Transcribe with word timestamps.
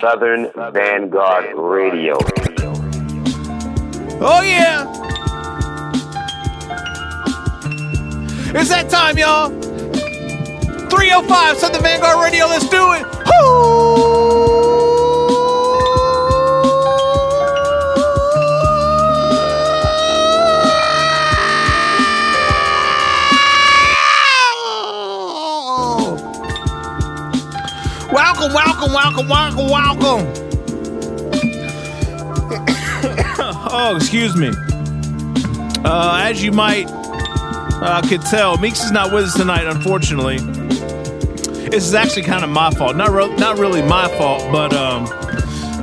Southern 0.00 0.50
Vanguard 0.72 1.54
Radio. 1.56 2.18
Oh, 4.20 4.42
yeah. 4.42 4.84
It's 8.56 8.68
that 8.68 8.88
time, 8.88 9.18
y'all. 9.18 9.50
305 10.90 11.56
Southern 11.58 11.82
Vanguard 11.82 12.22
Radio. 12.22 12.46
Let's 12.46 12.68
do 12.68 12.92
it. 12.92 13.04
Welcome, 13.26 14.53
welcome, 29.16 29.28
welcome, 29.28 29.68
welcome, 29.70 30.24
welcome. 30.24 30.34
oh, 33.70 33.94
excuse 33.96 34.36
me. 34.36 34.50
Uh, 35.84 36.22
as 36.24 36.42
you 36.42 36.50
might 36.50 36.86
uh, 36.88 38.02
could 38.08 38.22
tell, 38.22 38.56
Meeks 38.58 38.82
is 38.82 38.90
not 38.90 39.12
with 39.12 39.24
us 39.24 39.34
tonight, 39.34 39.66
unfortunately. 39.66 40.38
This 41.68 41.86
is 41.86 41.94
actually 41.94 42.22
kind 42.22 42.42
of 42.44 42.50
my 42.50 42.70
fault. 42.72 42.96
Not, 42.96 43.10
re- 43.10 43.34
not 43.36 43.58
really 43.58 43.82
my 43.82 44.08
fault, 44.16 44.42
but 44.50 44.72
um, 44.72 45.06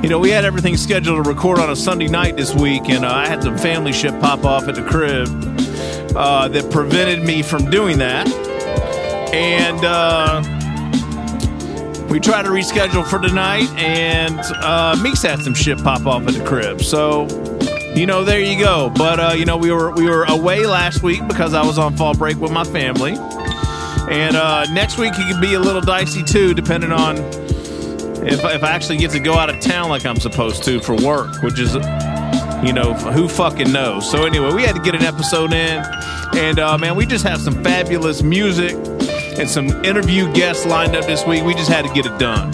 you 0.02 0.08
know, 0.08 0.18
we 0.18 0.30
had 0.30 0.44
everything 0.44 0.76
scheduled 0.76 1.24
to 1.24 1.30
record 1.30 1.58
on 1.58 1.70
a 1.70 1.76
Sunday 1.76 2.08
night 2.08 2.36
this 2.36 2.54
week, 2.54 2.88
and 2.88 3.04
uh, 3.04 3.12
I 3.12 3.28
had 3.28 3.42
some 3.42 3.56
family 3.56 3.92
shit 3.92 4.18
pop 4.20 4.44
off 4.44 4.68
at 4.68 4.74
the 4.74 4.82
crib 4.82 5.28
uh, 6.16 6.48
that 6.48 6.70
prevented 6.70 7.22
me 7.22 7.42
from 7.42 7.70
doing 7.70 7.98
that. 7.98 8.28
And 9.32 9.82
uh, 9.84 10.42
we 12.12 12.20
tried 12.20 12.42
to 12.42 12.50
reschedule 12.50 13.08
for 13.08 13.18
tonight, 13.18 13.70
and 13.78 14.38
uh, 14.56 14.94
Meeks 15.02 15.22
had 15.22 15.40
some 15.40 15.54
shit 15.54 15.82
pop 15.82 16.04
off 16.04 16.26
at 16.26 16.34
the 16.34 16.44
crib. 16.44 16.82
So, 16.82 17.26
you 17.94 18.04
know, 18.04 18.22
there 18.22 18.38
you 18.38 18.58
go. 18.62 18.92
But 18.94 19.18
uh, 19.18 19.32
you 19.34 19.46
know, 19.46 19.56
we 19.56 19.72
were 19.72 19.92
we 19.92 20.04
were 20.04 20.24
away 20.24 20.66
last 20.66 21.02
week 21.02 21.26
because 21.26 21.54
I 21.54 21.64
was 21.64 21.78
on 21.78 21.96
fall 21.96 22.14
break 22.14 22.36
with 22.36 22.52
my 22.52 22.64
family, 22.64 23.14
and 24.10 24.36
uh, 24.36 24.66
next 24.74 24.98
week 24.98 25.14
it 25.16 25.32
could 25.32 25.40
be 25.40 25.54
a 25.54 25.58
little 25.58 25.80
dicey 25.80 26.22
too, 26.22 26.52
depending 26.52 26.92
on 26.92 27.16
if 27.16 28.44
if 28.44 28.62
I 28.62 28.70
actually 28.70 28.98
get 28.98 29.10
to 29.12 29.18
go 29.18 29.32
out 29.32 29.48
of 29.48 29.58
town 29.60 29.88
like 29.88 30.04
I'm 30.04 30.20
supposed 30.20 30.64
to 30.64 30.80
for 30.80 30.94
work, 30.96 31.42
which 31.42 31.58
is. 31.58 31.74
You 32.62 32.72
know 32.72 32.94
who 32.94 33.26
fucking 33.26 33.72
knows. 33.72 34.08
So 34.08 34.24
anyway, 34.24 34.54
we 34.54 34.62
had 34.62 34.76
to 34.76 34.82
get 34.82 34.94
an 34.94 35.02
episode 35.02 35.52
in, 35.52 35.82
and 36.36 36.60
uh, 36.60 36.78
man, 36.78 36.94
we 36.94 37.04
just 37.06 37.24
have 37.24 37.40
some 37.40 37.64
fabulous 37.64 38.22
music 38.22 38.76
and 39.38 39.48
some 39.48 39.68
interview 39.84 40.32
guests 40.32 40.66
lined 40.66 40.94
up 40.94 41.06
this 41.06 41.26
week. 41.26 41.44
We 41.44 41.54
just 41.54 41.70
had 41.70 41.84
to 41.84 41.92
get 41.92 42.06
it 42.06 42.18
done. 42.18 42.52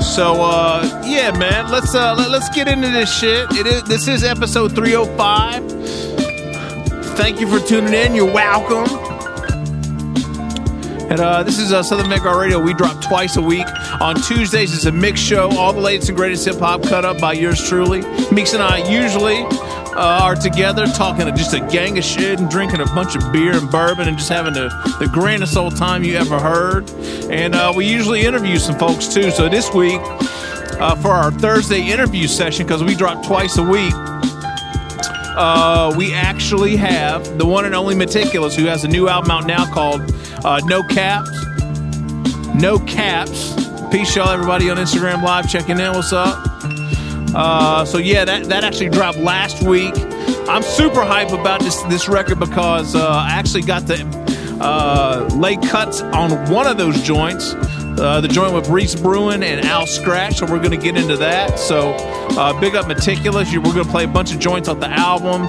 So 0.00 0.34
uh, 0.40 1.02
yeah, 1.04 1.30
man, 1.36 1.70
let's 1.70 1.94
uh, 1.94 2.14
let, 2.16 2.30
us 2.30 2.48
get 2.54 2.68
into 2.68 2.88
this 2.88 3.12
shit. 3.12 3.46
It 3.52 3.66
is 3.66 3.82
this 3.84 4.08
is 4.08 4.24
episode 4.24 4.74
305. 4.74 5.70
Thank 7.16 7.40
you 7.40 7.46
for 7.46 7.64
tuning 7.66 7.94
in. 7.94 8.14
You're 8.14 8.32
welcome. 8.32 8.88
And 11.10 11.18
uh, 11.20 11.42
this 11.42 11.58
is 11.58 11.72
uh, 11.72 11.82
Southern 11.82 12.08
Vanguard 12.08 12.38
Radio. 12.40 12.60
We 12.60 12.72
drop 12.72 13.02
twice 13.02 13.36
a 13.36 13.42
week. 13.42 13.66
On 14.00 14.14
Tuesdays, 14.14 14.72
it's 14.72 14.84
a 14.84 14.92
mix 14.92 15.18
show. 15.20 15.50
All 15.58 15.72
the 15.72 15.80
latest 15.80 16.08
and 16.08 16.16
greatest 16.16 16.44
hip 16.44 16.58
hop 16.58 16.82
cut 16.84 17.04
up 17.04 17.20
by 17.20 17.32
yours 17.32 17.68
truly. 17.68 18.02
Meeks 18.30 18.54
and 18.54 18.62
I 18.62 18.78
usually 18.88 19.44
uh, 19.96 20.20
are 20.22 20.34
together 20.34 20.86
talking 20.86 21.26
to 21.26 21.32
just 21.32 21.54
a 21.54 21.60
gang 21.60 21.98
of 21.98 22.04
shit 22.04 22.38
and 22.38 22.48
drinking 22.50 22.80
a 22.80 22.86
bunch 22.86 23.16
of 23.16 23.32
beer 23.32 23.52
and 23.56 23.70
bourbon 23.70 24.08
and 24.08 24.16
just 24.16 24.28
having 24.28 24.54
the, 24.54 24.68
the 24.98 25.08
grandest 25.08 25.56
old 25.56 25.76
time 25.76 26.04
you 26.04 26.16
ever 26.16 26.38
heard. 26.38 26.88
And 27.30 27.54
uh, 27.54 27.72
we 27.74 27.86
usually 27.86 28.22
interview 28.22 28.58
some 28.58 28.78
folks 28.78 29.08
too. 29.08 29.30
So 29.30 29.48
this 29.48 29.72
week, 29.74 30.00
uh, 30.80 30.96
for 30.96 31.10
our 31.10 31.30
Thursday 31.30 31.90
interview 31.90 32.26
session, 32.26 32.66
because 32.66 32.82
we 32.82 32.94
drop 32.94 33.24
twice 33.24 33.58
a 33.58 33.62
week, 33.62 33.92
uh, 35.36 35.94
we 35.96 36.12
actually 36.14 36.76
have 36.76 37.38
the 37.38 37.46
one 37.46 37.64
and 37.64 37.74
only 37.74 37.94
Meticulous, 37.94 38.54
who 38.54 38.66
has 38.66 38.84
a 38.84 38.88
new 38.88 39.08
album 39.08 39.30
out 39.30 39.46
now 39.46 39.70
called 39.72 40.02
uh, 40.44 40.60
No 40.64 40.82
Caps. 40.82 41.30
No 42.54 42.78
Caps. 42.80 43.54
Peace, 43.90 44.14
y'all, 44.14 44.28
everybody 44.28 44.70
on 44.70 44.76
Instagram 44.76 45.22
Live 45.22 45.50
checking 45.50 45.80
in. 45.80 45.92
What's 45.92 46.12
up? 46.12 46.46
Uh, 47.34 47.84
so 47.84 47.98
yeah, 47.98 48.24
that, 48.24 48.44
that 48.44 48.64
actually 48.64 48.88
dropped 48.88 49.18
last 49.18 49.62
week. 49.62 49.94
I'm 50.48 50.62
super 50.62 51.04
hype 51.04 51.30
about 51.30 51.60
this 51.60 51.80
this 51.82 52.08
record 52.08 52.40
because 52.40 52.96
uh, 52.96 53.08
I 53.08 53.30
actually 53.30 53.62
got 53.62 53.86
to 53.86 54.58
uh, 54.60 55.28
lay 55.36 55.56
cuts 55.56 56.02
on 56.02 56.50
one 56.50 56.66
of 56.66 56.76
those 56.76 57.00
joints. 57.02 57.54
Uh, 57.54 58.20
the 58.20 58.28
joint 58.28 58.54
with 58.54 58.66
Breeze 58.66 58.96
Brewin 58.96 59.42
and 59.42 59.64
Al 59.64 59.82
Skratch, 59.82 60.34
so 60.34 60.46
we're 60.46 60.58
going 60.58 60.70
to 60.70 60.76
get 60.76 60.96
into 60.96 61.16
that. 61.18 61.58
So, 61.58 61.92
uh, 62.30 62.58
big 62.58 62.74
up 62.74 62.88
Meticulous. 62.88 63.54
We're 63.54 63.60
going 63.62 63.84
to 63.84 63.90
play 63.90 64.04
a 64.04 64.08
bunch 64.08 64.32
of 64.32 64.40
joints 64.40 64.68
off 64.68 64.80
the 64.80 64.88
album, 64.88 65.48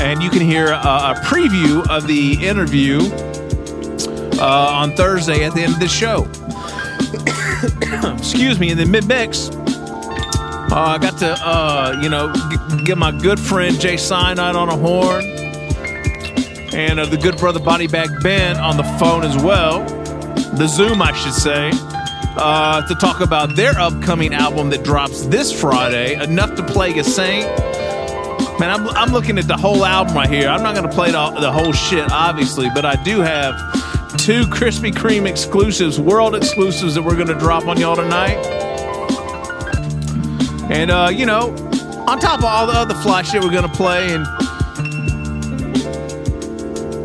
and 0.00 0.22
you 0.22 0.30
can 0.30 0.40
hear 0.40 0.68
uh, 0.68 1.14
a 1.14 1.20
preview 1.26 1.86
of 1.88 2.06
the 2.06 2.44
interview 2.44 3.00
on 4.40 4.96
Thursday 4.96 5.44
at 5.44 5.54
the 5.54 5.62
end 5.62 5.74
of 5.74 5.80
the 5.80 5.88
show. 5.88 6.24
Excuse 8.18 8.58
me, 8.58 8.70
in 8.70 8.78
the 8.78 8.86
mid 8.86 9.06
mix. 9.06 9.50
Uh, 10.72 10.76
I 10.76 10.98
got 10.98 11.18
to, 11.18 11.32
uh, 11.32 11.98
you 12.00 12.08
know, 12.08 12.32
g- 12.32 12.84
get 12.84 12.96
my 12.96 13.10
good 13.10 13.40
friend 13.40 13.78
Jay 13.80 13.96
Cyanide 13.96 14.54
on 14.54 14.68
a 14.68 14.76
horn, 14.76 15.24
and 16.72 17.00
uh, 17.00 17.06
the 17.06 17.16
good 17.16 17.36
brother 17.38 17.58
Body 17.58 17.88
Bag 17.88 18.08
Ben 18.22 18.56
on 18.56 18.76
the 18.76 18.84
phone 19.00 19.24
as 19.24 19.36
well, 19.42 19.84
the 20.54 20.68
Zoom, 20.68 21.02
I 21.02 21.12
should 21.12 21.32
say, 21.32 21.70
uh, 22.36 22.86
to 22.86 22.94
talk 22.94 23.20
about 23.20 23.56
their 23.56 23.76
upcoming 23.80 24.32
album 24.32 24.70
that 24.70 24.84
drops 24.84 25.26
this 25.26 25.52
Friday, 25.52 26.14
Enough 26.22 26.54
to 26.54 26.62
Plague 26.62 26.98
a 26.98 27.02
Saint. 27.04 27.46
Man, 28.60 28.70
I'm, 28.70 28.86
I'm 28.90 29.10
looking 29.10 29.38
at 29.38 29.48
the 29.48 29.56
whole 29.56 29.84
album 29.84 30.14
right 30.14 30.30
here. 30.30 30.48
I'm 30.48 30.62
not 30.62 30.76
going 30.76 30.88
to 30.88 30.94
play 30.94 31.10
the, 31.10 31.30
the 31.40 31.50
whole 31.50 31.72
shit, 31.72 32.08
obviously, 32.12 32.68
but 32.76 32.84
I 32.84 32.94
do 33.02 33.18
have 33.22 33.56
two 34.18 34.44
Krispy 34.44 34.92
Kreme 34.92 35.26
exclusives, 35.28 35.98
world 35.98 36.36
exclusives 36.36 36.94
that 36.94 37.02
we're 37.02 37.16
going 37.16 37.26
to 37.26 37.38
drop 37.38 37.66
on 37.66 37.80
y'all 37.80 37.96
tonight. 37.96 38.68
And, 40.70 40.90
uh, 40.90 41.10
you 41.12 41.26
know, 41.26 41.50
on 42.06 42.20
top 42.20 42.38
of 42.38 42.44
all 42.44 42.66
the 42.66 42.72
other 42.72 42.94
fly 42.94 43.22
shit 43.22 43.42
we're 43.42 43.50
going 43.50 43.68
to 43.68 43.76
play, 43.76 44.14
and, 44.14 44.24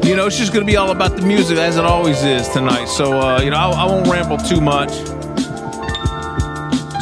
you 0.06 0.16
know, 0.16 0.28
it's 0.28 0.38
just 0.38 0.54
going 0.54 0.64
to 0.64 0.72
be 0.72 0.78
all 0.78 0.92
about 0.92 1.16
the 1.16 1.24
music 1.24 1.58
as 1.58 1.76
it 1.76 1.84
always 1.84 2.24
is 2.24 2.48
tonight. 2.50 2.86
So, 2.86 3.20
uh, 3.20 3.42
you 3.42 3.50
know, 3.50 3.58
I, 3.58 3.72
I 3.72 3.86
won't 3.86 4.08
ramble 4.08 4.38
too 4.38 4.62
much. 4.62 4.92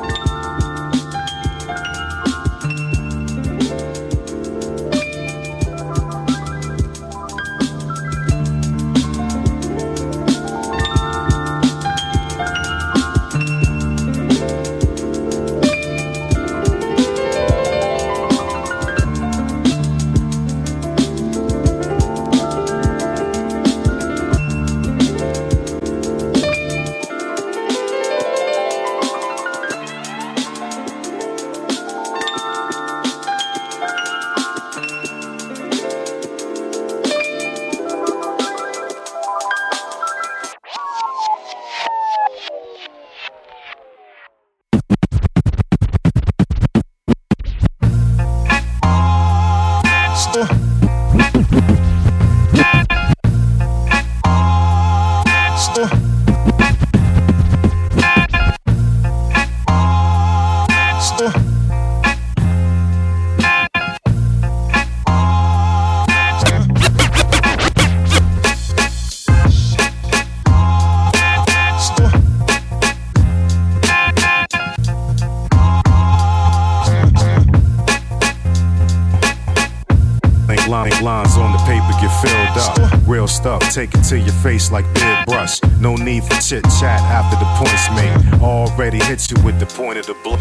To 84.08 84.18
your 84.18 84.34
face 84.34 84.70
like 84.70 84.84
beard 84.94 85.26
brush. 85.26 85.60
No 85.80 85.96
need 85.96 86.22
for 86.22 86.40
chit 86.40 86.62
chat 86.78 87.00
after 87.00 87.36
the 87.36 87.46
points 87.58 87.90
made. 87.90 88.40
Already 88.40 88.98
hit 88.98 89.28
you 89.30 89.36
with 89.42 89.58
the 89.58 89.66
point 89.66 89.98
of 89.98 90.06
the 90.06 90.14
blow. 90.22 90.38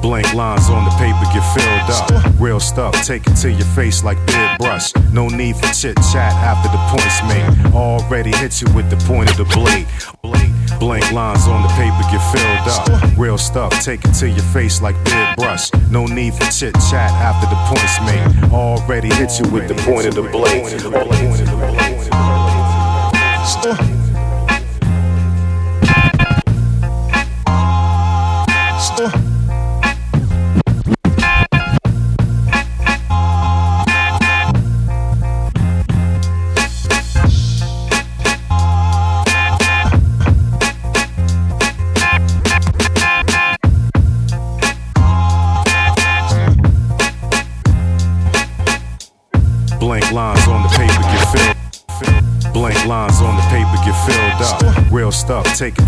Blank 0.00 0.34
lines 0.34 0.68
on 0.68 0.84
the 0.84 0.90
paper 0.90 1.24
get 1.32 1.42
filled 1.54 1.90
up. 1.90 2.40
Real 2.40 2.60
stuff, 2.60 2.94
take 3.04 3.26
it 3.26 3.34
to 3.36 3.50
your 3.50 3.66
face 3.74 4.04
like 4.04 4.18
beard 4.26 4.58
brush. 4.58 4.94
No 5.12 5.26
need 5.28 5.56
for 5.56 5.66
chit 5.74 5.96
chat 6.12 6.32
after 6.32 6.68
the 6.70 6.78
points 6.92 7.22
made. 7.26 7.74
Already 7.74 8.30
hit 8.36 8.60
you 8.60 8.72
with 8.72 8.88
the 8.88 8.98
point 9.04 9.30
of 9.30 9.36
the 9.36 9.44
blade. 9.44 9.86
blade. 10.22 10.52
Blank 10.78 11.12
lines 11.12 11.46
on 11.46 11.62
the 11.62 11.68
paper 11.68 12.02
get 12.12 12.22
filled 12.30 12.68
up. 12.68 13.18
Real 13.18 13.38
stuff, 13.38 13.72
take 13.82 14.04
it 14.04 14.12
to 14.14 14.28
your 14.28 14.44
face 14.52 14.80
like 14.82 14.96
beard 15.04 15.36
brush. 15.36 15.72
No 15.90 16.06
need 16.06 16.34
for 16.34 16.46
chit 16.52 16.74
chat 16.90 17.10
after 17.10 17.48
the 17.48 17.56
points 17.66 17.98
made. 18.04 18.52
Already 18.52 19.08
hit 19.14 19.40
you 19.40 19.50
with 19.50 19.68
the 19.68 19.74
point 19.82 20.06
of 20.06 20.14
the 20.14 20.22
blade. 20.22 21.63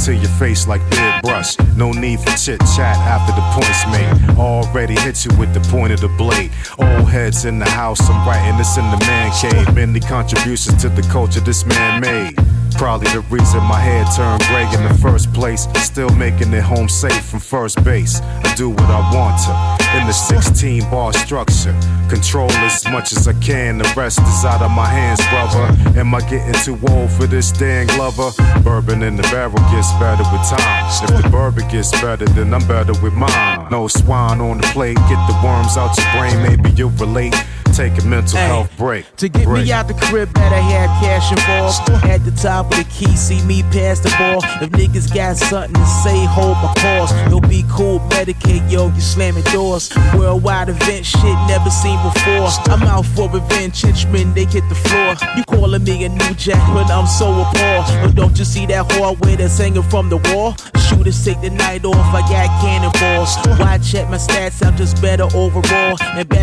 To 0.06 0.14
your 0.14 0.31
face 0.38 0.69
like 0.69 0.81
beard 0.91 1.20
brush. 1.23 1.58
No 1.76 1.91
need 1.91 2.20
for 2.20 2.31
chit 2.38 2.61
chat 2.76 2.97
after 2.97 3.32
the 3.35 3.43
points 3.50 3.82
made. 3.91 4.38
Already 4.38 4.94
hit 5.00 5.25
you 5.25 5.37
with 5.37 5.53
the 5.53 5.61
point 5.69 5.93
of 5.93 6.00
the 6.00 6.06
blade. 6.06 6.53
Old 6.79 7.11
heads 7.11 7.44
in 7.44 7.58
the 7.58 7.69
house, 7.69 7.99
I'm 8.08 8.26
writing 8.26 8.56
this 8.56 8.76
in 8.76 8.88
the 8.93 8.99
man 8.99 9.32
cave. 9.32 9.75
Many 9.75 9.99
contributions 9.99 10.81
to 10.82 10.88
the 10.91 11.03
culture 11.11 11.41
this 11.41 11.67
man 11.67 12.00
made. 12.00 12.37
Probably 12.76 13.08
the 13.08 13.20
reason 13.23 13.61
my 13.64 13.81
head 13.81 14.06
turned 14.14 14.43
gray 14.43 14.69
in 14.79 14.87
the 14.87 14.97
first 15.03 15.32
place. 15.32 15.67
Still 15.75 16.11
making 16.11 16.52
it 16.52 16.62
home 16.62 16.88
safe 16.88 17.25
from 17.25 17.41
first 17.41 17.82
base. 17.82 18.20
I 18.20 18.55
do 18.55 18.70
what 18.70 18.88
I 18.88 19.00
want 19.12 19.43
to 19.47 19.99
in 19.99 20.06
the 20.06 20.12
16 20.12 20.82
bar 20.88 21.12
structure. 21.14 21.75
Control 22.08 22.50
as 22.53 22.85
much 22.87 23.12
as 23.12 23.26
I 23.26 23.32
can, 23.41 23.79
the 23.79 23.93
rest 23.97 24.20
is 24.20 24.44
out 24.44 24.62
of 24.62 24.70
my 24.70 24.87
hands, 24.87 25.20
brother. 25.29 25.99
Am 25.99 26.14
I 26.14 26.20
getting 26.20 26.55
too 26.62 26.79
old 26.88 27.11
for 27.11 27.26
this 27.26 27.50
dang 27.50 27.88
lover? 27.99 28.31
Bourbon 28.62 29.03
in 29.03 29.17
the 29.17 29.23
barrel 29.25 29.58
gets 29.73 29.91
better 29.99 30.23
with 30.31 30.49
time. 30.49 30.87
If 31.03 31.23
the 31.23 31.29
bourbon 31.31 31.69
gets 31.69 31.91
better, 32.00 32.25
then 32.26 32.55
I'm 32.55 32.67
better 32.69 32.93
with 33.03 33.12
mine. 33.12 33.69
No 33.70 33.88
swine 33.88 34.41
on 34.41 34.58
the 34.58 34.67
plate, 34.69 34.97
get 35.08 35.20
the 35.26 35.38
worms 35.44 35.76
out 35.76 35.97
your 35.99 36.06
brain, 36.12 36.43
maybe 36.43 36.70
you'll 36.76 36.91
relate 36.91 37.35
take 37.76 38.02
a 38.02 38.06
mental 38.06 38.38
Ay, 38.38 38.46
health 38.46 38.76
break. 38.78 39.05
To 39.17 39.28
get 39.28 39.44
break. 39.44 39.67
me 39.67 39.73
out 39.73 39.87
the 39.87 39.94
crib, 39.94 40.32
better 40.32 40.56
have 40.56 40.88
cash 41.02 41.31
involved. 41.31 42.05
At 42.08 42.25
the 42.25 42.31
top 42.31 42.70
of 42.73 42.78
the 42.78 42.84
key, 42.84 43.14
see 43.17 43.43
me 43.44 43.62
pass 43.64 44.00
the 44.00 44.08
ball. 44.17 44.40
If 44.62 44.70
niggas 44.70 45.12
got 45.14 45.37
something 45.37 45.75
to 45.75 45.87
say, 46.02 46.25
hold 46.25 46.56
my 46.56 46.73
calls. 46.78 47.12
You'll 47.28 47.43
be 47.43 47.64
cool, 47.70 48.00
medicate, 48.08 48.64
yo, 48.70 48.88
you 48.88 49.00
slamming 49.00 49.44
doors. 49.52 49.93
Worldwide 50.14 50.70
event, 50.70 51.05
shit 51.05 51.37
never 51.49 51.69
seen 51.69 52.00
before. 52.02 52.49
I'm 52.73 52.82
out 52.84 53.05
for 53.05 53.28
revenge, 53.28 53.82
henchmen, 53.82 54.32
they 54.32 54.46
hit 54.46 54.67
the 54.70 54.75
floor. 54.75 55.14
You 55.37 55.44
calling 55.44 55.84
me 55.84 56.05
a 56.05 56.08
new 56.08 56.34
jack, 56.34 56.62
but 56.73 56.90
I'm 56.90 57.06
so 57.06 57.28
appalled. 57.28 57.87
But 58.02 58.14
don't 58.14 58.38
you 58.38 58.46
see 58.46 58.64
that 58.67 58.90
hallway 58.93 59.37
that's 59.37 59.58
hanging 59.58 59.82
from 59.82 60.08
the 60.08 60.17
wall? 60.32 60.56
Shooters 60.88 61.23
take 61.23 61.40
the 61.43 61.50
night 61.50 61.84
off, 61.84 62.14
I 62.14 62.23
got 62.23 62.49
cannonballs. 62.62 63.37
Why 63.61 63.76
check 63.78 64.08
my 64.08 64.17
stats? 64.17 64.64
I'm 64.64 64.76
just 64.76 65.02
better 65.02 65.25
overall. 65.34 65.96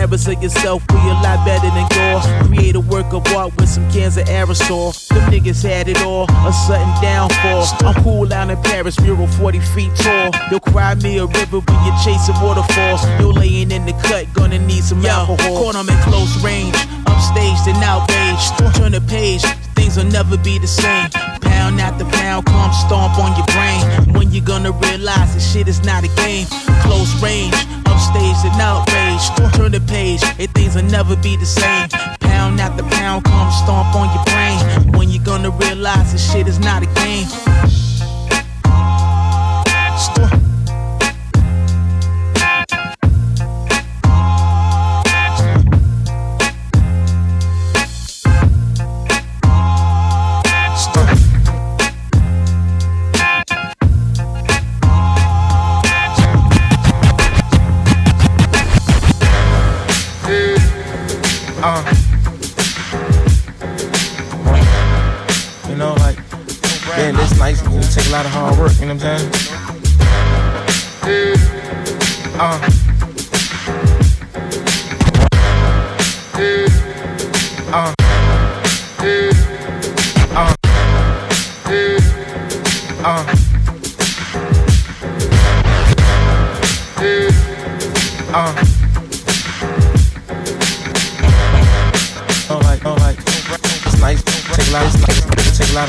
Embarrassing 0.04 0.42
yourself, 0.42 0.84
we 0.92 1.00
a 1.00 1.14
lot 1.24 1.46
better 1.46 1.70
than 1.72 1.88
gore. 1.96 2.48
Create 2.48 2.76
a 2.76 2.82
work 2.82 3.14
of 3.14 3.26
art 3.34 3.56
with 3.56 3.70
some 3.70 3.90
cans 3.90 4.18
of 4.18 4.26
aerosol. 4.26 4.92
Them 5.08 5.32
niggas 5.32 5.64
had 5.64 5.88
it 5.88 6.02
all, 6.02 6.26
a 6.30 6.52
sudden 6.52 6.92
downfall. 7.02 7.66
I'm 7.88 8.04
cool 8.04 8.34
out 8.34 8.50
in 8.50 8.62
Paris, 8.64 9.00
mural 9.00 9.28
40 9.28 9.60
feet 9.60 9.96
tall. 9.96 10.32
You'll 10.52 10.60
cry 10.60 10.94
me 10.96 11.20
a 11.20 11.26
river 11.26 11.60
when 11.62 11.86
you're 11.86 11.98
chasing 12.04 12.36
waterfalls. 12.44 13.08
You're 13.18 13.32
laying 13.32 13.72
in 13.72 13.86
the 13.86 13.94
cut, 14.04 14.28
gonna 14.34 14.60
need 14.60 14.84
some 14.84 15.06
alcohol. 15.06 15.72
Caught 15.72 15.76
'em 15.78 15.88
in 15.88 15.98
close 16.04 16.36
range, 16.44 16.76
upstaged 17.06 17.66
and 17.68 17.82
outraged. 17.82 18.76
Turn 18.76 18.92
the 18.92 19.00
page, 19.00 19.46
things 19.75 19.98
will 19.98 20.06
never 20.06 20.38
be 20.38 20.58
the 20.58 20.68
same. 20.68 21.10
Pound 21.42 21.80
after 21.80 22.06
pound, 22.06 22.46
come 22.46 22.74
stomp 22.74 23.18
on 23.20 23.36
your 23.36 23.46
brain. 23.54 24.14
When 24.16 24.31
you 24.31 24.42
gonna 24.42 24.72
realize 24.72 25.34
this 25.34 25.46
shit 25.52 25.68
is 25.68 25.84
not 25.84 26.04
a 26.04 26.12
game? 26.16 26.48
Close 26.81 27.12
range, 27.22 27.56
upstaged 27.86 28.44
and 28.46 28.62
outraged. 28.62 29.56
Turn 29.56 29.72
the 29.72 29.81
page, 29.81 30.22
and 30.40 30.50
things 30.54 30.75
will 30.75 30.84
never 30.84 31.16
be 31.16 31.36
the 31.36 31.46
same. 31.46 31.90
Pound 32.20 32.60
after 32.60 32.84
pound, 32.84 33.25
come 33.25 33.52
stomp 33.52 33.96
on 33.96 34.08
your 34.16 34.25
brain. 34.25 34.94
When 34.98 35.10
you 35.10 35.20
gonna 35.20 35.52
realize 35.52 36.12
this 36.12 36.31
shit 36.31 36.48
is 36.48 36.60
not 36.60 36.84
a 36.84 36.88
game? 37.02 37.28
Uh. 38.66 40.53
Take 67.94 68.07
a 68.07 68.10
lot 68.10 68.25
of 68.25 68.31
hard 68.31 68.57
work. 68.57 68.72
You 68.80 68.88
know 68.88 68.95
what 68.95 69.06
I'm 69.06 69.19
saying? 69.19 69.31
Uh. 72.40 72.57
Uh. 77.71 77.94
Uh. 80.33 80.56
Uh. 83.04 83.33
Uh. 88.33 88.64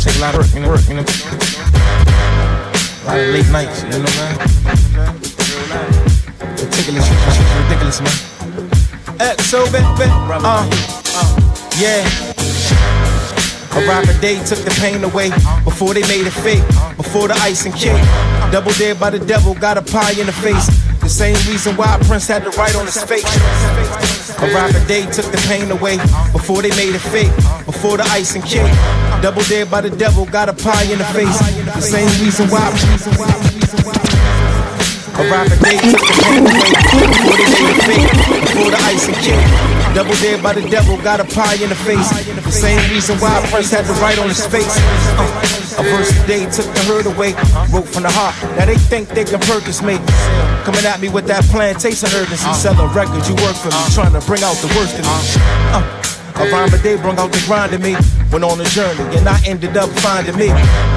Take 0.04 0.16
a 0.16 0.20
lot 0.20 0.34
of 0.34 0.40
work, 0.40 0.54
you 0.54 0.61
know, 0.61 0.68
work, 0.68 0.88
you 0.88 0.94
know. 0.94 1.43
A 3.04 3.06
lot 3.06 3.20
of 3.20 3.34
late 3.34 3.50
nights, 3.52 3.82
you 3.82 3.90
know 3.90 3.99
what 4.00 4.08
I'm 4.08 4.16
saying? 4.16 5.25
Ridiculous, 6.56 7.06
ridiculous, 7.68 8.00
man. 8.00 8.16
Bit, 9.54 9.87
bit, 9.99 10.08
uh, 10.11 10.64
yeah. 11.78 12.02
A 13.76 13.87
rapper 13.87 14.18
day 14.20 14.42
took 14.44 14.58
the 14.61 14.75
pain 14.80 15.04
away 15.04 15.30
before 15.64 15.92
they 15.92 16.00
made 16.02 16.26
it 16.26 16.32
fake. 16.32 16.64
Before 16.96 17.28
the 17.28 17.34
ice 17.34 17.66
and 17.66 17.75
kick. 17.75 18.00
Double 18.50 18.73
dead 18.73 18.99
by 18.99 19.11
the 19.11 19.18
devil, 19.18 19.54
got 19.54 19.76
a 19.76 19.82
pie 19.82 20.12
in 20.18 20.26
the 20.26 20.32
face. 20.32 20.66
The 21.00 21.08
same 21.08 21.37
reason 21.46 21.76
why 21.76 21.99
Prince 22.06 22.26
had 22.28 22.42
to 22.44 22.50
write 22.50 22.75
on 22.75 22.87
his 22.87 23.02
face. 23.04 23.25
A 24.40 24.46
rapper 24.54 24.84
day 24.87 25.04
took 25.06 25.26
the 25.26 25.44
pain 25.46 25.70
away 25.70 25.99
before 26.32 26.62
they 26.62 26.70
made 26.70 26.94
it 26.94 27.04
fake. 27.12 27.34
Before 27.66 27.96
the 27.96 28.04
ice 28.04 28.34
and 28.34 28.44
kick. 28.44 28.64
Double 29.25 29.40
dead 29.49 29.71
by 29.71 29.81
the 29.81 29.88
devil, 29.88 30.26
got 30.26 30.50
a 30.50 30.52
pie 30.52 30.85
in 30.85 30.99
the 30.99 31.09
face. 31.16 31.33
The 31.73 31.81
same 31.81 32.12
reason 32.21 32.45
why. 32.52 32.61
A 35.16 35.25
rapper 35.33 35.57
day 35.64 35.81
took 35.81 35.97
the 35.97 36.12
pain 36.21 36.45
away 36.45 36.69
before 36.76 37.33
they 37.33 37.49
made 37.57 37.73
it 37.73 37.81
fake. 37.88 38.04
Before 38.52 38.69
the 38.69 38.81
ice 38.85 39.09
and 39.09 39.16
kick. 39.25 39.40
Double 39.97 40.12
dead 40.21 40.43
by 40.43 40.52
the 40.52 40.61
devil, 40.69 41.00
got 41.00 41.21
a 41.21 41.25
pie 41.25 41.57
in 41.57 41.71
the 41.73 41.81
face. 41.88 42.04
The 42.45 42.52
same 42.52 42.76
reason 42.93 43.16
why 43.16 43.40
Prince 43.49 43.71
had 43.71 43.88
to 43.88 43.97
write 44.04 44.19
on 44.19 44.28
his 44.28 44.45
face. 44.45 44.76
Uh, 45.16 45.81
a 45.81 45.83
verse 45.88 46.12
a 46.12 46.26
day 46.28 46.45
took 46.45 46.69
the 46.76 46.85
hurt 46.85 47.07
away. 47.07 47.33
Wrote 47.73 47.88
from 47.88 48.02
the 48.02 48.12
heart. 48.12 48.37
Now 48.61 48.66
they 48.66 48.76
think 48.76 49.09
they 49.09 49.25
can 49.25 49.40
purchase 49.40 49.81
me. 49.81 49.97
Coming 50.69 50.85
at 50.85 51.00
me 51.00 51.09
with 51.09 51.25
that 51.33 51.49
plantation 51.49 52.12
urgency. 52.12 52.52
Selling 52.52 52.93
records, 52.93 53.25
you 53.25 53.40
work 53.40 53.57
for 53.57 53.73
me. 53.73 53.81
Trying 53.97 54.12
to 54.12 54.21
bring 54.28 54.45
out 54.45 54.61
the 54.61 54.69
worst 54.76 55.00
in 55.00 55.09
me. 55.09 55.16
Uh, 55.73 56.13
a 56.36 56.50
rhyme 56.50 56.72
a 56.72 56.78
day 56.78 56.96
brought 56.96 57.18
out 57.18 57.30
the 57.32 57.42
grind 57.46 57.72
in 57.72 57.82
me. 57.82 57.94
Went 58.32 58.44
on 58.44 58.60
a 58.60 58.64
journey 58.64 59.04
and 59.16 59.28
I 59.28 59.38
ended 59.46 59.76
up 59.76 59.90
finding 60.00 60.36
me. 60.36 60.48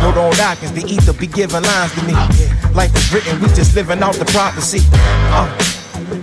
Wrote 0.01 0.17
on 0.17 0.33
Atkins, 0.39 0.73
the 0.73 0.85
ether 0.85 1.13
be 1.13 1.27
giving 1.27 1.61
lines 1.61 1.93
to 1.93 2.01
me. 2.05 2.13
Life 2.73 2.95
is 2.95 3.13
written, 3.13 3.39
we 3.41 3.47
just 3.53 3.75
living 3.75 4.01
out 4.01 4.15
the 4.15 4.25
prophecy. 4.25 4.81
Uh, 5.33 5.45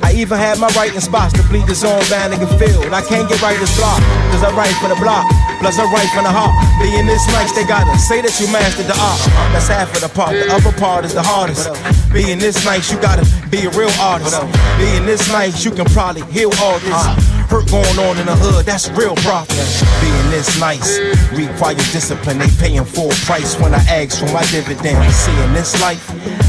I 0.03 0.13
even 0.17 0.39
had 0.39 0.59
my 0.59 0.69
writing 0.75 1.01
spots 1.01 1.33
to 1.35 1.43
bleed 1.49 1.67
the 1.67 1.75
song 1.75 2.01
Banning 2.09 2.41
and 2.41 2.51
Field. 2.59 2.93
I 2.93 3.03
can't 3.03 3.29
get 3.29 3.41
writer's 3.43 3.75
block, 3.77 4.01
cause 4.33 4.43
I 4.43 4.51
write 4.57 4.75
for 4.81 4.89
the 4.89 4.97
block. 4.97 5.27
Plus 5.61 5.79
I 5.79 5.85
write 5.93 6.09
from 6.11 6.25
the 6.25 6.33
heart. 6.33 6.55
Being 6.81 7.07
this 7.07 7.27
nice, 7.29 7.53
they 7.53 7.65
gotta 7.65 7.97
say 7.99 8.21
that 8.21 8.39
you 8.41 8.47
mastered 8.51 8.87
the 8.87 8.97
art. 8.97 9.21
That's 9.53 9.69
half 9.69 9.95
of 9.95 10.01
the 10.03 10.09
part. 10.09 10.33
The 10.33 10.51
other 10.53 10.73
part 10.79 11.05
is 11.05 11.15
the 11.15 11.23
hardest. 11.23 11.69
Being 12.13 12.39
this 12.39 12.65
nice, 12.65 12.91
you 12.91 13.01
gotta 13.01 13.27
be 13.51 13.67
a 13.67 13.71
real 13.71 13.93
artist. 14.01 14.41
Being 14.79 15.07
this 15.07 15.27
nice, 15.29 15.65
you 15.65 15.71
can 15.71 15.87
probably 15.87 16.23
heal 16.33 16.51
all 16.63 16.79
this 16.81 17.34
hurt 17.51 17.69
going 17.71 17.99
on 17.99 18.19
in 18.19 18.27
the 18.27 18.37
hood, 18.37 18.67
that's 18.67 18.89
real 18.91 19.15
profit. 19.17 19.57
Being 20.01 20.31
this 20.31 20.59
nice 20.61 20.99
require 21.33 21.75
discipline. 21.93 22.39
They 22.39 22.51
paying 22.59 22.85
full 22.85 23.11
price 23.25 23.59
when 23.61 23.75
I 23.75 23.83
ask 23.89 24.21
for 24.21 24.31
my 24.33 24.45
dividend. 24.51 24.99
Seeing 25.13 25.53
this 25.53 25.81
life, 25.81 26.07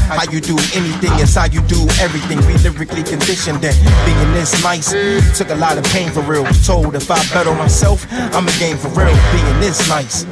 how 0.08 0.30
you 0.30 0.40
do 0.40 0.56
anything 0.74 1.12
is 1.18 1.34
how 1.34 1.46
you 1.46 1.60
do 1.62 1.80
everything. 2.00 2.38
Be 2.46 2.56
lyrically 2.62 3.02
conditioned 3.02 3.60
that 3.62 3.76
being 4.04 4.32
this 4.32 4.62
nice 4.62 4.92
took 5.36 5.50
a 5.50 5.56
lot 5.56 5.78
of 5.78 5.84
pain 5.92 6.10
for 6.10 6.22
real. 6.22 6.44
Told 6.64 6.94
if 6.94 7.10
I 7.10 7.18
bet 7.32 7.46
on 7.46 7.56
myself, 7.56 8.06
I'm 8.10 8.46
a 8.46 8.56
game 8.58 8.76
for 8.76 8.88
real. 8.88 9.16
Being 9.32 9.60
this 9.60 9.88
nice, 9.88 10.24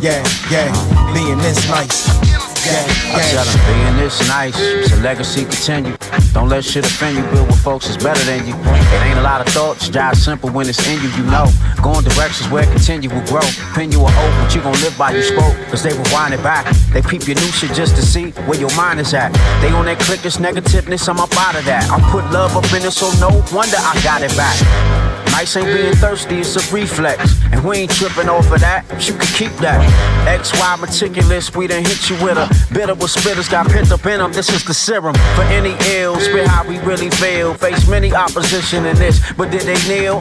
yeah, 0.00 0.22
yeah, 0.50 0.68
being 1.12 1.38
this 1.38 1.68
nice. 1.68 2.29
I 2.62 3.24
tell 3.32 3.44
them 3.44 3.60
being 3.72 3.96
this 3.96 4.20
nice, 4.28 4.58
it's 4.58 4.92
a 4.92 4.96
legacy 5.00 5.44
continue. 5.44 5.96
Don't 6.32 6.48
let 6.48 6.64
shit 6.64 6.84
offend 6.84 7.16
you, 7.16 7.22
build 7.32 7.48
with 7.48 7.60
folks 7.60 7.88
is 7.88 7.96
better 7.96 8.22
than 8.24 8.46
you. 8.46 8.54
It 8.54 9.02
ain't 9.02 9.18
a 9.18 9.22
lot 9.22 9.40
of 9.40 9.48
thoughts, 9.52 9.88
job 9.88 10.14
simple 10.14 10.50
when 10.50 10.68
it's 10.68 10.86
in 10.86 11.00
you, 11.00 11.08
you 11.16 11.24
know. 11.30 11.46
Going 11.82 12.04
directions 12.04 12.50
where 12.50 12.62
it 12.64 12.70
continue 12.70 13.08
will 13.08 13.24
grow. 13.26 13.40
Pin 13.74 13.90
you 13.90 14.00
a 14.00 14.04
oath, 14.04 14.34
but 14.44 14.54
you 14.54 14.60
gon' 14.60 14.74
live 14.84 14.96
by 14.98 15.12
you 15.12 15.22
spoke. 15.22 15.56
Cause 15.70 15.82
they 15.82 15.96
rewind 15.96 16.34
it 16.34 16.42
back. 16.42 16.66
They 16.92 17.00
peep 17.00 17.26
your 17.26 17.36
new 17.36 17.50
shit 17.50 17.72
just 17.72 17.96
to 17.96 18.02
see 18.02 18.30
where 18.44 18.58
your 18.58 18.74
mind 18.76 19.00
is 19.00 19.14
at. 19.14 19.32
They 19.62 19.70
on 19.72 19.86
that 19.86 19.98
click, 19.98 20.20
clickers, 20.20 20.38
negativeness, 20.38 21.08
I'm 21.08 21.18
up 21.18 21.34
out 21.36 21.56
of 21.56 21.64
that. 21.64 21.90
I 21.90 21.98
put 22.10 22.24
love 22.30 22.56
up 22.56 22.70
in 22.72 22.84
it, 22.84 22.92
so 22.92 23.10
no 23.20 23.28
wonder 23.52 23.76
I 23.78 23.98
got 24.04 24.22
it 24.22 24.36
back. 24.36 25.09
Nice 25.40 25.56
ain't 25.56 25.74
being 25.74 25.94
thirsty, 25.94 26.40
it's 26.40 26.54
a 26.54 26.74
reflex. 26.74 27.42
And 27.50 27.64
we 27.64 27.78
ain't 27.78 27.90
tripping 27.90 28.28
off 28.28 28.52
of 28.52 28.60
that, 28.60 28.84
you 29.08 29.14
can 29.14 29.26
keep 29.32 29.52
that. 29.62 29.80
XY 30.28 30.78
meticulous, 30.78 31.56
we 31.56 31.66
done 31.66 31.82
hit 31.82 32.10
you 32.10 32.22
with 32.22 32.36
a 32.36 32.46
bitter 32.74 32.92
with 32.92 33.10
spitters, 33.10 33.50
got 33.50 33.66
pent 33.66 33.90
up 33.90 34.04
in 34.04 34.18
them. 34.18 34.34
This 34.34 34.50
is 34.50 34.62
the 34.66 34.74
serum 34.74 35.14
for 35.34 35.44
any 35.44 35.74
ill. 35.96 36.20
Spit 36.20 36.46
how 36.46 36.68
we 36.68 36.78
really 36.80 37.08
feel. 37.08 37.54
Face 37.54 37.88
many 37.88 38.12
opposition 38.12 38.84
in 38.84 38.96
this, 38.96 39.32
but 39.32 39.50
did 39.50 39.62
they 39.62 39.80
kneel? 39.88 40.20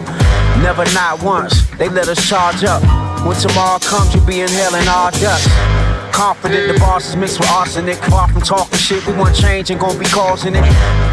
Never, 0.63 0.85
not 0.93 1.21
once. 1.21 1.67
They 1.71 1.89
let 1.89 2.07
us 2.07 2.29
charge 2.29 2.63
up. 2.63 2.81
When 3.27 3.35
tomorrow 3.35 3.79
comes, 3.79 4.15
you'll 4.15 4.25
be 4.25 4.39
inhaling 4.39 4.87
our 4.87 5.11
dust. 5.11 5.88
Confident 6.11 6.73
the 6.73 6.79
boss 6.79 7.09
is 7.09 7.15
mixed 7.15 7.39
with 7.39 7.49
arsenic. 7.49 7.97
Far 8.09 8.27
from 8.27 8.41
talking 8.41 8.77
shit, 8.77 9.05
we 9.07 9.13
want 9.13 9.35
change 9.35 9.69
and 9.71 9.79
gonna 9.79 9.97
be 9.97 10.05
causing 10.05 10.55
it. 10.55 10.63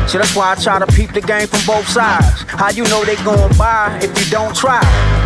So 0.09 0.19
that's 0.19 0.35
why 0.35 0.53
I 0.53 0.55
try 0.55 0.79
to 0.79 0.87
peep 0.87 1.13
the 1.13 1.21
game 1.21 1.47
from 1.47 1.61
both 1.67 1.89
sides. 1.89 2.43
How 2.49 2.71
you 2.71 2.85
know 2.85 3.05
they 3.05 3.17
gon' 3.25 3.51
buy 3.57 3.99
if 4.03 4.11
you 4.19 4.31
don't 4.31 4.55
try? 4.55 4.81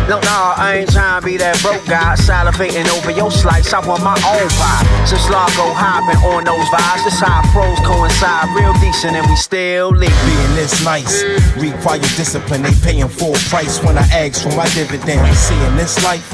No, 0.09 0.19
no, 0.19 0.53
I 0.57 0.81
ain't 0.81 0.91
trying 0.91 1.21
to 1.21 1.25
be 1.25 1.37
that 1.37 1.61
broke 1.61 1.85
guy 1.85 2.15
salivating 2.17 2.89
over 2.97 3.11
your 3.11 3.31
slice. 3.31 3.73
I 3.73 3.79
want 3.85 4.03
my 4.03 4.17
own 4.25 4.47
vibe. 4.59 5.07
Since 5.07 5.29
Largo 5.29 5.71
hopping 5.73 6.17
on 6.25 6.43
those 6.43 6.67
vibes, 6.73 7.05
this 7.05 7.19
how 7.19 7.41
pros 7.53 7.77
coincide 7.85 8.49
real 8.57 8.73
decent 8.81 9.15
and 9.15 9.25
we 9.29 9.35
still 9.35 9.89
leave. 9.89 10.11
Being 10.25 10.55
this 10.55 10.83
nice 10.83 11.23
require 11.55 12.01
discipline. 12.17 12.63
They 12.63 12.73
paying 12.83 13.07
full 13.07 13.35
price 13.49 13.81
when 13.83 13.97
I 13.97 14.05
ask 14.11 14.41
for 14.43 14.53
my 14.57 14.67
dividend. 14.73 15.21
Seeing 15.37 15.75
this 15.77 16.03
life, 16.03 16.25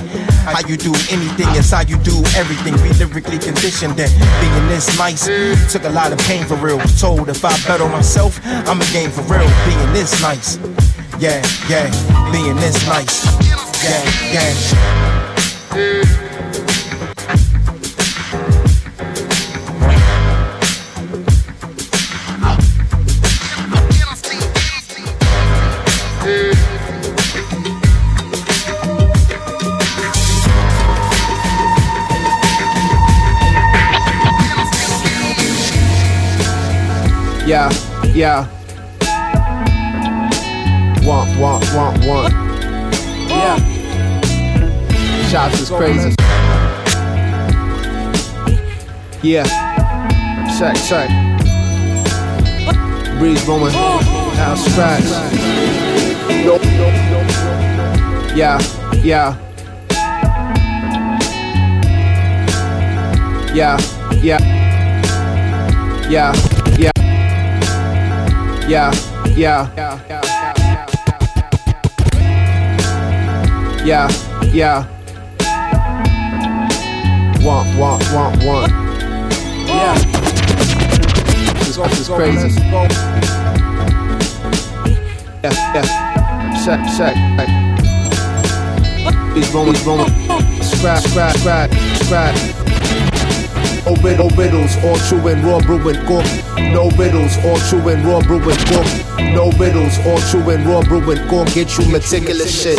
how 0.48 0.66
you 0.68 0.78
do 0.78 0.96
anything 1.12 1.50
is 1.60 1.70
how 1.70 1.84
you 1.84 1.98
do 2.00 2.16
everything. 2.36 2.74
Be 2.82 2.96
conditioned 3.36 3.98
that 3.98 4.08
being 4.40 4.68
this 4.70 4.98
nice 4.98 5.28
took 5.72 5.84
a 5.84 5.90
lot 5.90 6.14
of 6.14 6.20
pain 6.20 6.46
for 6.46 6.56
real. 6.56 6.80
Told 6.98 7.28
if 7.28 7.44
I 7.44 7.52
bet 7.68 7.82
on 7.82 7.92
myself, 7.92 8.40
I'm 8.46 8.80
a 8.80 8.86
game 8.94 9.12
for 9.12 9.24
real. 9.24 9.50
Being 9.68 9.92
this 9.92 10.22
nice, 10.22 10.56
yeah, 11.20 11.44
yeah. 11.68 11.92
Being 12.32 12.56
this 12.56 12.88
nice, 12.88 13.26
yeah, 13.84 14.04
yeah. 15.76 16.37
Yeah, 37.48 37.72
yeah. 38.14 38.46
Want, 41.08 41.40
want, 41.40 41.64
want, 41.74 42.06
want. 42.06 42.34
Yeah. 43.30 43.58
Shots 45.30 45.62
is 45.62 45.70
crazy. 45.70 46.14
Yeah. 49.24 49.46
Check, 50.60 50.76
check. 50.90 51.10
Breeze 53.18 53.46
blowing. 53.46 53.72
House 53.72 54.66
scratch. 54.66 55.06
Yeah, 58.36 58.60
yeah. 59.06 59.38
Yeah, 63.54 63.80
yeah. 64.22 64.68
Yeah. 66.10 66.47
Yeah, 68.68 68.92
yeah, 69.28 69.72
yeah, 73.86 74.10
yeah. 74.52 74.86
Want, 77.46 77.80
want, 77.80 78.04
want, 78.14 78.44
want. 78.44 78.72
Yeah. 79.68 79.96
This, 81.54 81.78
this 81.78 82.00
is 82.00 82.08
crazy. 82.10 82.60
Yeah, 85.42 85.54
yeah. 85.74 85.86
Check, 86.66 86.82
check. 86.98 87.16
Rolling, 89.54 89.76
he's 89.76 89.86
rolling. 89.86 90.10
Scratch, 90.62 91.04
scratch, 91.04 91.38
scratch, 91.38 91.72
scratch. 92.04 92.67
No 93.88 93.96
riddle, 94.02 94.30
riddles, 94.32 94.76
all 94.84 94.98
true 94.98 95.26
and 95.30 95.42
raw 95.46 95.60
brewing 95.60 95.96
gork. 96.04 96.28
No 96.74 96.90
riddles, 96.98 97.38
all 97.46 97.58
true 97.70 97.88
and 97.88 98.04
raw 98.04 98.20
brewing 98.20 98.60
gork. 98.68 99.34
No 99.34 99.50
riddles, 99.52 99.98
all 100.06 100.18
true 100.30 100.50
and 100.50 100.66
raw 100.66 100.82
brewing 100.82 101.24
gork. 101.30 101.54
Get 101.54 101.78
you 101.78 101.90
meticulous 101.90 102.52
shit. 102.52 102.78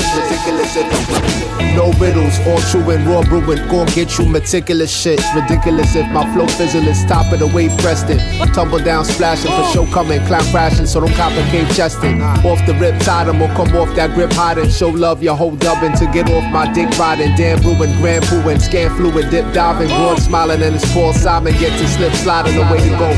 No 1.74 1.92
riddles, 1.92 2.38
all 2.46 2.58
true 2.70 2.90
and 2.90 3.06
raw 3.06 3.22
brewing 3.22 3.64
gork. 3.70 3.94
Get 3.94 4.18
you 4.18 4.26
meticulous 4.26 4.90
shit. 4.94 5.18
Ridiculous 5.34 5.96
if 5.96 6.06
my 6.12 6.30
flow 6.34 6.46
fizzle 6.46 6.86
is 6.86 7.02
top 7.06 7.32
of 7.32 7.38
the 7.38 7.46
wave 7.46 7.74
Preston. 7.78 8.18
Tumble 8.52 8.78
down, 8.78 9.06
splashing 9.06 9.50
for 9.50 9.64
show 9.72 9.86
coming, 9.86 10.20
clown 10.26 10.44
crashing, 10.50 10.86
so 10.86 11.00
don't 11.00 11.14
complicate 11.14 11.68
chesting. 11.74 12.20
Off 12.20 12.60
the 12.66 12.74
rip, 12.74 13.00
tied 13.00 13.28
or 13.28 13.48
come 13.54 13.74
off 13.76 13.94
that 13.96 14.14
grip 14.14 14.32
hiding. 14.32 14.68
Show 14.68 14.88
love 14.88 15.22
your 15.22 15.36
whole 15.36 15.56
dubbing 15.56 15.96
to 15.96 16.06
get 16.12 16.28
off 16.28 16.44
my 16.52 16.70
dick 16.74 16.90
riding. 16.98 17.34
Damn 17.36 17.62
brewing, 17.62 17.96
grand 17.98 18.24
pooing, 18.24 18.60
scan 18.60 18.94
fluid, 18.96 19.30
dip 19.30 19.54
diving, 19.54 19.88
broad 19.88 20.18
smiling, 20.18 20.60
and 20.62 20.74
it's 20.74 20.92
Paul 20.99 21.12
Simon 21.12 21.52
get 21.61 21.78
to 21.78 21.87
slip 21.87 22.12
sliding 22.12 22.57
the 22.57 22.62
way 22.62 22.81
to 22.81 22.88
go. 22.99 23.09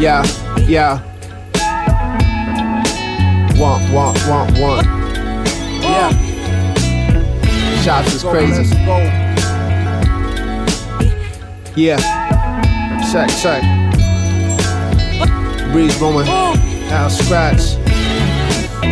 Yeah, 0.00 0.26
yeah. 0.66 1.00
Want, 3.56 3.94
want, 3.94 4.18
want, 4.26 4.58
want. 4.58 4.86
Yeah. 5.80 6.10
Shots 7.84 8.14
is 8.14 8.22
crazy. 8.24 8.64
Yeah. 11.76 12.00
Check, 13.12 13.30
check. 13.40 13.62
Breeze 15.70 15.96
blowing. 15.98 16.49
House 16.90 17.18
scratch. 17.18 17.78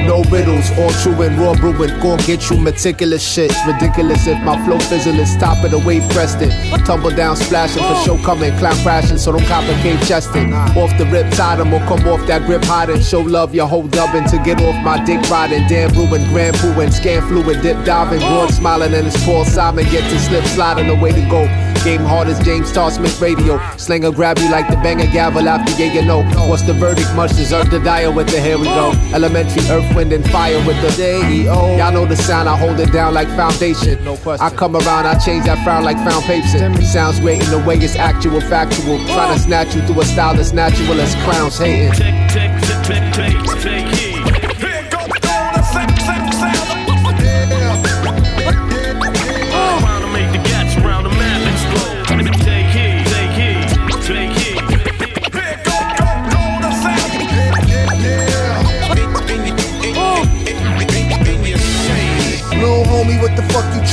No 0.07 0.23
riddles, 0.31 0.71
all 0.78 0.90
true 1.02 1.21
and 1.23 1.37
raw 1.37 1.52
brewing. 1.55 1.90
Gon' 2.00 2.19
get 2.19 2.49
you 2.49 2.57
meticulous 2.57 3.26
shit. 3.26 3.52
Ridiculous 3.67 4.26
if 4.26 4.38
my 4.45 4.57
flow 4.64 4.78
fizzle 4.78 5.19
is 5.19 5.37
top 5.37 5.62
of 5.64 5.73
the 5.73 5.78
wave 5.81 6.09
Preston. 6.11 6.50
Tumble 6.85 7.11
down, 7.11 7.37
splashing 7.37 7.83
for 7.83 7.95
show 8.05 8.17
coming, 8.25 8.57
clown 8.59 8.76
crashing, 8.85 9.19
so 9.19 9.33
don't 9.33 9.45
complicate 9.47 10.00
chesting. 10.07 10.55
Off 10.55 10.97
the 10.97 11.07
rip, 11.12 11.31
tied 11.35 11.61
or 11.61 11.64
come 11.88 12.07
off 12.07 12.25
that 12.28 12.47
grip 12.47 12.64
hiding. 12.64 13.00
Show 13.02 13.21
love 13.21 13.55
your 13.55 13.67
whole 13.67 13.88
dubbing 13.88 14.25
to 14.28 14.38
get 14.45 14.62
off 14.62 14.83
my 14.85 15.05
dick 15.05 15.21
riding. 15.28 15.67
Damn 15.67 15.93
brewing, 15.93 16.25
grand 16.31 16.57
pooing, 16.57 16.93
scan 16.93 17.26
fluid, 17.28 17.62
dip 17.62 17.85
diving, 17.85 18.21
broad 18.21 18.55
smiling, 18.55 18.95
and 18.95 19.09
it's 19.09 19.23
Paul 19.25 19.45
Simon. 19.45 19.85
Get 19.87 20.09
to 20.09 20.19
slip 20.21 20.45
sliding 20.45 20.87
the 20.87 20.95
way 20.95 21.11
to 21.11 21.28
go. 21.28 21.68
Game 21.85 22.03
hard 22.03 22.29
as 22.29 22.39
James 22.45 22.73
Todd 22.73 22.93
Smith 22.93 23.21
radio. 23.21 23.61
Slinger 23.77 24.13
grab 24.13 24.39
you 24.39 24.51
like 24.51 24.69
the 24.69 24.77
banger 24.77 25.07
gavel 25.07 25.49
after 25.49 25.73
yeah, 25.83 25.93
you 25.93 26.05
know. 26.05 26.23
What's 26.49 26.63
the 26.63 26.75
verdict? 26.75 27.15
Much 27.15 27.31
deserved 27.31 27.71
to 27.71 27.79
die 27.79 28.09
with 28.09 28.29
the 28.29 28.41
here 28.41 28.59
we 28.59 28.65
go. 28.65 28.93
Elementary 29.15 29.63
earth, 29.71 29.95
wind, 29.95 30.13
and 30.13 30.29
fire 30.31 30.59
with 30.67 30.81
the 30.83 30.91
day. 30.97 31.45
Y'all 31.45 31.93
know 31.93 32.05
the 32.05 32.17
sound, 32.17 32.49
I 32.49 32.57
hold 32.57 32.81
it 32.81 32.93
down 32.93 33.15
like 33.15 33.29
foundation. 33.29 34.03
No 34.05 34.17
question. 34.17 34.47
I 34.47 34.51
come 34.51 34.77
around, 34.77 35.07
I 35.07 35.19
change 35.19 35.45
that 35.47 35.63
frown 35.65 35.85
like 35.85 35.97
found 35.99 36.25
papes. 36.25 36.53
Sounds 36.91 37.21
great 37.21 37.43
in 37.43 37.51
the 37.51 37.59
way 37.67 37.77
it's 37.77 37.97
actual, 37.97 38.41
factual. 38.41 38.99
Trying 39.07 39.35
to 39.37 39.41
snatch 39.41 39.75
you 39.75 39.83
through 39.83 40.01
a 40.01 40.05
style 40.05 40.35
that's 40.35 40.53
natural 40.53 41.01
as 41.01 41.15
clowns 41.25 41.59
hating. 41.59 41.93
Take, 41.93 42.31
take, 42.31 42.85
take, 42.85 43.13
take, 43.15 43.63
take, 43.63 43.93
take. 43.93 44.08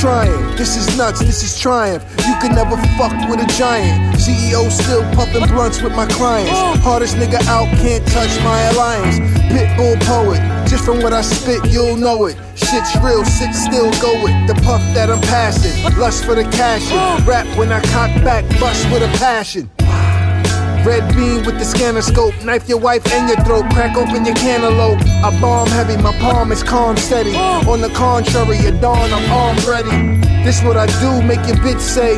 Trying. 0.06 0.56
This 0.56 0.76
is 0.76 0.96
nuts, 0.96 1.18
this 1.18 1.42
is 1.42 1.58
triumph. 1.58 2.04
You 2.28 2.34
can 2.40 2.54
never 2.54 2.76
fuck 2.96 3.16
with 3.28 3.40
a 3.40 3.48
giant. 3.58 4.14
CEO 4.14 4.70
still 4.70 5.02
puffing 5.16 5.46
blunts 5.52 5.82
with 5.82 5.94
my 5.96 6.06
clients. 6.06 6.52
Hardest 6.86 7.16
nigga 7.16 7.40
out, 7.48 7.66
can't 7.82 8.06
touch 8.06 8.32
my 8.44 8.60
alliance. 8.70 9.18
Pitbull 9.50 9.98
poet, 10.06 10.40
just 10.68 10.84
from 10.84 11.02
what 11.02 11.12
I 11.12 11.22
spit, 11.22 11.60
you'll 11.72 11.96
know 11.96 12.26
it. 12.26 12.36
Shit's 12.54 12.94
real, 13.02 13.24
sit 13.24 13.52
still, 13.52 13.90
go 14.00 14.12
with 14.22 14.36
the 14.46 14.54
puff 14.62 14.82
that 14.94 15.10
I'm 15.10 15.22
passing. 15.22 15.74
Lust 15.98 16.24
for 16.24 16.36
the 16.36 16.44
cash, 16.44 16.86
rap 17.26 17.46
when 17.58 17.72
I 17.72 17.80
cock 17.94 18.14
back, 18.22 18.44
bust 18.60 18.88
with 18.92 19.02
a 19.02 19.10
passion. 19.18 19.68
Red 20.86 21.16
beam 21.16 21.44
with 21.44 21.58
the 21.58 21.64
scanner 21.64 22.00
scope. 22.00 22.32
Knife 22.44 22.68
your 22.68 22.78
wife 22.78 23.04
and 23.12 23.28
your 23.28 23.44
throat. 23.44 23.68
Crack 23.72 23.96
open 23.96 24.24
your 24.24 24.36
cantaloupe. 24.36 25.00
I 25.24 25.36
bomb 25.40 25.66
heavy, 25.66 26.00
my 26.00 26.16
palm 26.20 26.52
is 26.52 26.62
calm 26.62 26.96
steady. 26.96 27.34
On 27.34 27.80
the 27.80 27.88
contrary, 27.88 28.58
at 28.58 28.80
dawn, 28.80 29.12
I'm 29.12 29.32
armed 29.32 29.64
ready. 29.64 29.90
This 30.44 30.62
what 30.62 30.76
I 30.76 30.86
do, 31.00 31.26
make 31.26 31.44
your 31.48 31.56
bitch 31.56 31.80
say. 31.80 32.14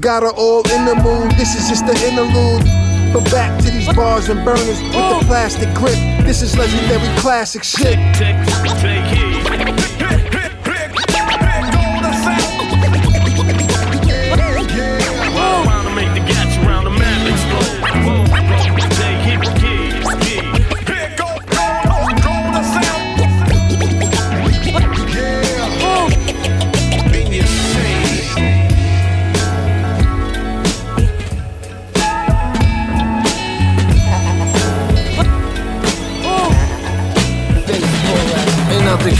Got 0.00 0.24
her 0.24 0.32
all 0.32 0.68
in 0.72 0.84
the 0.84 0.96
mood. 0.96 1.30
This 1.38 1.54
is 1.54 1.68
just 1.68 1.86
the 1.86 1.94
interlude. 2.08 2.64
But 3.12 3.30
back 3.30 3.62
to 3.62 3.70
these 3.70 3.86
bars 3.94 4.28
and 4.28 4.44
burners 4.44 4.82
with 4.82 4.92
the 4.92 5.24
plastic 5.28 5.72
grip. 5.72 5.94
This 6.26 6.42
is 6.42 6.58
legendary 6.58 7.06
classic 7.20 7.62
shit. 7.62 7.94
Take, 8.16 8.16
take, 8.16 8.80
take 8.80 9.31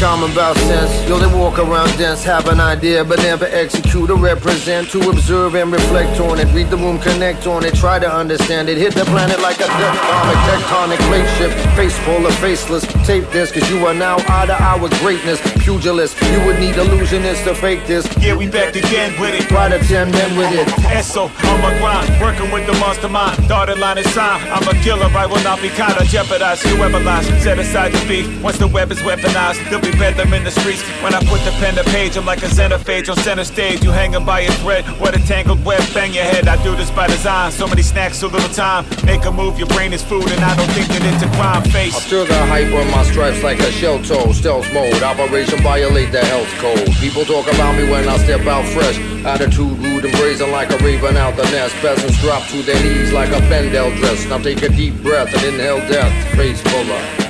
common 0.02 0.32
about 0.32 0.56
sense. 0.56 1.08
Yo, 1.08 1.16
they 1.16 1.32
walk 1.38 1.60
around 1.60 1.86
dense, 1.96 2.24
have 2.24 2.48
an 2.48 2.58
idea, 2.58 3.04
but 3.04 3.18
never 3.18 3.44
execute 3.44 4.10
or 4.10 4.16
represent. 4.16 4.90
To 4.90 5.10
observe 5.10 5.54
and 5.54 5.70
reflect 5.70 6.18
on 6.18 6.40
it, 6.40 6.52
read 6.52 6.70
the 6.70 6.76
room, 6.76 6.98
connect 6.98 7.46
on 7.46 7.64
it, 7.64 7.74
try 7.74 8.00
to 8.00 8.12
understand 8.12 8.68
it. 8.68 8.76
Hit 8.78 8.94
the 8.94 9.04
planet 9.04 9.40
like 9.40 9.60
a 9.60 9.68
tectonic, 9.70 10.38
tectonic 10.50 10.98
plate 11.06 11.28
shift. 11.38 11.54
Face 11.76 11.96
full 12.00 12.26
of 12.26 12.34
faceless. 12.38 12.84
Tape 13.06 13.30
this, 13.30 13.52
cause 13.52 13.70
you 13.70 13.86
are 13.86 13.94
now 13.94 14.16
out 14.28 14.50
of 14.50 14.60
our 14.60 14.88
greatness. 14.98 15.40
Pugilist, 15.62 16.20
you 16.32 16.44
would 16.46 16.58
need 16.58 16.74
illusionists 16.74 17.44
to 17.44 17.54
fake 17.54 17.86
this. 17.86 18.04
Yeah, 18.18 18.34
we 18.34 18.48
back 18.48 18.74
again 18.74 19.18
with 19.20 19.34
it. 19.34 19.48
Try 19.48 19.68
to 19.68 19.78
10 19.78 20.10
men 20.10 20.36
with 20.36 20.52
it. 20.52 20.66
Esso, 20.90 21.30
on 21.46 21.60
my 21.62 21.78
grind, 21.78 22.20
working 22.20 22.50
with 22.50 22.66
the 22.66 22.72
mastermind. 22.72 23.46
Dotted 23.46 23.78
line 23.78 23.98
is 23.98 24.12
signed. 24.12 24.42
I'm 24.50 24.66
a 24.66 24.74
killer, 24.82 25.06
I 25.06 25.26
will 25.26 25.42
not 25.44 25.62
be 25.62 25.68
kind 25.68 25.96
of 25.96 26.08
jeopardize 26.08 26.60
whoever 26.62 26.98
lies. 26.98 27.26
Set 27.42 27.60
aside 27.60 27.92
the 27.92 28.04
beef. 28.08 28.42
Once 28.42 28.58
the 28.58 28.66
web 28.66 28.90
is 28.90 28.98
weaponized, 28.98 29.62
They'll 29.70 29.80
be 29.80 29.91
bedlam 29.92 30.32
in 30.34 30.44
the 30.44 30.50
streets. 30.50 30.82
When 31.02 31.14
I 31.14 31.20
put 31.24 31.40
the 31.44 31.52
pen 31.60 31.74
to 31.76 31.84
page, 31.84 32.16
I'm 32.16 32.26
like 32.26 32.42
a 32.42 32.50
xenophage 32.50 33.08
on 33.08 33.16
center 33.16 33.44
stage. 33.44 33.82
You 33.82 33.90
hanging 33.90 34.24
by 34.24 34.40
a 34.40 34.52
thread, 34.62 34.84
what 35.00 35.14
a 35.14 35.20
tangled 35.26 35.64
web, 35.64 35.82
bang 35.94 36.12
your 36.12 36.24
head. 36.24 36.48
I 36.48 36.62
do 36.62 36.74
this 36.76 36.90
by 36.90 37.06
design. 37.06 37.52
So 37.52 37.66
many 37.66 37.82
snacks, 37.82 38.18
so 38.18 38.28
little 38.28 38.48
time. 38.54 38.84
Make 39.04 39.24
a 39.24 39.32
move, 39.32 39.58
your 39.58 39.68
brain 39.68 39.92
is 39.92 40.02
food, 40.02 40.28
and 40.30 40.44
I 40.44 40.56
don't 40.56 40.70
think 40.72 40.88
that 40.88 41.02
it's 41.12 41.22
a 41.22 41.30
crime 41.36 41.62
face. 41.70 41.96
I 41.96 42.00
feel 42.00 42.26
the 42.26 42.38
hype 42.46 42.72
on 42.74 42.90
my 42.90 43.04
stripes 43.04 43.42
like 43.42 43.60
a 43.60 43.70
shell 43.70 44.02
toe. 44.02 44.32
Stealth 44.32 44.72
mode, 44.72 45.02
operation 45.02 45.60
violate 45.62 46.12
the 46.12 46.24
health 46.24 46.50
code. 46.58 46.90
People 47.00 47.24
talk 47.24 47.46
about 47.52 47.76
me 47.76 47.88
when 47.90 48.08
I 48.08 48.16
step 48.18 48.46
out 48.46 48.66
fresh. 48.68 48.98
Attitude 49.24 49.78
rude 49.78 50.04
and 50.04 50.14
brazen 50.16 50.50
like 50.50 50.70
a 50.70 50.78
raven 50.78 51.16
out 51.16 51.36
the 51.36 51.44
nest. 51.44 51.74
Peasants 51.76 52.20
drop 52.20 52.46
to 52.48 52.62
their 52.62 52.80
knees 52.82 53.12
like 53.12 53.30
a 53.30 53.40
Bendel 53.48 53.94
dress. 53.96 54.26
Now 54.26 54.38
take 54.38 54.62
a 54.62 54.68
deep 54.68 55.00
breath 55.02 55.32
and 55.34 55.44
inhale 55.54 55.78
death. 55.88 56.12
Face 56.36 56.60
full 56.60 56.90
of. 56.90 57.21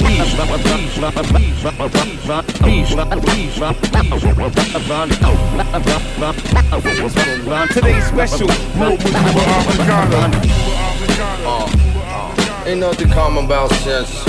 Today's 7.68 8.06
special, 8.06 8.48
uh, 11.44 12.64
Ain't 12.66 12.80
nothing 12.80 13.10
common 13.10 13.44
about 13.46 13.70
sense. 13.70 14.24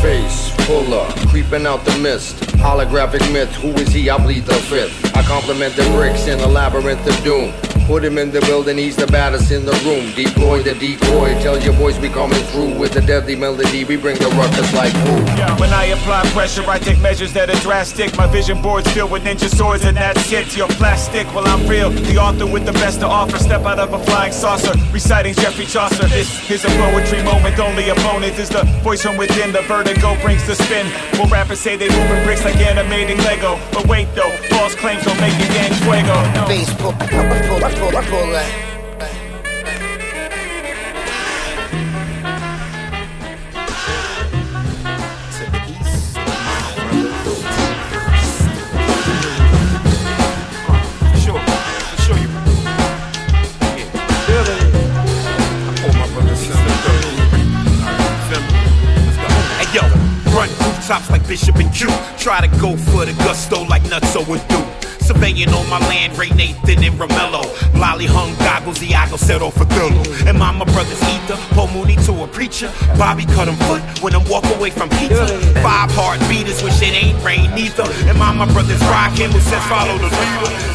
Face 0.00 0.50
full 0.66 0.94
of, 0.94 1.14
creeping 1.28 1.66
out 1.66 1.84
the 1.84 1.98
mist. 1.98 2.36
Holographic 2.58 3.32
myth, 3.32 3.54
who 3.56 3.68
is 3.70 3.92
he? 3.92 4.08
I 4.10 4.16
bleed 4.16 4.44
the 4.46 4.54
fifth. 4.54 5.16
I 5.16 5.22
compliment 5.22 5.76
the 5.76 5.84
bricks 5.96 6.26
in 6.26 6.40
a 6.40 6.46
labyrinth 6.46 7.06
of 7.06 7.22
doom. 7.22 7.52
Put 7.90 8.04
him 8.04 8.18
in 8.18 8.30
the 8.30 8.40
building, 8.42 8.78
he's 8.78 8.94
the 8.94 9.08
baddest 9.08 9.50
in 9.50 9.66
the 9.66 9.74
room. 9.82 10.14
Deploy 10.14 10.62
the 10.62 10.74
decoy, 10.74 11.34
tell 11.42 11.58
your 11.60 11.74
boys 11.74 11.98
we 11.98 12.08
coming 12.08 12.38
through 12.54 12.78
with 12.78 12.92
the 12.92 13.00
deadly 13.00 13.34
melody. 13.34 13.82
We 13.82 13.96
bring 13.96 14.16
the 14.16 14.30
ruckus 14.38 14.72
like 14.72 14.92
who? 14.92 15.18
When 15.60 15.72
I 15.74 15.86
apply 15.86 16.22
pressure, 16.30 16.62
I 16.70 16.78
take 16.78 17.00
measures 17.00 17.32
that 17.32 17.50
are 17.50 17.60
drastic. 17.66 18.16
My 18.16 18.28
vision 18.28 18.62
board's 18.62 18.88
filled 18.92 19.10
with 19.10 19.24
ninja 19.24 19.50
swords, 19.50 19.84
and 19.84 19.96
that's 19.96 20.30
it. 20.30 20.56
You're 20.56 20.68
plastic, 20.78 21.26
well 21.34 21.44
I'm 21.48 21.66
real. 21.66 21.90
The 21.90 22.16
author 22.16 22.46
with 22.46 22.64
the 22.64 22.72
best 22.74 23.00
to 23.00 23.06
offer. 23.06 23.38
Step 23.38 23.62
out 23.62 23.80
of 23.80 23.92
a 23.92 23.98
flying 24.04 24.32
saucer, 24.32 24.72
reciting 24.92 25.34
Geoffrey 25.34 25.66
Chaucer. 25.66 26.06
This 26.06 26.48
is 26.48 26.64
a 26.64 26.68
poetry 26.68 27.24
moment. 27.24 27.58
Only 27.58 27.88
opponent 27.88 28.38
is 28.38 28.50
the 28.50 28.62
voice 28.84 29.02
from 29.02 29.16
within. 29.16 29.50
The 29.50 29.62
vertigo 29.62 30.14
brings 30.22 30.46
the 30.46 30.54
spin. 30.54 30.86
Well, 31.14 31.26
rappers 31.26 31.58
say 31.58 31.74
they 31.74 31.88
moving 31.88 32.22
bricks 32.22 32.44
like 32.44 32.54
animating 32.58 33.18
Lego, 33.18 33.58
but 33.72 33.88
wait 33.88 34.06
though, 34.14 34.30
false 34.46 34.76
claims 34.76 35.02
don't 35.04 35.18
make 35.20 35.34
it 35.34 35.50
gang 35.50 35.74
fuego. 35.82 36.14
No. 36.38 36.46
Face 36.46 36.70
pull, 37.80 37.92
pull, 37.92 38.02
pull, 38.02 38.10
pull, 38.10 38.26
pull 38.26 38.60
Run 60.30 60.48
rooftops 60.48 61.10
like 61.10 61.26
Bishop 61.26 61.56
and 61.56 61.74
Q. 61.74 61.88
Try 62.16 62.40
to 62.40 62.60
go 62.60 62.76
for 62.76 63.04
the 63.04 63.12
gusto 63.24 63.64
like 63.64 63.82
Nutso 63.82 64.26
would 64.28 64.46
do. 64.46 64.59
Surveying 65.20 65.50
on 65.50 65.68
my 65.68 65.78
land, 65.80 66.16
Ray 66.16 66.30
Nathan 66.30 66.82
and 66.82 66.94
Romello. 66.98 67.44
Lolly 67.78 68.06
hung 68.06 68.34
goggles, 68.38 68.82
Iago 68.82 69.16
settle 69.16 69.50
for 69.50 69.66
Thillo. 69.66 70.26
And 70.26 70.38
Mama 70.38 70.64
brothers 70.64 71.02
Ether, 71.02 71.36
Paul 71.52 71.68
Mooney 71.68 71.96
to 72.06 72.24
a 72.24 72.26
preacher. 72.26 72.72
Bobby 72.96 73.26
cut 73.26 73.46
him 73.46 73.56
foot 73.68 73.82
when 74.02 74.14
I'm 74.14 74.26
walk 74.30 74.46
away 74.56 74.70
from 74.70 74.88
pizza. 74.88 75.26
Five 75.60 75.90
hard 75.92 76.20
beaters, 76.20 76.62
which 76.62 76.80
it 76.80 76.94
ain't 76.94 77.22
rain 77.22 77.50
neither. 77.54 77.84
And 78.08 78.18
Mama 78.18 78.46
brothers 78.46 78.80
rock 78.88 79.12
him 79.12 79.30
who 79.30 79.40
says 79.40 79.62
follow 79.66 79.98
the 79.98 80.08
leader. 80.08 80.70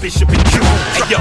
Bishop 0.00 0.30
and 0.30 0.44
Q. 0.48 0.62
Hey 0.96 1.12
yo, 1.12 1.18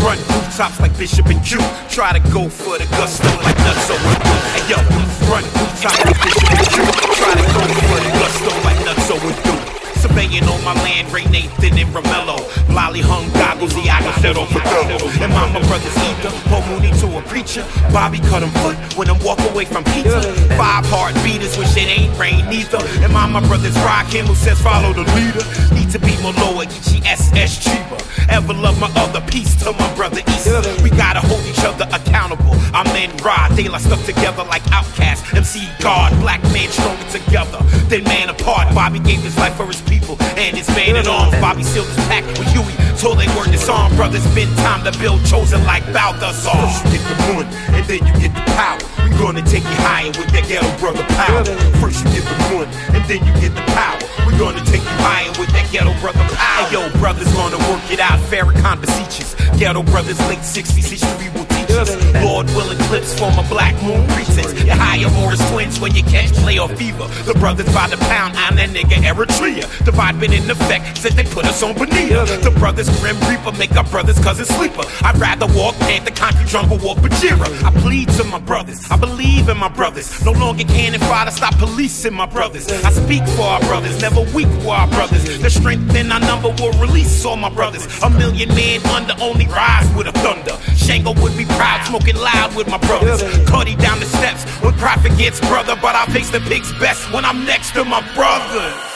run 0.00 0.16
rooftops 0.16 0.80
like 0.80 0.96
Bishop 0.96 1.26
and 1.26 1.44
Q. 1.44 1.58
Q. 1.58 1.60
Try 1.90 2.16
to 2.16 2.20
go 2.32 2.48
for 2.48 2.78
the 2.78 2.88
gusto 2.96 3.28
like 3.44 3.56
Nutso 3.60 3.92
and 3.92 4.20
do. 4.24 4.34
Hey 4.56 4.64
yo, 4.72 4.78
run 5.28 5.44
rooftops 5.44 6.00
like 6.00 6.16
Bishop 6.24 6.48
and 6.48 6.68
Q. 6.72 6.80
Try 7.12 7.32
to 7.36 7.44
go 7.52 7.60
for 7.60 8.00
the 8.00 8.12
gusto 8.16 8.52
like 8.64 8.80
Nutso 8.88 9.20
and 9.20 9.36
do. 9.44 9.72
Surveying 10.00 10.44
on 10.44 10.64
my 10.64 10.72
land, 10.82 11.12
Ray 11.12 11.26
Nathan 11.26 11.76
and 11.76 11.94
Romello. 11.94 12.40
Lolly 12.74 13.02
hung 13.02 13.30
goggles, 13.34 13.76
Iago 13.76 14.10
set 14.20 14.36
off 14.38 14.50
a 14.50 14.60
thorough. 14.60 15.08
And 15.22 15.30
Mama 15.30 15.60
brothers 15.68 15.96
either. 15.96 16.30
Paul 16.48 16.64
Mooney 16.72 16.90
to 17.00 17.18
a 17.18 17.22
preacher. 17.28 17.64
Bobby 17.92 18.18
cut 18.18 18.42
him 18.42 18.50
foot 18.64 18.76
when 18.96 19.10
I'm 19.10 19.22
walk 19.22 19.38
away 19.52 19.66
from 19.66 19.84
pizza. 19.84 20.22
Five 20.56 20.88
hard 20.88 21.14
beaters, 21.22 21.56
which 21.58 21.76
it 21.76 21.86
ain't 21.86 22.18
rain 22.18 22.48
neither. 22.48 22.80
And 23.04 23.12
Mama 23.12 23.42
brothers 23.46 23.76
rock 23.84 24.06
him 24.06 24.26
who 24.26 24.34
says 24.34 24.60
follow 24.60 24.92
the 24.94 25.04
leader. 25.12 25.44
Need 25.74 25.90
to 25.92 26.00
be 26.00 26.16
more 26.22 26.32
lower, 26.32 26.64
SS 26.64 27.60
Chiba. 27.62 28.11
Ever 28.32 28.54
love 28.54 28.80
my 28.80 28.90
other 28.96 29.20
piece 29.30 29.54
to 29.62 29.72
my 29.72 29.94
brother 29.94 30.22
Easter. 30.26 30.62
We 30.82 30.88
gotta 30.88 31.20
hold 31.20 31.44
each 31.44 31.62
other 31.64 31.86
accountable. 32.12 32.52
I'm 32.76 32.86
in 32.96 33.10
Rod, 33.24 33.52
they 33.52 33.68
like 33.68 33.80
stuck 33.80 34.04
together 34.04 34.44
like 34.44 34.62
outcasts. 34.70 35.24
MC 35.32 35.68
God, 35.80 36.12
black 36.20 36.42
man 36.52 36.68
stronger 36.68 37.08
together 37.08 37.58
than 37.88 38.04
man 38.04 38.28
apart. 38.28 38.74
Bobby 38.74 38.98
gave 39.00 39.20
his 39.20 39.36
life 39.38 39.56
for 39.56 39.66
his 39.66 39.80
people 39.82 40.16
and 40.36 40.56
his 40.56 40.68
man 40.68 40.96
at 40.96 41.08
arms. 41.08 41.32
Bobby 41.40 41.62
sealed 41.62 41.88
his 41.88 41.96
pact 42.06 42.26
with 42.38 42.48
Huey, 42.52 42.74
told 43.00 43.18
they 43.18 43.28
word 43.36 43.48
this 43.48 43.68
arm. 43.68 43.94
Brothers, 43.96 44.26
been 44.34 44.52
time 44.60 44.84
to 44.84 44.92
build 44.98 45.24
chosen 45.24 45.64
like 45.64 45.84
Balthazar. 45.92 46.52
First 46.52 46.84
you 46.84 46.90
get 46.92 47.04
the 47.08 47.16
moon, 47.32 47.44
and 47.72 47.84
then 47.88 48.00
you 48.04 48.12
get 48.20 48.32
the 48.36 48.44
power. 48.52 48.80
We 49.04 49.10
gonna 49.16 49.42
take 49.42 49.64
you 49.64 49.78
higher 49.80 50.12
with 50.12 50.28
that 50.36 50.44
ghetto 50.48 50.68
brother 50.78 51.04
power. 51.16 51.44
First 51.80 52.04
you 52.04 52.20
get 52.20 52.24
the 52.28 52.36
moon, 52.52 52.68
and 52.92 53.02
then 53.08 53.24
you 53.24 53.32
get 53.40 53.56
the 53.56 53.64
power. 53.72 54.00
We 54.28 54.36
gonna 54.36 54.64
take 54.68 54.84
you 54.84 54.98
higher 55.00 55.32
with 55.40 55.48
that 55.56 55.68
ghetto 55.72 55.96
brother 56.00 56.24
power. 56.36 56.68
Hey, 56.68 56.76
yo, 56.76 56.92
brothers 57.00 57.32
gonna 57.32 57.60
work 57.72 57.84
it 57.90 58.00
out. 58.00 58.20
Farrakhan 58.28 58.80
beseeches. 58.80 59.32
Ghetto 59.58 59.82
brothers, 59.82 60.18
late 60.28 60.40
60s, 60.40 60.90
history 60.90 61.30
Lord 62.22 62.46
will 62.50 62.70
eclipse 62.70 63.18
form 63.18 63.38
a 63.38 63.42
black 63.48 63.74
moon 63.82 64.06
pretense. 64.08 64.52
You 64.64 64.72
hire 64.72 65.08
Morris 65.10 65.40
twins 65.50 65.80
when 65.80 65.94
you 65.94 66.02
catch 66.02 66.30
playoff 66.42 66.76
fever. 66.76 67.06
The 67.24 67.38
brothers 67.38 67.72
by 67.72 67.88
the 67.88 67.96
pound, 67.96 68.36
I'm 68.36 68.56
that 68.56 68.70
nigga 68.70 69.00
Eritrea. 69.00 69.66
The 69.84 69.92
Divide 69.92 70.20
been 70.20 70.32
in 70.32 70.50
effect 70.50 70.98
since 70.98 71.14
they 71.14 71.24
put 71.24 71.44
us 71.44 71.62
on 71.62 71.74
Bonita. 71.74 72.24
The 72.42 72.50
brothers 72.58 72.88
Grim 73.00 73.18
Reaper 73.28 73.52
make 73.58 73.76
our 73.76 73.84
brothers 73.84 74.18
cousin 74.18 74.46
sleeper. 74.46 74.82
I'd 75.02 75.18
rather 75.18 75.46
walk 75.54 75.74
Panther, 75.80 76.12
concrete 76.12 76.48
jungle, 76.48 76.78
walk 76.78 76.96
Bajira. 76.98 77.46
I 77.62 77.70
plead 77.80 78.08
to 78.16 78.24
my 78.24 78.38
brothers. 78.38 78.90
I 78.90 78.96
believe 78.96 79.50
in 79.50 79.58
my 79.58 79.68
brothers. 79.68 80.24
No 80.24 80.32
longer 80.32 80.64
can 80.64 80.94
and 80.94 81.02
fire 81.04 81.26
to 81.26 81.30
stop 81.30 81.56
policing 81.58 82.14
my 82.14 82.24
brothers. 82.24 82.68
I 82.84 82.90
speak 82.90 83.22
for 83.36 83.42
our 83.42 83.60
brothers, 83.60 84.00
never 84.00 84.22
weak 84.34 84.48
for 84.62 84.74
our 84.74 84.88
brothers. 84.88 85.22
The 85.40 85.50
strength 85.50 85.94
in 85.94 86.10
our 86.10 86.20
number 86.20 86.48
will 86.48 86.72
release 86.80 87.24
all 87.24 87.36
my 87.36 87.50
brothers. 87.50 87.86
A 88.02 88.08
million 88.08 88.48
men 88.48 88.80
under 88.86 89.14
only 89.20 89.46
rise 89.48 89.92
with 89.94 90.06
a 90.06 90.12
thunder. 90.12 90.56
Shango 90.74 91.12
would 91.20 91.36
be 91.36 91.44
proud, 91.44 91.61
smoking 91.86 92.16
loud 92.16 92.54
with 92.56 92.68
my 92.68 92.78
brothers. 92.78 93.22
Cuddy 93.48 93.76
down 93.76 94.00
the 94.00 94.06
steps 94.06 94.44
when 94.62 94.74
profit 94.74 95.16
gets 95.18 95.40
brother, 95.40 95.76
but 95.80 95.94
I 95.94 96.06
face 96.06 96.30
the 96.30 96.40
pigs 96.40 96.72
best 96.78 97.12
when 97.12 97.24
I'm 97.24 97.44
next 97.44 97.72
to 97.74 97.84
my 97.84 98.00
brothers. 98.14 98.91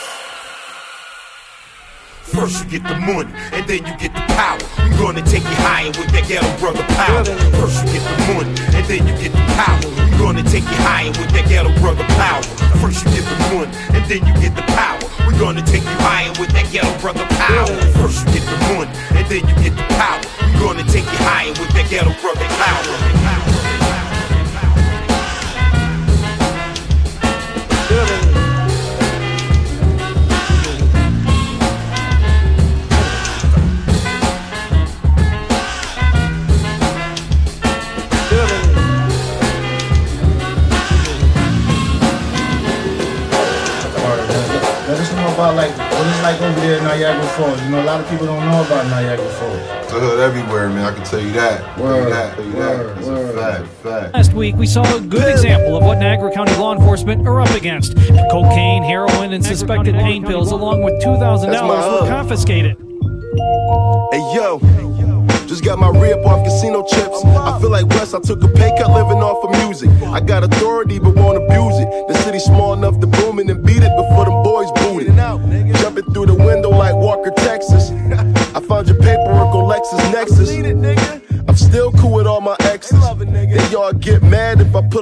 First 2.37 2.65
you 2.65 2.77
get 2.77 2.83
the 2.87 2.93
money, 3.01 3.33
and 3.49 3.65
then 3.65 3.81
you 3.81 3.93
get 3.97 4.13
the 4.13 4.21
power. 4.37 4.61
We 4.85 4.93
gonna 5.01 5.25
take 5.25 5.41
you 5.41 5.57
higher 5.65 5.89
with 5.89 6.05
that 6.13 6.29
ghetto 6.29 6.45
brother 6.61 6.85
power. 6.93 7.25
First 7.57 7.81
you 7.81 7.97
get 7.97 8.05
the 8.05 8.13
money, 8.29 8.53
and 8.77 8.85
then 8.85 9.01
you 9.09 9.13
get 9.17 9.33
the 9.33 9.41
power. 9.57 9.81
We 10.05 10.13
gonna 10.21 10.43
take 10.45 10.61
you 10.61 10.77
higher 10.85 11.09
with 11.17 11.33
that 11.33 11.49
ghetto 11.49 11.73
brother 11.81 12.05
power. 12.13 12.45
First 12.77 13.01
you 13.05 13.17
get 13.17 13.25
the 13.25 13.37
money, 13.57 13.73
and 13.89 14.05
then 14.05 14.21
you 14.21 14.33
get 14.37 14.53
the 14.53 14.61
power. 14.77 15.01
We 15.25 15.33
gonna 15.41 15.65
take 15.65 15.81
you 15.81 15.97
higher 16.05 16.29
with 16.37 16.53
that 16.53 16.69
ghetto 16.69 16.93
brother 17.01 17.25
power. 17.41 17.73
First 17.97 18.21
you 18.29 18.37
get 18.37 18.45
the 18.45 18.57
money, 18.69 18.93
and 19.17 19.25
then 19.25 19.41
you 19.41 19.55
get 19.57 19.73
the 19.73 19.87
power. 19.97 20.21
We 20.45 20.53
gonna 20.61 20.85
take 20.93 21.09
you 21.09 21.19
higher 21.25 21.49
with 21.57 21.73
that 21.73 21.89
ghetto 21.89 22.13
brother 22.21 22.45
power. 22.61 23.66
About 45.37 45.55
like 45.55 45.69
what 45.77 46.07
it's 46.07 46.23
like 46.23 46.41
over 46.41 46.59
there 46.61 46.79
in 46.79 46.83
Niagara 46.83 47.27
Falls. 47.37 47.61
You 47.61 47.69
know, 47.69 47.83
a 47.83 47.85
lot 47.85 48.01
of 48.01 48.09
people 48.09 48.25
don't 48.25 48.43
know 48.43 48.65
about 48.65 48.87
Niagara 48.87 49.29
Falls. 49.33 49.61
It's 49.83 49.93
a 49.93 49.99
hood 49.99 50.19
everywhere, 50.19 50.67
man. 50.69 50.91
I 50.91 50.95
can 50.95 51.05
tell 51.05 51.21
you 51.21 51.31
that. 51.33 51.63
Tell 51.75 51.77
you 51.77 51.83
Word, 51.83 52.11
that. 52.11 52.35
Tell 52.35 52.45
you 52.45 52.51
that. 52.53 52.95
That's 52.95 53.07
a 53.07 53.33
fact. 53.33 53.67
Fact. 53.83 54.13
Last 54.15 54.33
week, 54.33 54.55
we 54.55 54.65
saw 54.65 54.81
a 54.95 54.99
good 54.99 55.31
example 55.31 55.77
of 55.77 55.83
what 55.83 55.99
Niagara 55.99 56.33
County 56.33 56.55
law 56.55 56.73
enforcement 56.73 57.27
are 57.27 57.39
up 57.39 57.51
against. 57.51 57.95
Cocaine, 58.31 58.81
heroin, 58.81 59.33
and 59.33 59.45
suspected 59.45 59.93
pain 59.93 60.25
pills, 60.25 60.51
along 60.51 60.81
with 60.81 60.95
$2,000 61.03 61.51
That's 61.51 61.61
were 61.61 61.75
uh, 61.75 62.07
confiscated. 62.07 62.75
Hey 64.11 64.23
yo, 64.33 64.59
just 65.47 65.63
got 65.63 65.79
my 65.79 65.89
rip 65.89 66.25
off 66.25 66.43
casino 66.43 66.83
chips. 66.83 67.23
I 67.23 67.59
feel 67.59 67.69
like 67.69 67.85
West, 67.87 68.13
I 68.13 68.19
took 68.19 68.43
a 68.43 68.47
pay 68.47 68.75
cut 68.77 68.91
living 68.91 69.23
off 69.23 69.43
of 69.43 69.51
music. 69.65 69.89
I 70.07 70.19
got 70.19 70.43
authority 70.43 70.99
but 70.99 71.15
won't 71.15 71.37
abuse 71.37 71.79
it. 71.79 72.07
The 72.07 72.13
city's 72.23 72.43
small 72.43 72.73
enough 72.73 72.99
to 72.99 73.07
boom 73.07 73.39
it 73.39 73.46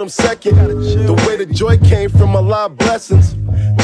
mad 0.06 0.26
I 0.26 0.36
put 0.36 0.52
them 0.56 0.84
second. 0.84 1.08
The 1.08 1.14
way 1.28 1.35
joy 1.56 1.78
came 1.78 2.10
from 2.10 2.36
a 2.36 2.42
lot 2.42 2.72
of 2.72 2.78
blessings. 2.78 3.34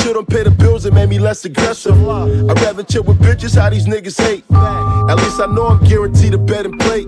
Chill 0.02 0.14
don't 0.14 0.28
pay 0.28 0.44
the 0.44 0.52
bills, 0.52 0.86
it 0.86 0.94
made 0.94 1.10
me 1.10 1.20
less 1.20 1.46
aggressive. 1.46 1.96
I'd 2.10 2.60
rather 2.62 2.84
chill 2.84 3.04
with 3.04 3.18
bitches, 3.20 3.56
how 3.56 3.70
these 3.70 3.88
niggas 3.88 4.20
hate. 4.22 4.44
At 4.52 5.16
least 5.16 5.40
I 5.40 5.46
know 5.46 5.68
I'm 5.68 5.84
guaranteed 5.86 6.34
a 6.34 6.38
bed 6.38 6.66
and 6.66 6.80
plate. 6.80 7.08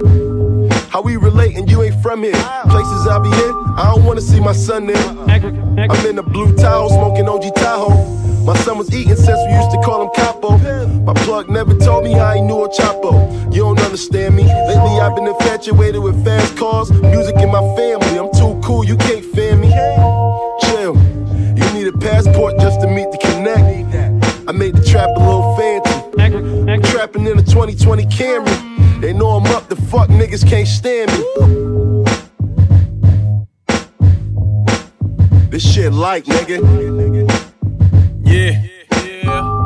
How 0.90 1.02
we 1.02 1.18
relate 1.18 1.58
and 1.58 1.70
you 1.70 1.84
ain't 1.84 2.02
from 2.02 2.24
here. 2.24 2.32
Places 2.70 3.08
I 3.08 3.20
be 3.20 3.30
in, 3.30 3.54
I 3.78 3.92
don't 3.94 4.06
wanna 4.06 4.22
see 4.22 4.40
my 4.40 4.54
son 4.54 4.88
there. 4.88 5.08
I'm 5.28 6.06
in 6.06 6.16
the 6.16 6.24
blue 6.24 6.56
towel, 6.56 6.90
smoking 6.90 7.28
OG 7.28 7.56
Tahoe. 7.56 8.22
My 8.46 8.58
son 8.58 8.78
was 8.78 8.94
eating 8.94 9.16
since 9.16 9.40
we 9.48 9.54
used 9.54 9.72
to 9.72 9.82
call 9.84 10.04
him 10.04 10.10
Capo. 10.16 10.58
My 11.04 11.14
plug 11.14 11.50
never 11.50 11.74
told 11.76 12.06
me 12.06 12.14
how 12.14 12.34
he 12.34 12.42
knew 12.42 12.64
a 12.64 12.70
Chapo. 12.70 13.54
You 13.54 13.64
don't 13.64 13.80
understand 13.82 14.36
me. 14.36 14.44
Lately 14.44 15.00
I've 15.00 15.16
been 15.16 15.28
infatuated 15.28 16.02
with 16.02 16.24
fast 16.24 16.56
cars, 16.58 16.92
music 16.92 17.36
in 17.38 17.52
my 17.52 17.62
family. 17.76 18.18
I'm 18.18 18.32
too 18.32 18.60
cool, 18.64 18.86
you 18.86 18.96
can't 18.98 19.26
fan 19.34 19.60
me. 19.60 19.74
Chill. 20.62 20.96
You 21.58 21.74
need 21.74 21.88
a 21.88 21.98
passport 21.98 22.58
just 22.60 22.82
to 22.82 22.88
meet 22.88 23.10
the 23.12 23.18
connect. 23.18 24.48
I 24.48 24.52
made 24.52 24.76
the 24.76 24.84
trap 24.84 25.10
a 25.16 25.20
little 25.20 25.56
fancy. 25.58 26.90
Trapping 26.92 27.26
in 27.26 27.40
a 27.40 27.44
2020 27.44 28.06
Camry. 28.06 29.02
They 29.02 29.14
know 29.14 29.32
I'm 29.32 29.46
up, 29.56 29.70
the 29.70 29.76
fuck 29.76 30.10
niggas 30.10 30.48
can't 30.48 30.68
stand 30.68 31.12
me. 31.12 31.24
This 35.50 35.74
shit 35.74 35.94
like, 35.94 36.26
nigga. 36.26 36.60
Yeah. 38.24 38.64
yeah. 39.04 39.64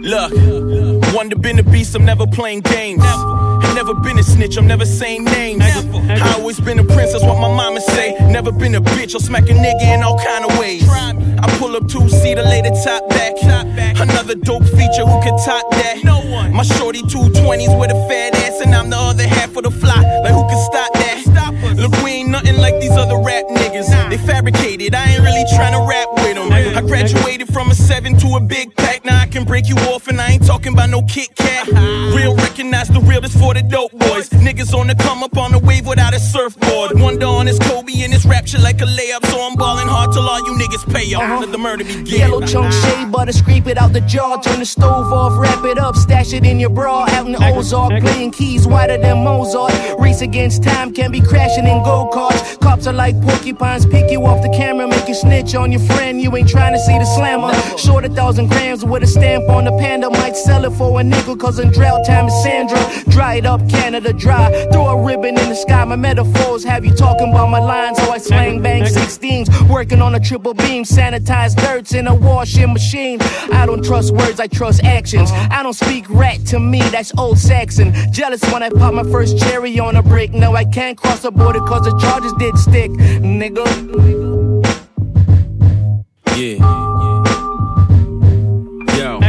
Look, 0.00 1.03
wonder 1.14 1.36
been 1.36 1.58
a 1.58 1.62
beast, 1.62 1.94
I'm 1.94 2.04
never 2.04 2.26
playing 2.26 2.60
games. 2.60 3.02
Ain't 3.04 3.74
never 3.74 3.94
been 3.94 4.18
a 4.18 4.22
snitch, 4.22 4.56
I'm 4.56 4.66
never 4.66 4.84
saying 4.84 5.24
names. 5.24 5.60
Never. 5.60 5.98
I 6.12 6.34
always 6.34 6.58
been 6.60 6.78
a 6.78 6.84
prince, 6.84 7.12
that's 7.12 7.24
what 7.24 7.40
my 7.40 7.48
mama 7.54 7.80
say. 7.80 8.16
Never 8.30 8.50
been 8.50 8.74
a 8.74 8.80
bitch, 8.80 9.14
I'll 9.14 9.20
smack 9.20 9.44
a 9.44 9.54
nigga 9.54 9.94
in 9.94 10.02
all 10.02 10.18
kind 10.18 10.44
of 10.44 10.58
ways. 10.58 10.88
I 10.88 11.56
pull 11.58 11.76
up 11.76 11.88
two 11.88 12.08
seater, 12.08 12.42
lay 12.42 12.62
the 12.62 12.70
top 12.84 13.08
back. 13.08 13.34
Another 14.00 14.34
dope 14.34 14.64
feature 14.64 15.06
who 15.06 15.22
could 15.22 15.38
top 15.44 15.70
that. 15.70 16.00
No 16.02 16.20
one. 16.30 16.52
My 16.52 16.62
shorty 16.62 17.02
220s 17.02 17.78
with 17.78 17.90
a 17.90 18.08
fat 18.08 18.34
ass, 18.34 18.60
and 18.60 18.74
I'm 18.74 18.90
the 18.90 18.96
other 18.96 19.26
half 19.26 19.56
of 19.56 19.62
the 19.62 19.70
fly. 19.70 20.02
Like 20.22 20.32
who 20.32 20.42
can 20.48 20.70
stop 20.70 20.92
that? 20.94 21.03
Look, 21.84 22.02
we 22.02 22.12
ain't 22.12 22.30
nothing 22.30 22.56
like 22.56 22.80
these 22.80 22.96
other 22.96 23.18
rap 23.18 23.44
niggas. 23.44 24.08
They 24.08 24.16
fabricated, 24.16 24.94
I 24.94 25.04
ain't 25.04 25.22
really 25.22 25.44
trying 25.54 25.74
to 25.74 25.86
rap 25.86 26.08
with 26.14 26.34
them. 26.34 26.50
I 26.50 26.80
graduated 26.80 27.52
from 27.52 27.70
a 27.70 27.74
seven 27.74 28.16
to 28.20 28.36
a 28.36 28.40
big 28.40 28.74
pack. 28.74 29.04
Now 29.04 29.20
I 29.20 29.26
can 29.26 29.44
break 29.44 29.68
you 29.68 29.76
off, 29.92 30.08
and 30.08 30.18
I 30.18 30.30
ain't 30.30 30.46
talking 30.46 30.72
about 30.72 30.88
no 30.88 31.02
Kit 31.02 31.34
Kat. 31.34 31.68
Real 32.16 32.34
recognize 32.36 32.88
the 32.88 33.00
real 33.00 33.24
is 33.24 33.36
for 33.36 33.52
the 33.52 33.62
dope 33.62 33.92
boys. 33.92 34.30
Niggas 34.30 34.72
on 34.72 34.86
the 34.86 34.94
come 34.94 35.22
up 35.22 35.36
on 35.36 35.52
the 35.52 35.58
wave 35.58 35.86
without 35.86 36.14
a 36.14 36.18
surfboard. 36.18 36.98
Wonder 36.98 37.26
on 37.26 37.46
his 37.46 37.58
Kobe 37.58 37.92
and 38.02 38.12
his 38.12 38.24
rap 38.24 38.46
shit 38.46 38.60
like 38.60 38.80
a 38.80 38.84
layup. 38.84 39.26
So 39.26 39.40
I'm 39.40 39.54
balling 39.56 39.88
hard 39.88 40.12
till 40.12 40.28
all 40.28 40.38
you 40.38 40.54
niggas 40.54 40.92
pay 40.92 41.12
up. 41.14 41.22
Uh-huh. 41.22 41.40
Let 41.40 41.52
the 41.52 41.58
murder 41.58 41.84
begin. 41.84 42.06
Yellow 42.06 42.40
chunk 42.46 42.72
shea 42.72 43.04
butter, 43.06 43.32
scrape 43.32 43.66
it 43.66 43.76
out 43.76 43.92
the 43.92 44.00
jar, 44.02 44.40
turn 44.40 44.60
the 44.60 44.66
stove 44.66 45.12
off, 45.12 45.38
wrap 45.38 45.64
it 45.64 45.78
up, 45.78 45.96
stash 45.96 46.32
it 46.32 46.44
in 46.44 46.60
your 46.60 46.70
bra. 46.70 47.06
Out 47.10 47.26
in 47.26 47.32
the 47.32 47.44
Ozark, 47.52 48.00
playing 48.00 48.30
keys 48.30 48.66
wider 48.66 48.96
than 48.96 49.24
Mozart. 49.24 49.72
Race 49.98 50.20
against 50.20 50.62
time 50.62 50.92
can 50.94 51.10
be 51.10 51.20
crashing 51.20 51.66
in 51.66 51.73
go 51.82 52.10
karts. 52.12 52.60
Cops 52.60 52.86
are 52.86 52.92
like 52.92 53.20
porcupines, 53.22 53.86
pick 53.86 54.10
you 54.10 54.24
off 54.26 54.42
the 54.42 54.50
camera, 54.50 54.86
make 54.86 55.08
you 55.08 55.14
snitch 55.14 55.54
on 55.54 55.72
your 55.72 55.80
friend. 55.80 56.20
You 56.20 56.36
ain't 56.36 56.48
trying 56.48 56.72
to 56.74 56.78
see 56.78 56.98
the 56.98 57.04
slammer. 57.04 57.52
Short 57.78 58.04
a 58.04 58.08
thousand 58.08 58.48
grams 58.48 58.84
with 58.84 59.02
a 59.02 59.06
stamp 59.06 59.48
on 59.48 59.64
the 59.64 59.72
panda, 59.72 60.10
might 60.10 60.36
sell 60.36 60.64
it 60.64 60.72
for 60.72 61.00
a 61.00 61.04
nickel, 61.04 61.36
cause 61.36 61.58
in 61.58 61.70
drought 61.72 62.04
time 62.06 62.26
is 62.26 62.42
Sandra. 62.42 62.78
Dried 63.08 63.46
up 63.46 63.66
Canada 63.68 64.12
dry. 64.12 64.50
Throw 64.72 64.88
a 64.88 65.02
ribbon 65.02 65.38
in 65.38 65.48
the 65.48 65.54
sky. 65.54 65.84
My 65.84 65.96
metaphors 65.96 66.64
have 66.64 66.84
you 66.84 66.94
talking 66.94 67.30
about 67.30 67.48
my 67.48 67.60
lines. 67.60 67.98
So 67.98 68.10
I 68.10 68.18
slang 68.18 68.62
bang 68.62 68.82
16s. 68.82 69.68
Working 69.68 70.02
on 70.02 70.14
a 70.14 70.20
triple 70.20 70.54
beam. 70.54 70.84
Sanitized 70.84 71.56
dirts 71.56 71.94
in 71.94 72.06
a 72.06 72.14
washing 72.14 72.72
machine. 72.72 73.20
I 73.52 73.66
don't 73.66 73.84
trust 73.84 74.12
words, 74.12 74.40
I 74.40 74.46
trust 74.46 74.82
actions. 74.84 75.30
Uh-huh. 75.30 75.48
I 75.50 75.62
don't 75.62 75.74
speak 75.74 76.08
rat 76.08 76.44
to 76.46 76.58
me, 76.58 76.80
that's 76.90 77.12
old 77.18 77.38
Saxon. 77.38 77.92
Jealous 78.12 78.42
when 78.52 78.62
I 78.62 78.70
pop 78.70 78.94
my 78.94 79.04
first 79.04 79.38
cherry 79.38 79.78
on 79.78 79.96
a 79.96 80.02
brick. 80.02 80.32
No, 80.32 80.54
I 80.54 80.64
can't 80.64 80.96
cross 80.96 81.20
the 81.20 81.30
border 81.30 81.60
cause 81.66 81.84
the 81.84 81.98
charges 81.98 82.32
did 82.34 82.56
stick. 82.58 82.90
Nigga. 82.90 83.64
Yeah. 86.36 86.58
Yo, 88.96 89.20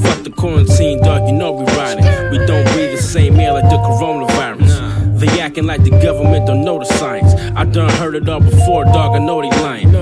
fuck 0.00 0.22
the 0.22 0.30
quarantine, 0.36 1.00
dog. 1.02 1.28
You 1.28 1.34
know 1.34 1.52
we 1.52 1.64
riding. 1.76 2.04
We 2.30 2.38
don't 2.46 2.64
breathe 2.72 2.96
the 2.96 3.02
same 3.02 3.38
air 3.40 3.52
like 3.52 3.68
the 3.70 3.78
coronavirus. 3.78 5.18
They 5.18 5.40
acting 5.40 5.66
like 5.66 5.82
the 5.84 5.90
government 5.90 6.46
don't 6.46 6.64
know 6.64 6.78
the 6.78 6.84
science. 6.84 7.34
I 7.56 7.64
done 7.64 7.90
heard 7.90 8.14
it 8.14 8.28
all 8.28 8.40
before, 8.40 8.84
dog. 8.84 9.16
I 9.16 9.18
know 9.18 9.40
they 9.40 9.50
lying. 9.62 9.92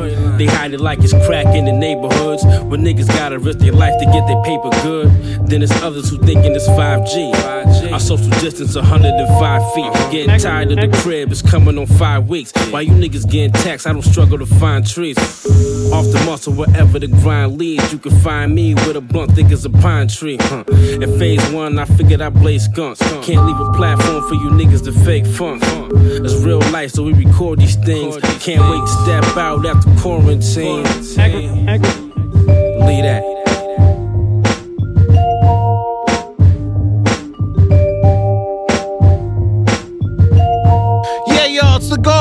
They 0.40 0.46
hide 0.46 0.72
it 0.72 0.80
like 0.80 1.00
it's 1.00 1.12
crack 1.26 1.54
in 1.54 1.66
the 1.66 1.72
neighborhoods. 1.72 2.42
When 2.64 2.82
niggas 2.82 3.08
gotta 3.08 3.38
risk 3.38 3.58
their 3.58 3.72
life 3.72 3.92
to 3.98 4.06
get 4.06 4.26
their 4.26 4.42
paper 4.42 4.70
good. 4.82 5.08
Then 5.46 5.60
there's 5.60 5.82
others 5.82 6.08
who 6.08 6.16
thinking 6.16 6.54
it's 6.54 6.66
5G. 6.66 7.92
Our 7.92 8.00
social 8.00 8.30
distance 8.40 8.74
105 8.74 9.74
feet. 9.74 9.92
Getting 10.10 10.38
tired 10.38 10.72
of 10.72 10.78
the 10.78 10.96
crib, 11.02 11.30
it's 11.30 11.42
coming 11.42 11.76
on 11.76 11.84
five 11.84 12.30
weeks. 12.30 12.52
While 12.70 12.80
you 12.80 12.92
niggas 12.92 13.30
getting 13.30 13.52
taxed, 13.52 13.86
I 13.86 13.92
don't 13.92 14.00
struggle 14.00 14.38
to 14.38 14.46
find 14.46 14.86
trees. 14.86 15.18
Off 15.92 16.06
the 16.06 16.22
muscle, 16.24 16.54
wherever 16.54 16.98
the 16.98 17.08
grind 17.08 17.58
leads, 17.58 17.92
you 17.92 17.98
can 17.98 18.16
find 18.20 18.54
me 18.54 18.72
with 18.74 18.96
a 18.96 19.02
blunt 19.02 19.32
thick 19.32 19.50
as 19.50 19.66
a 19.66 19.70
pine 19.70 20.08
tree. 20.08 20.38
Huh. 20.40 20.64
In 20.68 21.18
phase 21.18 21.46
one, 21.50 21.78
I 21.78 21.84
figured 21.84 22.22
I 22.22 22.30
blaze 22.30 22.64
skunks. 22.64 23.00
Can't 23.26 23.44
leave 23.44 23.60
a 23.60 23.72
platform 23.72 24.26
for 24.26 24.34
you 24.34 24.50
niggas 24.50 24.84
to 24.84 24.92
fake 24.92 25.26
funk. 25.26 25.62
It's 25.92 26.34
real 26.44 26.60
life, 26.70 26.92
so 26.92 27.02
we 27.02 27.12
record 27.12 27.58
these 27.58 27.76
things. 27.76 28.16
Can't 28.42 28.62
wait 28.70 28.80
to 28.80 29.02
step 29.04 29.36
out 29.36 29.66
after 29.66 29.90
quarantine. 30.00 30.29
Leave 32.86 33.02
that. 33.02 33.22
Yeah, 41.26 41.46
y'all, 41.46 41.76
it's 41.78 41.90
the 41.90 41.98
guard. 42.00 42.19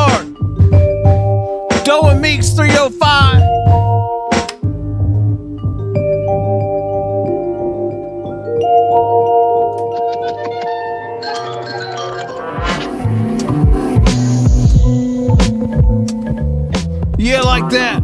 Yeah, 17.19 17.41
like 17.41 17.69
that. 17.71 18.01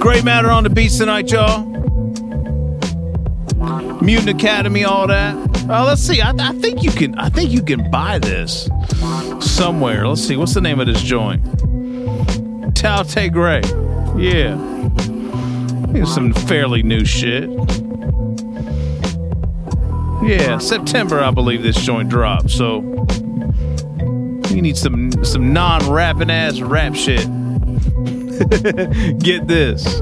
Great 0.00 0.24
matter 0.24 0.50
on 0.50 0.64
the 0.64 0.70
beats 0.70 0.98
tonight, 0.98 1.30
y'all. 1.30 1.64
Mutant 4.02 4.28
Academy, 4.28 4.84
all 4.84 5.06
that. 5.06 5.36
Uh, 5.70 5.84
let's 5.84 6.02
see. 6.02 6.20
I, 6.20 6.32
I 6.36 6.52
think 6.54 6.82
you 6.82 6.90
can. 6.90 7.16
I 7.16 7.28
think 7.28 7.52
you 7.52 7.62
can 7.62 7.88
buy 7.88 8.18
this 8.18 8.68
somewhere. 9.40 10.08
Let's 10.08 10.20
see. 10.20 10.36
What's 10.36 10.54
the 10.54 10.60
name 10.60 10.80
of 10.80 10.88
this 10.88 11.00
joint? 11.00 11.44
Tao 12.74 13.04
Te 13.04 13.28
Gray. 13.28 13.62
Yeah. 14.16 14.58
It's 15.94 16.12
some 16.12 16.32
fairly 16.32 16.82
new 16.82 17.04
shit. 17.04 17.48
Yeah, 20.24 20.58
September, 20.58 21.20
I 21.20 21.30
believe 21.30 21.62
this 21.62 21.76
joint 21.76 22.08
dropped. 22.08 22.50
So 22.50 22.80
you 24.50 24.60
need 24.60 24.76
some 24.76 25.24
some 25.24 25.52
non-rapping 25.52 26.30
ass 26.30 26.60
rap 26.60 26.96
shit. 26.96 27.28
Get 29.18 29.46
this. 29.46 30.00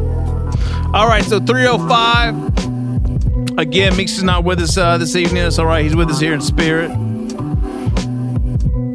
All 0.92 1.06
right, 1.06 1.24
so 1.24 1.40
305. 1.40 3.58
Again, 3.58 3.96
Meeks 3.96 4.16
is 4.16 4.22
not 4.22 4.44
with 4.44 4.60
us 4.60 4.76
uh, 4.76 4.98
this 4.98 5.16
evening. 5.16 5.42
That's 5.44 5.58
all 5.58 5.66
right. 5.66 5.84
He's 5.84 5.94
with 5.94 6.10
us 6.10 6.20
here 6.20 6.34
in 6.34 6.40
spirit. 6.40 6.90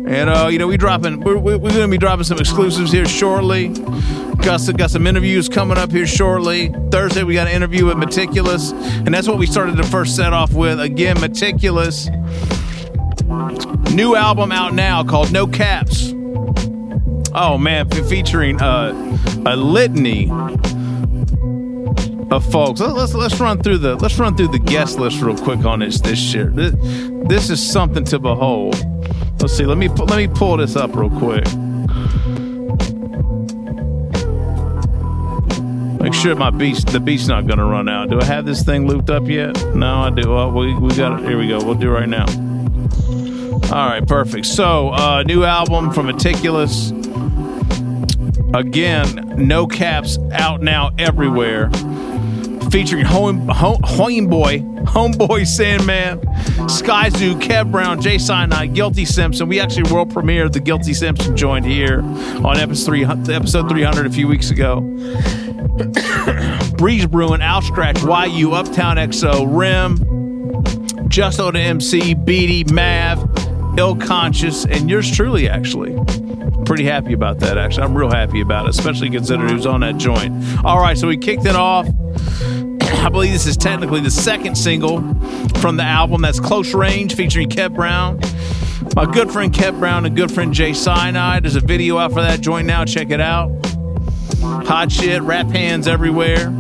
And 0.10 0.30
uh, 0.30 0.47
you 0.52 0.60
know, 0.60 0.67
we 0.67 0.75
dropping. 0.75 1.21
We're, 1.21 1.38
we're 1.38 1.58
going 1.58 1.73
to 1.73 1.88
be 1.88 1.97
dropping 1.97 2.25
some 2.25 2.39
exclusives 2.39 2.91
here 2.91 3.06
shortly. 3.06 3.69
Got 3.69 4.62
some, 4.62 4.75
got 4.75 4.89
some 4.91 5.06
interviews 5.06 5.47
coming 5.47 5.78
up 5.78 5.91
here 5.91 6.08
shortly. 6.08 6.73
Thursday, 6.91 7.23
we 7.23 7.36
got 7.36 7.47
an 7.47 7.54
interview 7.54 7.86
with 7.86 7.97
Meticulous, 7.97 8.71
and 8.71 9.13
that's 9.13 9.28
what 9.28 9.38
we 9.38 9.45
started 9.45 9.78
the 9.78 9.84
first 9.84 10.15
set 10.15 10.34
off 10.34 10.54
with. 10.54 10.80
Again, 10.80 11.19
Meticulous. 11.19 12.10
New 13.93 14.15
album 14.15 14.52
out 14.52 14.73
now 14.73 15.04
called 15.04 15.32
No 15.32 15.45
Caps. 15.45 16.12
Oh 17.34 17.58
man, 17.60 17.88
fe- 17.89 18.04
featuring 18.04 18.60
uh, 18.62 19.09
a 19.45 19.56
litany 19.56 20.30
of 22.32 22.45
folks. 22.52 22.80
Let- 22.80 22.93
Let's 22.95 23.13
let's 23.13 23.39
run 23.39 23.62
through 23.62 23.80
the 23.80 23.95
let's 23.95 24.17
run 24.19 24.36
through 24.36 24.49
the 24.49 24.60
guest 24.60 24.99
list 24.99 25.21
real 25.21 25.38
quick 25.38 25.65
on 25.65 25.80
this 25.80 25.99
this 26.02 26.19
shit. 26.19 26.56
This, 26.56 26.73
this 27.28 27.49
is 27.49 27.62
something 27.71 28.04
to 28.06 28.19
behold. 28.19 28.75
Let's 29.41 29.54
see. 29.56 29.65
Let 29.65 29.78
me 29.78 29.88
let 29.89 30.17
me 30.17 30.28
pull 30.28 30.58
this 30.58 30.75
up 30.75 30.95
real 30.95 31.10
quick. 31.10 31.45
Make 36.02 36.13
sure 36.13 36.34
my 36.36 36.49
beast 36.49 36.88
the 36.88 36.99
beast's 36.99 37.28
not 37.28 37.45
gonna 37.47 37.65
run 37.65 37.89
out. 37.89 38.10
Do 38.10 38.19
I 38.19 38.25
have 38.25 38.45
this 38.45 38.63
thing 38.63 38.88
looped 38.88 39.10
up 39.10 39.28
yet? 39.28 39.56
No, 39.75 40.02
I 40.02 40.10
do. 40.10 40.30
Well, 40.34 40.52
we 40.52 40.73
we 40.75 40.95
got 40.95 41.19
it. 41.21 41.28
Here 41.28 41.38
we 41.38 41.47
go. 41.47 41.60
We'll 41.63 41.75
do 41.75 41.89
right 41.89 42.08
now. 42.08 42.25
All 43.71 43.88
right, 43.88 44.06
perfect. 44.08 44.45
So, 44.47 44.89
uh, 44.89 45.23
new 45.23 45.43
album 45.43 45.91
from 45.91 46.08
Meticulous. 46.08 46.91
Again, 48.53 49.33
no 49.38 49.67
caps 49.67 50.17
out 50.31 50.62
now 50.62 50.89
everywhere. 50.97 51.69
Featuring 52.71 53.05
Home, 53.05 53.47
home, 53.47 53.81
Homeboy, 53.81 54.85
Homeboy 54.85 55.45
Sandman, 55.45 56.19
Skyzoo, 56.67 57.39
Kev 57.39 57.71
Brown, 57.71 58.01
Jay 58.01 58.17
Sinai, 58.17 58.65
Guilty 58.67 59.05
Simpson. 59.05 59.47
We 59.47 59.59
actually 59.59 59.91
world 59.91 60.12
premiered 60.12 60.53
the 60.53 60.59
Guilty 60.59 60.93
Simpson 60.93 61.38
joint 61.38 61.65
here 61.65 62.01
on 62.01 62.57
episode, 62.57 62.85
three, 62.85 63.05
episode 63.05 63.69
300 63.69 64.07
a 64.07 64.09
few 64.09 64.27
weeks 64.27 64.49
ago. 64.49 64.81
Breeze 66.77 67.05
Brewin, 67.05 67.41
Al 67.41 67.62
Skratch, 67.62 68.35
YU, 68.35 68.53
Uptown 68.53 68.97
XO, 68.97 69.45
Rim, 69.47 69.97
Justo 71.07 71.51
to 71.51 71.59
MC, 71.59 72.13
Beatty, 72.15 72.71
Mav, 72.73 73.19
Ill 73.77 73.95
Conscious, 73.95 74.65
and 74.65 74.89
yours 74.89 75.15
truly, 75.15 75.47
actually. 75.47 75.95
Pretty 76.69 76.86
happy 76.86 77.13
about 77.13 77.39
that, 77.39 77.58
actually. 77.58 77.82
I'm 77.82 77.97
real 77.97 78.12
happy 78.12 78.41
about 78.41 78.67
it, 78.67 78.69
especially 78.69 79.10
considering 79.10 79.49
who's 79.49 79.65
on 79.65 79.79
that 79.79 79.97
joint. 79.97 80.63
All 80.63 80.79
right, 80.79 80.95
so 80.95 81.08
we 81.08 81.17
kicked 81.17 81.47
it 81.47 81.55
off. 81.55 81.88
I 82.84 83.10
believe 83.10 83.32
this 83.32 83.47
is 83.47 83.58
technically 83.58 84.01
the 84.01 84.12
second 84.12 84.55
single 84.55 84.99
from 85.62 85.77
the 85.77 85.84
album. 85.84 86.21
That's 86.21 86.39
Close 86.39 86.75
Range 86.75 87.12
featuring 87.15 87.49
Kev 87.49 87.73
Brown. 87.73 88.19
My 88.95 89.12
good 89.12 89.32
friend 89.32 89.51
Kev 89.51 89.79
Brown 89.79 90.05
and 90.05 90.15
good 90.15 90.32
friend 90.32 90.53
Jay 90.53 90.73
Sinai. 90.73 91.39
There's 91.39 91.55
a 91.55 91.60
video 91.60 91.97
out 91.97 92.13
for 92.13 92.21
that 92.21 92.39
joint 92.39 92.67
now. 92.67 92.86
Check 92.86 93.10
it 93.10 93.19
out. 93.19 93.49
Hot 94.39 94.91
shit, 94.91 95.23
rap 95.23 95.47
hands 95.47 95.88
everywhere. 95.88 96.53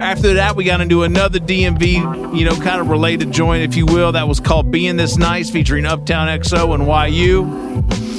After 0.00 0.32
that, 0.32 0.54
we 0.56 0.64
got 0.64 0.80
into 0.80 1.02
another 1.02 1.38
DMV, 1.38 2.34
you 2.34 2.46
know, 2.46 2.56
kind 2.56 2.80
of 2.80 2.88
related 2.88 3.30
joint, 3.30 3.62
if 3.62 3.76
you 3.76 3.84
will. 3.84 4.12
That 4.12 4.26
was 4.26 4.40
called 4.40 4.70
Being 4.70 4.96
This 4.96 5.18
Nice, 5.18 5.50
featuring 5.50 5.84
Uptown 5.84 6.28
XO 6.28 6.72
and 6.74 7.14
YU. 7.14 8.09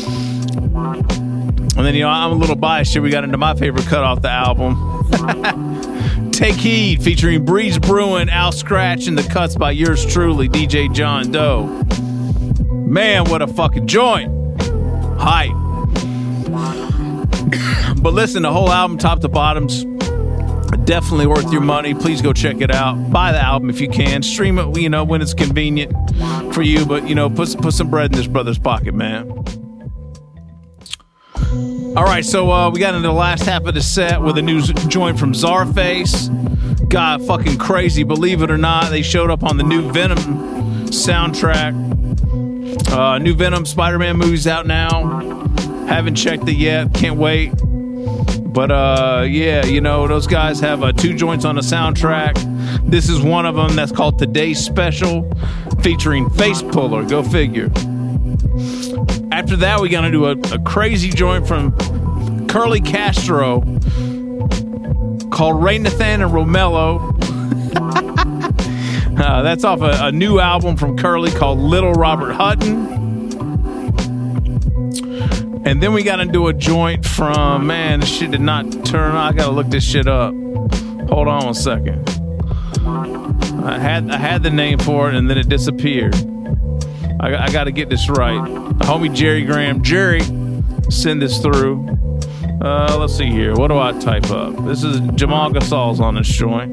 And 1.78 1.86
then, 1.86 1.96
you 1.96 2.02
know, 2.02 2.10
I'm 2.10 2.32
a 2.32 2.36
little 2.36 2.56
biased 2.56 2.94
here. 2.94 3.02
We 3.02 3.10
got 3.10 3.24
into 3.24 3.38
my 3.38 3.56
favorite 3.56 3.86
cut 3.86 4.04
off 4.04 4.22
the 4.22 4.30
album. 4.30 5.10
Take 6.32 6.56
Heed, 6.56 7.02
featuring 7.02 7.46
Breeze 7.46 7.78
Brewin, 7.78 8.30
Al 8.30 8.52
Skratch, 8.52 9.08
and 9.08 9.18
the 9.18 9.24
cuts 9.24 9.56
by 9.56 9.72
yours 9.72 10.06
truly, 10.06 10.50
DJ 10.50 10.94
John 10.94 11.32
Doe. 11.32 11.68
Man, 12.72 13.30
what 13.30 13.42
a 13.42 13.48
fucking 13.48 13.88
joint. 13.88 14.32
Hype. 15.20 15.52
But 18.02 18.14
listen, 18.14 18.42
the 18.42 18.52
whole 18.52 18.72
album, 18.72 18.98
top 18.98 19.20
to 19.20 19.28
bottoms, 19.28 19.84
definitely 20.86 21.28
worth 21.28 21.52
your 21.52 21.62
money. 21.62 21.94
Please 21.94 22.20
go 22.20 22.34
check 22.34 22.62
it 22.62 22.72
out. 22.72 23.12
Buy 23.12 23.32
the 23.32 23.40
album 23.40 23.70
if 23.70 23.80
you 23.80 23.88
can. 23.88 24.24
Stream 24.24 24.58
it, 24.58 24.80
you 24.80 24.90
know, 24.90 25.04
when 25.04 25.22
it's 25.22 25.36
convenient 25.36 25.94
for 26.54 26.64
you. 26.64 26.84
But 26.86 27.08
you 27.08 27.14
know, 27.14 27.30
put 27.30 27.56
put 27.62 27.74
some 27.74 27.92
bread 27.92 28.12
in 28.12 28.18
this 28.18 28.26
brother's 28.26 28.58
pocket, 28.58 28.96
man. 28.96 29.30
All 31.94 32.06
right, 32.06 32.24
so 32.24 32.50
uh, 32.50 32.70
we 32.70 32.80
got 32.80 32.96
into 32.96 33.06
the 33.06 33.14
last 33.14 33.44
half 33.44 33.66
of 33.66 33.74
the 33.74 33.82
set 33.82 34.22
with 34.22 34.38
a 34.38 34.42
new 34.42 34.62
joint 34.62 35.20
from 35.20 35.34
Czarface. 35.34 36.30
God, 36.88 37.22
fucking 37.28 37.58
crazy. 37.58 38.04
Believe 38.04 38.42
it 38.42 38.50
or 38.50 38.58
not, 38.58 38.92
they 38.92 39.02
showed 39.02 39.30
up 39.30 39.44
on 39.44 39.58
the 39.58 39.64
new 39.64 39.92
Venom 39.92 40.18
soundtrack. 40.88 41.74
Uh, 42.94 43.18
new 43.18 43.34
Venom 43.34 43.66
Spider-Man 43.66 44.16
movie's 44.16 44.48
out 44.48 44.66
now. 44.66 45.20
Haven't 45.88 46.16
checked 46.16 46.48
it 46.48 46.56
yet. 46.56 46.94
Can't 46.94 47.18
wait. 47.18 47.50
But 48.54 48.72
uh, 48.72 49.26
yeah, 49.30 49.66
you 49.66 49.82
know 49.82 50.08
those 50.08 50.28
guys 50.28 50.62
have 50.62 50.84
uh, 50.84 50.94
two 50.94 51.14
joints 51.14 51.44
on 51.44 51.56
the 51.56 51.62
soundtrack. 51.62 52.36
This 52.90 53.10
is 53.10 53.22
one 53.22 53.46
of 53.46 53.56
them 53.56 53.76
that's 53.76 53.92
called 53.92 54.18
Today's 54.18 54.64
Special, 54.64 55.30
featuring 55.82 56.30
Face 56.30 56.62
Puller. 56.62 57.04
Go 57.04 57.22
figure. 57.22 57.70
After 59.42 59.56
that, 59.56 59.80
we're 59.80 59.88
gonna 59.90 60.12
do 60.12 60.26
a, 60.26 60.34
a 60.54 60.60
crazy 60.60 61.10
joint 61.10 61.48
from 61.48 61.76
Curly 62.48 62.80
Castro 62.80 63.62
called 65.32 65.64
Ray 65.64 65.80
Nathan 65.80 66.22
and 66.22 66.32
Romello. 66.32 67.18
Uh, 69.12 69.42
that's 69.44 69.64
off 69.64 69.82
a, 69.82 70.06
a 70.06 70.12
new 70.12 70.40
album 70.40 70.76
from 70.76 70.98
Curly 70.98 71.30
called 71.32 71.60
Little 71.60 71.92
Robert 71.92 72.32
Hutton. 72.32 72.88
And 75.64 75.84
then 75.84 75.94
we 75.94 76.02
got 76.02 76.16
to 76.16 76.26
do 76.26 76.48
a 76.48 76.54
joint 76.54 77.06
from 77.06 77.68
man. 77.68 78.00
This 78.00 78.10
shit 78.10 78.32
did 78.32 78.42
not 78.42 78.86
turn. 78.86 79.12
on. 79.12 79.18
I 79.18 79.32
gotta 79.36 79.52
look 79.52 79.68
this 79.68 79.84
shit 79.84 80.08
up. 80.08 80.34
Hold 81.10 81.28
on 81.28 81.50
a 81.50 81.54
second. 81.54 82.10
I 83.64 83.78
had 83.78 84.10
I 84.10 84.18
had 84.18 84.42
the 84.44 84.50
name 84.50 84.80
for 84.80 85.10
it 85.10 85.16
and 85.16 85.30
then 85.30 85.38
it 85.38 85.50
disappeared. 85.50 86.16
I, 87.22 87.46
I 87.46 87.52
got 87.52 87.66
to 87.66 87.72
get 87.72 87.88
this 87.88 88.10
right. 88.10 88.44
The 88.44 88.86
homie 88.86 89.14
Jerry 89.16 89.46
Graham, 89.46 89.84
Jerry, 89.84 90.22
send 90.90 91.22
this 91.22 91.38
through. 91.40 91.88
Uh, 92.60 92.98
let's 93.00 93.16
see 93.16 93.28
here. 93.28 93.56
What 93.56 93.68
do 93.68 93.78
I 93.78 93.92
type 93.92 94.32
up? 94.32 94.66
This 94.66 94.84
is 94.84 95.00
Jamal 95.14 95.52
Gasol's 95.52 96.00
on 96.00 96.16
this 96.16 96.28
joint. 96.28 96.72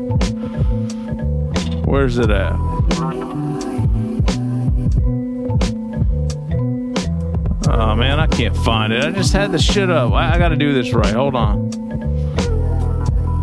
Where's 1.87 2.17
it 2.17 2.31
at? 2.31 2.55
Oh 7.71 7.95
man, 7.95 8.19
I 8.19 8.27
can't 8.27 8.57
find 8.57 8.91
it. 8.95 9.05
I 9.05 9.11
just 9.11 9.35
had 9.35 9.53
the 9.53 9.59
shit 9.59 9.91
up. 9.91 10.13
I, 10.13 10.35
I 10.35 10.39
got 10.39 10.49
to 10.49 10.57
do 10.57 10.73
this 10.73 10.95
right. 10.95 11.13
Hold 11.13 11.35
on. 11.35 11.69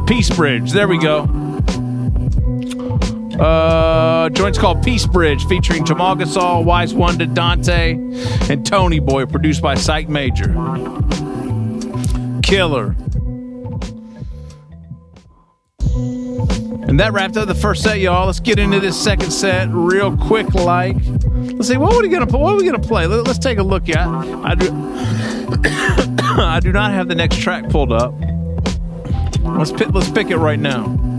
Peace 0.08 0.32
Bridge. 0.32 0.72
There 0.72 0.88
we 0.88 0.98
go. 0.98 1.28
Uh, 3.40 4.30
joint's 4.30 4.58
called 4.58 4.84
Peace 4.84 5.06
Bridge, 5.06 5.46
featuring 5.46 5.86
Jamal 5.86 6.16
Gasol, 6.16 6.64
Wise 6.64 6.94
Wonder, 6.94 7.26
Dante, 7.26 7.94
and 8.50 8.66
Tony 8.66 9.00
Boy, 9.00 9.26
produced 9.26 9.62
by 9.62 9.76
Psych 9.76 10.08
Major. 10.08 10.48
Killer. 12.42 12.96
And 16.88 17.00
that 17.00 17.14
wrapped 17.14 17.36
up 17.36 17.48
the 17.48 17.56
first 17.56 17.84
set, 17.84 18.00
y'all. 18.00 18.28
Let's 18.28 18.40
get 18.40 18.60
into 18.60 18.80
this 18.80 19.02
second 19.02 19.32
set 19.32 19.70
real 19.72 20.16
quick, 20.16 20.54
like. 20.54 20.96
Let's 21.34 21.68
see 21.68 21.78
what 21.78 21.94
are 21.94 22.02
we 22.02 22.10
gonna 22.10 22.26
what 22.38 22.54
are 22.54 22.58
we 22.58 22.64
gonna 22.64 22.80
play. 22.80 23.08
Let, 23.08 23.28
us 23.28 23.40
take 23.40 23.58
a 23.58 23.64
look 23.64 23.90
at. 23.90 24.08
I 24.08 24.56
do. 24.56 24.70
I 26.42 26.60
do 26.62 26.72
not 26.72 26.92
have 26.92 27.08
the 27.08 27.16
next 27.16 27.40
track 27.40 27.70
pulled 27.70 27.92
up. 27.92 28.14
Let's 29.42 29.72
pick, 29.72 29.92
let's 29.94 30.10
pick 30.12 30.30
it 30.30 30.38
right 30.38 30.60
now. 30.60 31.15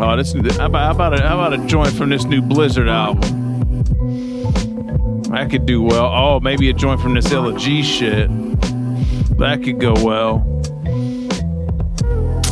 Oh, 0.00 0.16
this 0.16 0.32
how 0.32 0.66
about 0.66 0.84
how 0.84 0.90
about 0.92 1.18
a, 1.18 1.28
how 1.28 1.40
about 1.40 1.52
a 1.54 1.66
joint 1.66 1.92
from 1.92 2.08
this 2.08 2.22
new 2.24 2.40
Blizzard 2.40 2.88
album? 2.88 3.82
That 5.24 5.50
could 5.50 5.66
do 5.66 5.82
well. 5.82 6.06
Oh, 6.06 6.40
maybe 6.40 6.70
a 6.70 6.72
joint 6.72 7.00
from 7.00 7.14
this 7.14 7.32
Illa 7.32 7.52
Ghee 7.58 7.82
shit. 7.82 8.28
That 9.38 9.60
could 9.64 9.80
go 9.80 9.94
well. 10.04 10.44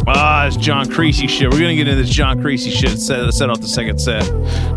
Ah, 0.09 0.47
it's 0.47 0.57
John 0.57 0.91
Creasy 0.91 1.29
shit. 1.29 1.53
We're 1.53 1.61
gonna 1.61 1.77
get 1.77 1.87
into 1.87 2.03
this 2.03 2.11
John 2.11 2.41
Creasy 2.41 2.71
shit. 2.71 2.99
Set, 2.99 3.33
set 3.33 3.49
off 3.49 3.61
the 3.61 3.69
second 3.69 4.01
set. 4.01 4.25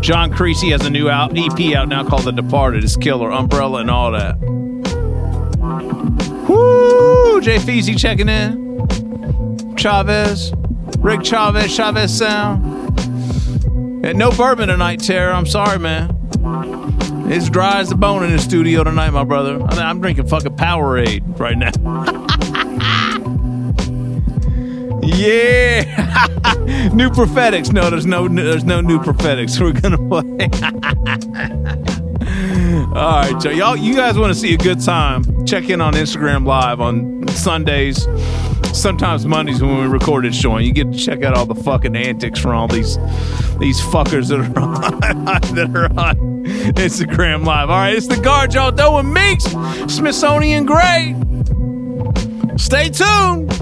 John 0.00 0.32
Creasy 0.32 0.70
has 0.70 0.86
a 0.86 0.90
new 0.90 1.10
out, 1.10 1.36
EP 1.36 1.74
out 1.74 1.88
now 1.88 2.04
called 2.04 2.22
The 2.22 2.30
Departed. 2.30 2.84
It's 2.84 2.96
killer, 2.96 3.32
Umbrella, 3.32 3.80
and 3.80 3.90
all 3.90 4.12
that. 4.12 4.38
Woo! 6.48 7.40
Jay 7.40 7.56
Feezy 7.56 7.98
checking 7.98 8.28
in. 8.28 9.76
Chavez, 9.76 10.52
Rick 11.00 11.24
Chavez, 11.24 11.74
Chavez 11.74 12.16
sound. 12.16 12.64
And 14.04 14.18
no 14.18 14.30
bourbon 14.30 14.68
tonight, 14.68 15.00
Tara. 15.00 15.34
I'm 15.34 15.46
sorry, 15.46 15.78
man. 15.78 16.16
It's 17.30 17.48
dry 17.48 17.80
as 17.80 17.90
a 17.92 17.96
bone 17.96 18.24
in 18.24 18.32
the 18.32 18.38
studio 18.38 18.82
tonight, 18.84 19.10
my 19.10 19.24
brother. 19.24 19.62
I- 19.62 19.82
I'm 19.88 20.00
drinking 20.00 20.26
fucking 20.28 20.56
Powerade 20.56 21.38
right 21.38 21.56
now. 21.56 22.16
Yeah, 25.02 25.82
new 26.94 27.10
prophetics. 27.10 27.70
No, 27.70 27.88
there's 27.90 28.06
no, 28.06 28.28
there's 28.28 28.64
no 28.64 28.80
new 28.80 29.02
prophetics. 29.02 29.58
We're 29.58 29.72
gonna 29.72 29.96
play. 29.98 30.48
All 32.70 32.92
right, 32.92 33.42
so 33.42 33.50
y'all, 33.50 33.76
you 33.76 33.96
guys 33.96 34.16
want 34.16 34.32
to 34.32 34.38
see 34.38 34.54
a 34.54 34.56
good 34.56 34.80
time? 34.80 35.24
Check 35.44 35.68
in 35.70 35.80
on 35.80 35.94
Instagram 35.94 36.46
Live 36.46 36.80
on 36.80 37.26
Sundays, 37.28 38.06
sometimes 38.72 39.26
Mondays 39.26 39.60
when 39.60 39.76
we 39.80 39.86
record 39.86 40.24
this 40.24 40.36
show, 40.36 40.54
and 40.54 40.64
you 40.64 40.72
get 40.72 40.92
to 40.92 40.98
check 40.98 41.24
out 41.24 41.36
all 41.36 41.46
the 41.46 41.54
fucking 41.56 41.96
antics 41.96 42.38
from 42.38 42.52
all 42.52 42.68
these 42.68 42.96
these 43.58 43.80
fuckers 43.80 44.28
that 44.28 44.38
are 44.40 44.58
on, 44.62 45.00
that 45.54 45.70
are 45.74 45.86
on 45.98 46.44
Instagram 46.74 47.44
Live. 47.44 47.70
All 47.70 47.76
right, 47.76 47.94
it's 47.94 48.06
the 48.06 48.16
guard, 48.16 48.54
y'all. 48.54 48.70
Doing 48.70 49.12
Meeks, 49.12 49.44
Smithsonian 49.92 50.64
Gray. 50.64 51.16
Stay 52.56 52.88
tuned. 52.90 53.59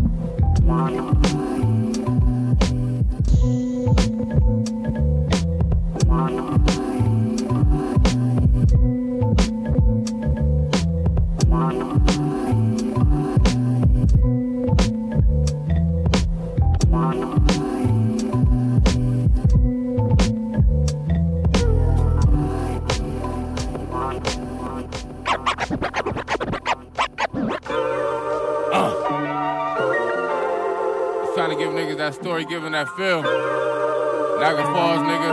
Giving 32.45 32.73
that 32.73 32.89
feel. 32.95 33.23
Niagara 33.23 34.63
Falls, 34.71 35.03
nigga. 35.03 35.33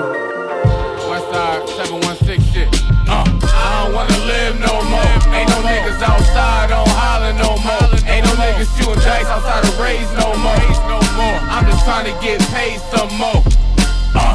West 1.05 1.29
Side, 1.29 1.61
716 1.85 2.41
shit. 2.49 2.69
Uh, 3.05 3.21
I 3.21 3.85
don't 3.85 3.93
wanna 3.93 4.17
live 4.25 4.57
no 4.57 4.73
more. 4.89 5.13
Ain't 5.35 5.49
no 5.53 5.61
niggas 5.61 6.01
outside 6.01 6.71
on 6.71 6.87
Holland 6.97 7.37
no 7.37 7.53
more. 7.61 7.85
Ain't 8.09 8.25
no 8.25 8.33
niggas 8.41 8.71
shooting 8.73 8.97
dice 9.05 9.29
outside 9.29 9.61
of 9.67 9.77
more. 9.77 9.93
No 10.17 10.97
more. 11.19 11.37
I'm 11.53 11.65
just 11.69 11.85
trying 11.85 12.09
to 12.09 12.15
get 12.25 12.41
paid 12.49 12.79
some 12.89 13.13
more. 13.21 13.43
Uh, 14.17 14.33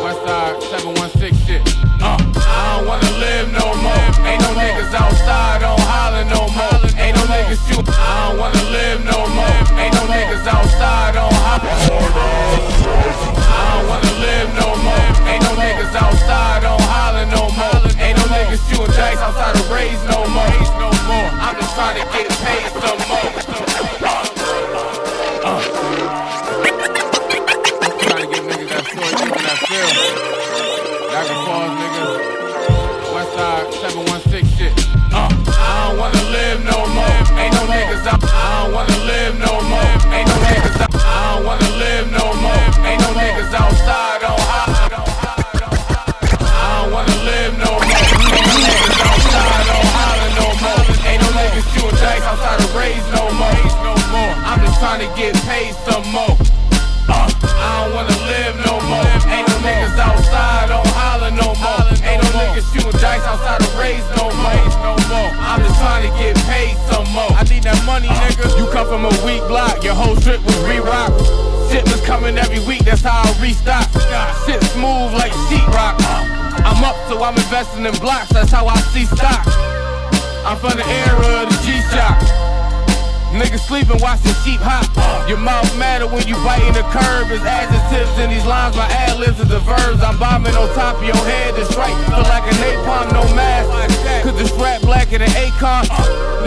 West 0.00 0.22
Side, 0.24 0.56
716 0.62 1.36
shit. 1.44 1.60
Uh, 2.00 2.16
I 2.16 2.78
don't 2.78 2.88
wanna 2.88 3.12
live 3.20 3.52
no 3.52 3.66
more. 3.82 4.08
Ain't 4.24 4.40
no 4.40 4.56
niggas 4.56 4.94
outside 4.94 5.62
on 5.64 5.76
Holland 5.84 6.30
no 6.30 6.48
more. 6.56 6.85
Niggas 7.26 7.58
shooting. 7.66 7.90
I 7.90 8.28
don't 8.28 8.38
wanna 8.38 8.62
live 8.70 9.04
no 9.04 9.18
more. 9.34 9.58
Ain't 9.82 9.94
no 9.94 10.06
niggas 10.06 10.46
outside 10.46 11.16
on 11.16 11.32
Holland. 11.42 11.74
I 13.46 13.74
don't 13.74 13.86
wanna 13.90 14.12
live 14.22 14.50
no 14.54 14.68
more. 14.86 15.10
Ain't 15.26 15.42
no 15.42 15.52
niggas 15.58 15.94
outside 15.94 16.64
on 16.64 16.78
Holland 16.86 17.30
no 17.34 17.50
more. 17.58 17.82
Ain't 17.98 18.16
no 18.18 18.24
niggas 18.30 18.62
shooting 18.70 18.94
dice 18.94 19.18
outside 19.18 19.56
of 19.58 19.70
Rays 19.70 19.98
no 20.06 20.22
more. 20.30 20.46
I'm 21.42 21.54
just 21.58 21.74
trying 21.74 21.98
to 21.98 22.04
get 22.14 22.30
paid 22.46 22.70
some 22.78 23.00
more. 23.10 23.30
Uh. 25.42 25.62
Trying 28.06 28.22
to 28.22 28.28
give 28.30 28.44
niggas 28.46 28.70
that 28.70 28.84
story, 28.86 29.12
giving 29.18 29.44
that 29.46 29.58
feel. 29.66 29.90
Niagara 31.10 31.38
Falls, 31.46 31.74
nigga. 31.74 32.06
West 33.14 33.32
Side, 33.34 33.66
716 33.74 34.46
shit. 34.58 34.75
Money, 67.96 68.12
nigga. 68.20 68.46
You 68.58 68.70
come 68.72 68.86
from 68.86 69.04
a 69.06 69.14
weak 69.24 69.40
block, 69.48 69.82
your 69.82 69.94
whole 69.94 70.16
trip 70.16 70.44
was 70.44 70.56
re-rock. 70.68 71.12
Shipments 71.70 72.04
coming 72.04 72.36
every 72.36 72.60
week, 72.66 72.84
that's 72.84 73.00
how 73.00 73.22
I 73.24 73.32
restock. 73.40 73.88
Shit 74.44 74.62
smooth 74.76 75.12
like 75.16 75.32
sheetrock. 75.48 75.96
I'm 76.60 76.84
up, 76.84 76.96
so 77.08 77.22
I'm 77.22 77.36
investing 77.36 77.86
in 77.86 77.94
blocks, 77.98 78.28
that's 78.28 78.50
how 78.50 78.66
I 78.66 78.76
see 78.92 79.06
stock. 79.06 79.46
I'm 80.44 80.58
from 80.58 80.76
the 80.76 80.86
era 80.86 81.42
of 81.42 81.48
the 81.48 81.58
G-Shock. 81.64 82.55
Niggas 83.36 83.68
sleeping, 83.68 84.00
watching 84.00 84.32
sheep 84.40 84.64
hop. 84.64 84.88
Your 85.28 85.36
mouth 85.36 85.68
matter 85.76 86.08
when 86.08 86.24
you 86.24 86.40
biting 86.40 86.72
the 86.72 86.80
curb. 86.88 87.28
It's 87.28 87.44
adjectives 87.44 88.16
in 88.16 88.32
these 88.32 88.46
lines, 88.48 88.76
my 88.76 88.88
ad 88.88 89.20
libs 89.20 89.36
are 89.40 89.44
the 89.44 89.60
verbs. 89.60 90.00
I'm 90.00 90.16
bombing 90.16 90.56
on 90.56 90.72
top 90.72 90.96
of 90.96 91.04
your 91.04 91.20
head. 91.28 91.52
This 91.52 91.68
right 91.76 91.92
feel 92.08 92.24
like 92.32 92.48
a 92.48 92.54
napalm, 92.64 93.12
no 93.12 93.28
mask. 93.36 93.68
Cause 94.24 94.40
the 94.40 94.48
strap 94.48 94.80
blacker 94.80 95.20
than 95.20 95.28
Akon. 95.36 95.84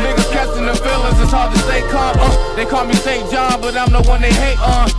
Niggas 0.01 0.31
catching 0.33 0.65
the 0.65 0.73
feelings, 0.81 1.21
it's 1.21 1.29
hard 1.29 1.53
to 1.53 1.59
stay 1.69 1.85
calm. 1.93 2.17
Uh, 2.17 2.33
they 2.55 2.65
call 2.65 2.85
me 2.85 2.97
St. 2.97 3.29
John, 3.29 3.61
but 3.61 3.77
I'm 3.77 3.93
the 3.93 4.01
one 4.09 4.21
they 4.21 4.33
hate 4.33 4.59
on. 4.59 4.89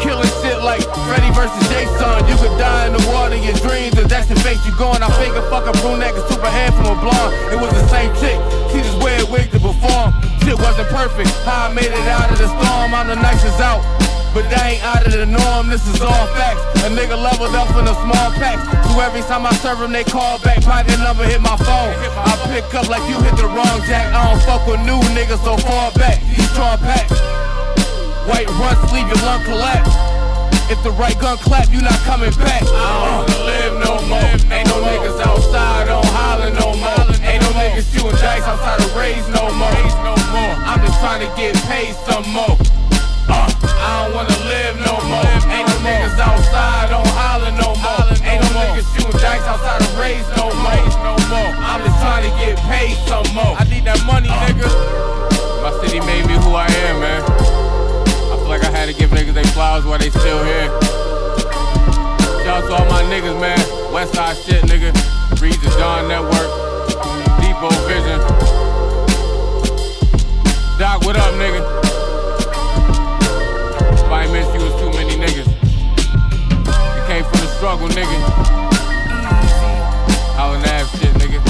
Killing 0.00 0.30
shit 0.40 0.64
like 0.64 0.80
Freddy 1.04 1.28
versus 1.36 1.60
Jason. 1.68 2.24
You 2.24 2.40
could 2.40 2.56
die 2.56 2.88
in 2.88 2.96
the 2.96 3.04
water, 3.12 3.36
your 3.36 3.54
dreams, 3.60 4.00
if 4.00 4.08
that's 4.08 4.32
the 4.32 4.36
face 4.40 4.64
you 4.64 4.72
going. 4.80 5.02
I 5.02 5.12
figure 5.20 5.44
fuck 5.52 5.68
a 5.68 5.76
brunette, 5.84 6.16
cause 6.16 6.24
super 6.32 6.48
hair 6.48 6.72
from 6.72 6.88
a 6.88 6.96
blonde. 6.96 7.36
It 7.52 7.60
was 7.60 7.70
the 7.76 7.84
same 7.92 8.08
chick. 8.16 8.40
She 8.72 8.80
just 8.80 8.96
wear 9.04 9.20
a 9.20 9.26
wig 9.28 9.52
to 9.52 9.60
perform. 9.60 10.16
Shit 10.44 10.60
wasn't 10.60 10.88
perfect. 10.92 11.32
How 11.48 11.68
I 11.68 11.72
made 11.72 11.88
it 11.88 12.08
out 12.12 12.28
of 12.28 12.36
the 12.36 12.44
storm, 12.44 12.92
I'm 12.92 13.08
the 13.08 13.16
nicest 13.16 13.56
out. 13.64 13.80
But 14.36 14.44
that 14.52 14.60
ain't 14.66 14.84
out 14.84 15.00
of 15.00 15.16
the 15.16 15.24
norm, 15.24 15.72
this 15.72 15.88
is 15.88 16.04
all 16.04 16.26
facts. 16.36 16.60
A 16.84 16.92
nigga 16.92 17.16
leveled 17.16 17.56
up 17.56 17.72
in 17.80 17.88
a 17.88 17.96
small 18.04 18.28
pack. 18.36 18.60
So 18.84 19.00
every 19.00 19.24
time 19.24 19.48
I 19.48 19.56
serve 19.64 19.80
them, 19.80 19.96
they 19.96 20.04
call 20.04 20.36
back. 20.44 20.60
Private 20.60 21.00
number 21.00 21.24
hit 21.24 21.40
my 21.40 21.56
phone. 21.64 21.96
I 22.28 22.36
pick 22.52 22.68
up 22.76 22.92
like 22.92 23.00
you 23.08 23.16
hit 23.24 23.40
the 23.40 23.48
wrong 23.48 23.80
jack. 23.88 24.12
I 24.12 24.20
don't 24.28 24.42
fuck 24.44 24.68
with 24.68 24.84
new 24.84 25.00
niggas, 25.16 25.40
so 25.40 25.56
fall 25.64 25.96
back. 25.96 26.20
These 26.28 26.44
strong 26.52 26.76
pack. 26.76 27.08
White 28.28 28.50
run, 28.60 28.76
leave 28.92 29.08
your 29.08 29.22
lung 29.24 29.40
collapse. 29.48 29.96
If 30.68 30.82
the 30.84 30.92
right 30.92 31.16
gun 31.16 31.40
clap, 31.40 31.72
you 31.72 31.80
not 31.80 31.96
coming 32.04 32.32
back. 32.36 32.60
I 32.68 33.24
don't 33.24 33.32
live 33.48 33.72
no 33.80 33.96
more. 34.12 34.34
Ain't 34.52 34.68
no 34.68 34.76
niggas 34.84 35.24
outside 35.24 35.88
on 35.88 36.04
Holland 36.12 36.58
no 36.60 36.76
more. 36.76 37.06
Ain't 37.24 37.40
no 37.40 37.48
niggas 37.56 37.88
shooting 37.96 38.18
dice 38.20 38.44
outside 38.44 38.84
of 38.84 38.92
raise 38.92 39.24
no 39.32 39.48
more. 39.56 40.13
I'm 40.38 40.80
just 40.84 40.98
trying 41.00 41.20
to 41.22 41.30
get 41.36 41.54
paid 41.70 41.94
some 42.06 42.26
more. 42.32 42.56
Uh, 43.28 43.48
I 43.50 44.04
don't 44.04 44.14
wanna 44.14 44.38
live 44.50 44.76
no 44.82 44.94
more. 45.08 45.26
Ain't 45.50 45.66
no 45.68 45.76
niggas 45.86 46.18
outside 46.18 46.92
on 46.92 47.06
Holland 47.14 47.56
no 47.58 47.74
more. 47.78 48.04
Ain't 48.26 48.42
no 48.42 48.50
niggas 48.58 48.88
shooting 48.94 49.20
dice 49.20 49.46
outside 49.46 49.80
of 49.80 49.98
raise 49.98 50.26
no 50.36 50.54
more. 51.34 51.50
I'm 51.74 51.82
just 51.82 51.98
trying 52.00 52.22
to 52.22 52.32
get 52.38 52.56
paid 52.70 52.96
some 53.08 53.26
more. 53.34 53.56
I 53.58 53.64
need 53.64 53.84
that 53.84 53.98
money, 54.06 54.28
nigga. 54.28 54.70
My 55.62 55.72
city 55.82 55.98
made 56.00 56.26
me 56.26 56.34
who 56.34 56.54
I 56.54 56.66
am, 56.86 57.00
man. 57.00 57.22
I 58.30 58.36
feel 58.38 58.48
like 58.48 58.64
I 58.64 58.70
had 58.70 58.86
to 58.86 58.94
give 58.94 59.10
niggas 59.10 59.34
they 59.34 59.44
flowers 59.50 59.84
while 59.84 59.98
they 59.98 60.10
still 60.10 60.44
here. 60.44 60.68
Shout 62.44 62.62
out 62.62 62.68
to 62.68 62.74
all 62.74 62.86
my 62.86 63.02
niggas, 63.10 63.38
man. 63.40 63.58
Westside 63.90 64.38
shit, 64.44 64.62
nigga. 64.64 64.92
Read 65.40 65.54
the 65.54 65.70
Dawn 65.78 66.06
Network. 66.08 66.48
Depot 67.40 67.74
Vision. 67.88 68.43
Doc, 70.76 71.04
what 71.04 71.16
up, 71.16 71.32
nigga? 71.34 71.60
If 73.92 74.10
I 74.10 74.26
miss 74.32 74.46
you, 74.52 74.66
it's 74.66 74.80
too 74.80 74.90
many 74.90 75.14
niggas. 75.14 75.46
You 76.96 77.02
came 77.06 77.22
from 77.22 77.38
the 77.38 77.46
struggle, 77.46 77.88
nigga. 77.90 78.18
Holland 80.34 80.64
Ave 80.66 80.98
shit, 80.98 81.14
nigga. 81.14 81.40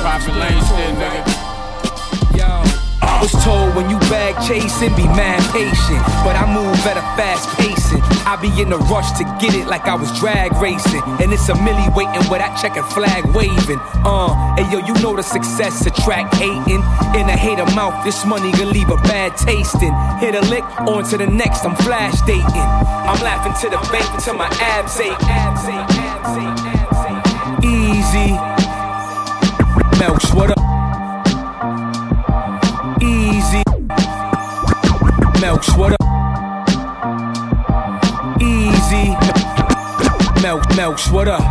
Profit 0.00 0.34
Lane 0.34 0.64
shit, 0.64 0.94
nigga. 0.98 1.31
Was 3.22 3.30
told 3.44 3.76
when 3.76 3.88
you 3.88 4.00
bag 4.10 4.34
chasing, 4.42 4.90
be 4.96 5.06
mad 5.06 5.38
patient. 5.54 6.02
But 6.26 6.34
I 6.34 6.42
move 6.42 6.74
at 6.90 6.98
a 6.98 7.06
fast 7.14 7.46
pacing. 7.54 8.02
I 8.26 8.34
be 8.34 8.50
in 8.60 8.72
a 8.72 8.78
rush 8.90 9.14
to 9.18 9.24
get 9.38 9.54
it 9.54 9.68
like 9.68 9.86
I 9.86 9.94
was 9.94 10.10
drag 10.18 10.50
racing. 10.58 11.02
And 11.22 11.32
it's 11.32 11.48
a 11.48 11.54
millie 11.62 11.86
waiting 11.94 12.26
with 12.26 12.42
that 12.42 12.58
checkered 12.58 12.84
flag 12.90 13.22
waving. 13.30 13.78
Uh, 14.02 14.34
hey 14.58 14.66
yo, 14.74 14.82
you 14.82 14.94
know 14.98 15.14
the 15.14 15.22
success 15.22 15.86
attract 15.86 16.34
hating. 16.34 16.82
In 17.14 17.30
a 17.30 17.38
hater 17.38 17.64
mouth, 17.78 18.02
this 18.02 18.26
money 18.26 18.50
gonna 18.58 18.74
leave 18.74 18.90
a 18.90 18.98
bad 19.06 19.36
tasting. 19.38 19.94
Hit 20.18 20.34
a 20.34 20.42
lick, 20.50 20.66
on 20.82 21.04
to 21.10 21.16
the 21.16 21.28
next, 21.28 21.64
I'm 21.64 21.76
flash 21.86 22.18
dating. 22.26 22.42
I'm 23.06 23.22
laughing 23.22 23.54
to 23.62 23.70
the 23.70 23.78
bank 23.94 24.10
till 24.18 24.34
my 24.34 24.50
abs 24.58 24.98
ache. 24.98 25.14
Easy. 27.62 28.34
Melks, 30.02 30.34
what 30.34 30.50
up? 30.50 30.61
Melks, 35.62 35.78
what 35.78 35.92
up? 35.92 36.02
Easy. 38.42 39.10
Melk, 40.42 40.62
Melks, 40.74 41.12
what 41.12 41.28
up? 41.28 41.42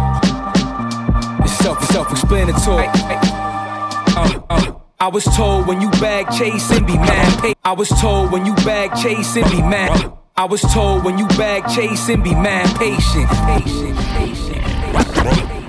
It's 1.44 1.54
self, 1.54 1.82
self-explanatory. 1.86 2.88
Uh, 2.88 4.42
uh. 4.50 4.74
I 5.00 5.08
was 5.08 5.24
told 5.24 5.68
when 5.68 5.80
you 5.82 5.90
bag 5.92 6.28
chasing, 6.38 6.86
be 6.86 6.98
mad. 6.98 7.40
pa- 7.40 7.54
I 7.64 7.72
was 7.72 7.90
told 7.90 8.32
when 8.32 8.46
you 8.46 8.54
bag 8.56 8.92
chasing, 9.02 9.50
be 9.50 9.62
mad. 9.62 10.12
I 10.36 10.46
was 10.46 10.62
told 10.62 11.04
when 11.06 11.18
you 11.18 11.28
bag 11.30 11.64
chasing, 11.74 12.22
be 12.22 12.36
mad 12.36 12.68
patient. 12.78 13.30
Patient, 13.30 13.98
patient. 14.18 14.62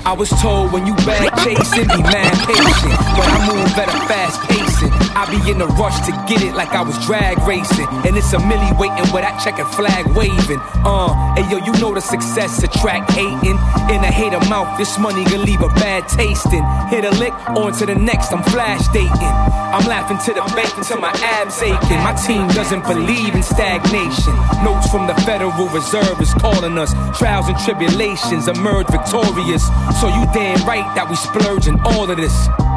I 0.04 0.14
was 0.18 0.30
told 0.42 0.72
when 0.72 0.84
you 0.86 0.94
bag 1.06 1.30
chasing, 1.44 1.86
be 1.86 2.02
mad 2.02 2.34
patient. 2.46 2.98
But 3.16 3.28
I 3.28 3.38
move 3.46 3.78
at 3.78 3.88
a 3.88 4.00
fast 4.08 4.40
pacing. 4.82 5.16
I 5.16 5.26
be 5.30 5.50
in 5.50 5.60
a 5.60 5.66
rush 5.66 5.98
to 6.06 6.12
get 6.28 6.42
it 6.42 6.54
like 6.54 6.70
I 6.70 6.82
was 6.82 6.98
drag 7.04 7.38
racing. 7.46 7.86
And 8.06 8.16
it's 8.16 8.32
a 8.32 8.38
millie 8.38 8.72
waiting 8.78 9.04
with 9.12 9.22
that 9.22 9.40
checkered 9.42 9.68
flag 9.68 10.06
waving. 10.16 10.60
Uh, 10.84 11.34
hey 11.34 11.48
yo, 11.50 11.58
you 11.58 11.72
know 11.80 11.94
the 11.94 12.00
success 12.00 12.62
attract 12.62 13.10
hating. 13.12 13.58
In 13.90 14.00
a 14.02 14.10
hater 14.10 14.40
mouth, 14.48 14.78
this 14.78 14.98
money 14.98 15.24
gonna 15.24 15.38
leave 15.38 15.62
a 15.62 15.68
bad 15.68 16.08
tasting. 16.08 16.64
Hit 16.88 17.04
a 17.04 17.10
lick, 17.18 17.32
on 17.56 17.72
to 17.78 17.86
the 17.86 17.94
next, 17.94 18.32
I'm 18.32 18.42
flash 18.44 18.86
dating. 18.88 19.32
I'm 19.72 19.86
laughing 19.88 20.18
to 20.18 20.34
the 20.34 20.44
bank 20.54 20.76
until 20.76 21.00
my 21.00 21.12
abs 21.24 21.62
aching. 21.62 22.00
My 22.04 22.14
team 22.26 22.46
doesn't 22.48 22.84
believe 22.84 23.34
in 23.34 23.42
stagnation. 23.42 24.34
Notes 24.62 24.90
from 24.90 25.06
the 25.06 25.14
Federal 25.22 25.68
Reserve 25.68 26.20
is 26.20 26.32
calling 26.34 26.76
us. 26.76 26.92
Trials 27.16 27.48
and 27.48 27.58
tribulations 27.58 28.48
emerge 28.48 28.86
victorious. 28.88 29.64
So 30.00 30.08
you 30.08 30.26
damn 30.34 30.60
right 30.66 30.84
that 30.94 31.06
we 31.08 31.16
splurging 31.16 31.80
all 31.84 32.10
of 32.10 32.16
this. 32.16 32.71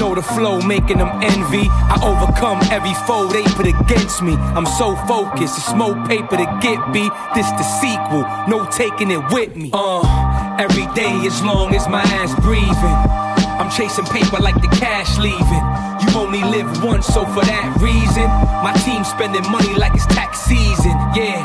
Know 0.00 0.14
the 0.14 0.22
flow, 0.22 0.62
making 0.62 0.96
them 0.96 1.12
envy. 1.20 1.68
I 1.68 2.00
overcome 2.00 2.58
every 2.72 2.94
foe 3.04 3.28
they 3.28 3.44
put 3.52 3.66
against 3.66 4.22
me. 4.22 4.32
I'm 4.56 4.64
so 4.64 4.96
focused, 5.04 5.58
it's 5.58 5.74
more 5.74 5.92
paper 6.08 6.38
to 6.40 6.48
get 6.62 6.80
me. 6.88 7.10
This 7.36 7.44
the 7.60 7.66
sequel, 7.84 8.24
no 8.48 8.64
taking 8.72 9.10
it 9.10 9.20
with 9.30 9.54
me. 9.54 9.68
Uh, 9.74 10.00
every 10.58 10.88
day 10.96 11.12
as 11.28 11.42
long 11.42 11.74
as 11.74 11.86
my 11.86 12.00
ass 12.00 12.32
breathing. 12.40 12.96
I'm 13.60 13.68
chasing 13.68 14.06
paper 14.06 14.40
like 14.40 14.56
the 14.62 14.72
cash 14.80 15.18
leaving. 15.18 15.64
You 16.00 16.08
only 16.16 16.40
live 16.48 16.82
once, 16.82 17.04
so 17.04 17.26
for 17.36 17.44
that 17.44 17.76
reason, 17.76 18.24
my 18.64 18.72
team 18.80 19.04
spending 19.04 19.44
money 19.52 19.74
like 19.76 19.92
it's 19.92 20.06
tax 20.06 20.40
season. 20.40 20.96
Yeah, 21.12 21.44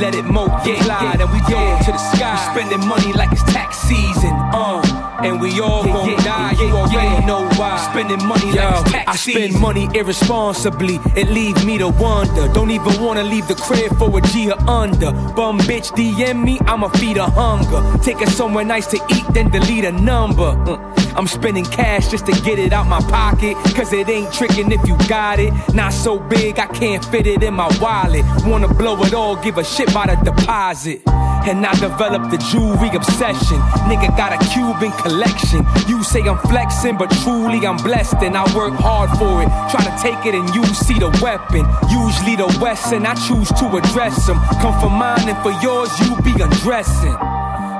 let 0.00 0.14
it 0.14 0.24
multiply, 0.24 1.20
and 1.20 1.28
we 1.28 1.40
go 1.52 1.60
to 1.84 1.92
the 1.92 2.00
sky. 2.16 2.32
We 2.32 2.64
spending 2.64 2.88
money 2.88 3.12
like 3.12 3.30
it's 3.30 3.44
tax 3.52 3.76
season. 3.76 4.32
Uh, 4.56 4.80
and 5.24 5.40
we 5.40 5.60
all 5.60 5.84
gon' 5.84 6.16
die. 6.24 6.52
you 6.52 6.70
already 6.70 7.26
know 7.26 7.48
why. 7.58 7.76
Spending 7.90 8.26
money 8.26 8.52
like 8.52 8.80
it's 8.80 8.92
tax 8.92 9.08
I 9.08 9.16
spend 9.16 9.60
money 9.60 9.88
irresponsibly. 9.94 10.98
It 11.16 11.28
leaves 11.28 11.64
me 11.64 11.78
to 11.78 11.88
wonder. 11.88 12.48
Don't 12.52 12.70
even 12.70 13.02
wanna 13.02 13.24
leave 13.24 13.46
the 13.48 13.54
crib 13.54 13.96
for 13.98 14.16
a 14.16 14.20
G 14.22 14.50
or 14.50 14.60
under. 14.68 15.12
Bum 15.34 15.58
bitch 15.60 15.90
DM 15.92 16.42
me, 16.44 16.58
I'ma 16.66 16.88
feed 16.88 17.16
her 17.16 17.30
hunger. 17.30 17.98
Take 18.02 18.20
her 18.20 18.30
somewhere 18.30 18.64
nice 18.64 18.86
to 18.88 18.96
eat, 18.96 19.24
then 19.34 19.50
delete 19.50 19.84
a 19.84 19.92
number. 19.92 20.50
Uh, 20.66 20.78
I'm 21.16 21.26
spending 21.26 21.64
cash 21.64 22.08
just 22.08 22.26
to 22.26 22.32
get 22.42 22.58
it 22.58 22.72
out 22.72 22.86
my 22.86 23.00
pocket. 23.00 23.56
Cause 23.74 23.92
it 23.92 24.08
ain't 24.08 24.32
tricking 24.32 24.72
if 24.72 24.86
you 24.86 24.96
got 25.08 25.38
it. 25.38 25.52
Not 25.74 25.92
so 25.92 26.18
big, 26.18 26.58
I 26.58 26.66
can't 26.66 27.04
fit 27.04 27.26
it 27.26 27.42
in 27.42 27.54
my 27.54 27.68
wallet. 27.80 28.24
Wanna 28.44 28.68
blow 28.68 29.00
it 29.02 29.14
all, 29.14 29.36
give 29.36 29.58
a 29.58 29.64
shit 29.64 29.90
about 29.90 30.08
the 30.08 30.30
deposit. 30.30 31.02
And 31.48 31.64
I 31.64 31.72
developed 31.74 32.30
the 32.30 32.38
jewelry 32.52 32.90
obsession. 32.94 33.58
Nigga 33.88 34.16
got 34.16 34.32
a 34.32 34.38
Cuban 34.52 34.92
collection. 34.92 35.64
You 35.88 36.02
say 36.04 36.20
I'm 36.22 36.38
flexing, 36.48 36.96
but 36.96 37.10
truly 37.22 37.66
I'm 37.66 37.76
blessed 37.78 38.22
and 38.22 38.36
I 38.36 38.44
work 38.54 38.74
hard 38.74 39.10
for 39.18 39.42
it. 39.42 39.48
Try 39.70 39.82
to 39.84 39.94
take 40.02 40.26
it 40.26 40.34
and 40.34 40.48
you 40.54 40.64
see 40.66 40.98
the 40.98 41.10
weapon. 41.22 41.64
Usually 41.90 42.36
the 42.36 42.46
West, 42.60 42.92
and 42.92 43.06
I 43.06 43.14
choose 43.14 43.48
to 43.60 43.76
address 43.76 44.26
them. 44.26 44.38
Come 44.60 44.78
for 44.80 44.90
mine 44.90 45.28
and 45.28 45.38
for 45.42 45.52
yours, 45.62 45.90
you 46.00 46.14
be 46.22 46.32
undressing. 46.42 47.16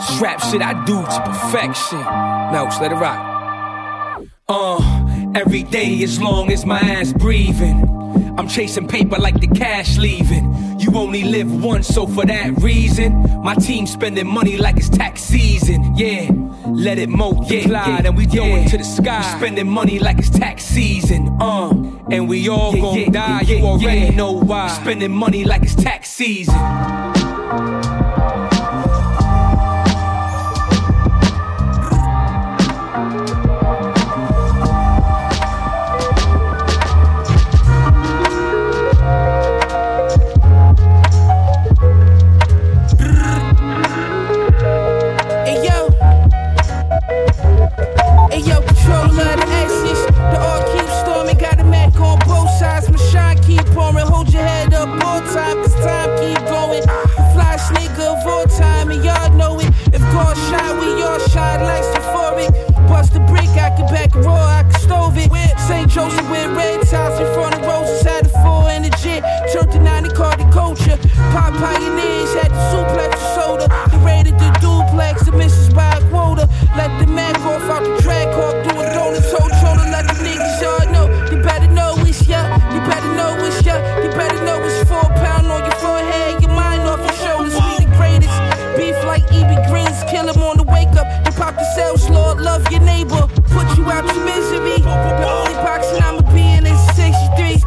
Strap 0.01 0.41
shit 0.41 0.63
I 0.63 0.73
do 0.87 1.03
to 1.03 1.21
perfection. 1.25 2.01
Now, 2.01 2.69
let 2.81 2.93
it 2.93 2.97
rock. 2.97 4.27
Uh, 4.49 5.33
every 5.35 5.63
day 5.63 6.03
as 6.03 6.21
long 6.21 6.51
as 6.51 6.65
my 6.65 6.81
ass 6.81 7.13
breathing. 7.13 8.00
I'm 8.39 8.49
chasing 8.49 8.89
paper 8.89 9.17
like 9.19 9.41
the 9.41 9.49
cash 9.49 9.99
leaving. 9.99 10.79
You 10.81 10.97
only 10.97 11.25
live 11.25 11.63
once, 11.63 11.87
so 11.89 12.07
for 12.07 12.25
that 12.25 12.61
reason, 12.63 13.43
my 13.43 13.55
team 13.55 13.87
spending 13.87 14.27
money 14.27 14.57
like 14.57 14.77
it's 14.77 14.89
tax 14.89 15.23
season. 15.23 15.95
Yeah, 15.97 16.31
let 16.67 16.99
it 16.99 17.09
multiply, 17.11 17.99
and 18.05 18.17
we 18.17 18.27
going 18.27 18.69
to 18.71 18.79
the 18.79 18.85
sky. 18.85 19.23
Spending 19.37 19.69
money 19.69 19.99
like 19.99 20.19
it's 20.19 20.31
tax 20.31 20.65
season. 20.65 21.29
Uh, 21.41 21.71
and 22.11 22.29
we 22.29 22.49
all 22.49 22.73
gon' 22.73 23.13
die. 23.13 23.43
you 23.43 23.59
already 23.65 24.15
know 24.15 24.33
why. 24.33 24.69
Spending 24.69 25.13
money 25.13 25.45
like 25.45 25.63
it's 25.63 25.75
tax 25.75 26.09
season. 26.11 26.55
nigga 54.81 55.01
full 55.01 55.35
time, 55.35 55.57
cause 55.63 55.75
time 55.75 56.11
keep 56.19 56.39
going. 56.47 56.83
Flash 57.33 57.61
nigga 57.77 58.19
of 58.19 58.27
all 58.27 58.45
time, 58.45 58.91
and 58.91 59.05
y'all 59.05 59.33
know 59.37 59.59
it. 59.61 59.69
If 59.93 60.01
God 60.13 60.37
shine, 60.37 60.79
we 60.79 61.03
all 61.03 61.19
shine 61.29 61.63
like 61.63 61.85
Sephoric. 61.85 62.51
Bust 62.89 63.13
the 63.13 63.21
brick, 63.21 63.49
I 63.51 63.71
can 63.77 63.87
back 63.87 64.15
and 64.15 64.25
roll, 64.25 64.37
I 64.37 64.63
can 64.63 64.81
stove 64.81 65.17
it. 65.17 65.31
St. 65.59 65.91
Joseph 65.91 66.29
with 66.31 66.57
red 66.57 66.87
ties, 66.87 67.21
in 67.21 67.33
front 67.35 67.55
of 67.55 67.63
roses, 67.63 68.03
had 68.03 68.27
a 68.27 68.29
four 68.43 68.69
and 68.69 68.87
a 68.87 68.91
jet. 69.03 69.23
Turned 69.53 69.73
the 69.73 69.79
90 69.79 70.11
car 70.11 70.37
the 70.37 70.45
culture. 70.51 70.99
Pop 71.33 71.53
pioneers 71.55 72.35
had 72.35 72.51
the 72.51 72.63
suplex 72.73 73.15
of 73.15 73.35
soda. 73.37 73.67
They 73.91 73.99
raided 73.99 74.39
the 74.39 74.51
duplex, 74.61 75.25
the 75.25 75.33
Mrs. 75.33 75.75
by 75.75 75.97
a 75.97 76.01
quota. 76.11 76.49
Let 76.77 76.91
the 76.99 77.07
man 77.07 77.37
off 77.37 77.63
out 77.71 77.85
the 77.85 78.03
track, 78.03 78.29
off, 78.29 78.55
do 78.65 78.81
a 78.81 78.85
donut, 78.95 79.23
so 79.31 79.51
let 79.91 80.07
the 80.07 80.15
niggas 80.25 80.61
show. 80.61 80.80
Love 92.41 92.65
your 92.73 92.81
neighbor, 92.81 93.29
put 93.53 93.67
you 93.77 93.85
out 93.91 94.05
your 94.15 94.25
misery. 94.25 94.81
The 94.81 95.29
only 95.29 95.55
boxing 95.61 96.03
I'ma 96.03 96.23
be 96.33 96.43
in 96.57 96.67
is 96.67 96.81
63. 96.97 97.61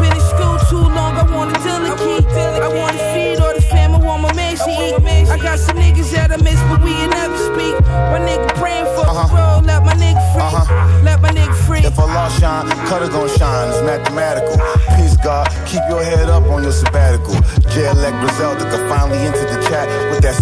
Been 0.00 0.12
in 0.12 0.24
school 0.32 0.58
too 0.68 0.84
long, 0.90 1.16
I 1.16 1.24
want 1.30 1.56
a 1.56 1.58
dealer 1.62 1.96
key. 1.96 2.26
I 2.36 2.68
wanna 2.68 2.98
feed 3.14 3.38
all 3.40 3.54
the 3.54 3.62
fam, 3.62 3.94
I 3.94 3.98
want 3.98 4.22
my 4.22 4.32
man 4.34 4.56
to 4.56 4.70
eat. 4.70 5.30
I 5.30 5.38
got 5.38 5.58
some 5.58 5.76
niggas 5.76 6.10
that 6.12 6.32
I 6.32 6.36
miss, 6.42 6.60
but 6.68 6.82
we 6.82 6.92
ain't 6.92 7.10
never 7.12 7.36
speak. 7.36 7.74
My 8.12 8.18
nigga 8.18 8.48
praying 8.56 8.86
for 8.94 9.06
uh-huh. 9.06 9.28
the 9.28 9.34
world, 9.34 9.66
let 9.66 9.84
my 9.84 9.94
nigga 9.94 10.22
free. 10.32 10.42
Uh-huh. 10.42 11.02
Let 11.04 11.20
my 11.22 11.30
nigga 11.30 11.54
free. 11.66 11.80
If 11.80 11.98
Allah 11.98 12.30
shine, 12.40 12.68
cutter 12.88 13.08
gon' 13.08 13.28
shine. 13.38 13.68
It's 13.70 13.82
mathematical. 13.82 14.56
Peace, 14.96 15.16
God. 15.22 15.46
Keep 15.66 15.82
your 15.88 16.02
head 16.02 16.28
up 16.28 16.44
on 16.44 16.62
your 16.62 16.72
sabbatical. 16.72 17.34
J-elect 17.70 18.16
Griselda 18.20 18.64
could 18.70 18.88
finally 18.88 19.18
enter 19.18 19.46
the 19.46 19.60
chat 19.68 19.86
with 20.10 20.22
that 20.22 20.36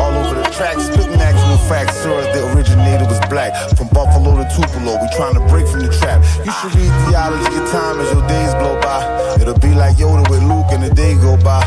all 0.00 0.12
over 0.12 0.34
the 0.34 0.50
track, 0.50 0.78
spitting 0.78 1.20
actual 1.20 1.45
facts. 1.68 1.96
Sir, 2.02 2.22
the 2.32 2.46
originator 2.54 3.04
was 3.04 3.20
black. 3.28 3.52
From 3.76 3.88
Buffalo 3.88 4.36
to 4.38 4.44
Tupelo, 4.54 4.98
we 5.02 5.08
trying 5.16 5.34
to 5.34 5.44
break 5.50 5.66
from 5.66 5.80
the 5.80 5.90
trap. 5.90 6.22
You 6.44 6.52
should 6.62 6.74
read 6.74 6.92
theology 7.06 7.54
of 7.58 7.66
time 7.70 8.00
as 8.00 8.10
your 8.12 8.26
days 8.26 8.54
blow 8.54 8.80
by. 8.80 9.02
It'll 9.40 9.58
be 9.58 9.74
like 9.74 9.96
Yoda 9.96 10.28
with 10.30 10.42
Luke 10.42 10.70
and 10.70 10.82
the 10.82 10.94
day 10.94 11.14
go 11.14 11.36
by. 11.42 11.66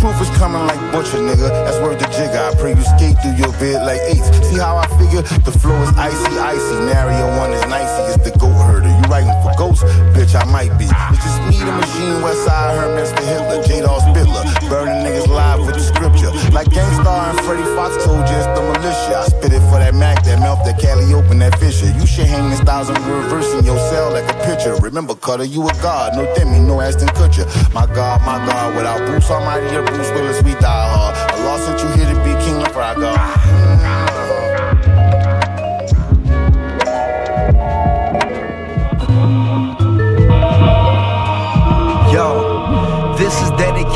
Truth 0.00 0.22
is 0.22 0.30
coming 0.40 0.64
like 0.64 0.80
butcher, 0.92 1.20
nigga. 1.20 1.52
That's 1.52 1.76
word 1.84 2.00
the 2.00 2.08
jigger. 2.08 2.40
I 2.40 2.56
pray 2.56 2.72
you 2.72 2.80
skate 2.96 3.20
through 3.20 3.36
your 3.36 3.52
bed 3.60 3.84
like 3.84 4.00
eights. 4.08 4.32
See 4.48 4.56
how 4.56 4.80
I 4.80 4.88
figure? 4.96 5.20
The 5.44 5.52
flow 5.52 5.76
is 5.84 5.92
icy, 5.92 6.40
icy. 6.40 6.76
Nario 6.88 7.36
one 7.36 7.52
is 7.52 7.60
nicey. 7.68 8.16
It's 8.16 8.24
the 8.24 8.32
goat 8.40 8.56
herder. 8.64 8.88
You 8.88 9.04
writing 9.12 9.36
for 9.44 9.52
ghosts? 9.60 9.84
Bitch, 10.16 10.32
I 10.32 10.48
might 10.48 10.72
be. 10.80 10.88
It's 10.88 11.20
just 11.20 11.36
me, 11.44 11.60
the 11.60 11.72
machine, 11.76 12.16
West 12.24 12.48
Side 12.48 12.80
Herman, 12.80 13.04
the 13.12 13.24
Hitler, 13.28 13.60
J-Dawg 13.60 14.00
Spittler. 14.08 14.44
Burning 14.72 15.04
niggas 15.04 15.28
live 15.28 15.66
with 15.68 15.76
the 15.76 15.84
scripture. 15.84 16.32
Like 16.56 16.72
Gang 16.72 16.88
Starr 17.04 17.36
and 17.36 17.40
Freddie 17.44 17.68
Foxxx 17.76 18.00
told 18.00 18.24
you, 18.24 18.40
it's 18.40 18.48
the 18.56 18.62
militia. 18.64 19.20
I 19.20 19.28
spit 19.28 19.52
it 19.52 19.60
for 19.68 19.84
that 19.84 19.92
Mac, 19.92 20.24
that 20.24 20.40
mouth, 20.40 20.64
that 20.64 20.80
Cali 20.80 21.12
open, 21.12 21.44
that 21.44 21.60
Fisher. 21.60 21.92
You 21.92 22.06
should 22.08 22.24
hang 22.24 22.48
this 22.48 22.60
thousand 22.64 22.96
reverse 23.04 23.52
in 23.52 23.68
your 23.68 23.76
cell 23.92 24.16
like 24.16 24.24
a 24.32 24.36
picture. 24.48 24.80
Remember, 24.80 25.14
Cutter, 25.14 25.44
you 25.44 25.60
a 25.68 25.72
god. 25.84 26.16
No 26.16 26.24
Demi, 26.34 26.60
no 26.60 26.80
Ashton 26.80 27.08
Kutcher. 27.12 27.44
My 27.74 27.84
God, 27.84 28.24
my 28.24 28.40
God, 28.48 28.76
without 28.76 29.04
Bruce 29.04 29.28
Almighty 29.28 29.68
Bruce 29.90 30.10
Willis, 30.12 30.42
we 30.42 30.52
die 30.54 30.88
hard. 30.94 31.16
I 31.16 31.44
lost 31.44 31.66
sent 31.66 31.80
you 31.82 31.88
here 31.96 32.14
to 32.14 32.18
be 32.22 32.32
king 32.44 32.62
of 32.62 32.74
rock, 32.76 32.96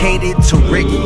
dedicated 0.05 0.43
to 0.45 0.57
Ricky, 0.71 0.99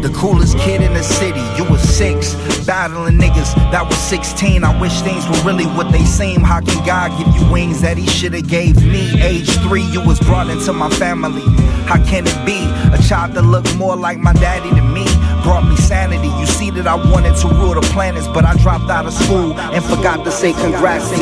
the 0.00 0.10
coolest 0.14 0.58
kid 0.58 0.80
in 0.80 0.94
the 0.94 1.02
city. 1.02 1.40
You 1.56 1.70
was 1.70 1.82
six, 1.82 2.34
battling 2.64 3.18
niggas 3.18 3.54
that 3.70 3.84
was 3.86 3.98
16. 3.98 4.64
I 4.64 4.80
wish 4.80 5.00
things 5.02 5.28
were 5.28 5.42
really 5.44 5.66
what 5.76 5.92
they 5.92 6.04
seem. 6.04 6.40
How 6.40 6.60
can 6.60 6.84
God 6.86 7.10
give 7.18 7.28
you 7.36 7.52
wings 7.52 7.82
that 7.82 7.98
He 7.98 8.06
should 8.06 8.32
have 8.32 8.48
gave 8.48 8.76
me? 8.82 9.20
Age 9.22 9.50
three, 9.60 9.82
you 9.82 10.00
was 10.00 10.18
brought 10.20 10.48
into 10.48 10.72
my 10.72 10.88
family. 10.90 11.42
How 11.84 12.02
can 12.04 12.24
it 12.26 12.46
be 12.46 12.58
a 12.96 13.00
child 13.02 13.32
that 13.34 13.42
looked 13.42 13.76
more 13.76 13.96
like 13.96 14.18
my 14.18 14.32
daddy 14.32 14.70
than 14.70 14.92
me? 14.92 15.04
Brought 15.42 15.68
me 15.68 15.76
sanity. 15.76 16.28
You 16.40 16.46
see 16.46 16.70
that 16.70 16.86
I 16.86 16.94
wanted 16.94 17.36
to 17.42 17.48
rule 17.48 17.74
the 17.74 17.86
planets, 17.92 18.26
but 18.28 18.44
I 18.44 18.56
dropped 18.56 18.90
out 18.90 19.04
of 19.06 19.12
school 19.12 19.52
and 19.52 19.84
forgot 19.84 20.24
to 20.24 20.30
say 20.30 20.52
congrats. 20.54 21.10
This 21.10 21.20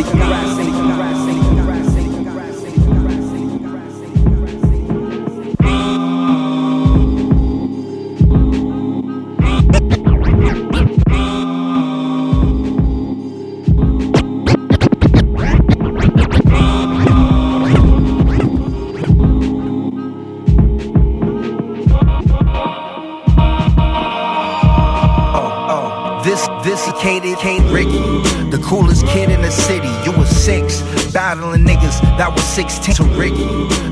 battling 31.35 31.65
niggas 31.65 32.01
that 32.17 32.33
was 32.33 32.45
16. 32.45 32.95
To 32.95 33.05
Ricky, 33.19 33.45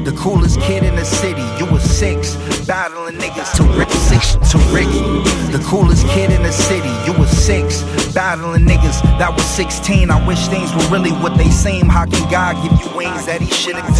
the 0.04 0.14
coolest 0.16 0.60
kid 0.60 0.84
in 0.84 0.94
the 0.94 1.04
city. 1.04 1.42
You 1.58 1.66
was 1.66 1.82
six, 1.82 2.36
battling 2.66 3.16
niggas 3.16 3.56
to 3.56 3.64
Ricky. 3.76 3.98
Six 3.98 4.34
to 4.52 4.58
Ricky, 4.70 5.02
the 5.50 5.60
coolest 5.66 6.06
kid 6.06 6.30
in 6.30 6.42
the 6.44 6.52
city. 6.52 6.92
You 7.04 7.18
was 7.18 7.30
six, 7.30 7.82
battling 8.14 8.62
niggas 8.62 9.02
that 9.18 9.32
was 9.34 9.44
16. 9.44 10.10
I 10.10 10.24
wish 10.26 10.46
things 10.46 10.72
were 10.72 10.86
really 10.88 11.10
what 11.10 11.36
they 11.36 11.50
seem. 11.50 11.88
How 11.88 12.06
can 12.06 12.30
God 12.30 12.54
give 12.62 12.78
you 12.78 12.96
wings 12.96 13.26
that 13.26 13.40
He 13.40 13.50
should 13.50 13.74
have? 13.74 13.98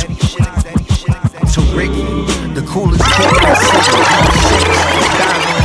To 1.53 1.61
Ricky, 1.77 2.07
the 2.55 2.65
coolest 2.67 3.05
kid 3.05 3.27
in 3.27 3.43
the 3.43 3.55
city. 3.59 3.91
You 3.99 4.23
was 4.23 4.39
six, 4.47 4.71
battling 5.19 5.62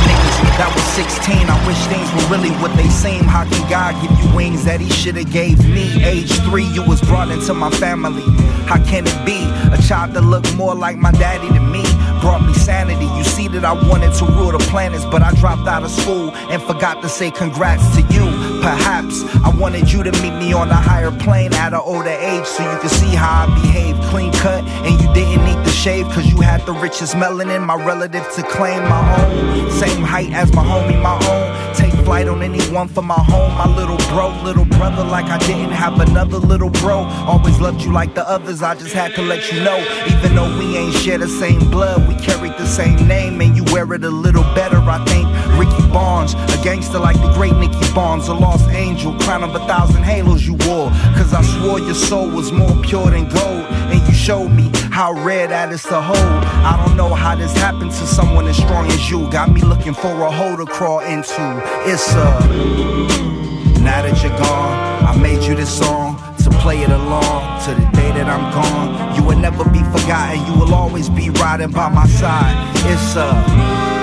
that 0.58 0.74
was 0.74 0.82
16. 0.98 1.48
I 1.48 1.56
wish 1.66 1.78
things 1.86 2.10
were 2.12 2.36
really 2.36 2.50
what 2.58 2.74
they 2.76 2.88
seem. 2.88 3.24
How 3.24 3.44
can 3.44 3.62
God 3.70 3.94
give 4.02 4.10
you 4.18 4.34
wings 4.34 4.64
that 4.64 4.80
He 4.80 4.90
should 4.90 5.16
have 5.16 5.32
gave 5.32 5.58
me? 5.68 6.04
Age 6.04 6.32
three, 6.50 6.64
you 6.64 6.82
was 6.82 7.00
brought 7.00 7.30
into 7.30 7.54
my 7.54 7.70
family. 7.70 8.26
How 8.66 8.82
can 8.84 9.06
it 9.06 9.18
be 9.24 9.38
a 9.72 9.80
child 9.80 10.12
that 10.14 10.22
looked 10.22 10.54
more 10.56 10.74
like 10.74 10.96
my 10.96 11.12
daddy 11.12 11.48
than 11.48 11.70
me? 11.70 11.84
Brought 12.20 12.44
me 12.44 12.52
sanity. 12.54 13.06
You 13.16 13.24
see 13.24 13.46
that 13.48 13.64
I 13.64 13.72
wanted 13.88 14.12
to 14.14 14.24
rule 14.26 14.50
the 14.50 14.58
planets, 14.58 15.04
but 15.04 15.22
I 15.22 15.32
dropped 15.34 15.68
out 15.68 15.84
of 15.84 15.90
school 15.90 16.32
and 16.50 16.60
forgot 16.62 17.02
to 17.02 17.08
say 17.08 17.30
congrats 17.30 17.86
to 17.96 18.02
you. 18.12 18.26
Perhaps 18.60 19.22
I 19.44 19.54
wanted 19.58 19.90
you 19.92 20.02
to 20.02 20.12
meet 20.22 20.34
me 20.38 20.52
on 20.52 20.68
a 20.70 20.74
higher 20.74 21.10
plane 21.10 21.52
at 21.54 21.72
an 21.72 21.80
older 21.80 22.08
age 22.08 22.44
so 22.44 22.70
you 22.70 22.78
could 22.78 22.90
see 22.90 23.14
how 23.14 23.46
I 23.46 23.54
behave. 23.60 23.96
Clean 24.10 24.32
cut, 24.32 24.64
and 24.64 25.00
you 25.00 25.12
didn't 25.14 25.44
need 25.44 25.64
to 25.64 25.70
shave 25.70 26.06
cause 26.06 26.26
you 26.26 26.40
had 26.40 26.64
the 26.66 26.72
richest 26.72 27.14
melanin. 27.14 27.64
My 27.64 27.74
relative 27.74 28.26
to 28.34 28.42
claim 28.42 28.82
my 28.82 29.02
own. 29.20 29.70
Same 29.72 30.02
height 30.02 30.32
as 30.32 30.52
my 30.54 30.64
homie, 30.64 31.00
my 31.02 31.14
own. 31.28 31.76
Take 31.76 31.92
flight 32.04 32.26
on 32.26 32.42
anyone 32.42 32.88
for 32.88 33.02
my 33.02 33.14
home. 33.32 33.52
My 33.54 33.68
little 33.76 33.98
bro, 34.08 34.28
little 34.42 34.64
brother, 34.64 35.04
like 35.04 35.26
I 35.26 35.38
didn't 35.38 35.72
have 35.72 36.00
another 36.00 36.38
little 36.38 36.70
bro. 36.70 37.04
Always 37.26 37.60
loved 37.60 37.82
you 37.82 37.92
like 37.92 38.14
the 38.14 38.28
others, 38.28 38.62
I 38.62 38.74
just 38.74 38.94
had 38.94 39.14
to 39.16 39.22
let 39.22 39.52
you 39.52 39.62
know. 39.62 39.78
Even 40.06 40.34
though 40.34 40.58
we 40.58 40.76
ain't 40.76 40.94
share 40.94 41.18
the 41.18 41.28
same 41.28 41.70
blood, 41.70 42.08
we 42.08 42.14
carried 42.16 42.56
the 42.56 42.66
same 42.66 43.06
name, 43.06 43.40
and 43.40 43.56
you 43.56 43.64
wear 43.72 43.92
it 43.92 44.04
a 44.04 44.10
little 44.10 44.44
better, 44.54 44.78
I 44.78 45.04
think. 45.04 45.28
Ricky 45.58 45.82
Barnes, 45.92 46.34
a 46.34 46.62
gangster 46.62 47.00
like 47.00 47.16
the 47.16 47.32
great 47.34 47.54
Nicky 47.54 47.92
Barnes, 47.92 48.28
a 48.28 48.34
lost 48.34 48.68
angel, 48.70 49.12
crown 49.20 49.42
of 49.42 49.54
a 49.54 49.58
thousand 49.66 50.04
halos 50.04 50.46
you 50.46 50.54
wore. 50.66 50.90
Cause 51.18 51.34
I 51.34 51.42
swore 51.42 51.80
your 51.80 51.94
soul 51.94 52.30
was 52.30 52.52
more 52.52 52.74
pure 52.82 53.10
than 53.10 53.28
gold, 53.28 53.66
and 53.90 54.00
you 54.06 54.14
showed 54.14 54.50
me 54.50 54.70
how 54.92 55.12
rare 55.12 55.48
that 55.48 55.72
is 55.72 55.82
to 55.84 56.00
hold. 56.00 56.44
I 56.64 56.80
don't 56.84 56.96
know 56.96 57.12
how 57.12 57.34
this 57.34 57.52
happened 57.54 57.90
to 57.90 58.06
someone 58.06 58.46
as 58.46 58.56
strong 58.56 58.86
as 58.86 59.10
you. 59.10 59.28
Got 59.30 59.50
me 59.50 59.60
looking 59.62 59.94
for 59.94 60.12
a 60.22 60.30
hole 60.30 60.56
to 60.56 60.64
crawl 60.64 61.00
into. 61.00 61.42
It's 61.86 62.12
a. 62.14 62.24
now 63.82 64.02
that 64.02 64.22
you're 64.22 64.38
gone, 64.38 65.04
I 65.04 65.16
made 65.20 65.42
you 65.42 65.56
this 65.56 65.76
song 65.76 66.16
to 66.44 66.50
play 66.60 66.78
it 66.82 66.90
along 66.90 67.64
to 67.64 67.74
the 67.74 67.86
day 67.96 68.12
that 68.12 68.28
I'm 68.28 68.52
gone. 68.52 69.16
You 69.16 69.24
will 69.24 69.38
never 69.38 69.64
be 69.64 69.82
forgotten. 69.90 70.46
You 70.46 70.60
will 70.60 70.72
always 70.72 71.10
be 71.10 71.30
riding 71.30 71.72
by 71.72 71.88
my 71.88 72.06
side. 72.06 72.54
It's 72.86 73.16
uh, 73.16 73.34
that 73.68 73.88
you're 73.88 73.97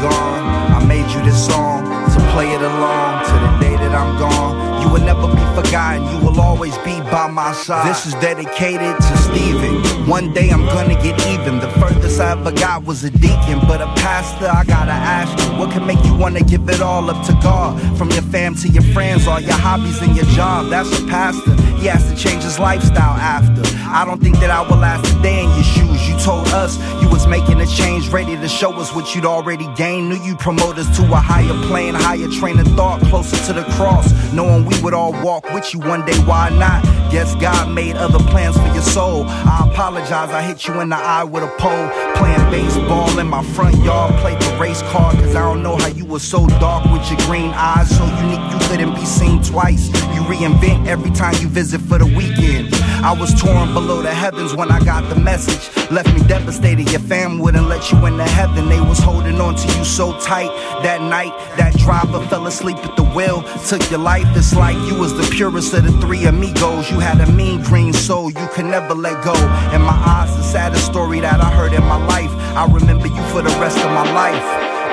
gone, 0.00 0.42
I 0.74 0.84
made 0.86 1.08
you 1.10 1.20
this 1.24 1.46
song 1.46 1.84
to 1.84 2.18
play 2.32 2.52
it 2.52 2.62
along 2.62 3.24
to 3.26 3.32
the 3.32 3.58
day 3.60 3.76
that 3.76 3.94
I'm 3.94 4.18
gone. 4.18 4.82
You 4.82 4.88
will 4.94 5.04
never 5.04 5.28
be 5.28 5.44
forgotten. 5.54 6.02
You 6.12 6.24
will 6.24 6.40
always 6.40 6.76
be 6.78 7.00
by 7.10 7.28
my 7.28 7.52
side. 7.52 7.88
This 7.88 8.06
is 8.06 8.14
dedicated 8.14 8.96
to 8.96 9.16
Steven. 9.18 10.08
One 10.08 10.32
day 10.32 10.50
I'm 10.50 10.64
gonna 10.66 10.94
get 11.02 11.18
even. 11.26 11.58
The 11.58 11.70
furthest 11.80 12.20
I 12.20 12.32
ever 12.32 12.52
got 12.52 12.84
was 12.84 13.04
a 13.04 13.10
deacon, 13.10 13.58
but 13.66 13.82
a 13.82 13.86
pastor. 14.00 14.46
I 14.46 14.64
gotta 14.64 14.92
ask 14.92 15.30
you, 15.44 15.58
what 15.58 15.70
can 15.72 15.86
make 15.86 16.02
you 16.04 16.16
wanna 16.16 16.42
give 16.42 16.68
it 16.68 16.80
all 16.80 17.10
up 17.10 17.26
to 17.26 17.32
God? 17.42 17.76
From 17.98 18.10
your 18.10 18.22
fam 18.22 18.54
to 18.56 18.68
your 18.68 18.84
friends, 18.94 19.26
all 19.26 19.40
your 19.40 19.58
hobbies 19.58 20.00
and 20.00 20.16
your 20.16 20.26
job. 20.26 20.70
That's 20.70 20.90
a 20.98 21.04
pastor. 21.06 21.54
He 21.78 21.86
has 21.86 22.08
to 22.10 22.16
change 22.16 22.42
his 22.44 22.58
lifestyle 22.58 23.16
after. 23.18 23.62
I 23.88 24.04
don't 24.04 24.20
think 24.20 24.38
that 24.40 24.50
I 24.50 24.62
will 24.62 24.78
last 24.78 25.04
a 25.12 25.22
day 25.22 25.44
in 25.44 25.50
your 25.50 25.64
shoes. 25.64 26.08
You 26.08 26.16
told 26.18 26.48
us 26.48 26.78
you 27.08 27.14
was 27.14 27.26
making 27.26 27.60
a 27.60 27.66
change, 27.66 28.08
ready 28.08 28.36
to 28.36 28.48
show 28.48 28.72
us 28.74 28.94
what 28.94 29.14
you'd 29.14 29.24
already 29.24 29.66
gained. 29.74 30.08
Knew 30.08 30.22
you'd 30.22 30.38
promote 30.38 30.78
us 30.78 30.96
to 30.96 31.02
a 31.04 31.16
higher 31.16 31.54
plane, 31.66 31.94
higher 31.94 32.28
train 32.28 32.58
of 32.58 32.66
thought, 32.68 33.00
closer 33.02 33.36
to 33.46 33.52
the 33.52 33.64
cross. 33.74 34.12
Knowing 34.32 34.64
we 34.64 34.80
would 34.82 34.94
all 34.94 35.12
walk 35.22 35.44
with 35.52 35.72
you 35.72 35.80
one 35.80 36.04
day, 36.04 36.16
why 36.24 36.50
not? 36.50 36.82
Guess 37.10 37.34
God 37.36 37.72
made 37.72 37.96
other 37.96 38.18
plans 38.18 38.56
for 38.56 38.66
your 38.74 38.82
soul. 38.82 39.24
I 39.26 39.68
apologize, 39.70 40.30
I 40.30 40.42
hit 40.42 40.66
you 40.66 40.80
in 40.80 40.88
the 40.90 40.96
eye 40.96 41.24
with 41.24 41.42
a 41.42 41.52
pole. 41.58 41.88
Playing 42.16 42.50
baseball 42.50 43.18
in 43.18 43.26
my 43.26 43.42
front 43.54 43.76
yard, 43.82 44.14
played 44.20 44.40
the 44.40 44.56
race 44.58 44.82
car, 44.82 45.12
cause 45.12 45.34
I 45.34 45.40
don't 45.40 45.62
know 45.62 45.76
how 45.76 45.88
you 45.88 46.04
were 46.04 46.18
so 46.18 46.46
dark 46.58 46.84
with 46.92 47.08
your 47.10 47.20
green 47.26 47.50
eyes. 47.54 47.88
So 47.96 48.04
unique, 48.04 48.52
you 48.52 48.58
couldn't 48.68 48.94
be 48.94 49.04
seen 49.04 49.42
twice. 49.42 49.88
You 50.14 50.22
reinvent 50.24 50.86
every 50.86 51.10
time 51.10 51.34
you 51.40 51.48
visit 51.48 51.80
for 51.80 51.98
the 51.98 52.06
weekend. 52.06 52.74
I 53.02 53.12
was 53.12 53.32
torn 53.40 53.72
below 53.72 54.02
the 54.02 54.12
heavens 54.12 54.54
when 54.54 54.70
I 54.70 54.80
got 54.80 55.08
the 55.08 55.16
message. 55.16 55.74
Left 55.90 56.12
me 56.12 56.26
devastated, 56.26 56.88
your 56.98 57.08
fam 57.08 57.38
wouldn't 57.38 57.68
let 57.68 57.90
you 57.90 58.04
into 58.06 58.24
heaven. 58.24 58.68
They 58.68 58.80
was 58.80 58.98
holding 58.98 59.40
on 59.40 59.54
to 59.54 59.78
you 59.78 59.84
so 59.84 60.18
tight. 60.20 60.50
That 60.82 61.00
night, 61.02 61.32
that 61.56 61.76
driver 61.76 62.24
fell 62.26 62.46
asleep 62.46 62.76
at 62.78 62.96
the 62.96 63.04
wheel. 63.04 63.42
Took 63.66 63.90
your 63.90 64.00
life, 64.00 64.26
it's 64.36 64.54
like 64.54 64.76
you 64.88 64.98
was 64.98 65.16
the 65.16 65.28
purest 65.34 65.74
of 65.74 65.84
the 65.84 65.92
three 66.00 66.24
amigos. 66.24 66.90
You 66.90 66.98
had 66.98 67.20
a 67.20 67.30
mean 67.32 67.62
green 67.62 67.92
soul, 67.92 68.30
you 68.30 68.46
could 68.52 68.66
never 68.66 68.94
let 68.94 69.22
go. 69.24 69.34
In 69.74 69.82
my 69.82 69.98
eyes, 70.06 70.34
the 70.36 70.42
saddest 70.42 70.86
story 70.86 71.20
that 71.20 71.40
I 71.40 71.50
heard 71.50 71.72
in 71.72 71.82
my 71.82 72.04
life. 72.06 72.30
I 72.56 72.66
remember 72.66 73.06
you 73.06 73.22
for 73.30 73.42
the 73.42 73.54
rest 73.60 73.78
of 73.78 73.90
my 73.92 74.10
life. 74.12 74.42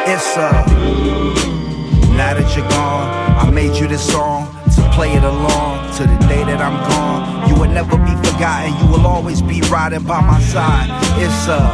It's 0.08 0.38
uh 0.38 0.52
now 2.16 2.34
that 2.34 2.56
you're 2.56 2.70
gone, 2.70 3.10
I 3.38 3.50
made 3.52 3.76
you 3.76 3.88
this 3.88 4.06
song 4.10 4.48
to 4.76 4.90
play 4.94 5.12
it 5.14 5.24
along 5.24 5.75
to 5.96 6.04
the 6.04 6.28
day 6.28 6.44
that 6.44 6.60
I'm 6.60 6.76
gone. 6.92 7.48
You 7.48 7.56
will 7.56 7.72
never 7.72 7.96
be 7.96 8.12
forgotten, 8.28 8.76
you 8.84 8.92
will 8.92 9.08
always 9.08 9.42
be 9.42 9.62
riding 9.72 10.04
by 10.04 10.20
my 10.20 10.42
side. 10.42 10.92
It's 11.16 11.48
uh, 11.48 11.72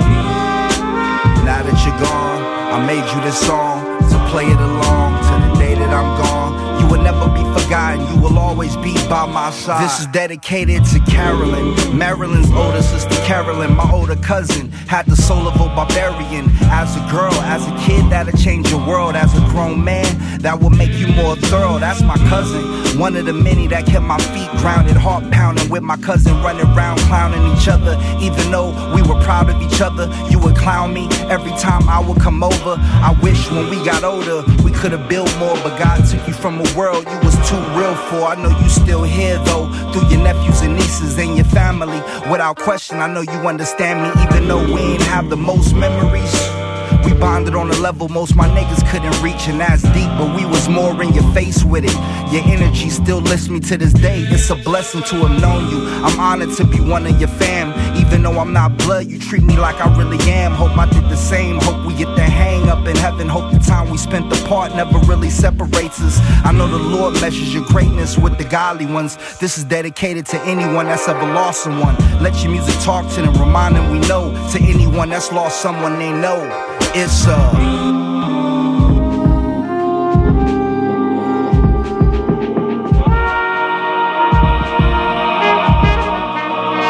now 1.42 1.64
that 1.66 1.78
you're 1.82 1.98
gone, 1.98 2.42
I 2.70 2.86
made 2.86 3.02
you 3.02 3.20
this 3.26 3.40
song 3.42 3.82
to 4.12 4.18
play 4.30 4.46
it 4.46 4.62
along 4.62 5.18
to 5.26 5.34
the 5.42 5.52
day 5.58 5.74
that 5.74 5.90
I'm 5.90 6.22
gone. 6.22 6.51
Will 6.92 7.02
never 7.02 7.30
be 7.30 7.40
forgotten, 7.58 8.06
you 8.14 8.22
will 8.22 8.38
always 8.38 8.76
be 8.76 8.94
by 9.08 9.26
my 9.26 9.50
side. 9.52 9.82
This 9.82 10.02
is 10.02 10.08
dedicated 10.08 10.84
to 10.84 11.00
Carolyn, 11.10 11.98
Marilyn's 11.98 12.52
older 12.52 12.82
sister 12.82 13.16
Carolyn, 13.24 13.78
my 13.78 13.90
older 13.90 14.18
cousin. 14.18 14.70
Had 14.92 15.06
the 15.06 15.16
soul 15.16 15.48
of 15.48 15.56
a 15.56 15.74
barbarian. 15.74 16.50
As 16.64 16.98
a 16.98 17.00
girl, 17.10 17.32
as 17.48 17.66
a 17.66 17.78
kid, 17.88 18.10
that'll 18.12 18.38
change 18.38 18.70
your 18.70 18.86
world. 18.86 19.16
As 19.16 19.34
a 19.38 19.40
grown 19.52 19.82
man, 19.86 20.06
that 20.40 20.60
will 20.60 20.70
make 20.70 20.92
you 20.92 21.08
more 21.08 21.38
thorough. 21.38 21.80
That's 21.80 22.02
my 22.02 22.18
cousin, 22.28 23.00
one 23.00 23.16
of 23.16 23.26
the 23.26 23.32
many 23.32 23.68
that 23.68 23.86
kept 23.86 24.04
my 24.04 24.18
feet 24.18 24.50
grounded, 24.60 24.98
heart 24.98 25.32
pounding 25.32 25.70
with 25.70 25.84
my 25.84 25.96
cousin 25.96 26.34
running 26.44 26.68
around 26.76 27.00
clowning 27.08 27.56
each 27.56 27.70
other. 27.70 27.98
Even 28.20 28.52
though 28.52 28.72
we 28.94 29.02
were 29.02 29.20
proud 29.24 29.50
of 29.50 29.62
each 29.62 29.80
other, 29.80 30.12
you 30.30 30.40
would 30.40 30.58
clown 30.58 30.94
me 30.94 31.08
every 31.30 31.52
time 31.52 31.88
I 31.88 32.02
would 32.06 32.20
come 32.20 32.44
over. 32.44 32.76
I 32.78 33.18
wish 33.24 33.50
when 33.50 33.70
we 33.70 33.78
got 33.86 34.04
older, 34.04 34.44
we 34.66 34.72
could 34.72 34.92
have 34.92 35.08
built 35.08 35.34
more, 35.38 35.56
but 35.64 35.80
God 35.80 36.06
took 36.06 36.28
you 36.28 36.34
from 36.34 36.60
a 36.60 36.64
world 36.76 36.81
you 36.90 37.20
was 37.24 37.36
too 37.50 37.62
real 37.78 37.96
for. 38.10 38.28
I 38.28 38.36
know 38.42 38.50
you 38.60 38.70
still 38.70 39.04
here 39.04 39.38
though, 39.46 39.68
through 39.92 40.10
your 40.10 40.22
nephews 40.22 40.62
and 40.62 40.76
nieces 40.76 41.18
and 41.18 41.36
your 41.36 41.46
family. 41.46 42.02
Without 42.30 42.58
question, 42.58 42.98
I 43.00 43.08
know 43.08 43.22
you 43.22 43.40
understand 43.48 44.02
me, 44.02 44.24
even 44.24 44.48
though 44.48 44.64
we 44.74 44.82
ain't 44.82 45.04
have 45.04 45.30
the 45.30 45.38
most 45.38 45.74
memories. 45.76 46.61
We 47.06 47.14
bonded 47.14 47.56
on 47.56 47.70
a 47.70 47.78
level 47.80 48.10
most 48.10 48.36
my 48.36 48.48
niggas 48.50 48.90
couldn't 48.92 49.20
reach, 49.22 49.48
and 49.48 49.60
that's 49.60 49.84
deep, 49.94 50.10
but 50.18 50.36
we 50.36 50.46
was 50.46 50.68
more 50.70 51.02
in 51.02 51.14
your 51.14 51.30
face 51.34 51.64
with 51.64 51.86
it. 51.86 51.94
Your 52.32 52.44
energy 52.46 52.90
still 52.90 53.20
lifts 53.20 53.50
me 53.50 53.60
to 53.62 53.78
this 53.78 53.94
day. 53.94 54.22
It's 54.30 54.50
a 54.50 54.56
blessing 54.56 55.04
to 55.04 55.16
have 55.26 55.42
known 55.42 55.70
you. 55.70 55.80
I'm 56.06 56.20
honored 56.20 56.56
to 56.58 56.66
be 56.66 56.80
one 56.80 57.06
of 57.06 57.20
your 57.20 57.30
fam. 57.30 57.74
Even 57.98 58.24
though 58.24 58.40
I'm 58.40 58.54
not 58.54 58.78
blood, 58.78 59.08
you 59.08 59.20
treat 59.20 59.44
me 59.44 59.58
like 59.58 59.76
I 59.76 59.96
really 59.98 60.20
am. 60.32 60.52
Hope 60.52 60.78
I 60.78 60.90
did 60.90 61.04
the 61.10 61.16
same. 61.16 61.60
Hope 61.62 61.86
we 61.86 61.94
get 61.96 62.16
the 62.16 62.24
hang 62.24 62.70
up 62.70 62.88
in 62.88 62.96
heaven. 62.96 63.28
Hope 63.28 63.52
the 63.52 63.60
time 63.60 63.90
we 63.90 63.98
spent 63.98 64.32
apart 64.32 64.76
never 64.76 64.98
really 65.00 65.30
separates 65.30 66.02
us. 66.02 66.20
I 66.46 66.52
know 66.52 66.68
the 66.68 66.78
Lord 66.78 67.14
measures 67.16 67.54
your 67.54 67.66
greatness 67.66 68.18
with 68.18 68.38
the 68.38 68.46
godly 68.46 68.86
ones. 68.86 69.18
This 69.40 69.58
is 69.58 69.64
dedicated 69.64 70.26
to 70.28 70.42
anyone 70.44 70.86
that's 70.86 71.08
ever 71.08 71.26
lost 71.34 71.64
someone. 71.64 71.96
Let 72.22 72.42
your 72.44 72.52
music 72.52 72.76
talk 72.82 73.10
to 73.16 73.22
them, 73.22 73.34
remind 73.36 73.76
them 73.76 73.92
we 73.92 74.00
know. 74.08 74.32
To 74.52 74.60
anyone 74.60 75.10
that's 75.10 75.32
lost 75.32 75.62
someone 75.62 76.00
they 76.00 76.12
know. 76.12 76.80
It's 76.94 77.26
uh 77.26 77.32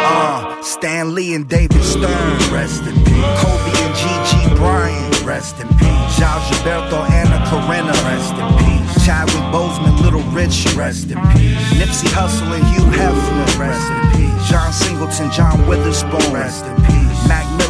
uh 0.05 0.61
Stan 0.61 1.13
Lee 1.13 1.33
and 1.35 1.47
David 1.47 1.83
Stern, 1.83 2.09
rest 2.51 2.83
in 2.83 2.95
peace. 3.03 3.41
Kobe 3.41 3.71
and 3.83 3.95
Gigi 3.95 4.55
Bryant, 4.55 5.23
rest 5.23 5.59
in 5.59 5.67
peace. 5.69 6.17
Charles 6.17 6.43
Gilberto, 6.49 7.07
Anna 7.09 7.37
Karenina, 7.47 7.93
rest 8.09 8.33
in 8.33 8.47
peace. 8.65 9.05
Chadwick 9.05 9.43
Boseman, 9.53 9.99
Little 10.01 10.23
Rich, 10.31 10.73
rest 10.75 11.11
in 11.11 11.19
peace. 11.33 11.57
Nipsey 11.73 12.09
Hussle 12.09 12.53
and 12.53 12.65
Hugh 12.67 12.89
Hefner, 12.97 13.59
rest 13.59 13.91
in 13.91 14.01
peace. 14.17 14.49
John 14.49 14.73
Singleton, 14.73 15.31
John 15.31 15.67
Witherspoon, 15.67 16.33
rest 16.33 16.65
in 16.65 16.75
peace. 16.85 17.00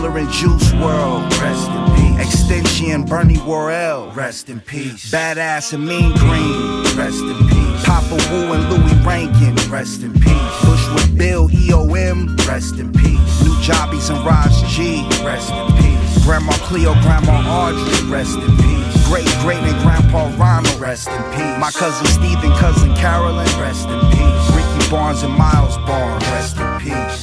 Miller 0.01 0.17
and 0.17 0.31
Juice 0.31 0.71
WRLD, 0.71 1.29
rest 1.41 1.69
in 1.69 2.17
peace. 2.17 2.27
Extension, 2.27 3.05
Bernie 3.05 3.37
Worrell, 3.37 4.11
rest 4.13 4.49
in 4.49 4.59
peace. 4.59 5.11
Badass 5.11 5.73
and 5.73 5.85
Mean 5.85 6.11
Green, 6.17 6.97
rest 6.97 7.21
in 7.21 7.37
peace. 7.47 7.85
Papa 7.85 8.17
Wu 8.31 8.51
and 8.53 8.67
Louie 8.71 9.05
Rankin, 9.05 9.53
rest 9.69 10.01
in 10.01 10.11
peace. 10.13 10.65
Bushwick 10.65 11.15
Bill, 11.15 11.49
EOM, 11.49 12.35
rest 12.47 12.79
in 12.79 12.91
peace. 12.91 13.43
New 13.43 13.55
Jobbies 13.61 14.09
and 14.09 14.17
Raj 14.25 14.51
G, 14.73 15.07
rest 15.23 15.51
in 15.51 15.67
peace. 15.77 16.25
Grandma 16.25 16.53
Cleo, 16.65 16.93
Grandma 17.01 17.37
Audrey, 17.45 18.09
rest 18.09 18.39
in 18.39 18.57
peace. 18.57 19.07
Great 19.07 19.29
great 19.41 19.61
and 19.61 19.79
Grandpa 19.83 20.33
Ronald, 20.35 20.79
rest 20.79 21.09
in 21.09 21.23
peace. 21.33 21.59
My 21.59 21.69
cousin 21.69 22.07
Steve 22.07 22.43
and 22.43 22.53
cousin 22.53 22.95
Carolyn, 22.95 23.45
rest 23.61 23.87
in 23.87 23.99
peace. 24.09 24.55
Ricky 24.55 24.89
Barnes 24.89 25.21
and 25.21 25.33
Miles 25.35 25.77
Barnes, 25.85 26.25
rest 26.25 26.57
in 26.57 26.79
peace. 26.79 27.20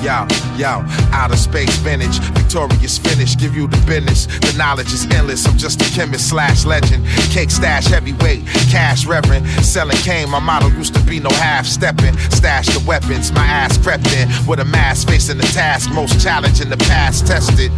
Yo, 0.00 0.28
yo, 0.56 0.84
outer 1.12 1.36
space 1.36 1.74
vintage, 1.78 2.20
victorious 2.30 2.98
finish, 2.98 3.36
give 3.36 3.56
you 3.56 3.66
the 3.66 3.76
business. 3.84 4.26
The 4.26 4.54
knowledge 4.56 4.92
is 4.92 5.04
endless. 5.06 5.44
I'm 5.46 5.58
just 5.58 5.82
a 5.82 5.84
chemist 5.92 6.28
slash 6.28 6.64
legend. 6.64 7.04
Cake 7.30 7.50
stash 7.50 7.86
heavyweight, 7.86 8.46
cash 8.70 9.06
reverend. 9.06 9.48
Selling 9.64 9.96
cane, 9.98 10.30
my 10.30 10.38
model 10.38 10.70
used 10.70 10.94
to 10.94 11.00
be 11.02 11.18
no 11.18 11.30
half 11.30 11.66
stepping. 11.66 12.16
Stash 12.30 12.66
the 12.66 12.84
weapons, 12.86 13.32
my 13.32 13.44
ass 13.44 13.76
crept 13.76 14.06
in 14.14 14.28
with 14.46 14.60
a 14.60 14.64
mask 14.64 15.08
facing 15.08 15.38
the 15.38 15.48
task. 15.48 15.90
Most 15.92 16.20
challenge 16.22 16.60
in 16.60 16.70
the 16.70 16.76
past 16.76 17.26
tested. 17.26 17.72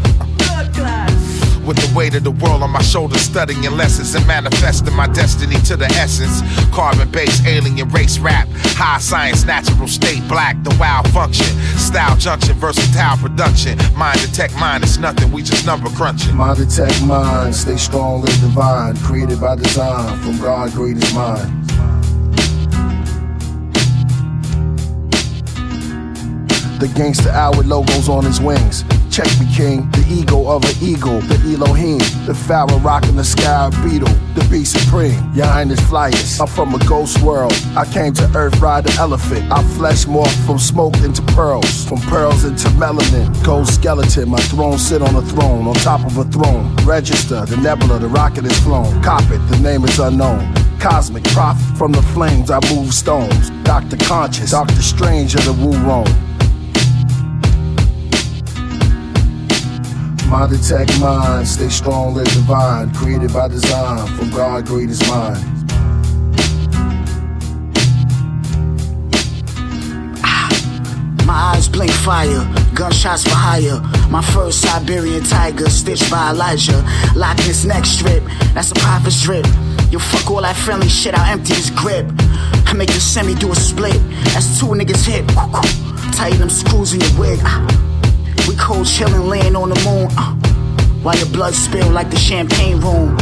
With 1.70 1.88
the 1.88 1.96
weight 1.96 2.16
of 2.16 2.24
the 2.24 2.32
world 2.32 2.64
on 2.64 2.70
my 2.70 2.82
shoulders, 2.82 3.20
studying 3.20 3.62
lessons 3.62 4.16
and 4.16 4.26
manifesting 4.26 4.92
my 4.92 5.06
destiny 5.06 5.54
to 5.66 5.76
the 5.76 5.86
essence. 6.02 6.42
Carbon 6.74 7.08
based 7.12 7.46
alien 7.46 7.88
race 7.90 8.18
rap, 8.18 8.48
high 8.74 8.98
science, 8.98 9.44
natural 9.44 9.86
state, 9.86 10.26
black, 10.26 10.60
the 10.64 10.76
wild 10.80 11.08
function. 11.10 11.46
Style 11.78 12.16
junction, 12.16 12.56
versatile 12.56 13.16
production. 13.18 13.78
Mind 13.96 14.18
detect 14.18 14.58
mind, 14.58 14.82
it's 14.82 14.98
nothing, 14.98 15.30
we 15.30 15.44
just 15.44 15.64
number 15.64 15.88
crunching. 15.90 16.34
Mind 16.34 16.58
detect 16.58 17.04
mind, 17.04 17.54
stay 17.54 17.76
strong 17.76 18.28
and 18.28 18.40
divine. 18.40 18.96
Created 18.96 19.40
by 19.40 19.54
design 19.54 20.18
from 20.22 20.38
God 20.38 20.72
greatest 20.72 21.14
mind. 21.14 21.68
The 26.80 26.92
gangster 26.96 27.30
with 27.56 27.66
logos 27.66 28.08
on 28.08 28.24
his 28.24 28.40
wings. 28.40 28.82
Check 29.20 29.38
me, 29.38 29.54
king. 29.54 29.90
The 29.90 30.06
ego 30.08 30.48
of 30.48 30.64
an 30.64 30.74
eagle. 30.80 31.20
The 31.20 31.36
Elohim. 31.52 31.98
The 32.24 32.32
pharaoh 32.32 32.78
rocking 32.78 33.16
the 33.16 33.24
sky 33.24 33.68
beetle. 33.84 34.08
The 34.34 34.46
beast 34.50 34.80
supreme. 34.80 35.34
Your 35.34 35.44
highness 35.44 35.78
flyers. 35.90 36.40
I'm 36.40 36.46
from 36.46 36.74
a 36.74 36.78
ghost 36.86 37.20
world. 37.20 37.52
I 37.76 37.84
came 37.84 38.14
to 38.14 38.24
earth 38.34 38.58
ride 38.60 38.84
the 38.84 38.98
elephant. 38.98 39.52
I 39.52 39.62
flesh 39.76 40.06
morph 40.06 40.34
from 40.46 40.58
smoke 40.58 40.96
into 41.00 41.20
pearls. 41.36 41.84
From 41.84 41.98
pearls 41.98 42.44
into 42.44 42.68
melanin. 42.80 43.28
Gold 43.44 43.68
skeleton. 43.68 44.30
My 44.30 44.40
throne 44.40 44.78
sit 44.78 45.02
on 45.02 45.14
a 45.14 45.20
throne. 45.20 45.66
On 45.68 45.74
top 45.74 46.02
of 46.06 46.16
a 46.16 46.24
throne. 46.24 46.74
Register. 46.86 47.44
The 47.44 47.58
nebula. 47.58 47.98
The 47.98 48.08
rocket 48.08 48.46
is 48.46 48.58
flown. 48.60 49.02
Cop 49.02 49.30
it. 49.30 49.40
The 49.50 49.58
name 49.58 49.84
is 49.84 49.98
unknown. 49.98 50.50
Cosmic 50.80 51.24
prophet 51.24 51.76
from 51.76 51.92
the 51.92 52.02
flames. 52.14 52.50
I 52.50 52.58
move 52.74 52.94
stones. 52.94 53.50
Doctor 53.64 53.98
Conscious. 53.98 54.52
Doctor 54.52 54.80
Strange 54.80 55.34
of 55.34 55.44
the 55.44 55.52
Wu 55.52 55.76
Rome. 55.86 56.29
Mind 60.30 60.52
detect 60.52 61.00
mind, 61.00 61.48
stay 61.48 61.68
strong, 61.68 62.14
live 62.14 62.24
divine. 62.26 62.94
Created 62.94 63.32
by 63.32 63.48
design, 63.48 64.06
from 64.16 64.30
God 64.30 64.64
greatest 64.64 65.02
mind. 65.08 65.36
Ah, 70.22 70.48
my 71.26 71.32
eyes 71.34 71.68
blink 71.68 71.90
fire, 71.90 72.46
gunshots 72.76 73.24
for 73.24 73.34
hire. 73.34 73.80
My 74.08 74.22
first 74.22 74.62
Siberian 74.62 75.24
tiger, 75.24 75.68
stitched 75.68 76.08
by 76.12 76.30
Elijah. 76.30 76.80
Lock 77.16 77.36
this 77.38 77.64
neck 77.64 77.84
strip, 77.84 78.22
that's 78.54 78.70
a 78.70 78.76
prophet's 78.76 79.20
drip. 79.24 79.46
You 79.90 79.98
fuck 79.98 80.30
all 80.30 80.42
that 80.42 80.54
friendly 80.54 80.88
shit, 80.88 81.12
I'll 81.12 81.26
empty 81.26 81.54
his 81.54 81.70
grip. 81.70 82.06
I 82.66 82.72
make 82.74 82.90
the 82.90 83.00
semi 83.00 83.34
do 83.34 83.50
a 83.50 83.56
split, 83.56 84.00
that's 84.32 84.60
two 84.60 84.66
niggas 84.66 85.04
hit. 85.04 85.26
Tighten 86.14 86.38
them 86.38 86.50
screws 86.50 86.94
in 86.94 87.00
your 87.00 87.18
wig. 87.18 87.40
Ah. 87.42 87.89
We 88.48 88.56
cold 88.56 88.86
chillin', 88.86 89.28
laying 89.28 89.56
on 89.56 89.68
the 89.68 89.80
moon. 89.84 90.08
Uh, 90.16 90.34
while 91.02 91.16
your 91.16 91.28
blood 91.28 91.54
spill 91.54 91.90
like 91.90 92.10
the 92.10 92.18
champagne 92.18 92.80
room. 92.80 93.16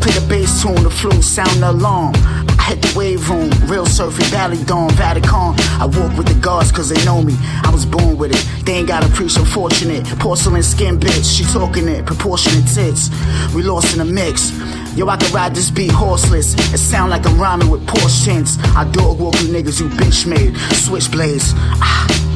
Play 0.00 0.12
the 0.12 0.26
bass 0.28 0.62
tune, 0.62 0.82
the 0.82 0.88
flute 0.88 1.22
sound 1.22 1.62
the 1.62 1.70
alarm. 1.70 2.14
I 2.16 2.72
hit 2.72 2.80
the 2.80 2.92
wave 2.96 3.28
room, 3.28 3.50
real 3.68 3.84
surfing, 3.84 4.30
Valley 4.30 4.62
Dawn, 4.64 4.90
Vatican. 4.92 5.52
I 5.78 5.84
walk 5.84 6.16
with 6.16 6.26
the 6.26 6.40
guards 6.40 6.72
cause 6.72 6.88
they 6.88 7.04
know 7.04 7.20
me. 7.22 7.36
I 7.62 7.70
was 7.70 7.84
born 7.84 8.16
with 8.16 8.32
it. 8.34 8.64
They 8.64 8.76
ain't 8.76 8.88
gotta 8.88 9.08
preach, 9.10 9.36
I'm 9.36 9.44
fortunate. 9.44 10.06
Porcelain 10.18 10.62
skin 10.62 10.98
bitch, 10.98 11.36
she 11.36 11.44
talking 11.52 11.86
it, 11.86 12.06
proportionate 12.06 12.66
tits. 12.72 13.10
We 13.54 13.62
lost 13.62 13.92
in 13.92 13.98
the 13.98 14.10
mix. 14.10 14.52
Yo, 14.96 15.06
I 15.06 15.18
can 15.18 15.30
ride 15.34 15.54
this 15.54 15.70
beat 15.70 15.90
horseless. 15.90 16.54
It 16.72 16.78
sound 16.78 17.10
like 17.10 17.26
I'm 17.26 17.38
rhyming 17.38 17.68
with 17.68 17.86
Porsche 17.86 18.24
tints. 18.24 18.58
I 18.74 18.90
dog 18.92 19.20
walk 19.20 19.34
you 19.42 19.48
niggas, 19.48 19.80
you 19.80 19.88
bitch 19.90 20.26
made. 20.26 20.54
Switchblades. 20.72 21.52
Ah. 21.82 22.29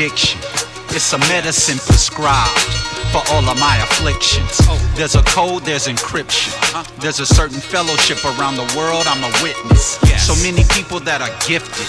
Addiction. 0.00 0.40
It's 0.96 1.12
a 1.12 1.18
medicine 1.28 1.76
prescribed 1.76 2.58
for 3.12 3.20
all 3.32 3.44
of 3.44 3.60
my 3.60 3.76
afflictions. 3.84 4.56
There's 4.96 5.14
a 5.14 5.22
code, 5.24 5.62
there's 5.64 5.88
encryption. 5.88 6.56
There's 7.00 7.20
a 7.20 7.26
certain 7.26 7.60
fellowship 7.60 8.24
around 8.24 8.56
the 8.56 8.64
world, 8.76 9.04
I'm 9.06 9.22
a 9.22 9.32
witness. 9.42 10.00
So 10.24 10.34
many 10.42 10.64
people 10.72 11.00
that 11.00 11.20
are 11.20 11.46
gifted. 11.46 11.84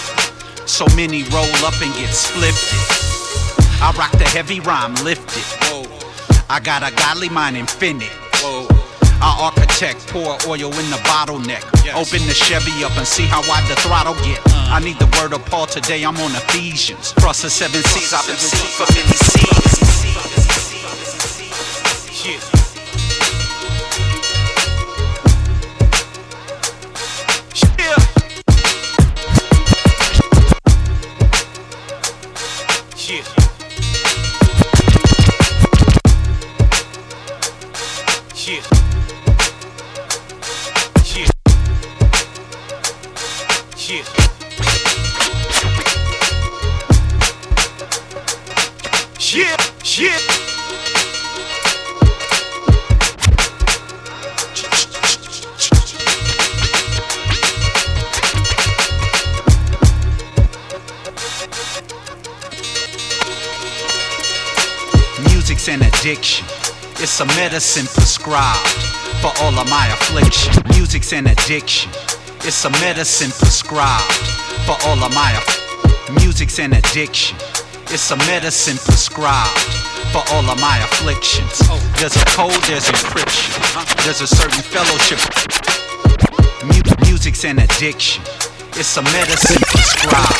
So 0.68 0.84
many 0.94 1.22
roll 1.32 1.56
up 1.64 1.80
and 1.80 1.92
get 1.94 2.12
splifted. 2.12 2.78
I 3.80 3.94
rock 3.96 4.12
the 4.12 4.28
heavy 4.28 4.60
rhyme 4.60 4.94
lifted. 4.96 5.44
I 6.50 6.60
got 6.60 6.82
a 6.82 6.94
godly 6.94 7.30
mind 7.30 7.56
infinite. 7.56 8.12
I 9.22 9.36
architect, 9.38 10.08
pour 10.08 10.36
oil 10.48 10.74
in 10.74 10.90
the 10.90 10.98
bottleneck. 11.06 11.62
Open 11.94 12.26
the 12.26 12.34
Chevy 12.34 12.82
up 12.82 12.96
and 12.98 13.06
see 13.06 13.22
how 13.22 13.40
wide 13.48 13.68
the 13.70 13.76
throttle 13.76 14.14
get. 14.14 14.40
Mm. 14.50 14.68
I 14.68 14.80
need 14.80 14.98
the 14.98 15.06
word 15.20 15.32
of 15.32 15.46
Paul 15.46 15.66
today, 15.66 16.02
I'm 16.04 16.16
on 16.16 16.32
Ephesians. 16.32 17.12
Cross 17.12 17.42
the 17.42 17.50
seven 17.50 17.82
seas, 17.84 18.12
I've 18.12 18.26
been 18.26 18.36
seen 18.36 18.66
for 18.74 18.86
many 18.92 19.14
seasons. 19.14 19.62
Yeah. 22.26 22.51
A 67.22 67.26
medicine 67.36 67.86
prescribed 67.86 68.68
for 69.22 69.30
all 69.42 69.54
of 69.54 69.70
my 69.70 69.86
affliction. 69.94 70.52
Music's 70.70 71.12
an 71.12 71.28
addiction. 71.28 71.88
It's 72.42 72.64
a 72.64 72.70
medicine 72.82 73.30
prescribed 73.30 74.12
for 74.66 74.74
all 74.88 74.98
of 74.98 75.14
my 75.14 75.30
aff- 75.30 76.10
Music's 76.18 76.58
an 76.58 76.72
addiction. 76.72 77.38
It's 77.94 78.10
a 78.10 78.16
medicine 78.26 78.76
prescribed 78.76 79.56
for 80.10 80.22
all 80.34 80.42
of 80.50 80.58
my 80.60 80.78
afflictions. 80.82 81.60
There's 82.00 82.16
a 82.16 82.24
code, 82.34 82.58
there's 82.66 82.90
encryption. 82.90 83.54
There's 84.02 84.20
a 84.20 84.26
certain 84.26 84.62
fellowship. 84.74 85.20
Mu- 86.66 87.06
music's 87.06 87.44
an 87.44 87.60
addiction. 87.60 88.24
It's 88.74 88.96
a 88.96 89.02
medicine 89.02 89.60
prescribed 89.68 90.32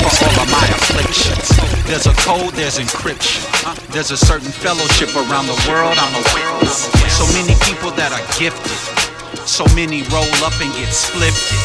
for 0.00 0.24
all 0.24 0.40
of 0.40 0.50
my 0.50 0.66
afflictions. 0.72 1.52
There's 1.84 2.06
a 2.06 2.14
code, 2.24 2.54
there's 2.54 2.78
encryption. 2.78 3.44
There's 3.92 4.10
a 4.10 4.16
certain 4.16 4.50
fellowship 4.50 5.14
around 5.14 5.46
the 5.46 5.58
world, 5.68 5.94
I'm 5.98 6.14
a 6.14 6.22
witness. 6.32 6.88
So 7.12 7.24
many 7.36 7.54
people 7.68 7.90
that 7.92 8.12
are 8.16 8.24
gifted. 8.40 8.72
So 9.46 9.64
many 9.74 10.02
roll 10.08 10.32
up 10.40 10.56
and 10.60 10.72
get 10.72 10.88
splifted. 10.88 11.58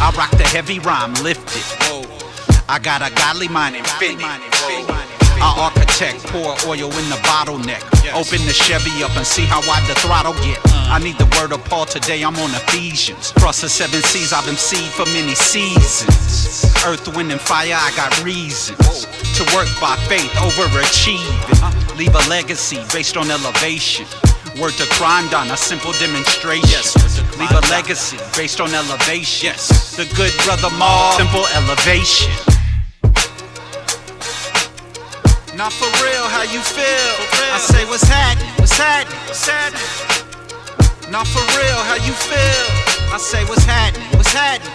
I 0.00 0.12
rock 0.16 0.30
the 0.32 0.44
heavy 0.44 0.80
rhyme 0.80 1.14
lifted. 1.24 1.64
I 2.68 2.78
got 2.78 3.00
a 3.00 3.12
godly 3.14 3.48
mind 3.48 3.76
infinite. 3.76 4.20
I 5.40 5.72
architect, 5.96 6.26
pour 6.32 6.52
oil 6.68 6.90
in 6.98 7.08
the 7.08 7.20
bottleneck. 7.24 7.82
Open 8.12 8.44
the 8.46 8.52
Chevy 8.52 9.02
up 9.02 9.16
and 9.16 9.26
see 9.26 9.44
how 9.44 9.60
wide 9.66 9.86
the 9.88 9.94
throttle 10.00 10.34
get. 10.44 10.60
I 10.88 10.98
need 10.98 11.16
the 11.18 11.26
word 11.38 11.52
of 11.52 11.64
Paul 11.64 11.86
today, 11.86 12.22
I'm 12.22 12.36
on 12.36 12.50
Ephesians. 12.50 13.32
Cross 13.32 13.62
the 13.62 13.68
seven 13.68 14.02
seas, 14.02 14.32
I've 14.32 14.44
been 14.44 14.56
seed 14.56 14.90
for 14.92 15.06
many 15.06 15.34
seasons. 15.34 16.64
Earth, 16.84 17.08
wind, 17.16 17.32
and 17.32 17.40
fire, 17.40 17.74
I 17.74 17.92
got 17.96 18.12
reasons 18.22 19.06
to 19.36 19.42
work 19.54 19.68
by 19.80 19.96
faith, 20.08 20.30
overachieving. 20.36 21.96
Leave 21.96 22.14
a 22.14 22.28
legacy 22.28 22.78
based 22.92 23.16
on 23.16 23.30
elevation. 23.30 24.06
Word 24.60 24.72
to 24.74 24.86
crime 24.96 25.28
done, 25.28 25.50
a 25.50 25.56
simple 25.56 25.92
demonstration. 25.92 26.82
Leave 27.38 27.52
a 27.52 27.60
legacy 27.68 28.18
based 28.36 28.60
on 28.60 28.72
elevation. 28.72 29.52
The 29.96 30.08
good 30.16 30.32
brother 30.44 30.74
Maul, 30.76 31.12
simple 31.12 31.46
elevation. 31.56 32.55
Not 35.56 35.72
for 35.72 35.88
real, 36.04 36.28
how 36.28 36.42
you 36.42 36.60
feel? 36.60 36.84
I 37.50 37.56
say, 37.58 37.86
what's 37.86 38.04
happening? 38.04 38.52
What's 38.60 38.76
happening? 38.76 39.18
What's 39.24 39.48
happening? 39.48 41.10
Not 41.10 41.26
for 41.26 41.40
real, 41.56 41.80
how 41.88 41.94
you 41.96 42.12
feel? 42.12 42.66
I 43.10 43.16
say, 43.16 43.42
what's 43.46 43.64
happening? 43.64 44.06
What's 44.18 44.34
happening? 44.34 44.70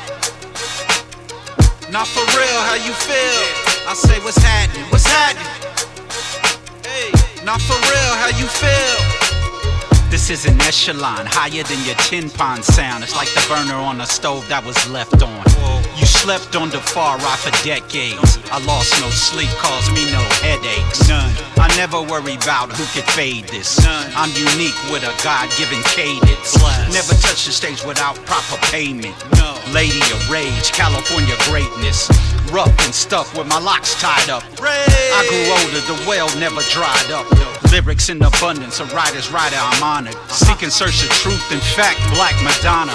Not 1.92 2.08
for 2.08 2.26
real, 2.34 2.62
how 2.66 2.82
you 2.82 2.94
feel? 2.94 3.46
I 3.88 3.94
say, 3.94 4.18
what's 4.26 4.42
happening? 4.42 4.86
What's 4.90 5.06
happening? 5.06 5.46
Hey, 6.84 7.12
not 7.46 7.62
for 7.62 7.78
real, 7.78 8.14
how 8.18 8.30
you 8.40 8.48
feel? 8.48 9.21
This 10.12 10.30
is 10.30 10.45
an 10.45 10.59
echelon 10.59 11.24
higher 11.24 11.64
than 11.64 11.80
your 11.88 11.95
tin 12.03 12.30
pond 12.30 12.66
sound. 12.66 13.01
It's 13.01 13.16
like 13.16 13.32
the 13.32 13.39
burner 13.47 13.80
on 13.80 14.01
a 14.01 14.05
stove 14.05 14.43
that 14.51 14.59
was 14.59 14.76
left 14.91 15.24
on. 15.24 15.39
You 15.95 16.03
slept 16.03 16.51
on 16.51 16.68
the 16.68 16.84
far 16.84 17.16
right 17.16 17.39
for 17.39 17.55
decades. 17.64 18.36
I 18.51 18.59
lost 18.68 18.91
no 18.99 19.07
sleep, 19.07 19.47
caused 19.55 19.88
me 19.95 20.03
no 20.12 20.20
headaches. 20.43 21.07
None. 21.07 21.32
I 21.55 21.72
never 21.80 22.03
worry 22.03 22.36
about 22.36 22.76
who 22.76 22.84
could 22.91 23.07
fade 23.16 23.47
this. 23.47 23.80
None. 23.88 24.12
I'm 24.12 24.36
unique 24.36 24.76
with 24.91 25.07
a 25.07 25.16
God-given 25.24 25.80
cadence. 25.95 26.59
Never 26.91 27.16
touch 27.16 27.47
the 27.47 27.55
stage 27.55 27.80
without 27.88 28.20
proper 28.28 28.59
payment. 28.68 29.16
No. 29.39 29.55
Lady 29.72 30.03
of 30.12 30.20
rage, 30.28 30.76
California 30.76 31.39
greatness. 31.47 32.12
Rough 32.51 32.76
and 32.84 32.91
stuff 32.91 33.32
with 33.32 33.47
my 33.47 33.64
locks 33.64 33.95
tied 33.95 34.28
up. 34.28 34.43
Rage. 34.59 34.91
I 34.91 35.24
grew 35.32 35.47
older, 35.55 35.80
the 35.88 35.95
well 36.03 36.28
never 36.36 36.59
dried 36.68 37.16
up. 37.16 37.32
Lyrics 37.72 38.10
in 38.10 38.22
abundance, 38.22 38.82
a 38.82 38.86
writer's 38.94 39.32
writer, 39.32 39.56
I'm 39.58 39.82
honored. 39.82 40.16
Seek 40.30 40.62
and 40.62 40.72
search 40.72 41.02
the 41.02 41.08
truth, 41.08 41.52
in 41.52 41.60
fact, 41.60 41.98
Black 42.14 42.36
Madonna. 42.44 42.92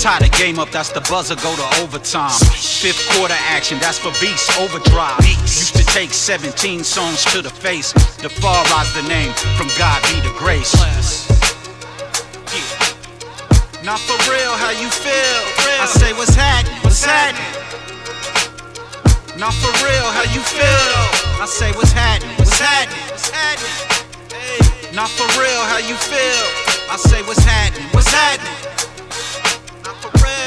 Tie 0.00 0.18
the 0.18 0.32
game 0.38 0.58
up, 0.58 0.70
that's 0.70 0.90
the 0.90 1.02
buzzer, 1.02 1.36
go 1.36 1.54
to 1.54 1.82
overtime. 1.82 2.32
Fifth 2.56 3.06
quarter 3.12 3.36
action, 3.52 3.78
that's 3.78 3.98
for 3.98 4.10
beast 4.18 4.50
overdrive. 4.58 5.20
Used 5.44 5.76
to 5.76 5.84
take 5.84 6.14
17 6.14 6.82
songs 6.82 7.24
to 7.26 7.42
the 7.42 7.50
face. 7.50 7.92
The 8.24 8.30
far 8.30 8.64
rise 8.72 8.92
the 8.94 9.02
name, 9.06 9.32
from 9.60 9.68
God 9.76 10.02
be 10.08 10.18
the 10.24 10.34
grace. 10.38 10.72
Not 13.84 14.00
for 14.00 14.16
real, 14.32 14.56
how 14.56 14.70
you 14.70 14.88
feel? 14.88 15.40
I 15.76 15.86
say, 15.86 16.12
what's 16.14 16.34
happening? 16.34 16.80
What's 16.80 17.04
happening? 17.04 17.44
Not 19.38 19.52
for 19.60 19.70
real, 19.84 20.08
how 20.08 20.24
you 20.32 20.40
feel? 20.40 21.36
I 21.36 21.46
say, 21.46 21.70
what's 21.72 21.92
happening? 21.92 22.34
What's 22.38 22.58
happening? 22.58 23.04
What's 23.10 23.28
happening? 23.28 24.05
Not 24.94 25.10
for 25.10 25.28
real, 25.38 25.62
how 25.68 25.78
you 25.78 25.94
feel? 25.94 26.44
I 26.88 26.96
say, 26.96 27.22
what's 27.22 27.44
happening? 27.44 27.88
What's 27.92 28.08
happening? 28.12 28.52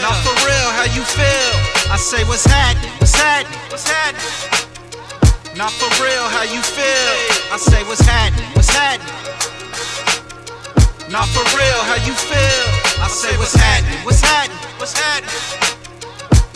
Not 0.02 0.16
for 0.24 0.34
real, 0.48 0.70
how 0.74 0.88
you 0.96 1.04
feel? 1.04 1.52
I 1.92 1.98
say, 1.98 2.24
what's 2.26 2.46
happening? 2.46 2.90
What's 3.00 3.16
happening? 3.16 3.60
What's 3.70 3.86
happening? 3.86 4.26
Not 5.58 5.72
for 5.74 5.90
real, 6.02 6.26
how 6.34 6.44
you 6.44 6.62
feel? 6.62 7.14
I 7.52 7.58
say, 7.60 7.84
what's 7.84 8.02
happening? 8.02 8.48
What's 8.56 8.70
happening? 8.72 9.12
Not 11.12 11.28
for 11.30 11.44
real, 11.58 11.82
how 11.90 12.00
you 12.06 12.14
feel? 12.14 12.66
I 13.02 13.08
say, 13.10 13.36
what's 13.38 13.56
happening? 13.56 14.00
What's 14.06 14.22
happening? 14.22 14.58
What's 14.78 14.94
happening? 14.98 15.30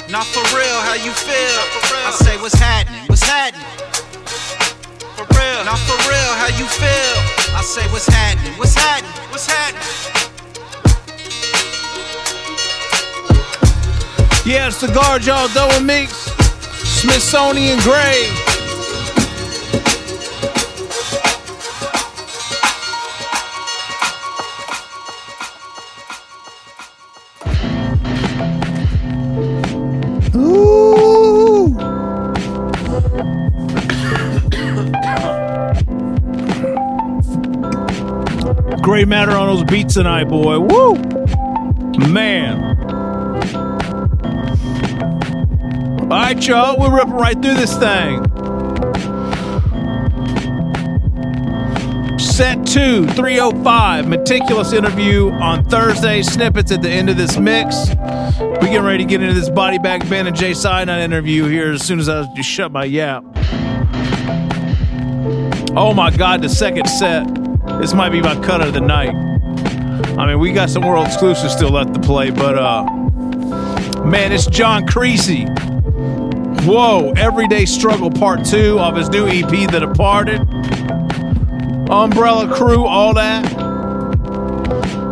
Not 0.10 0.26
for 0.28 0.44
real, 0.56 0.80
how 0.88 0.94
you 0.94 1.12
feel? 1.12 1.58
I 2.06 2.12
say, 2.12 2.38
what's 2.42 2.56
happening? 2.56 3.06
What's 3.10 3.24
happening? 3.24 3.66
For 5.16 5.26
real. 5.38 5.64
Not 5.66 5.80
for 5.86 5.98
real, 6.10 6.34
how 6.42 6.48
you 6.58 6.66
feel? 6.66 7.16
I 7.56 7.62
say, 7.62 7.86
what's 7.92 8.08
happening? 8.08 8.54
What's 8.58 8.76
happening? 8.76 9.12
What's 9.32 9.48
happening? 9.48 10.14
Yeah, 14.46 14.70
Cigar 14.70 15.20
Jaw 15.20 15.48
Double 15.54 15.80
Mix, 15.86 16.12
Smithsonian 17.00 17.80
Gray. 17.80 18.53
Great 38.84 39.08
Matter 39.08 39.32
on 39.32 39.48
those 39.48 39.64
beats 39.64 39.94
tonight, 39.94 40.26
boy. 40.26 40.60
Woo! 40.60 40.96
Man. 42.12 42.60
All 46.02 46.08
right, 46.10 46.46
y'all. 46.46 46.78
We're 46.78 46.94
ripping 46.94 47.14
right 47.14 47.42
through 47.42 47.54
this 47.54 47.78
thing. 47.78 48.26
Set 52.20 52.68
2, 52.68 53.08
305, 53.08 54.10
meticulous 54.10 54.74
interview 54.74 55.32
on 55.32 55.64
Thursday. 55.64 56.22
Snippets 56.22 56.74
at 56.74 56.82
the 56.82 56.90
end 56.90 57.10
of 57.10 57.16
this 57.16 57.38
mix. 57.38 57.88
We 57.88 58.68
getting 58.68 58.84
ready 58.84 59.06
to 59.06 59.10
get 59.10 59.22
into 59.22 59.34
this 59.34 59.50
Body 59.50 59.78
Bag 59.78 60.10
Ben 60.10 60.28
and 60.28 60.36
Jay 60.36 60.54
Cyanide 60.54 61.00
interview 61.00 61.46
here 61.46 61.72
as 61.72 61.86
soon 61.86 62.00
as 62.00 62.10
I 62.10 62.26
shut 62.42 62.74
my 62.74 62.84
yap. 62.84 63.24
Oh 65.76 65.94
my 65.96 66.12
God, 66.12 66.42
the 66.42 66.50
second 66.50 66.90
set. 66.90 67.43
This 67.80 67.94
might 67.94 68.10
be 68.10 68.22
my 68.22 68.36
cut 68.42 68.62
of 68.62 68.74
the 68.74 68.82
night. 68.82 69.14
I 70.18 70.28
mean, 70.28 70.40
we 70.40 70.52
got 70.52 70.70
some 70.70 70.84
world 70.86 71.08
exclusives 71.08 71.54
still 71.54 71.72
left 71.72 71.94
to 71.96 72.00
play, 72.00 72.30
but 72.30 72.58
uh, 72.58 72.84
man, 74.06 74.32
it's 74.32 74.48
John 74.48 74.88
Creasy. 74.88 75.46
Whoa, 76.66 77.14
Everyday 77.18 77.66
Struggle 77.66 78.10
Part 78.10 78.46
2 78.46 78.80
of 78.80 78.96
his 78.96 79.10
new 79.10 79.28
EP, 79.28 79.50
The 79.72 79.80
Departed. 79.80 80.40
Umbrella 81.90 82.54
Crew, 82.56 82.86
all 82.86 83.14
that. 83.16 83.44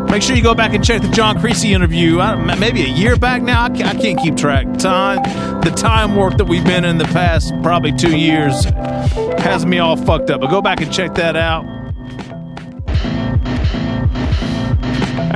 Make 0.10 0.22
sure 0.22 0.36
you 0.36 0.44
go 0.44 0.54
back 0.54 0.74
and 0.74 0.84
check 0.84 1.02
the 1.02 1.08
John 1.10 1.40
Creasy 1.40 1.74
interview. 1.74 2.20
I, 2.20 2.36
maybe 2.56 2.84
a 2.84 2.88
year 2.88 3.16
back 3.16 3.42
now. 3.42 3.64
I 3.64 3.70
can't, 3.70 3.98
I 3.98 4.02
can't 4.02 4.20
keep 4.20 4.36
track. 4.38 4.66
Time, 4.78 5.24
the 5.62 5.72
time 5.76 6.16
warp 6.16 6.38
that 6.38 6.46
we've 6.46 6.66
been 6.66 6.86
in 6.86 6.98
the 6.98 7.06
past 7.06 7.54
probably 7.64 7.92
two 7.94 8.18
years 8.18 8.66
has 8.66 9.66
me 9.66 9.80
all 9.80 9.96
fucked 9.96 10.30
up. 10.30 10.42
But 10.42 10.52
go 10.52 10.62
back 10.62 10.82
and 10.82 10.92
check 10.94 11.16
that 11.16 11.36
out. 11.36 11.81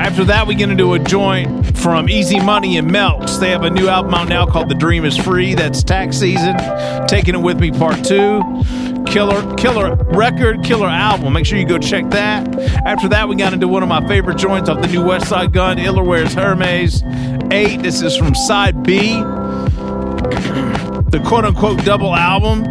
After 0.05 0.23
that, 0.25 0.45
we 0.45 0.53
get 0.53 0.69
into 0.69 0.93
a 0.93 0.99
joint 0.99 1.75
from 1.79 2.07
Easy 2.09 2.39
Money 2.39 2.77
and 2.77 2.87
Melks. 2.87 3.39
They 3.39 3.49
have 3.49 3.63
a 3.63 3.71
new 3.71 3.87
album 3.87 4.13
out 4.13 4.29
now 4.29 4.45
called 4.45 4.69
The 4.69 4.75
Dream 4.75 5.03
is 5.03 5.17
Free. 5.17 5.55
That's 5.55 5.83
tax 5.83 6.19
season. 6.19 6.55
Taking 7.07 7.33
It 7.33 7.41
With 7.41 7.59
Me 7.59 7.71
Part 7.71 8.05
2. 8.05 9.03
Killer, 9.07 9.55
killer 9.55 9.95
record, 10.11 10.63
killer 10.63 10.87
album. 10.87 11.33
Make 11.33 11.47
sure 11.47 11.57
you 11.57 11.65
go 11.65 11.79
check 11.79 12.07
that. 12.11 12.47
After 12.85 13.09
that, 13.09 13.27
we 13.27 13.35
got 13.35 13.53
into 13.53 13.67
one 13.67 13.81
of 13.81 13.89
my 13.89 14.07
favorite 14.07 14.37
joints 14.37 14.69
off 14.69 14.79
the 14.79 14.87
new 14.87 15.01
Westside 15.03 15.51
Gunn, 15.51 15.77
Illerware's 15.77 16.35
Hermes 16.35 17.01
8. 17.51 17.81
This 17.81 18.03
is 18.03 18.15
from 18.15 18.35
side 18.35 18.83
B, 18.83 19.15
the 21.09 21.19
quote 21.25 21.45
unquote 21.45 21.83
double 21.83 22.15
album. 22.15 22.63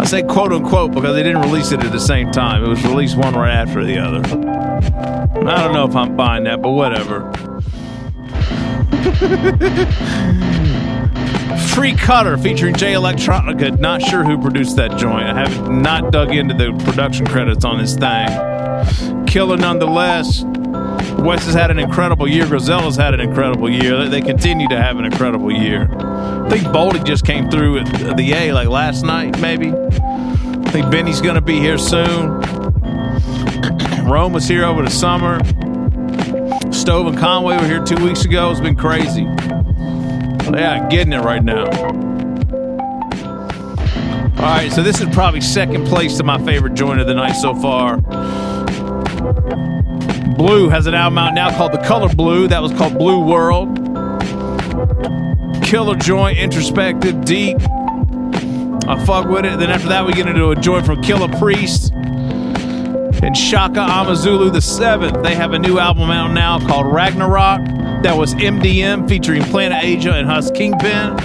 I 0.00 0.04
say 0.04 0.22
quote 0.22 0.52
unquote 0.52 0.94
because 0.94 1.16
they 1.16 1.24
didn't 1.24 1.42
release 1.42 1.72
it 1.72 1.82
at 1.82 1.90
the 1.90 1.98
same 1.98 2.30
time. 2.30 2.62
It 2.62 2.68
was 2.68 2.84
released 2.84 3.16
one 3.18 3.34
right 3.34 3.52
after 3.52 3.84
the 3.84 3.98
other. 3.98 4.57
I 4.94 5.62
don't 5.62 5.72
know 5.72 5.86
if 5.86 5.94
I'm 5.96 6.16
buying 6.16 6.44
that, 6.44 6.62
but 6.62 6.70
whatever. 6.70 7.32
Free 11.74 11.94
Cutter 11.94 12.36
featuring 12.38 12.74
Jay 12.74 12.94
Electronica. 12.94 13.78
Not 13.78 14.02
sure 14.02 14.24
who 14.24 14.40
produced 14.40 14.76
that 14.76 14.96
joint. 14.98 15.24
I 15.24 15.48
have 15.48 15.70
not 15.70 16.12
dug 16.12 16.34
into 16.34 16.54
the 16.54 16.72
production 16.84 17.26
credits 17.26 17.64
on 17.64 17.78
this 17.78 17.94
thing. 17.96 19.26
Killer 19.26 19.56
nonetheless. 19.56 20.44
West 21.18 21.46
has 21.46 21.54
had 21.54 21.70
an 21.70 21.78
incredible 21.78 22.28
year. 22.28 22.46
Griselda's 22.46 22.96
had 22.96 23.14
an 23.14 23.20
incredible 23.20 23.68
year. 23.68 24.08
They 24.08 24.20
continue 24.20 24.68
to 24.68 24.80
have 24.80 24.98
an 24.98 25.04
incredible 25.04 25.50
year. 25.50 25.88
I 26.00 26.48
think 26.48 26.64
Boldy 26.64 27.04
just 27.04 27.24
came 27.24 27.50
through 27.50 27.78
at 27.80 28.16
the 28.16 28.32
A 28.32 28.52
like 28.52 28.68
last 28.68 29.04
night, 29.04 29.38
maybe. 29.40 29.72
I 29.72 30.70
think 30.70 30.90
Benny's 30.90 31.20
going 31.20 31.34
to 31.34 31.40
be 31.40 31.58
here 31.58 31.78
soon. 31.78 32.40
Rome 34.08 34.32
was 34.32 34.48
here 34.48 34.64
over 34.64 34.82
the 34.82 34.90
summer. 34.90 35.38
Stove 36.72 37.08
and 37.08 37.18
Conway 37.18 37.56
were 37.58 37.66
here 37.66 37.84
two 37.84 38.02
weeks 38.02 38.24
ago. 38.24 38.50
It's 38.50 38.58
been 38.58 38.74
crazy. 38.74 39.22
Yeah, 40.50 40.88
getting 40.88 41.12
it 41.12 41.20
right 41.20 41.44
now. 41.44 41.66
All 44.36 44.44
right, 44.44 44.72
so 44.72 44.82
this 44.82 45.02
is 45.02 45.08
probably 45.14 45.42
second 45.42 45.86
place 45.86 46.16
to 46.16 46.24
my 46.24 46.42
favorite 46.42 46.72
joint 46.72 47.00
of 47.00 47.06
the 47.06 47.12
night 47.12 47.32
so 47.32 47.54
far. 47.54 47.98
Blue 50.36 50.70
has 50.70 50.86
an 50.86 50.94
album 50.94 51.18
out 51.18 51.34
now 51.34 51.54
called 51.54 51.72
The 51.72 51.82
Color 51.84 52.14
Blue. 52.14 52.48
That 52.48 52.62
was 52.62 52.72
called 52.72 52.96
Blue 52.96 53.20
World. 53.20 53.76
Killer 55.64 55.96
joint, 55.96 56.38
introspective, 56.38 57.26
deep. 57.26 57.58
I 57.60 59.04
fuck 59.04 59.28
with 59.28 59.44
it. 59.44 59.58
Then 59.58 59.70
after 59.70 59.88
that, 59.88 60.06
we 60.06 60.14
get 60.14 60.26
into 60.26 60.48
a 60.48 60.56
joint 60.56 60.86
from 60.86 61.02
Killah 61.02 61.38
Priest 61.38 61.92
and 63.22 63.36
Shaka 63.36 63.80
Amazulu 63.80 64.50
the 64.50 64.60
Seventh. 64.60 65.22
They 65.22 65.34
have 65.34 65.52
a 65.52 65.58
new 65.58 65.78
album 65.78 66.10
out 66.10 66.32
now 66.32 66.58
called 66.58 66.92
Ragnarok. 66.92 67.60
That 68.02 68.16
was 68.16 68.34
MDM 68.34 69.08
featuring 69.08 69.42
Planet 69.44 69.82
Asia 69.82 70.12
and 70.12 70.28
Hus 70.28 70.50
Kingpin. 70.52 71.18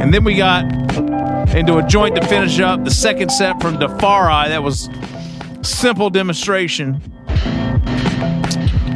And 0.00 0.14
then 0.14 0.24
we 0.24 0.36
got 0.36 0.64
into 1.54 1.78
a 1.78 1.82
joint 1.86 2.16
to 2.16 2.26
finish 2.26 2.60
up 2.60 2.84
the 2.84 2.90
second 2.90 3.30
set 3.30 3.60
from 3.60 3.78
Defari. 3.78 4.48
That 4.48 4.62
was 4.62 4.88
Simple 5.62 6.10
Demonstration 6.10 7.02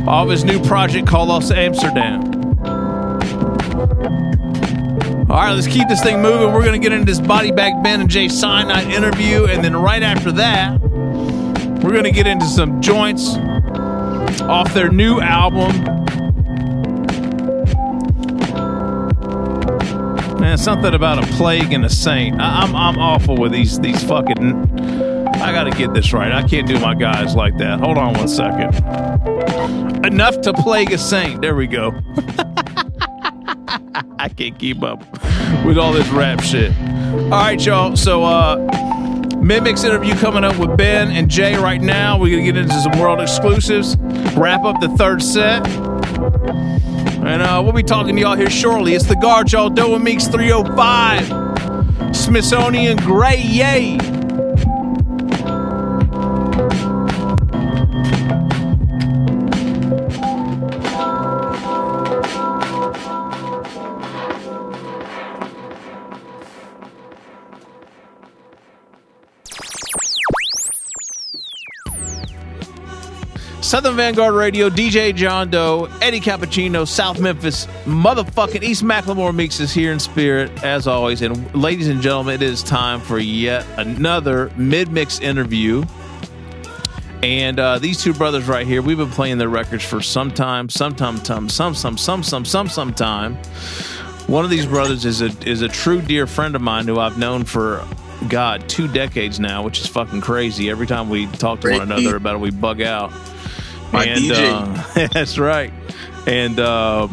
of 0.07 0.29
his 0.29 0.45
new 0.45 0.63
project 0.65 1.07
called 1.07 1.29
Los 1.29 1.51
Amsterdam. 1.51 2.31
All 5.31 5.37
right, 5.37 5.53
let's 5.53 5.69
keep 5.69 5.89
this 5.89 6.03
thing 6.03 6.21
moving. 6.21 6.53
We're 6.53 6.65
going 6.65 6.81
to 6.81 6.85
get 6.85 6.93
into 6.93 7.05
this 7.07 7.21
Body 7.21 7.53
Bag 7.53 7.83
Ben 7.85 8.01
and 8.01 8.11
Jay 8.11 8.29
Cyanide 8.29 8.89
interview. 8.93 9.45
And 9.47 9.63
then 9.63 9.77
right 9.77 10.03
after 10.03 10.33
that, 10.33 10.81
we're 11.83 11.93
going 11.93 12.05
to 12.05 12.11
get 12.11 12.27
into 12.27 12.47
some 12.47 12.81
joints 12.83 13.37
off 14.43 14.73
their 14.75 14.91
new 14.91 15.21
album. 15.21 15.85
Man, 20.41 20.59
something 20.59 20.95
about 20.95 21.23
a 21.23 21.27
plague 21.37 21.73
and 21.73 21.85
a 21.85 21.89
saint. 21.89 22.41
I, 22.41 22.65
am 22.65 22.77
I'm 22.77 22.99
awful 22.99 23.37
with 23.37 23.53
these 23.53 23.79
these 23.81 24.03
fucking. 24.05 24.79
I 25.41 25.53
got 25.53 25.65
to 25.65 25.71
get 25.71 25.95
this 25.95 26.13
right. 26.13 26.33
I 26.33 26.47
can't 26.47 26.67
do 26.67 26.79
my 26.81 26.95
guys 26.95 27.35
like 27.35 27.57
that. 27.59 27.81
Hold 27.81 27.97
on 27.97 28.15
one 28.15 28.29
second. 28.29 28.75
Enough 30.05 30.43
to 30.43 30.53
plague 30.53 30.93
a 30.93 30.99
saint. 30.99 31.41
There 31.41 31.55
we 31.55 31.67
go. 31.67 31.93
I 34.19 34.29
can't 34.29 34.59
keep 34.59 34.83
up 34.83 35.01
with 35.65 35.79
all 35.79 35.93
this 35.93 36.09
rap 36.09 36.41
shit. 36.41 36.73
All 37.13 37.31
right, 37.31 37.65
y'all. 37.65 37.97
So, 37.97 38.23
uh, 38.23 38.57
Mimics 39.41 39.85
interview 39.85 40.15
coming 40.17 40.45
up 40.45 40.59
with 40.59 40.77
Ben 40.77 41.11
and 41.11 41.31
Jay 41.31 41.57
right 41.57 41.81
now. 41.81 42.19
We're 42.19 42.31
going 42.37 42.45
to 42.45 42.53
get 42.53 42.61
into 42.61 42.79
some 42.81 42.99
world 43.01 43.21
exclusives, 43.21 43.97
wrap 44.37 44.65
up 44.65 44.81
the 44.81 44.89
third 44.97 45.23
set. 45.23 45.67
And 47.23 47.43
uh, 47.43 47.61
we'll 47.63 47.73
be 47.73 47.83
talking 47.83 48.17
to 48.17 48.21
y'all 48.21 48.37
here 48.37 48.51
shortly. 48.51 48.95
It's 48.95 49.07
the 49.07 49.17
guard, 49.17 49.51
y'all. 49.53 49.71
Doa 49.71 50.03
Meeks 50.03 50.27
305. 50.29 52.15
Smithsonian 52.15 52.97
Gray 52.99 53.41
Yay. 53.41 54.10
Southern 73.71 73.95
Vanguard 73.95 74.35
Radio, 74.35 74.69
DJ 74.69 75.15
John 75.15 75.49
Doe, 75.49 75.89
Eddie 76.03 76.19
Cappuccino, 76.19 76.85
South 76.89 77.21
Memphis, 77.21 77.67
motherfucking 77.85 78.65
East 78.65 78.83
Macklemore 78.83 79.33
Meeks 79.33 79.61
is 79.61 79.73
here 79.73 79.93
in 79.93 80.01
spirit, 80.01 80.65
as 80.65 80.89
always. 80.89 81.23
And 81.23 81.55
ladies 81.55 81.87
and 81.87 82.03
gentlemen, 82.03 82.35
it 82.35 82.43
is 82.43 82.65
time 82.65 82.99
for 82.99 83.21
yet 83.21 83.65
another 83.77 84.51
mid 84.57 84.91
mix 84.91 85.21
interview. 85.21 85.85
And 87.23 87.61
uh, 87.61 87.79
these 87.79 88.03
two 88.03 88.13
brothers 88.13 88.49
right 88.49 88.67
here, 88.67 88.83
we've 88.83 88.97
been 88.97 89.09
playing 89.09 89.39
their 89.39 89.49
records 89.49 89.85
for 89.85 90.03
some 90.03 90.33
time, 90.33 90.69
sometime, 90.69 91.21
some, 91.21 91.49
some, 91.49 91.77
some, 91.77 91.97
some, 91.97 92.25
some, 92.25 92.45
some, 92.45 92.69
some 92.69 92.93
time. 92.93 93.37
One 94.27 94.43
of 94.45 94.51
these 94.51 94.67
brothers 94.67 95.05
is 95.05 95.23
a 95.23 95.27
is 95.49 95.63
a 95.63 95.69
true 95.69 96.03
dear 96.03 96.27
friend 96.27 96.57
of 96.57 96.61
mine 96.61 96.89
who 96.89 96.99
I've 96.99 97.19
known 97.19 97.45
for 97.45 97.87
God 98.29 98.69
two 98.69 98.89
decades 98.89 99.39
now, 99.39 99.63
which 99.63 99.79
is 99.79 99.87
fucking 99.87 100.23
crazy. 100.23 100.71
Every 100.71 100.89
time 100.89 101.09
we 101.09 101.29
talk 101.29 101.61
to 101.61 101.71
one 101.71 101.83
another 101.83 102.17
about 102.17 102.35
it, 102.35 102.39
we 102.39 102.51
bug 102.51 102.83
out. 102.83 103.13
My 103.93 104.05
and, 104.05 104.21
DJ. 104.21 104.97
Uh, 104.97 105.09
that's 105.13 105.39
right. 105.39 105.73
And 106.27 106.61
uh, 106.61 107.09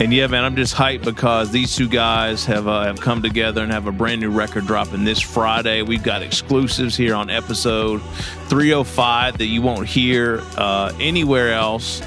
and 0.00 0.12
yeah, 0.12 0.26
man, 0.26 0.44
I'm 0.44 0.56
just 0.56 0.74
hyped 0.74 1.04
because 1.04 1.52
these 1.52 1.76
two 1.76 1.88
guys 1.88 2.44
have 2.46 2.66
uh, 2.66 2.82
have 2.84 3.00
come 3.00 3.22
together 3.22 3.62
and 3.62 3.70
have 3.70 3.86
a 3.86 3.92
brand 3.92 4.20
new 4.20 4.30
record 4.30 4.66
dropping 4.66 5.04
this 5.04 5.20
Friday. 5.20 5.82
We've 5.82 6.02
got 6.02 6.22
exclusives 6.22 6.96
here 6.96 7.14
on 7.14 7.30
episode 7.30 8.02
305 8.48 9.38
that 9.38 9.46
you 9.46 9.62
won't 9.62 9.86
hear 9.86 10.42
uh, 10.56 10.92
anywhere 10.98 11.52
else 11.52 12.02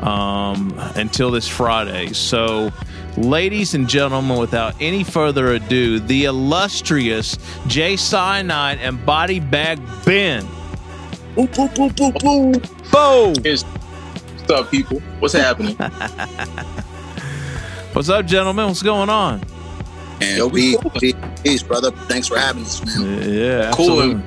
um, 0.00 0.74
until 0.96 1.30
this 1.30 1.48
Friday. 1.48 2.12
So. 2.12 2.72
Ladies 3.18 3.72
and 3.72 3.88
gentlemen, 3.88 4.36
without 4.38 4.74
any 4.78 5.02
further 5.02 5.52
ado, 5.54 6.00
the 6.00 6.26
illustrious 6.26 7.38
Jay 7.66 7.96
Cyanide 7.96 8.76
and 8.76 9.06
Body 9.06 9.40
Bag 9.40 9.80
Ben. 10.04 10.46
Boom, 11.36 11.46
boom, 11.48 11.68
boom, 11.74 11.88
boom, 11.90 12.12
boom. 12.12 12.52
Boom. 12.90 13.34
Here's, 13.44 13.62
what's 13.62 14.50
up, 14.50 14.70
people? 14.70 15.00
What's 15.18 15.34
happening? 15.34 15.76
What's 17.92 18.08
up, 18.08 18.24
gentlemen? 18.24 18.68
What's 18.68 18.82
going 18.82 19.10
on? 19.10 19.42
And 20.22 20.50
peace, 20.52 20.78
peace, 20.98 21.14
peace, 21.42 21.62
brother. 21.62 21.90
Thanks 21.90 22.28
for 22.28 22.38
having 22.38 22.62
us, 22.62 22.82
man. 22.84 23.30
Yeah, 23.30 23.70
cool. 23.74 24.18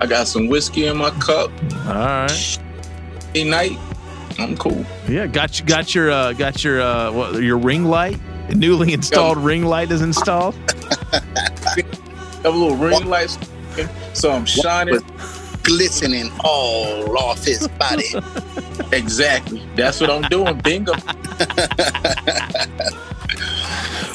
I 0.00 0.06
got 0.06 0.28
some 0.28 0.48
whiskey 0.48 0.86
in 0.86 0.96
my 0.96 1.10
cup. 1.10 1.50
All 1.86 1.94
right. 1.94 2.58
Any 3.34 3.50
night, 3.50 3.78
I'm 4.38 4.56
cool. 4.56 4.84
Yeah, 5.08 5.26
got 5.26 5.60
you. 5.60 5.66
Got 5.66 5.94
your. 5.94 6.10
Uh, 6.10 6.32
got 6.32 6.64
your. 6.64 6.80
Uh, 6.80 7.12
what, 7.12 7.42
your 7.42 7.58
ring 7.58 7.84
light. 7.84 8.18
Newly 8.50 8.94
installed 8.94 9.36
ring 9.38 9.64
light 9.64 9.90
is 9.90 10.00
installed. 10.02 10.54
Have 11.12 12.44
a 12.44 12.50
little 12.50 12.76
ring 12.76 13.06
lights, 13.06 13.38
so 14.14 14.32
I'm 14.32 14.46
shining. 14.46 15.00
Glistening 15.62 16.30
all 16.44 17.16
off 17.18 17.44
his 17.44 17.66
body. 17.68 18.04
exactly. 18.92 19.62
That's 19.76 20.00
what 20.00 20.10
I'm 20.10 20.22
doing. 20.22 20.58
Bingo. 20.60 20.92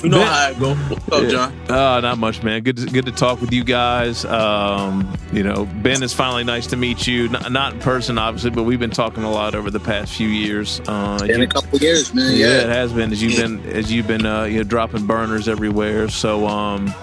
you 0.04 0.10
know 0.10 0.20
Ben- 0.20 0.28
how 0.28 0.48
I 0.50 0.54
go. 0.60 0.76
What's 0.76 1.12
up, 1.12 1.24
Yeah. 1.24 1.30
John? 1.30 1.54
Uh, 1.72 2.02
not 2.02 2.18
much, 2.18 2.44
man. 2.44 2.62
Good, 2.64 2.78
to, 2.78 2.86
good 2.88 3.06
to 3.06 3.12
talk 3.12 3.42
with 3.42 3.52
you 3.54 3.64
guys. 3.64 4.26
Um, 4.26 5.12
you 5.32 5.44
know, 5.44 5.66
Ben, 5.82 6.04
it's 6.04 6.14
finally 6.14 6.44
nice 6.44 6.68
to 6.68 6.78
meet 6.78 7.08
you. 7.08 7.30
Not, 7.30 7.52
not 7.52 7.74
in 7.74 7.80
person, 7.80 8.18
obviously, 8.18 8.52
but 8.52 8.64
we've 8.64 8.80
been 8.80 8.90
talking 8.92 9.24
a 9.24 9.32
lot 9.32 9.56
over 9.56 9.72
the 9.72 9.80
past 9.80 10.14
few 10.14 10.28
years. 10.28 10.82
Uh, 10.88 11.18
Been 11.20 11.40
you- 11.40 11.44
a 11.46 11.48
couple 11.48 11.80
years, 11.80 12.14
man. 12.14 12.32
yeah, 12.36 12.48
Yeah. 12.48 12.62
it 12.64 12.70
has 12.70 12.94
been 12.94 13.12
as 13.12 13.22
you've 13.24 13.36
been 13.38 13.66
as 13.76 13.92
you've 13.92 14.08
been 14.08 14.26
uh, 14.26 14.44
you 14.44 14.58
know 14.58 14.64
dropping 14.64 15.06
burners 15.08 15.48
everywhere. 15.48 16.10
So, 16.10 16.48
um, 16.48 16.94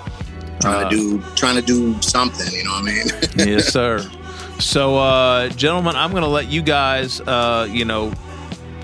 Trying 0.61 0.85
uh, 0.87 0.91
to 0.91 0.97
do 0.97 1.23
trying 1.35 1.57
to 1.57 1.63
do 1.63 2.01
something, 2.03 2.47
you 2.53 2.63
know 2.65 2.71
what 2.73 2.83
I 2.83 2.87
mean? 3.45 3.49
yes, 3.49 3.67
sir. 3.73 4.09
So, 4.63 4.97
uh, 4.97 5.49
gentlemen, 5.51 5.97
I'm 5.97 6.13
going 6.13 6.23
to 6.23 6.29
let 6.29 6.49
you 6.49 6.63
guys, 6.63 7.21
uh, 7.21 7.69
you 7.69 7.85
know, 7.85 8.13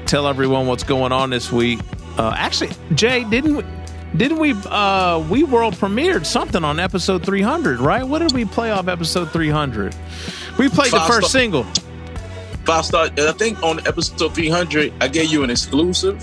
tell 0.07 0.27
everyone 0.27 0.67
what's 0.67 0.83
going 0.83 1.13
on 1.13 1.31
this 1.31 1.53
week. 1.53 1.79
Uh, 2.19 2.35
actually, 2.37 2.71
Jay, 2.95 3.23
didn't 3.25 3.57
we, 3.57 3.65
didn't 4.17 4.39
we 4.39 4.55
uh, 4.67 5.25
we 5.31 5.45
world 5.45 5.75
premiered 5.75 6.27
something 6.27 6.65
on 6.65 6.81
episode 6.81 7.25
300, 7.25 7.79
right? 7.79 8.03
What 8.03 8.19
did 8.19 8.33
we 8.33 8.45
play 8.45 8.71
off 8.71 8.89
episode 8.89 9.31
300? 9.31 9.95
We 10.59 10.69
played 10.69 10.91
the 10.93 11.01
first 11.01 11.29
star- 11.29 11.41
single. 11.41 11.65
Five 12.65 12.85
star. 12.85 13.05
and 13.07 13.21
I 13.21 13.33
think 13.33 13.63
on 13.63 13.79
episode 13.87 14.35
300, 14.35 14.93
I 15.01 15.09
gave 15.09 15.31
you 15.31 15.45
an 15.45 15.51
exclusive. 15.51 16.17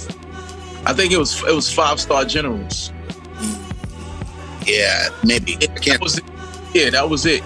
I 0.86 0.94
think 0.94 1.14
it 1.14 1.18
was 1.18 1.42
it 1.44 1.56
was 1.56 1.74
five 1.74 2.00
star 2.02 2.26
generals. 2.26 2.92
Yeah, 4.66 5.10
maybe. 5.24 5.56
I 5.56 5.68
can't. 5.68 5.86
That 5.86 6.02
was 6.02 6.18
it. 6.18 6.26
Yeah, 6.74 6.90
that 6.90 7.10
was 7.10 7.26
it. 7.26 7.42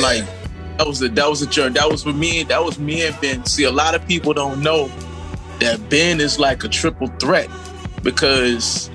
Like 0.00 0.24
that 0.80 0.86
was 0.86 0.98
the 0.98 1.08
that 1.08 1.28
was 1.28 1.40
the 1.40 1.46
journey. 1.46 1.74
That 1.74 1.90
was 1.90 2.04
for 2.04 2.12
me. 2.14 2.42
That 2.44 2.64
was 2.64 2.78
me 2.78 3.06
and 3.06 3.20
Ben. 3.20 3.44
See, 3.44 3.64
a 3.64 3.70
lot 3.70 3.94
of 3.94 4.06
people 4.08 4.32
don't 4.32 4.62
know 4.62 4.90
that 5.58 5.78
Ben 5.90 6.22
is 6.22 6.38
like 6.38 6.64
a 6.64 6.68
triple 6.68 7.08
threat 7.18 7.50
because 8.02 8.90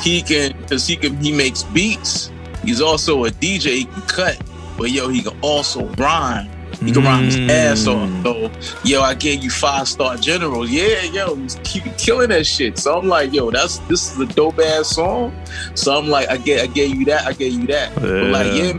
he 0.00 0.22
can 0.22 0.56
because 0.58 0.86
he 0.86 0.94
can 0.94 1.16
he 1.16 1.32
makes 1.32 1.64
beats. 1.64 2.30
He's 2.62 2.80
also 2.80 3.24
a 3.24 3.30
DJ. 3.30 3.78
He 3.78 3.84
can 3.86 4.02
cut, 4.02 4.40
but 4.78 4.92
yo, 4.92 5.08
he 5.08 5.20
can 5.20 5.36
also 5.40 5.88
rhyme. 5.94 6.48
He 6.78 6.92
can 6.92 7.02
rhyme 7.02 7.24
his 7.24 7.36
ass 7.50 7.88
off. 7.88 8.08
Mm. 8.08 8.62
So, 8.62 8.78
yo, 8.88 9.00
I 9.00 9.14
gave 9.14 9.42
you 9.42 9.50
five 9.50 9.88
star 9.88 10.16
general. 10.16 10.68
Yeah, 10.68 11.02
yo, 11.02 11.34
he's 11.34 11.56
keep 11.64 11.82
killing 11.98 12.28
that 12.28 12.46
shit. 12.46 12.78
So 12.78 12.96
I'm 12.96 13.08
like, 13.08 13.32
yo, 13.32 13.50
that's 13.50 13.78
this 13.88 14.12
is 14.12 14.20
a 14.20 14.26
dope 14.26 14.60
ass 14.60 14.90
song. 14.94 15.34
So 15.74 15.98
I'm 15.98 16.06
like, 16.06 16.28
I 16.28 16.36
get, 16.36 16.62
I 16.62 16.66
gave 16.68 16.94
you 16.94 17.06
that, 17.06 17.26
I 17.26 17.32
gave 17.32 17.54
you 17.54 17.66
that. 17.66 17.92
But 17.96 18.04
like, 18.04 18.52
Yeah. 18.52 18.78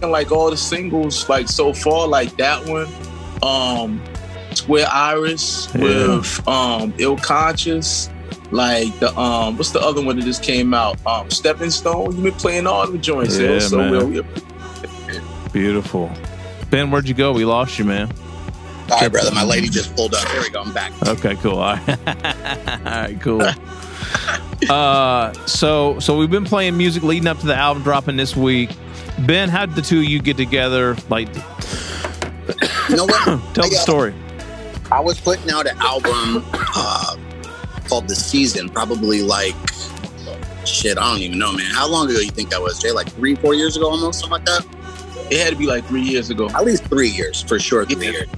Yeah, 0.00 0.08
like 0.08 0.32
all 0.32 0.50
the 0.50 0.56
singles, 0.56 1.28
like 1.28 1.48
so 1.48 1.72
far, 1.72 2.06
like 2.08 2.36
that 2.36 2.64
one, 2.66 2.88
um, 3.42 4.02
Square 4.54 4.88
Iris 4.90 5.68
Yeah. 5.74 6.16
with 6.16 6.48
um, 6.48 6.94
Ill 6.98 7.16
Conscious. 7.16 8.10
Like 8.50 8.98
the 8.98 9.14
um, 9.18 9.58
what's 9.58 9.72
the 9.72 9.80
other 9.80 10.02
one 10.02 10.16
that 10.16 10.24
just 10.24 10.42
came 10.42 10.72
out? 10.72 11.04
Um, 11.06 11.30
Stepping 11.30 11.70
Stone. 11.70 12.12
You've 12.14 12.22
been 12.24 12.32
playing 12.32 12.66
all 12.66 12.90
the 12.90 12.96
joints. 12.96 13.38
Yeah, 13.38 13.58
So 13.58 13.76
man. 13.78 13.90
well, 13.90 14.06
we 14.06 14.22
Beautiful. 15.52 16.10
Ben, 16.70 16.90
where'd 16.90 17.08
you 17.08 17.14
go? 17.14 17.32
We 17.32 17.44
lost 17.44 17.78
you, 17.78 17.84
man. 17.84 18.10
All 18.90 19.00
right, 19.00 19.12
brother. 19.12 19.30
My 19.34 19.44
lady 19.44 19.68
just 19.68 19.94
pulled 19.94 20.14
up. 20.14 20.26
Here 20.28 20.40
we 20.40 20.50
go. 20.50 20.62
I'm 20.62 20.72
back. 20.72 20.92
Okay, 21.06 21.34
cool. 21.36 21.58
All 21.58 21.76
right, 21.76 21.88
All 21.88 22.84
right 22.84 23.20
cool. 23.20 23.42
uh, 24.70 25.32
so 25.46 25.98
so 25.98 26.16
we've 26.16 26.30
been 26.30 26.44
playing 26.44 26.76
music 26.76 27.02
leading 27.02 27.26
up 27.26 27.38
to 27.40 27.46
the 27.46 27.54
album 27.54 27.82
dropping 27.82 28.16
this 28.16 28.34
week. 28.36 28.70
Ben, 29.26 29.48
how 29.48 29.66
did 29.66 29.74
the 29.74 29.82
two 29.82 29.98
of 29.98 30.04
you 30.04 30.20
get 30.20 30.36
together? 30.36 30.96
Like, 31.08 31.28
You 32.88 32.96
know 32.96 33.04
what? 33.04 33.24
tell 33.54 33.68
the 33.68 33.78
story. 33.80 34.14
I 34.90 35.00
was 35.00 35.20
putting 35.20 35.50
out 35.50 35.66
an 35.66 35.76
album 35.78 36.44
uh, 36.54 37.16
called 37.88 38.08
The 38.08 38.14
Season, 38.14 38.68
probably 38.68 39.22
like 39.22 39.54
shit. 40.64 40.98
I 40.98 41.10
don't 41.10 41.20
even 41.20 41.38
know, 41.38 41.52
man. 41.52 41.66
How 41.66 41.88
long 41.88 42.10
ago 42.10 42.20
you 42.20 42.30
think 42.30 42.50
that 42.50 42.60
was, 42.60 42.78
Jay? 42.78 42.92
Like 42.92 43.08
three, 43.12 43.34
four 43.34 43.54
years 43.54 43.76
ago, 43.76 43.90
almost 43.90 44.20
something 44.20 44.32
like 44.32 44.44
that. 44.46 44.66
It 45.30 45.42
had 45.44 45.50
to 45.50 45.56
be 45.56 45.66
like 45.66 45.84
three 45.86 46.02
years 46.02 46.30
ago. 46.30 46.48
At 46.50 46.64
least 46.64 46.84
three 46.84 47.08
years 47.08 47.42
for 47.42 47.58
sure. 47.58 47.84
Three 47.84 48.06
years. 48.06 48.28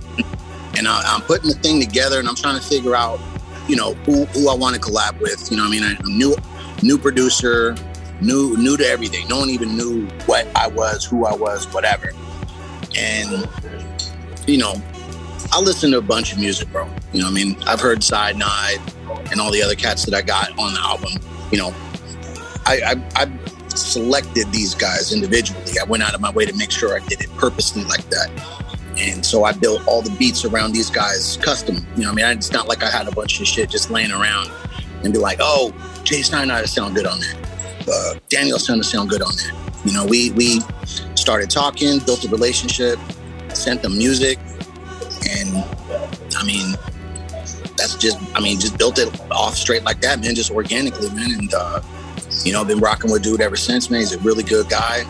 And 0.77 0.89
I, 0.89 1.03
I'm 1.07 1.21
putting 1.23 1.49
the 1.49 1.55
thing 1.57 1.81
together, 1.81 2.19
and 2.19 2.29
I'm 2.29 2.35
trying 2.35 2.59
to 2.59 2.67
figure 2.67 2.97
out, 2.97 3.21
you 3.69 3.77
know, 3.77 3.95
who 4.07 4.25
who 4.27 4.49
I 4.49 4.55
want 4.55 4.75
to 4.75 4.81
collab 4.81 5.21
with. 5.21 5.51
You 5.51 5.57
know, 5.57 5.65
what 5.65 5.69
I 5.69 5.81
mean, 5.81 5.85
I'm 5.85 6.19
new 6.19 6.35
new 6.83 6.99
producer, 6.99 7.77
new 8.21 8.57
new 8.57 8.77
to 8.77 8.87
everything. 8.87 9.29
No 9.29 9.39
one 9.39 9.51
even 9.51 9.77
knew 9.77 10.07
what 10.27 10.47
I 10.57 10.69
was, 10.69 11.05
who 11.05 11.27
I 11.27 11.35
was, 11.35 11.67
whatever. 11.73 12.13
And 12.97 13.49
you 14.47 14.59
know, 14.59 14.75
I 15.53 15.61
listened 15.61 15.93
to 15.93 15.99
a 15.99 16.03
bunch 16.03 16.33
of 16.33 16.39
music, 16.39 16.71
bro. 16.71 16.89
You 17.13 17.23
know, 17.23 17.29
I 17.29 17.31
mean, 17.31 17.57
I've 17.67 17.81
heard 17.81 18.03
Cyanide 18.03 18.81
and 19.31 19.41
all 19.41 19.51
the 19.51 19.63
other 19.63 19.75
cats 19.75 20.05
that 20.05 20.15
I 20.15 20.23
got 20.23 20.51
on 20.59 20.75
the 20.75 20.81
album. 20.81 21.13
You 21.51 21.59
know, 21.59 21.75
I, 22.67 22.81
I, 22.87 23.23
I 23.23 23.39
selected 23.75 24.51
these 24.53 24.75
guys 24.75 25.13
individually. 25.13 25.79
I 25.81 25.85
went 25.85 26.03
out 26.03 26.15
of 26.15 26.21
my 26.21 26.31
way 26.31 26.47
to 26.47 26.57
make 26.57 26.71
sure 26.71 26.95
I 26.95 27.05
did 27.07 27.21
it 27.21 27.31
purposely 27.37 27.85
like 27.85 28.09
that. 28.11 28.31
And 28.97 29.25
so 29.25 29.45
I 29.45 29.53
built 29.53 29.87
all 29.87 30.03
the 30.03 30.15
beats 30.19 30.45
around 30.45 30.73
these 30.73 30.91
guys 30.91 31.39
custom. 31.39 31.87
You 31.97 32.05
know, 32.05 32.11
I 32.11 32.15
mean, 32.15 32.27
it's 32.27 32.53
not 32.53 32.69
like 32.69 32.83
I 32.83 32.91
had 32.91 33.09
a 33.09 33.13
bunch 33.13 33.41
of 33.41 33.47
shit 33.47 33.71
just 33.71 33.91
laying 33.91 34.13
around 34.13 34.51
and 35.03 35.13
be 35.13 35.19
like, 35.19 35.39
oh, 35.41 35.73
Jay 36.05 36.23
Cyanide 36.23 36.69
sound 36.69 36.95
good 36.95 37.07
on 37.07 37.19
there. 37.21 37.40
Uh, 37.93 38.15
Daniel 38.29 38.59
to 38.59 38.83
sound 38.85 39.11
good 39.11 39.23
on 39.23 39.33
that. 39.35 39.83
You 39.85 39.93
know, 39.93 40.07
we 40.07 40.31
we 40.33 40.61
started 41.15 41.51
talking, 41.51 41.99
built 42.01 42.25
a 42.25 42.29
relationship, 42.29 42.99
sent 43.49 43.83
them 43.83 43.97
music, 43.97 44.39
and 45.29 45.57
I 46.37 46.45
mean, 46.45 46.75
that's 47.77 47.97
just 47.97 48.19
I 48.37 48.41
mean, 48.41 48.61
just 48.61 48.79
built 48.79 48.99
it 48.99 49.09
off 49.31 49.55
straight 49.55 49.85
like 49.85 50.01
that, 50.03 50.21
man, 50.21 50.35
just 50.35 50.51
organically, 50.51 51.11
man. 51.11 51.33
And 51.33 51.53
uh, 51.55 51.81
you 52.45 52.53
know, 52.53 52.65
been 52.65 52.79
rocking 52.79 53.11
with 53.11 53.23
dude 53.23 53.41
ever 53.41 53.57
since, 53.57 53.91
man. 53.91 54.01
He's 54.01 54.13
a 54.13 54.19
really 54.19 54.45
good 54.45 54.69
guy, 54.69 55.05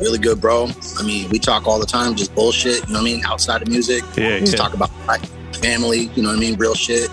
really 0.00 0.18
good 0.18 0.40
bro. 0.40 0.68
I 0.98 1.02
mean, 1.02 1.28
we 1.30 1.38
talk 1.38 1.66
all 1.66 1.78
the 1.78 1.86
time, 1.86 2.14
just 2.14 2.34
bullshit, 2.34 2.86
you 2.86 2.92
know 2.92 3.00
what 3.00 3.08
I 3.08 3.14
mean, 3.14 3.24
outside 3.24 3.62
of 3.62 3.68
music. 3.68 4.02
Yeah, 4.16 4.38
Just 4.40 4.52
yeah. 4.52 4.58
talk 4.58 4.74
about 4.74 4.90
like 5.06 5.24
family, 5.56 6.10
you 6.14 6.22
know 6.22 6.28
what 6.28 6.36
I 6.36 6.40
mean, 6.40 6.56
real 6.56 6.74
shit. 6.74 7.10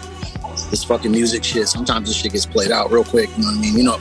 This 0.71 0.83
fucking 0.83 1.11
music 1.11 1.43
shit. 1.43 1.67
Sometimes 1.67 2.07
this 2.07 2.17
shit 2.17 2.33
gets 2.33 2.45
played 2.45 2.71
out 2.71 2.91
real 2.91 3.03
quick, 3.03 3.29
you 3.37 3.43
know 3.43 3.49
what 3.49 3.57
I 3.57 3.61
mean? 3.61 3.77
You 3.77 3.83
know, 3.83 3.99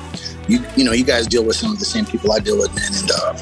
you 0.48 0.64
you 0.76 0.84
know, 0.84 0.92
you 0.92 1.04
guys 1.04 1.26
deal 1.26 1.44
with 1.44 1.56
some 1.56 1.72
of 1.72 1.78
the 1.78 1.84
same 1.84 2.06
people 2.06 2.32
I 2.32 2.38
deal 2.38 2.58
with, 2.58 2.74
man, 2.74 2.92
and 2.94 3.10
uh, 3.10 3.38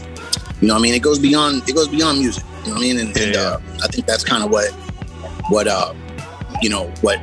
you 0.61 0.69
know 0.69 0.77
I 0.77 0.79
mean, 0.79 0.95
it 0.95 1.03
goes 1.03 1.19
beyond 1.19 1.69
it 1.69 1.75
goes 1.75 1.89
beyond 1.89 2.19
music. 2.21 2.45
You 2.65 2.71
know 2.71 2.75
what 2.75 2.79
I 2.79 2.81
mean? 2.81 2.99
And, 2.99 3.17
and 3.17 3.37
uh, 3.37 3.59
I 3.83 3.89
think 3.89 4.07
that's 4.07 4.25
kind 4.25 4.43
of 4.43 4.51
what 4.51 4.73
what 5.51 5.67
uh 5.67 5.93
you 6.63 6.71
know 6.71 6.87
what 7.03 7.19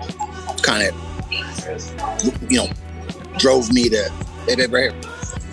kind 0.62 0.88
of 0.88 0.96
you 2.52 2.58
know 2.58 2.68
drove 3.38 3.72
me 3.72 3.90
to 3.90 4.10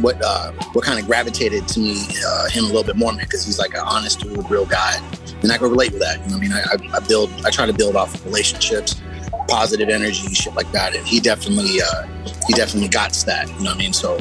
what 0.00 0.20
uh 0.22 0.52
what 0.72 0.84
kind 0.84 1.00
of 1.00 1.06
gravitated 1.06 1.66
to 1.68 1.80
me 1.80 2.04
uh 2.26 2.48
him 2.48 2.64
a 2.64 2.66
little 2.66 2.84
bit 2.84 2.96
more 2.96 3.12
man 3.12 3.24
because 3.24 3.44
he's 3.44 3.58
like 3.58 3.74
an 3.74 3.80
honest 3.80 4.20
dude 4.20 4.50
real 4.50 4.66
guy 4.66 4.96
and 5.42 5.50
i 5.50 5.56
can 5.56 5.70
relate 5.70 5.92
with 5.92 6.00
that 6.00 6.20
you 6.20 6.30
know 6.30 6.36
what 6.38 6.44
i 6.44 6.48
mean 6.48 6.52
I, 6.52 6.96
I, 6.96 6.96
I 6.96 7.00
build 7.06 7.30
i 7.44 7.50
try 7.50 7.66
to 7.66 7.72
build 7.72 7.96
off 7.96 8.14
of 8.14 8.24
relationships 8.24 9.00
positive 9.48 9.88
energy 9.88 10.34
shit 10.34 10.54
like 10.54 10.70
that. 10.72 10.94
And 10.94 11.06
he 11.06 11.20
definitely 11.20 11.80
uh 11.82 12.06
he 12.46 12.54
definitely 12.54 12.88
got 12.88 13.12
that 13.26 13.48
you 13.48 13.54
know 13.64 13.70
what 13.70 13.74
i 13.74 13.78
mean? 13.78 13.92
So 13.92 14.16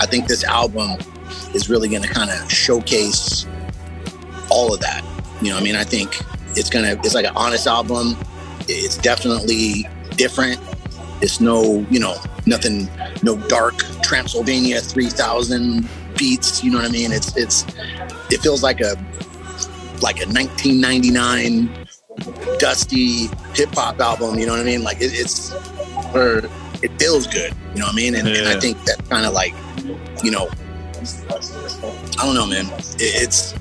i 0.00 0.06
think 0.06 0.26
this 0.26 0.44
album 0.44 0.98
is 1.54 1.68
really 1.68 1.88
going 1.88 2.02
to 2.02 2.08
kind 2.08 2.30
of 2.30 2.50
showcase 2.50 3.46
all 4.50 4.72
of 4.72 4.80
that 4.80 5.04
you 5.40 5.50
know 5.50 5.54
what 5.54 5.60
i 5.60 5.64
mean? 5.64 5.76
I 5.76 5.84
think 5.84 6.20
it's 6.56 6.70
gonna 6.70 6.98
it's 7.04 7.14
like 7.14 7.26
an 7.26 7.36
honest 7.36 7.66
album. 7.66 8.16
It's 8.68 8.96
definitely 8.96 9.88
different. 10.16 10.60
It's 11.22 11.40
no 11.40 11.86
you 11.90 12.00
know 12.00 12.16
nothing 12.46 12.88
no 13.22 13.36
dark 13.48 13.76
transylvania 14.02 14.80
3000 14.80 15.88
beats 16.16 16.64
you 16.64 16.70
know 16.70 16.78
what 16.78 16.88
i 16.88 16.90
mean? 16.90 17.12
It's 17.12 17.36
it's 17.36 17.64
it 18.30 18.40
feels 18.40 18.62
like 18.62 18.80
a 18.80 18.96
like 20.02 20.20
a 20.20 20.26
1999 20.26 21.87
dusty 22.58 23.28
hip-hop 23.54 23.98
album 24.00 24.38
you 24.38 24.46
know 24.46 24.52
what 24.52 24.60
i 24.60 24.64
mean? 24.64 24.82
Like 24.82 24.98
it, 25.00 25.12
it's 25.12 25.52
or 26.14 26.38
it 26.82 26.90
feels 26.98 27.26
good 27.26 27.52
you 27.74 27.80
know 27.80 27.86
what 27.86 27.92
i 27.92 27.96
mean? 27.96 28.14
And, 28.14 28.28
and 28.28 28.48
i 28.48 28.58
think 28.58 28.82
that 28.84 29.02
kind 29.08 29.26
of 29.26 29.32
like 29.32 29.54
you 30.22 30.30
know 30.30 30.48
i 32.18 32.24
don't 32.24 32.34
know 32.34 32.46
man. 32.46 32.66
It, 32.98 33.22
it's 33.22 33.54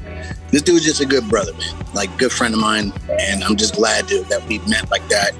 this 0.49 0.61
dude's 0.61 0.85
just 0.85 1.01
a 1.01 1.05
good 1.05 1.27
brother 1.29 1.53
man. 1.53 1.85
Like 1.93 2.15
good 2.17 2.31
friend 2.31 2.53
of 2.53 2.59
mine 2.59 2.93
and 3.19 3.43
i'm 3.43 3.55
just 3.55 3.75
glad 3.75 4.07
to, 4.09 4.23
that 4.25 4.45
we 4.47 4.59
met 4.59 4.89
like 4.89 5.07
that. 5.09 5.31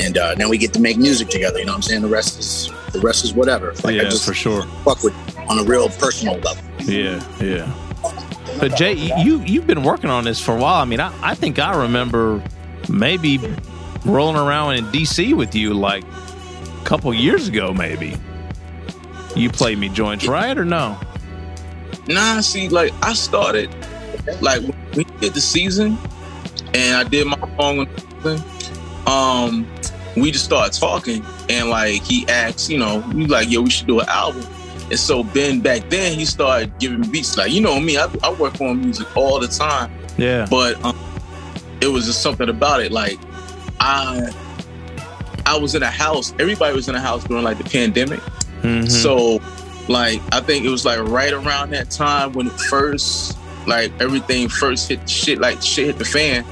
And 0.00 0.16
uh, 0.16 0.36
now 0.36 0.48
we 0.48 0.58
get 0.58 0.72
to 0.74 0.80
make 0.80 0.96
music 0.96 1.28
together 1.28 1.58
you 1.58 1.66
know 1.66 1.72
what 1.72 1.76
i'm 1.76 1.82
saying? 1.82 2.02
The 2.02 2.08
rest 2.08 2.38
is 2.38 2.72
the 2.92 3.00
rest 3.00 3.24
is 3.24 3.34
whatever. 3.34 3.74
Like 3.84 3.96
yeah, 3.96 4.02
i 4.02 4.04
just 4.04 4.24
for 4.26 4.34
sure. 4.34 4.62
fuck 4.84 5.02
with 5.02 5.14
on 5.48 5.58
a 5.58 5.64
real 5.64 5.88
personal 5.88 6.38
level. 6.38 6.64
Yeah, 6.80 7.22
yeah. 7.40 7.87
But 8.60 8.76
Jay, 8.76 8.94
you 8.94 9.40
you've 9.40 9.66
been 9.66 9.82
working 9.82 10.10
on 10.10 10.24
this 10.24 10.40
for 10.40 10.56
a 10.56 10.60
while. 10.60 10.80
I 10.80 10.84
mean, 10.84 11.00
I, 11.00 11.12
I 11.22 11.34
think 11.34 11.58
I 11.58 11.82
remember 11.82 12.42
maybe 12.88 13.38
rolling 14.04 14.36
around 14.36 14.74
in 14.74 14.84
DC 14.86 15.34
with 15.34 15.54
you 15.54 15.74
like 15.74 16.04
a 16.04 16.84
couple 16.84 17.12
years 17.14 17.48
ago, 17.48 17.72
maybe. 17.72 18.16
You 19.36 19.50
played 19.50 19.78
me 19.78 19.88
joints, 19.88 20.26
right 20.26 20.56
or 20.56 20.64
no? 20.64 20.98
Nah, 22.06 22.40
see, 22.40 22.68
like 22.68 22.92
I 23.02 23.12
started 23.12 23.74
like 24.40 24.62
we 24.94 25.04
did 25.20 25.34
the 25.34 25.40
season 25.40 25.98
and 26.74 26.96
I 26.96 27.04
did 27.04 27.26
my 27.26 27.38
song 27.56 27.86
um, 29.06 29.66
we 30.16 30.30
just 30.30 30.44
started 30.44 30.78
talking 30.78 31.24
and 31.48 31.70
like 31.70 32.02
he 32.02 32.26
asked, 32.28 32.68
you 32.68 32.78
know, 32.78 32.98
we 33.14 33.26
like, 33.26 33.50
yo, 33.50 33.62
we 33.62 33.70
should 33.70 33.86
do 33.86 34.00
an 34.00 34.08
album. 34.08 34.46
And 34.90 34.98
so 34.98 35.22
Ben 35.22 35.60
back 35.60 35.88
then 35.90 36.18
he 36.18 36.24
started 36.24 36.76
giving 36.78 37.02
beats. 37.10 37.36
Like, 37.36 37.52
you 37.52 37.60
know 37.60 37.78
me, 37.78 37.98
I, 37.98 38.08
I 38.22 38.32
work 38.32 38.60
on 38.60 38.80
music 38.80 39.14
all 39.16 39.38
the 39.38 39.48
time. 39.48 39.92
Yeah. 40.16 40.46
But 40.50 40.82
um, 40.84 40.98
it 41.80 41.88
was 41.88 42.06
just 42.06 42.22
something 42.22 42.48
about 42.48 42.82
it. 42.82 42.90
Like 42.92 43.18
I 43.80 44.30
I 45.46 45.56
was 45.56 45.74
in 45.74 45.82
a 45.82 45.90
house, 45.90 46.34
everybody 46.38 46.74
was 46.74 46.88
in 46.88 46.94
a 46.94 47.00
house 47.00 47.24
during 47.24 47.44
like 47.44 47.58
the 47.58 47.64
pandemic. 47.64 48.20
Mhm. 48.62 48.90
So, 48.90 49.40
like, 49.88 50.20
I 50.32 50.40
think 50.40 50.64
it 50.64 50.68
was 50.68 50.84
like 50.84 50.98
right 51.00 51.32
around 51.32 51.70
that 51.70 51.90
time 51.90 52.32
when 52.32 52.48
it 52.48 52.52
first, 52.52 53.38
like, 53.66 53.92
everything 54.00 54.48
first 54.48 54.88
hit 54.88 55.00
the 55.02 55.08
shit, 55.08 55.38
like, 55.38 55.62
shit 55.62 55.86
hit 55.86 55.98
the 55.98 56.04
fan. 56.04 56.44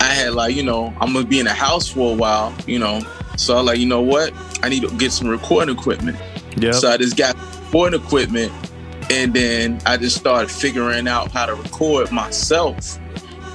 I 0.00 0.04
had, 0.04 0.34
like, 0.34 0.54
you 0.54 0.62
know, 0.62 0.94
I'm 1.00 1.12
gonna 1.12 1.26
be 1.26 1.40
in 1.40 1.46
the 1.46 1.52
house 1.52 1.88
for 1.88 2.12
a 2.12 2.16
while, 2.16 2.54
you 2.66 2.78
know. 2.78 3.00
So, 3.36 3.56
I 3.56 3.60
like, 3.60 3.78
you 3.78 3.86
know 3.86 4.00
what? 4.00 4.32
I 4.62 4.68
need 4.68 4.82
to 4.82 4.90
get 4.96 5.12
some 5.12 5.28
recording 5.28 5.74
equipment. 5.74 6.16
Yep. 6.56 6.74
So, 6.74 6.90
I 6.90 6.96
just 6.96 7.16
got 7.16 7.36
recording 7.72 7.98
equipment 8.02 8.52
and 9.10 9.32
then 9.32 9.80
I 9.86 9.96
just 9.96 10.16
started 10.16 10.50
figuring 10.50 11.08
out 11.08 11.30
how 11.32 11.46
to 11.46 11.54
record 11.54 12.12
myself. 12.12 12.98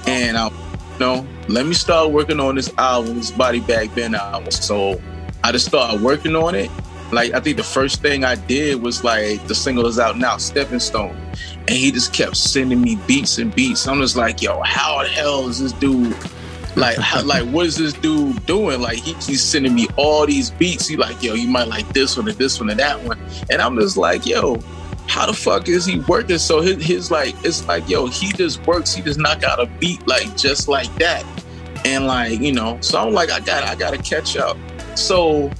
And 0.08 0.36
I, 0.36 0.48
you 0.48 0.98
know, 0.98 1.26
let 1.46 1.66
me 1.66 1.74
start 1.74 2.10
working 2.10 2.40
on 2.40 2.56
this 2.56 2.72
album, 2.78 3.14
this 3.14 3.30
Body 3.30 3.60
Bag 3.60 3.94
Ben 3.94 4.16
album. 4.16 4.50
So, 4.50 5.00
I 5.44 5.52
just 5.52 5.66
started 5.66 6.02
working 6.02 6.34
on 6.34 6.56
it 6.56 6.68
like 7.12 7.32
I 7.32 7.40
think 7.40 7.56
the 7.56 7.62
first 7.62 8.02
thing 8.02 8.24
I 8.24 8.34
did 8.34 8.82
was 8.82 9.04
like 9.04 9.46
the 9.46 9.54
single 9.54 9.86
is 9.86 10.00
out 10.00 10.18
now, 10.18 10.36
Stepping 10.36 10.80
Stone. 10.80 11.16
And 11.60 11.70
he 11.70 11.92
just 11.92 12.12
kept 12.12 12.36
sending 12.36 12.80
me 12.80 12.96
beats 13.06 13.38
and 13.38 13.54
beats. 13.54 13.86
I'm 13.86 14.00
just 14.00 14.16
like, 14.16 14.42
yo, 14.42 14.60
how 14.62 15.02
the 15.02 15.08
hell 15.08 15.48
is 15.48 15.60
this 15.60 15.72
dude 15.72 16.16
like 16.78 16.96
how, 16.98 17.22
like 17.22 17.44
what 17.48 17.66
is 17.66 17.76
this 17.76 17.92
dude 17.92 18.44
doing? 18.46 18.80
Like 18.80 18.98
he, 18.98 19.12
he's 19.14 19.42
sending 19.42 19.74
me 19.74 19.86
all 19.96 20.26
these 20.26 20.50
beats. 20.50 20.86
He 20.86 20.96
like, 20.96 21.22
yo, 21.22 21.34
you 21.34 21.48
might 21.48 21.68
like 21.68 21.88
this 21.92 22.16
one 22.16 22.28
and 22.28 22.36
this 22.38 22.58
one 22.60 22.70
and 22.70 22.78
that 22.80 23.02
one. 23.02 23.18
And 23.50 23.60
I'm 23.60 23.78
just 23.78 23.96
like, 23.96 24.24
yo, 24.26 24.60
how 25.08 25.26
the 25.26 25.32
fuck 25.32 25.68
is 25.68 25.84
he 25.86 26.00
working? 26.00 26.38
So 26.38 26.60
his, 26.60 26.82
his 26.84 27.10
like 27.10 27.34
it's 27.44 27.66
like, 27.66 27.88
yo, 27.88 28.06
he 28.06 28.32
just 28.32 28.66
works, 28.66 28.92
he 28.94 29.02
just 29.02 29.18
knock 29.18 29.42
out 29.42 29.60
a 29.60 29.66
beat 29.78 30.06
like 30.06 30.36
just 30.36 30.68
like 30.68 30.92
that. 30.96 31.24
And 31.84 32.06
like, 32.06 32.40
you 32.40 32.52
know, 32.52 32.78
so 32.80 32.98
I'm 33.00 33.12
like, 33.12 33.30
I 33.30 33.40
got 33.40 33.64
I 33.64 33.74
gotta 33.74 33.98
catch 33.98 34.36
up. 34.36 34.56
So 34.96 35.50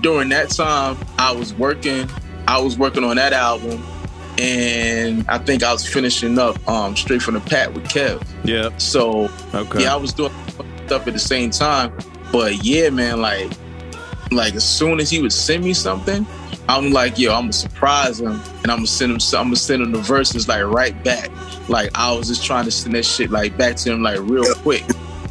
during 0.00 0.28
that 0.30 0.50
time, 0.50 0.96
I 1.18 1.32
was 1.32 1.54
working. 1.54 2.08
I 2.46 2.60
was 2.60 2.78
working 2.78 3.04
on 3.04 3.16
that 3.16 3.32
album, 3.32 3.82
and 4.38 5.24
I 5.28 5.38
think 5.38 5.62
I 5.62 5.72
was 5.72 5.86
finishing 5.86 6.38
up 6.38 6.66
um, 6.68 6.96
straight 6.96 7.20
from 7.22 7.34
the 7.34 7.40
pat 7.40 7.74
with 7.74 7.84
Kev. 7.84 8.26
Yeah. 8.44 8.70
So 8.78 9.30
Okay. 9.54 9.82
yeah, 9.82 9.92
I 9.92 9.96
was 9.96 10.12
doing 10.12 10.32
stuff 10.88 11.06
at 11.06 11.12
the 11.12 11.18
same 11.20 11.50
time. 11.50 11.92
But 12.32 12.56
yeah, 12.64 12.90
man, 12.90 13.20
like 13.20 13.52
like 14.32 14.54
as 14.54 14.64
soon 14.66 15.00
as 15.00 15.10
he 15.10 15.20
would 15.20 15.32
send 15.32 15.64
me 15.64 15.74
something, 15.74 16.26
I'm 16.68 16.90
like, 16.90 17.18
yo, 17.18 17.32
I'm 17.34 17.42
gonna 17.44 17.52
surprise 17.52 18.20
him, 18.20 18.44
and 18.62 18.70
I'm 18.72 18.78
gonna 18.78 18.86
send 18.86 19.12
him. 19.12 19.18
I'm 19.38 19.46
gonna 19.46 19.56
send 19.56 19.82
him 19.82 19.92
the 19.92 20.00
verses 20.00 20.48
like 20.48 20.64
right 20.64 21.00
back. 21.02 21.30
Like 21.68 21.90
I 21.94 22.12
was 22.12 22.28
just 22.28 22.44
trying 22.44 22.64
to 22.64 22.70
send 22.70 22.94
that 22.94 23.04
shit 23.04 23.30
like 23.30 23.56
back 23.56 23.76
to 23.76 23.92
him 23.92 24.02
like 24.02 24.18
real 24.20 24.54
quick. 24.62 24.86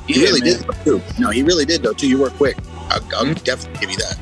He 0.07 0.19
Yeah, 0.19 0.27
really 0.27 0.41
man. 0.41 0.49
did 0.51 0.63
though, 0.85 0.99
too. 0.99 1.05
No, 1.17 1.29
he 1.31 1.43
really 1.43 1.65
did 1.65 1.83
though 1.83 1.93
too. 1.93 2.07
You 2.07 2.19
were 2.19 2.31
quick. 2.31 2.57
I'll, 2.89 3.01
I'll 3.17 3.25
Mm-hmm. 3.25 3.43
definitely 3.43 3.79
give 3.81 3.91
you 3.91 3.97
that. 3.97 4.17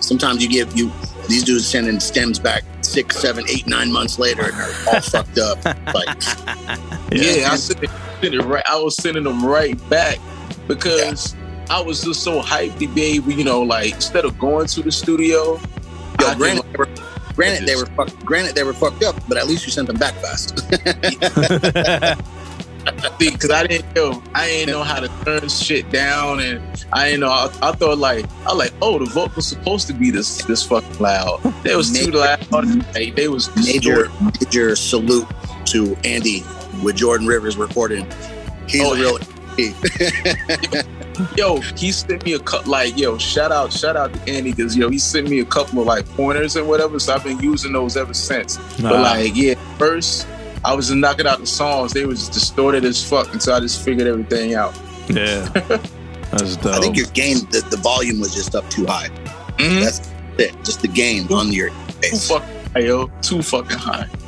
Sometimes 0.00 0.42
you 0.42 0.48
give 0.48 0.72
you 0.76 0.90
these 1.28 1.44
dudes 1.44 1.68
sending 1.68 2.00
stems 2.00 2.38
back 2.40 2.62
six, 2.82 3.20
seven, 3.20 3.44
eight, 3.48 3.66
nine 3.66 3.92
months 3.92 4.18
later 4.18 4.42
and 4.48 4.58
they're 4.58 4.74
all 4.86 5.00
fucked 5.00 5.38
up. 5.38 5.58
Like 5.94 6.08
Yeah, 7.12 7.50
I 7.50 7.56
sent 7.56 7.78
it, 7.82 7.90
sent 8.22 8.34
it 8.34 8.40
right. 8.44 8.64
I 8.68 8.78
was 8.78 8.96
sending 8.96 9.24
them 9.24 9.44
right 9.44 9.76
back 9.88 10.16
because 10.74 11.34
I 11.70 11.80
was 11.80 12.02
just 12.02 12.22
so 12.22 12.40
hyped 12.40 12.78
to 12.80 12.88
be 12.88 13.02
able, 13.16 13.32
you 13.32 13.44
know, 13.44 13.62
like 13.62 13.94
instead 13.94 14.24
of 14.24 14.38
going 14.38 14.66
to 14.68 14.82
the 14.82 14.92
studio. 14.92 15.58
Yo, 16.20 16.34
granted, 16.36 16.64
they 16.72 16.76
were, 16.78 16.88
granted 17.34 17.66
they 17.66 17.76
were 17.76 17.86
fucked. 17.86 18.24
Granted 18.24 18.54
they 18.54 18.64
were 18.64 18.72
fucked 18.74 19.02
up, 19.02 19.16
but 19.28 19.36
at 19.36 19.46
least 19.46 19.64
you 19.64 19.72
sent 19.72 19.88
them 19.88 19.96
back 19.96 20.14
fast. 20.14 20.56
because 23.18 23.50
I 23.50 23.66
didn't 23.66 23.94
know 23.94 24.22
I 24.34 24.46
didn't 24.46 24.72
know 24.74 24.82
how 24.82 25.00
to 25.00 25.08
turn 25.24 25.48
shit 25.48 25.90
down, 25.90 26.40
and 26.40 26.60
I 26.92 27.06
didn't 27.10 27.20
know. 27.20 27.30
I, 27.30 27.46
I 27.62 27.72
thought 27.72 27.98
like 27.98 28.26
I 28.46 28.54
like, 28.54 28.72
oh, 28.82 28.98
the 28.98 29.06
vote 29.06 29.34
was 29.36 29.46
supposed 29.46 29.86
to 29.88 29.94
be 29.94 30.10
this 30.10 30.42
this 30.44 30.62
fucking 30.64 30.98
loud. 30.98 31.42
They 31.62 31.76
was 31.76 31.92
too 31.92 32.10
loud. 32.10 32.50
Like, 32.50 33.14
they 33.16 33.28
was 33.28 33.54
major, 33.56 34.10
major 34.40 34.76
salute 34.76 35.26
to 35.66 35.96
Andy 36.04 36.44
with 36.82 36.96
Jordan 36.96 37.26
Rivers 37.26 37.56
recording. 37.56 38.06
He's 38.68 38.82
Oh, 38.82 38.94
a 38.94 38.96
real. 38.96 39.18
Yo, 41.36 41.60
he 41.76 41.92
sent 41.92 42.24
me 42.24 42.32
a 42.32 42.38
cut 42.38 42.66
like 42.66 42.96
yo, 42.96 43.18
shout 43.18 43.52
out, 43.52 43.70
shout 43.70 43.96
out 43.96 44.12
to 44.14 44.20
Andy 44.32 44.52
because 44.52 44.74
yo, 44.76 44.88
he 44.88 44.98
sent 44.98 45.28
me 45.28 45.40
a 45.40 45.44
couple 45.44 45.80
of 45.80 45.86
like 45.86 46.08
pointers 46.10 46.56
and 46.56 46.66
whatever. 46.66 46.98
So 46.98 47.14
I've 47.14 47.22
been 47.22 47.38
using 47.38 47.72
those 47.72 47.96
ever 47.98 48.14
since. 48.14 48.56
But 48.80 48.92
like, 48.92 49.36
yeah, 49.36 49.54
first 49.76 50.26
I 50.64 50.74
was 50.74 50.88
just 50.88 50.96
knocking 50.96 51.26
out 51.26 51.38
the 51.40 51.46
songs. 51.46 51.92
They 51.92 52.06
was 52.06 52.20
just 52.20 52.32
distorted 52.32 52.84
as 52.84 53.06
fuck 53.06 53.30
and 53.32 53.42
so 53.42 53.52
I 53.52 53.60
just 53.60 53.84
figured 53.84 54.06
everything 54.06 54.54
out. 54.54 54.74
Yeah. 55.08 55.48
That's 56.32 56.56
dope. 56.56 56.74
I 56.74 56.80
think 56.80 56.96
your 56.96 57.06
gain, 57.08 57.38
the, 57.50 57.64
the 57.70 57.76
volume 57.76 58.18
was 58.18 58.34
just 58.34 58.54
up 58.54 58.68
too 58.70 58.86
high. 58.86 59.08
Mm-hmm. 59.58 59.80
That's 59.80 60.10
it. 60.38 60.56
Just 60.64 60.80
the 60.80 60.88
gain 60.88 61.30
on 61.30 61.52
your 61.52 61.68
Too 61.68 61.76
bass. 62.00 62.28
fucking 62.28 62.72
high, 62.72 62.80
yo. 62.80 63.08
Too 63.20 63.42
fucking 63.42 63.78
high. 63.78 64.08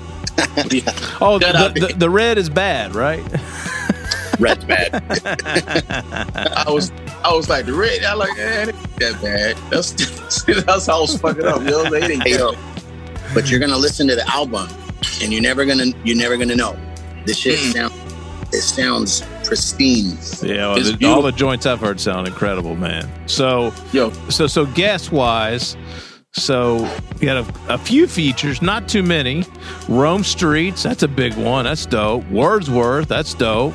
Oh, 1.21 1.39
the, 1.39 1.73
the, 1.75 1.95
the 1.97 2.11
red 2.11 2.39
is 2.39 2.51
bad, 2.51 2.95
right? 2.95 3.23
Red's 4.39 4.65
bad. 4.65 5.03
I 6.57 6.71
was 6.71 6.91
I 7.25 7.33
was 7.35 7.49
like 7.49 7.67
the 7.67 7.75
red. 7.75 8.05
I 8.05 8.15
like, 8.15 8.37
eh, 8.39 8.63
it 8.63 8.69
ain't 8.75 8.97
that 8.99 9.23
bad. 9.23 9.57
That's 9.71 9.93
that's 10.65 10.87
how 10.87 10.99
I 10.99 11.01
was 11.01 11.19
fucking 11.21 11.45
up, 11.45 11.63
yo. 11.63 11.89
They 11.91 12.03
ain't 12.03 12.23
Hey, 12.23 12.33
that 12.37 12.39
yo, 12.39 12.55
but 13.35 13.51
you're 13.51 13.61
gonna 13.61 13.77
listen 13.77 14.07
to 14.09 14.15
the 14.17 14.29
album, 14.31 14.69
and 15.23 15.33
you're 15.33 15.43
never 15.43 15.65
gonna 15.65 15.87
you're 16.05 16.17
never 16.17 16.37
gonna 16.37 16.57
know. 16.57 16.77
This 17.25 17.39
shit 17.39 17.59
Mm. 17.59 17.73
sounds 17.73 17.95
it 18.55 18.63
sounds 18.63 19.23
pristine. 19.45 20.17
Yeah, 20.43 20.75
well, 20.75 20.83
the- 20.83 21.07
all 21.07 21.23
the 21.23 21.33
joints 21.33 21.67
I've 21.67 21.81
heard 21.81 21.99
sound 22.01 22.29
incredible, 22.29 22.77
man. 22.77 23.11
So, 23.27 23.73
yo, 23.93 24.11
so 24.31 24.47
so 24.47 24.65
guest 24.67 25.11
wise, 25.13 25.77
so 26.33 26.79
you 27.21 27.29
had 27.29 27.39
a, 27.39 27.47
a 27.69 27.79
few 27.79 28.07
features, 28.07 28.63
not 28.63 28.89
too 28.89 29.03
many. 29.03 29.45
Rome 29.89 30.23
Streets, 30.25 30.83
that's 30.85 31.03
a 31.03 31.09
big 31.09 31.35
one. 31.35 31.65
That's 31.65 31.85
dope. 31.87 32.25
Wordsworth, 32.31 33.09
that's 33.09 33.35
dope. 33.35 33.75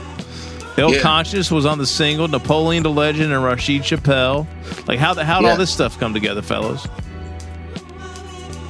Ill 0.80 0.93
Yeah. 0.95 1.01
Conscious 1.01 1.51
was 1.51 1.65
on 1.65 1.77
the 1.77 1.85
single. 1.85 2.27
Napoleon 2.27 2.84
Da 2.84 2.89
Legend 2.89 3.31
and 3.34 3.43
Rasheed 3.43 3.84
Chappell. 3.84 4.47
Like 4.88 4.99
how 4.99 5.14
the 5.14 5.23
how 5.26 5.39
would 5.39 5.45
Yeah. 5.45 5.51
all 5.51 5.57
this 5.57 5.72
stuff 5.72 5.99
come 5.99 6.14
together, 6.14 6.41
fellas? 6.41 6.88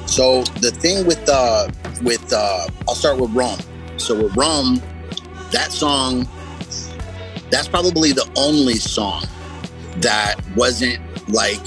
So 0.06 0.42
the 0.60 0.70
thing 0.72 1.06
with 1.06 1.28
uh 1.28 1.68
with 2.02 2.32
uh 2.32 2.66
I'll 2.88 2.94
start 2.94 3.18
with 3.18 3.30
Rome. 3.32 3.58
So 3.96 4.20
with 4.22 4.36
Rome, 4.36 4.82
that 5.52 5.70
song, 5.72 6.28
that's 7.50 7.68
probably 7.68 8.12
the 8.12 8.28
only 8.36 8.74
song 8.76 9.24
that 9.98 10.36
wasn't 10.56 10.98
like 11.28 11.60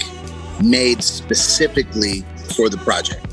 made 0.62 1.02
specifically 1.02 2.24
for 2.56 2.68
the 2.68 2.76
project. 2.78 3.26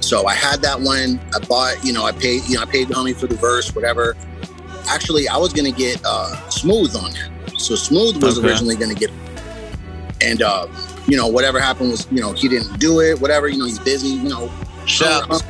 So 0.00 0.26
I 0.26 0.34
had 0.34 0.62
that 0.62 0.80
one. 0.80 1.20
I 1.34 1.38
bought, 1.46 1.84
you 1.84 1.92
know, 1.92 2.04
I 2.04 2.12
paid, 2.12 2.42
you 2.48 2.56
know, 2.56 2.62
I 2.62 2.66
paid 2.66 2.88
the 2.88 2.94
homie 2.94 3.14
for 3.16 3.26
the 3.26 3.36
verse, 3.36 3.74
whatever. 3.74 4.16
Actually, 4.88 5.28
I 5.28 5.36
was 5.36 5.52
gonna 5.52 5.70
get 5.72 6.00
uh 6.04 6.34
Smoovth 6.48 7.00
on 7.02 7.12
there. 7.12 7.28
So 7.58 7.74
Smoovth 7.74 8.22
was 8.22 8.38
Okay. 8.38 8.48
originally 8.48 8.76
gonna 8.76 8.94
get, 8.94 9.10
and 10.20 10.42
uh, 10.42 10.66
you 11.06 11.16
know, 11.16 11.26
whatever 11.28 11.60
happened 11.60 11.90
was, 11.90 12.06
you 12.10 12.20
know, 12.20 12.32
he 12.32 12.48
didn't 12.48 12.78
do 12.78 13.00
it. 13.00 13.20
Whatever, 13.20 13.48
you 13.48 13.58
know, 13.58 13.66
he's 13.66 13.78
busy. 13.78 14.08
You 14.08 14.28
know, 14.28 14.50
Shout 14.86 15.30
out, 15.30 15.42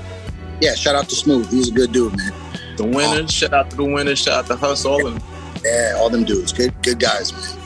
yeah, 0.60 0.74
shout 0.74 0.94
out 0.94 1.08
to 1.08 1.14
Smoovth. 1.16 1.50
He's 1.50 1.68
a 1.68 1.72
good 1.72 1.92
dude, 1.92 2.16
man. 2.16 2.32
the 2.76 2.84
winners. 2.84 3.30
Shout 3.32 3.52
out 3.52 3.70
to 3.70 3.76
the 3.76 3.84
winners. 3.84 4.18
Shout 4.18 4.34
out 4.44 4.46
to 4.46 4.56
Hustle. 4.56 4.92
All 4.92 5.06
of. 5.06 5.22
Yeah, 5.64 5.94
all 5.96 6.10
them 6.10 6.24
dudes, 6.24 6.52
good, 6.52 6.74
good 6.82 6.98
guys, 6.98 7.32
man. 7.32 7.58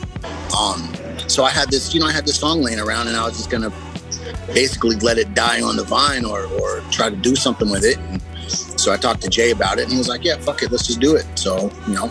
Um, 0.57 0.93
so 1.27 1.43
I 1.43 1.49
had 1.49 1.69
this, 1.71 1.93
you 1.95 1.99
know, 1.99 2.05
I 2.05 2.11
had 2.11 2.25
this 2.27 2.37
song 2.39 2.61
laying 2.61 2.79
around, 2.79 3.07
and 3.07 3.17
I 3.17 3.25
was 3.25 3.35
just 3.37 3.49
gonna 3.49 3.71
basically 4.53 4.95
let 4.97 5.17
it 5.17 5.33
die 5.33 5.61
on 5.61 5.75
the 5.77 5.83
vine, 5.83 6.23
or 6.25 6.45
or 6.61 6.81
try 6.91 7.09
to 7.09 7.15
do 7.15 7.35
something 7.35 7.69
with 7.69 7.83
it. 7.83 7.97
And 7.97 8.21
so 8.51 8.91
I 8.93 8.97
talked 8.97 9.21
to 9.21 9.29
Jay 9.29 9.51
about 9.51 9.77
it, 9.79 9.83
and 9.83 9.91
he 9.91 9.97
was 9.97 10.07
like, 10.07 10.23
"Yeah, 10.23 10.37
fuck 10.37 10.61
it, 10.63 10.71
let's 10.71 10.87
just 10.87 10.99
do 10.99 11.15
it." 11.15 11.25
So 11.35 11.71
you 11.87 11.93
know, 11.93 12.07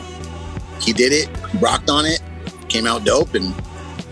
he 0.80 0.92
did 0.92 1.12
it, 1.12 1.28
rocked 1.60 1.90
on 1.90 2.04
it, 2.06 2.20
came 2.68 2.86
out 2.86 3.04
dope, 3.04 3.34
and 3.34 3.54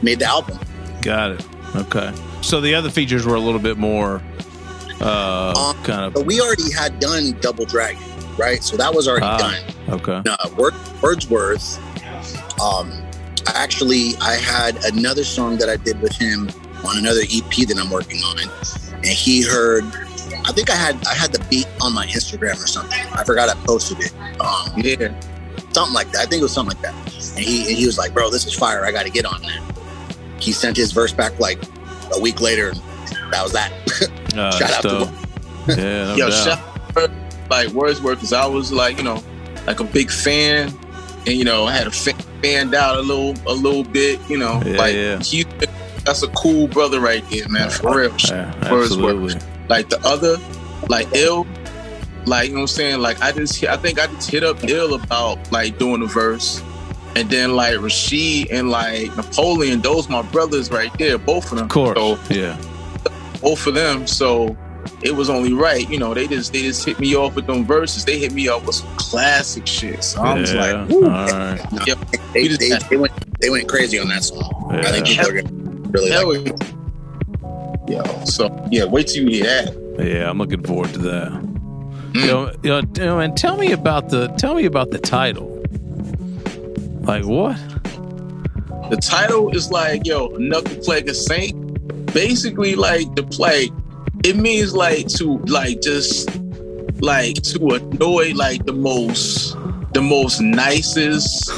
made 0.02 0.18
the 0.18 0.26
album. 0.26 0.58
Got 1.02 1.32
it. 1.32 1.46
Okay. 1.76 2.12
So 2.42 2.60
the 2.60 2.74
other 2.74 2.90
features 2.90 3.24
were 3.26 3.34
a 3.36 3.40
little 3.40 3.60
bit 3.60 3.78
more 3.78 4.22
uh 5.00 5.72
kind 5.82 6.04
of 6.04 6.14
But 6.14 6.24
we 6.26 6.40
already 6.40 6.70
had 6.72 7.00
done 7.00 7.32
Double 7.40 7.64
Dragon. 7.64 8.00
right? 8.38 8.62
So 8.62 8.76
that 8.76 8.94
was 8.94 9.08
already 9.08 9.26
Ah, 9.26 9.38
done. 9.38 9.62
Okay. 10.00 10.22
uh, 10.28 10.70
Wordsworth. 11.02 11.78
Um, 12.60 12.90
actually, 13.48 14.14
I 14.20 14.34
had 14.34 14.82
another 14.84 15.24
song 15.24 15.56
that 15.58 15.68
I 15.68 15.76
did 15.76 16.00
with 16.00 16.12
him 16.16 16.48
on 16.86 16.98
another 16.98 17.20
EP 17.22 17.66
that 17.68 17.78
I'm 17.78 17.90
working 17.90 18.22
on, 18.24 18.38
and 18.94 19.04
he 19.06 19.42
heard. 19.42 19.84
I 20.44 20.52
think 20.52 20.70
I 20.70 20.74
had 20.76 20.96
I 21.06 21.14
had 21.14 21.32
the 21.32 21.44
beat 21.50 21.66
on 21.80 21.94
my 21.94 22.06
Instagram 22.06 22.54
or 22.54 22.66
something. 22.66 22.98
I 23.12 23.24
forgot 23.24 23.48
I 23.48 23.54
posted 23.66 23.98
it. 24.00 24.12
Um, 24.40 24.72
yeah, 24.76 25.12
something 25.72 25.94
like 25.94 26.10
that. 26.12 26.20
I 26.20 26.26
think 26.26 26.40
it 26.40 26.42
was 26.42 26.52
something 26.52 26.76
like 26.76 26.82
that. 26.82 26.94
And 27.36 27.44
he 27.44 27.60
and 27.68 27.76
he 27.78 27.86
was 27.86 27.98
like, 27.98 28.12
"Bro, 28.12 28.30
this 28.30 28.46
is 28.46 28.54
fire. 28.54 28.84
I 28.84 28.92
got 28.92 29.04
to 29.04 29.10
get 29.10 29.24
on 29.26 29.40
that." 29.42 29.76
He 30.40 30.52
sent 30.52 30.76
his 30.76 30.92
verse 30.92 31.12
back 31.12 31.38
like 31.38 31.58
a 32.14 32.20
week 32.20 32.40
later. 32.40 32.68
And 32.70 33.32
that 33.32 33.42
was 33.42 33.52
that. 33.52 33.72
Uh, 34.36 34.50
Shout 34.58 34.70
out 34.72 34.82
to 34.82 34.88
dope. 34.88 35.08
Yeah, 35.78 36.04
no 36.08 36.14
Yo, 36.16 36.28
doubt. 36.30 36.58
shout 36.94 37.10
like 37.50 37.68
Wordsworth, 37.68 38.18
because 38.18 38.32
I 38.32 38.46
was 38.46 38.72
like, 38.72 38.98
you 38.98 39.04
know, 39.04 39.22
like 39.66 39.80
a 39.80 39.84
big 39.84 40.10
fan, 40.10 40.72
and 41.26 41.28
you 41.34 41.44
know, 41.44 41.64
I 41.64 41.72
had 41.72 41.86
a 41.86 41.90
fan, 41.90 42.14
fanned 42.42 42.74
out 42.74 42.98
a 42.98 43.02
little, 43.02 43.34
a 43.46 43.52
little 43.54 43.84
bit, 43.84 44.18
you 44.28 44.36
know, 44.38 44.62
Yeah, 44.64 44.76
like 44.76 44.94
yeah. 44.94 45.18
he, 45.20 45.44
that's 46.04 46.22
a 46.22 46.28
cool 46.28 46.68
brother 46.68 47.00
right 47.00 47.22
there, 47.30 47.48
man, 47.48 47.70
for 47.70 47.96
real. 47.96 48.14
Yeah, 48.28 48.72
Wordsworth. 48.72 49.46
Absolutely. 49.68 49.68
Like 49.68 49.88
the 49.88 50.08
other, 50.08 50.36
like 50.88 51.08
ill, 51.14 51.46
like 52.26 52.48
you 52.48 52.54
know 52.54 52.60
what 52.60 52.62
I'm 52.62 52.66
saying. 52.68 53.00
Like 53.00 53.20
I 53.20 53.32
just, 53.32 53.62
I 53.64 53.76
think 53.76 53.98
I 53.98 54.06
just 54.06 54.30
hit 54.30 54.44
up 54.44 54.62
ill 54.64 54.94
about 54.94 55.50
like 55.52 55.78
doing 55.78 56.00
the 56.00 56.06
verse. 56.06 56.62
And 57.16 57.30
then 57.30 57.54
like 57.54 57.80
Rashid 57.80 58.50
and 58.50 58.70
like 58.70 59.16
Napoleon, 59.16 59.80
those 59.80 60.08
my 60.08 60.22
brothers 60.22 60.70
right 60.70 60.90
there, 60.98 61.16
both 61.16 61.44
of 61.52 61.58
them. 61.58 61.66
Of 61.66 61.70
course. 61.70 61.96
So 61.96 62.18
yeah. 62.34 62.60
both 63.40 63.64
of 63.68 63.74
them. 63.74 64.06
So 64.08 64.56
it 65.00 65.14
was 65.14 65.30
only 65.30 65.52
right, 65.52 65.88
you 65.88 65.96
know. 65.98 66.12
They 66.12 66.26
just 66.26 66.52
they 66.52 66.62
just 66.62 66.84
hit 66.84 66.98
me 66.98 67.14
off 67.14 67.36
with 67.36 67.46
them 67.46 67.64
verses. 67.64 68.04
They 68.04 68.18
hit 68.18 68.32
me 68.32 68.48
up 68.48 68.66
with 68.66 68.74
some 68.76 68.96
classic 68.96 69.64
shit. 69.66 70.02
So 70.02 70.22
I 70.22 70.40
was 70.40 70.52
Yeah, 70.52 70.72
like, 70.72 70.88
Woo. 70.88 71.04
all 71.04 71.10
right. 71.28 71.60
Yep. 71.86 71.98
they, 72.32 72.48
they, 72.48 72.70
they 72.90 72.96
went 72.96 73.12
they 73.40 73.48
went 73.50 73.68
crazy 73.68 73.98
on 74.00 74.08
that 74.08 74.24
song. 74.24 74.70
I 74.72 74.90
think 74.90 75.08
Yeah. 75.08 75.22
people 75.22 75.38
are 75.38 75.42
gonna 75.42 75.88
really 75.90 76.10
Hell 76.10 76.34
like 76.36 76.46
it. 76.48 76.74
Yo, 77.88 78.02
so 78.24 78.66
yeah, 78.70 78.84
wait 78.84 79.08
till 79.08 79.24
you 79.24 79.30
hear 79.30 79.44
that. 79.44 79.84
Yeah, 79.98 80.30
I'm 80.30 80.38
looking 80.38 80.62
forward 80.62 80.92
to 80.94 80.98
that. 81.00 81.32
Mm. 81.32 82.14
You, 82.14 82.26
know, 82.26 82.52
you 82.62 82.68
know, 82.70 82.78
you 82.78 83.04
know, 83.04 83.18
and 83.20 83.36
tell 83.36 83.56
me 83.56 83.72
about 83.72 84.08
the 84.08 84.28
tell 84.38 84.54
me 84.54 84.64
about 84.64 84.90
the 84.90 84.98
title. 84.98 85.50
Like 87.02 87.24
what? 87.24 87.56
The 88.90 88.96
title 88.96 89.54
is 89.54 89.70
like, 89.70 90.06
yo, 90.06 90.28
to 90.28 90.80
plague 90.82 91.08
a 91.08 91.14
saint. 91.14 91.60
Basically, 92.12 92.74
like 92.74 93.14
the 93.16 93.24
plague, 93.24 93.72
it 94.24 94.36
means 94.36 94.74
like 94.74 95.08
to 95.08 95.38
like 95.46 95.82
just 95.82 96.30
like 97.00 97.34
to 97.42 97.68
annoy 97.68 98.32
like 98.34 98.64
the 98.64 98.72
most 98.72 99.56
the 99.92 100.00
most 100.00 100.40
nicest 100.40 101.50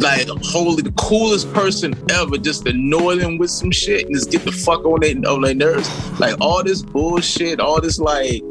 like 0.00 0.28
holy 0.42 0.82
the 0.82 0.92
coolest 0.92 1.52
person 1.52 1.94
ever 2.10 2.36
just 2.36 2.66
annoy 2.66 3.16
them 3.16 3.38
with 3.38 3.50
some 3.50 3.70
shit 3.70 4.06
and 4.06 4.14
just 4.14 4.30
get 4.30 4.44
the 4.44 4.52
fuck 4.52 4.84
on 4.84 5.00
their 5.00 5.14
on 5.30 5.42
their 5.42 5.54
nerves. 5.54 5.88
Like 6.20 6.36
all 6.40 6.62
this 6.62 6.82
bullshit 6.82 7.60
all 7.60 7.80
this 7.80 7.98
like 7.98 8.42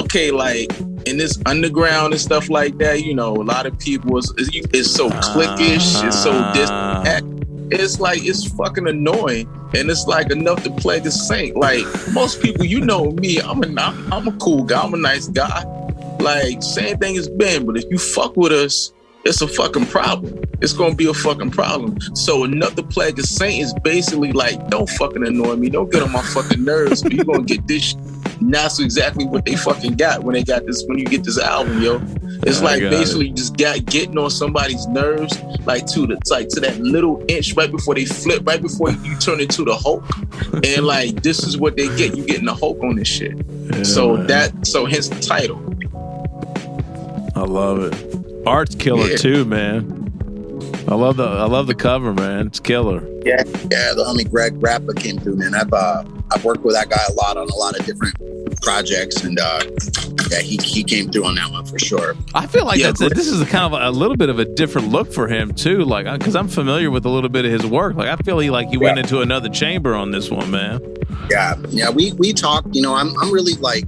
okay 0.00 0.30
like 0.30 0.70
in 1.06 1.16
this 1.16 1.40
underground 1.46 2.12
and 2.12 2.20
stuff 2.20 2.48
like 2.48 2.76
that 2.78 3.04
you 3.04 3.14
know 3.14 3.34
a 3.34 3.44
lot 3.44 3.66
of 3.66 3.78
people 3.78 4.18
is 4.18 4.32
it's 4.38 4.90
so 4.90 5.08
cliquish 5.10 6.06
it's 6.06 6.22
so 6.22 6.32
this 6.52 6.68
that. 6.68 7.22
Uh-huh. 7.22 7.68
it's 7.70 8.00
like 8.00 8.22
it's 8.24 8.46
fucking 8.52 8.88
annoying 8.88 9.48
and 9.74 9.88
it's 9.88 10.06
like 10.06 10.30
enough 10.30 10.62
to 10.64 10.70
play 10.72 10.98
the 10.98 11.10
saint. 11.10 11.56
Like 11.56 11.84
most 12.12 12.42
people 12.42 12.64
you 12.64 12.80
know 12.80 13.12
me 13.12 13.40
i'm 13.40 13.62
a 13.62 13.82
I'm 14.12 14.26
a 14.26 14.32
cool 14.38 14.64
guy 14.64 14.82
i'm 14.82 14.94
a 14.94 14.96
nice 14.96 15.28
guy. 15.28 15.64
Like 16.20 16.62
same 16.62 16.98
thing 16.98 17.16
as 17.16 17.28
Ben, 17.28 17.64
but 17.64 17.76
if 17.76 17.84
you 17.90 17.98
fuck 17.98 18.36
with 18.36 18.52
us, 18.52 18.92
it's 19.24 19.42
a 19.42 19.48
fucking 19.48 19.86
problem. 19.86 20.42
It's 20.60 20.72
gonna 20.72 20.94
be 20.94 21.06
a 21.06 21.14
fucking 21.14 21.50
problem. 21.50 21.98
So 22.14 22.44
another 22.44 22.82
plague 22.82 23.18
of 23.18 23.24
saint 23.24 23.62
is 23.62 23.74
basically 23.82 24.32
like, 24.32 24.68
don't 24.68 24.88
fucking 24.88 25.26
annoy 25.26 25.56
me, 25.56 25.68
don't 25.68 25.90
get 25.90 26.02
on 26.02 26.12
my 26.12 26.22
fucking 26.22 26.64
nerves, 26.64 27.02
but 27.02 27.12
you 27.12 27.24
gonna 27.24 27.42
get 27.42 27.66
this. 27.66 27.94
And 28.40 28.54
that's 28.54 28.80
exactly 28.80 29.26
what 29.26 29.44
they 29.44 29.56
fucking 29.56 29.94
got 29.96 30.24
when 30.24 30.34
they 30.34 30.42
got 30.42 30.64
this. 30.66 30.84
When 30.86 30.98
you 30.98 31.04
get 31.04 31.24
this 31.24 31.38
album, 31.38 31.82
yo, 31.82 32.00
it's 32.44 32.62
I 32.62 32.64
like 32.64 32.80
basically 32.80 33.30
just 33.30 33.56
got 33.58 33.84
getting 33.84 34.16
on 34.16 34.30
somebody's 34.30 34.86
nerves, 34.86 35.38
like 35.66 35.86
to 35.88 36.06
the 36.06 36.18
like 36.30 36.48
to 36.50 36.60
that 36.60 36.78
little 36.78 37.22
inch 37.28 37.54
right 37.54 37.70
before 37.70 37.94
they 37.94 38.06
flip, 38.06 38.46
right 38.46 38.60
before 38.60 38.90
you 38.90 39.16
turn 39.18 39.40
into 39.40 39.64
the 39.64 39.76
Hulk, 39.76 40.04
and 40.64 40.86
like 40.86 41.22
this 41.22 41.40
is 41.40 41.58
what 41.58 41.76
they 41.76 41.94
get. 41.96 42.16
You 42.16 42.24
getting 42.24 42.46
the 42.46 42.54
Hulk 42.54 42.82
on 42.82 42.96
this 42.96 43.08
shit. 43.08 43.36
so 43.86 44.16
man. 44.16 44.26
that 44.28 44.66
so 44.66 44.86
hence 44.86 45.08
the 45.10 45.20
title. 45.20 45.58
I 47.36 47.42
love 47.42 47.84
it. 47.84 48.19
Art's 48.50 48.74
killer 48.74 49.06
Yeah. 49.08 49.16
too, 49.16 49.44
man. 49.44 49.96
I 50.88 50.94
love 50.94 51.16
the 51.18 51.24
I 51.24 51.44
love 51.44 51.66
the 51.66 51.74
cover, 51.74 52.12
man. 52.12 52.48
It's 52.48 52.58
killer. 52.60 53.00
Yeah, 53.24 53.42
yeah. 53.70 53.92
The 53.94 54.04
homie 54.06 54.28
Greg 54.28 54.54
Rappa 54.62 54.94
came 54.94 55.18
through, 55.18 55.36
man. 55.36 55.54
I've 55.54 55.72
uh, 55.72 56.04
I've 56.32 56.44
worked 56.44 56.64
with 56.64 56.74
that 56.74 56.88
guy 56.88 57.02
a 57.08 57.12
lot 57.12 57.36
on 57.36 57.48
a 57.48 57.54
lot 57.54 57.78
of 57.78 57.84
different 57.86 58.16
projects, 58.62 59.22
and 59.22 59.38
uh, 59.38 59.60
yeah, 60.30 60.40
he 60.40 60.56
he 60.62 60.82
came 60.82 61.10
through 61.10 61.26
on 61.26 61.34
that 61.36 61.50
one 61.50 61.64
for 61.64 61.78
sure. 61.78 62.14
I 62.34 62.46
feel 62.46 62.64
like 62.64 62.78
Yeah, 62.78 62.86
that's 62.92 63.14
this 63.14 63.28
is 63.28 63.40
a 63.40 63.46
kind 63.46 63.72
of 63.72 63.80
a, 63.80 63.90
little 63.90 64.16
bit 64.16 64.30
of 64.30 64.38
a 64.38 64.44
different 64.44 64.88
look 64.88 65.12
for 65.12 65.28
him 65.28 65.52
too. 65.52 65.84
Like 65.84 66.06
because 66.18 66.34
I'm 66.34 66.48
familiar 66.48 66.90
with 66.90 67.04
a 67.04 67.10
little 67.10 67.30
bit 67.30 67.44
of 67.44 67.52
his 67.52 67.66
work. 67.66 67.94
Like 67.94 68.08
I 68.08 68.16
feel 68.16 68.38
he 68.38 68.50
like 68.50 68.68
he 68.68 68.76
went 68.78 68.98
into 68.98 69.20
another 69.20 69.48
chamber 69.48 69.94
on 69.94 70.10
this 70.10 70.30
one, 70.30 70.50
man. 70.50 70.80
Yeah, 71.30 71.54
yeah. 71.68 71.90
We 71.90 72.12
we 72.12 72.32
talked. 72.32 72.74
You 72.74 72.82
know, 72.82 72.94
I'm 72.94 73.16
I'm 73.20 73.30
really 73.32 73.54
like. 73.54 73.86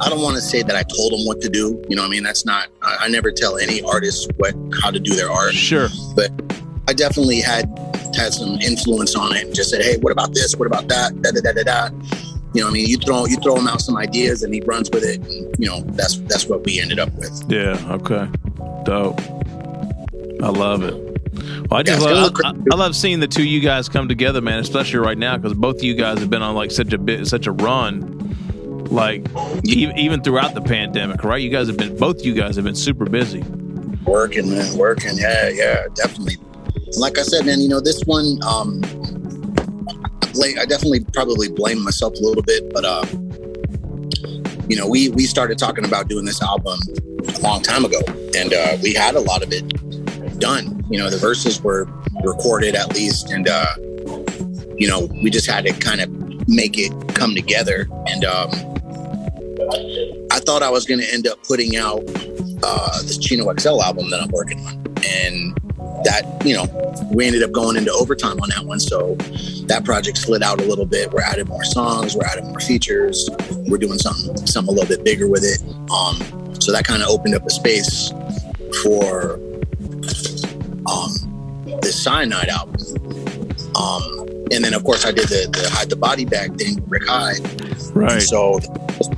I 0.00 0.08
don't 0.08 0.22
want 0.22 0.36
to 0.36 0.42
say 0.42 0.62
that 0.62 0.74
I 0.74 0.82
told 0.82 1.12
him 1.12 1.26
what 1.26 1.40
to 1.42 1.48
do. 1.48 1.82
You 1.88 1.96
know, 1.96 2.02
what 2.02 2.08
I 2.08 2.10
mean, 2.10 2.22
that's 2.22 2.44
not. 2.44 2.68
I, 2.82 2.96
I 3.02 3.08
never 3.08 3.30
tell 3.30 3.58
any 3.58 3.82
artist 3.82 4.30
what 4.36 4.54
how 4.82 4.90
to 4.90 4.98
do 4.98 5.14
their 5.14 5.30
art. 5.30 5.52
Sure. 5.52 5.88
But 6.16 6.30
I 6.88 6.92
definitely 6.92 7.40
had 7.40 7.66
had 8.14 8.32
some 8.32 8.58
influence 8.60 9.14
on 9.14 9.36
it 9.36 9.46
and 9.46 9.54
just 9.54 9.70
said, 9.70 9.82
hey, 9.82 9.96
what 9.98 10.12
about 10.12 10.34
this? 10.34 10.56
What 10.56 10.66
about 10.66 10.88
that? 10.88 11.20
Da 11.22 11.30
da 11.30 11.40
da 11.40 11.52
da 11.52 11.62
da. 11.62 11.88
You 12.52 12.62
know, 12.62 12.66
what 12.66 12.70
I 12.70 12.72
mean, 12.72 12.86
you 12.88 12.96
throw 12.96 13.26
you 13.26 13.36
throw 13.36 13.56
him 13.56 13.68
out 13.68 13.80
some 13.80 13.96
ideas 13.96 14.42
and 14.42 14.52
he 14.52 14.60
runs 14.62 14.90
with 14.90 15.04
it. 15.04 15.20
And, 15.20 15.54
you 15.58 15.68
know, 15.68 15.82
that's 15.92 16.18
that's 16.20 16.46
what 16.46 16.64
we 16.64 16.80
ended 16.80 16.98
up 16.98 17.12
with. 17.14 17.44
Yeah. 17.48 17.78
Okay. 17.90 18.28
Dope. 18.84 19.20
I 20.42 20.48
love 20.48 20.82
it. 20.82 20.94
Well, 21.70 21.78
I 21.78 21.82
just 21.84 22.00
gonna 22.00 22.14
love, 22.14 22.32
I, 22.44 22.54
I 22.72 22.76
love 22.76 22.96
seeing 22.96 23.20
the 23.20 23.28
two 23.28 23.42
of 23.42 23.46
you 23.46 23.60
guys 23.60 23.88
come 23.88 24.08
together, 24.08 24.40
man. 24.40 24.58
Especially 24.58 24.98
right 24.98 25.18
now 25.18 25.36
because 25.36 25.54
both 25.54 25.76
of 25.76 25.84
you 25.84 25.94
guys 25.94 26.18
have 26.18 26.30
been 26.30 26.42
on 26.42 26.56
like 26.56 26.70
such 26.72 26.92
a 26.92 26.98
bit, 26.98 27.26
such 27.28 27.46
a 27.46 27.52
run. 27.52 28.19
Like 28.90 29.26
e- 29.64 29.92
even 29.96 30.22
throughout 30.22 30.54
the 30.54 30.60
pandemic, 30.60 31.22
right? 31.24 31.40
You 31.40 31.50
guys 31.50 31.68
have 31.68 31.76
been 31.76 31.96
both 31.96 32.24
you 32.24 32.34
guys 32.34 32.56
have 32.56 32.64
been 32.64 32.74
super 32.74 33.04
busy. 33.04 33.42
Working, 34.04 34.50
man, 34.50 34.76
working. 34.76 35.16
Yeah, 35.16 35.48
yeah, 35.48 35.86
definitely. 35.94 36.36
Like 36.96 37.18
I 37.18 37.22
said, 37.22 37.46
man, 37.46 37.60
you 37.60 37.68
know, 37.68 37.80
this 37.80 38.02
one, 38.04 38.40
um, 38.42 38.82
I 40.58 40.64
definitely 40.66 41.04
probably 41.12 41.48
blame 41.48 41.82
myself 41.84 42.14
a 42.14 42.22
little 42.22 42.42
bit, 42.42 42.72
but, 42.72 42.84
uh, 42.84 43.04
you 44.68 44.76
know, 44.76 44.88
we, 44.88 45.10
we 45.10 45.24
started 45.24 45.58
talking 45.58 45.84
about 45.84 46.08
doing 46.08 46.24
this 46.24 46.42
album 46.42 46.80
a 47.36 47.40
long 47.40 47.62
time 47.62 47.84
ago 47.84 48.00
and, 48.36 48.52
uh, 48.52 48.76
we 48.82 48.94
had 48.94 49.14
a 49.14 49.20
lot 49.20 49.42
of 49.42 49.52
it 49.52 49.68
done. 50.40 50.84
You 50.90 50.98
know, 50.98 51.10
the 51.10 51.18
verses 51.18 51.62
were 51.62 51.86
recorded 52.24 52.74
at 52.74 52.92
least. 52.94 53.30
And, 53.30 53.48
uh, 53.48 53.76
you 54.76 54.88
know, 54.88 55.08
we 55.22 55.30
just 55.30 55.48
had 55.48 55.64
to 55.66 55.72
kind 55.74 56.00
of 56.00 56.48
make 56.48 56.78
it 56.78 56.92
come 57.14 57.34
together. 57.34 57.88
And, 58.08 58.24
um, 58.24 58.50
I 60.30 60.40
thought 60.40 60.62
I 60.62 60.70
was 60.70 60.86
going 60.86 61.00
to 61.00 61.12
end 61.12 61.26
up 61.26 61.42
putting 61.44 61.76
out 61.76 62.02
uh, 62.62 63.02
this 63.02 63.18
Chino 63.18 63.52
XL 63.54 63.82
album 63.82 64.10
that 64.10 64.20
I'm 64.22 64.30
working 64.30 64.64
on. 64.66 64.76
And 65.04 65.56
that, 66.04 66.42
you 66.44 66.54
know, 66.54 66.66
we 67.12 67.26
ended 67.26 67.42
up 67.42 67.52
going 67.52 67.76
into 67.76 67.92
overtime 67.92 68.40
on 68.40 68.48
that 68.50 68.64
one. 68.64 68.80
So 68.80 69.14
that 69.66 69.84
project 69.84 70.18
slid 70.18 70.42
out 70.42 70.60
a 70.60 70.64
little 70.64 70.86
bit. 70.86 71.12
We're 71.12 71.22
adding 71.22 71.46
more 71.46 71.64
songs, 71.64 72.16
we're 72.16 72.26
adding 72.26 72.46
more 72.46 72.60
features, 72.60 73.28
we're 73.68 73.78
doing 73.78 73.98
something 73.98 74.46
something 74.46 74.74
a 74.74 74.78
little 74.78 74.96
bit 74.96 75.04
bigger 75.04 75.28
with 75.28 75.44
it. 75.44 75.60
Um, 75.90 76.60
so 76.60 76.72
that 76.72 76.84
kind 76.84 77.02
of 77.02 77.08
opened 77.08 77.34
up 77.34 77.44
a 77.46 77.50
space 77.50 78.12
for 78.82 79.34
um, 80.86 81.78
this 81.82 82.02
Cyanide 82.02 82.48
album. 82.48 82.76
Um, 83.76 84.26
and 84.52 84.64
then, 84.64 84.74
of 84.74 84.84
course, 84.84 85.06
I 85.06 85.12
did 85.12 85.28
the, 85.28 85.48
the 85.52 85.70
Hide 85.70 85.90
the 85.90 85.96
Body 85.96 86.24
Bag 86.24 86.56
thing 86.58 86.76
with 86.76 86.88
Rick 86.88 87.06
Hyde. 87.06 87.40
Right. 87.94 88.12
And 88.12 88.22
so 88.22 88.58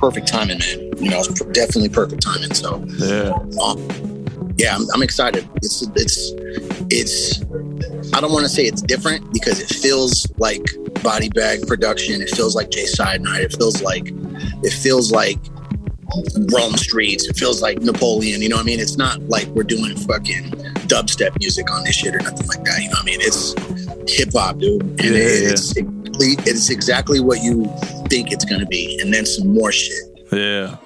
perfect 0.03 0.27
timing, 0.27 0.59
man. 0.59 0.79
You 0.99 1.09
know, 1.11 1.19
it's 1.21 1.39
definitely 1.45 1.89
perfect 1.89 2.21
timing. 2.21 2.53
So, 2.53 2.83
Yeah. 2.97 3.31
um, 3.63 3.79
yeah, 4.57 4.75
I'm, 4.75 4.85
I'm 4.93 5.01
excited. 5.01 5.47
It's 5.61 5.81
it's 5.95 6.31
it's. 6.91 7.41
I 8.13 8.19
don't 8.21 8.31
want 8.31 8.43
to 8.43 8.49
say 8.49 8.63
it's 8.65 8.81
different 8.81 9.31
because 9.33 9.59
it 9.61 9.67
feels 9.73 10.27
like 10.37 10.63
Body 11.01 11.29
Bag 11.29 11.65
production. 11.67 12.21
It 12.21 12.29
feels 12.31 12.53
like 12.55 12.69
Jay 12.69 12.85
Cyanide. 12.85 13.41
It 13.41 13.55
feels 13.55 13.81
like 13.81 14.09
it 14.63 14.73
feels 14.73 15.11
like 15.11 15.39
Rome 16.53 16.75
Streets. 16.77 17.25
It 17.27 17.35
feels 17.37 17.61
like 17.61 17.79
Napoleon. 17.81 18.41
You 18.41 18.49
know 18.49 18.57
what 18.57 18.63
I 18.63 18.65
mean? 18.65 18.79
It's 18.81 18.97
not 18.97 19.19
like 19.29 19.47
we're 19.47 19.63
doing 19.63 19.95
fucking 19.95 20.51
dubstep 20.91 21.39
music 21.39 21.71
on 21.71 21.83
this 21.85 21.95
shit 21.95 22.13
or 22.13 22.19
nothing 22.19 22.45
like 22.47 22.63
that. 22.65 22.79
You 22.81 22.89
know 22.89 22.95
what 22.95 23.03
I 23.03 23.05
mean? 23.05 23.19
It's 23.21 23.55
hip 24.15 24.33
hop, 24.33 24.59
dude, 24.59 24.81
and 24.83 25.01
Yeah, 25.01 25.11
it- 25.11 25.43
yeah. 25.43 25.49
it's 25.49 25.73
it's 26.45 26.69
exactly 26.69 27.19
what 27.19 27.41
you 27.41 27.63
think 28.13 28.31
it's 28.31 28.45
gonna 28.45 28.65
be, 28.67 28.99
and 29.01 29.11
then 29.11 29.25
some 29.25 29.53
more 29.55 29.71
shit. 29.71 29.97
Yeah. 30.31 30.77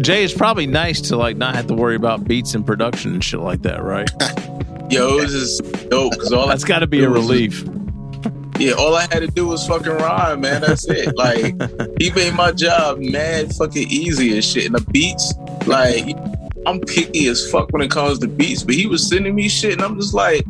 Jay, 0.00 0.24
it's 0.24 0.32
probably 0.34 0.66
nice 0.66 1.00
to 1.02 1.16
like 1.16 1.36
not 1.36 1.54
have 1.54 1.66
to 1.66 1.74
worry 1.74 1.94
about 1.94 2.24
beats 2.24 2.54
and 2.54 2.66
production 2.66 3.12
and 3.12 3.22
shit 3.22 3.40
like 3.40 3.62
that, 3.62 3.82
right? 3.82 4.10
Yo, 4.90 5.18
it 5.18 5.22
was 5.24 5.32
just 5.32 5.90
dope 5.90 6.12
because 6.12 6.32
all 6.32 6.48
that's 6.48 6.64
got 6.64 6.78
to 6.80 6.86
be 6.86 7.04
a 7.04 7.10
was- 7.10 7.22
relief. 7.22 7.64
Yeah, 8.58 8.72
all 8.72 8.94
I 8.94 9.02
had 9.02 9.20
to 9.20 9.26
do 9.26 9.46
was 9.46 9.66
fucking 9.66 9.92
rhyme, 9.92 10.42
man. 10.42 10.60
That's 10.60 10.86
it. 10.88 11.14
Like 11.16 11.54
he 12.00 12.10
made 12.12 12.34
my 12.34 12.52
job 12.52 12.98
mad 12.98 13.54
fucking 13.54 13.88
easy 13.88 14.34
and 14.34 14.44
shit. 14.44 14.66
And 14.66 14.74
the 14.74 14.84
beats, 14.90 15.34
like 15.66 16.16
I'm 16.66 16.80
picky 16.80 17.26
as 17.28 17.50
fuck 17.50 17.70
when 17.72 17.82
it 17.82 17.90
comes 17.90 18.18
to 18.20 18.28
beats, 18.28 18.62
but 18.62 18.74
he 18.74 18.86
was 18.86 19.06
sending 19.06 19.34
me 19.34 19.48
shit, 19.48 19.74
and 19.74 19.82
I'm 19.82 19.98
just 19.98 20.14
like, 20.14 20.46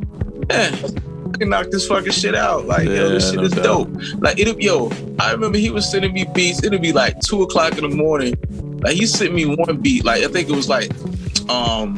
man, 0.48 0.74
I 0.74 1.09
can 1.40 1.48
knock 1.48 1.70
this 1.70 1.86
fucking 1.88 2.12
shit 2.12 2.34
out. 2.34 2.66
Like, 2.66 2.86
yo, 2.86 3.08
this 3.08 3.28
shit 3.30 3.36
no 3.36 3.42
is 3.44 3.52
doubt. 3.52 3.64
dope. 3.64 3.88
Like 4.18 4.38
it'll 4.38 4.60
yo, 4.60 4.90
I 5.18 5.32
remember 5.32 5.58
he 5.58 5.70
was 5.70 5.90
sending 5.90 6.12
me 6.12 6.24
beats. 6.34 6.62
It'll 6.62 6.78
be 6.78 6.92
like 6.92 7.18
two 7.20 7.42
o'clock 7.42 7.76
in 7.78 7.88
the 7.88 7.94
morning. 7.96 8.34
Like 8.82 8.94
he 8.94 9.06
sent 9.06 9.34
me 9.34 9.46
one 9.46 9.78
beat. 9.78 10.04
Like 10.04 10.22
I 10.22 10.28
think 10.28 10.48
it 10.48 10.54
was 10.54 10.68
like, 10.68 10.90
um, 11.50 11.96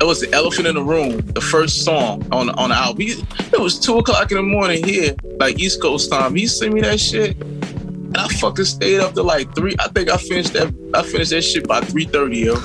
it 0.00 0.04
was 0.04 0.20
the 0.20 0.32
Elephant 0.32 0.66
in 0.66 0.74
the 0.74 0.82
Room, 0.82 1.18
the 1.18 1.40
first 1.40 1.84
song 1.84 2.26
on 2.32 2.50
on 2.50 2.70
the 2.70 2.74
album. 2.76 3.02
He, 3.02 3.12
it 3.52 3.60
was 3.60 3.78
two 3.78 3.98
o'clock 3.98 4.30
in 4.32 4.36
the 4.38 4.42
morning 4.42 4.82
here, 4.84 5.14
like 5.38 5.58
East 5.60 5.80
Coast 5.80 6.10
time. 6.10 6.34
He 6.34 6.46
sent 6.46 6.72
me 6.74 6.80
that 6.80 6.98
shit, 6.98 7.36
and 7.40 8.16
I 8.16 8.26
fucking 8.28 8.64
stayed 8.64 9.00
up 9.00 9.14
to 9.14 9.22
like 9.22 9.54
three. 9.54 9.76
I 9.78 9.88
think 9.88 10.08
I 10.10 10.16
finished 10.16 10.52
that. 10.54 10.74
I 10.94 11.02
finished 11.02 11.30
that 11.30 11.42
shit 11.42 11.68
by 11.68 11.80
three 11.82 12.06
thirty, 12.06 12.38
yo. 12.38 12.56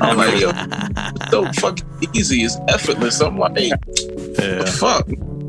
I'm 0.00 0.16
like, 0.16 0.40
yo, 0.40 0.50
it's 0.54 1.30
so 1.30 1.44
fucking 1.60 1.86
easy. 2.14 2.42
It's 2.42 2.56
effortless. 2.68 3.20
I'm 3.20 3.36
like, 3.36 3.56
Yeah. 3.58 3.76
what 3.76 4.38
the 4.38 4.76
fuck? 4.78 5.08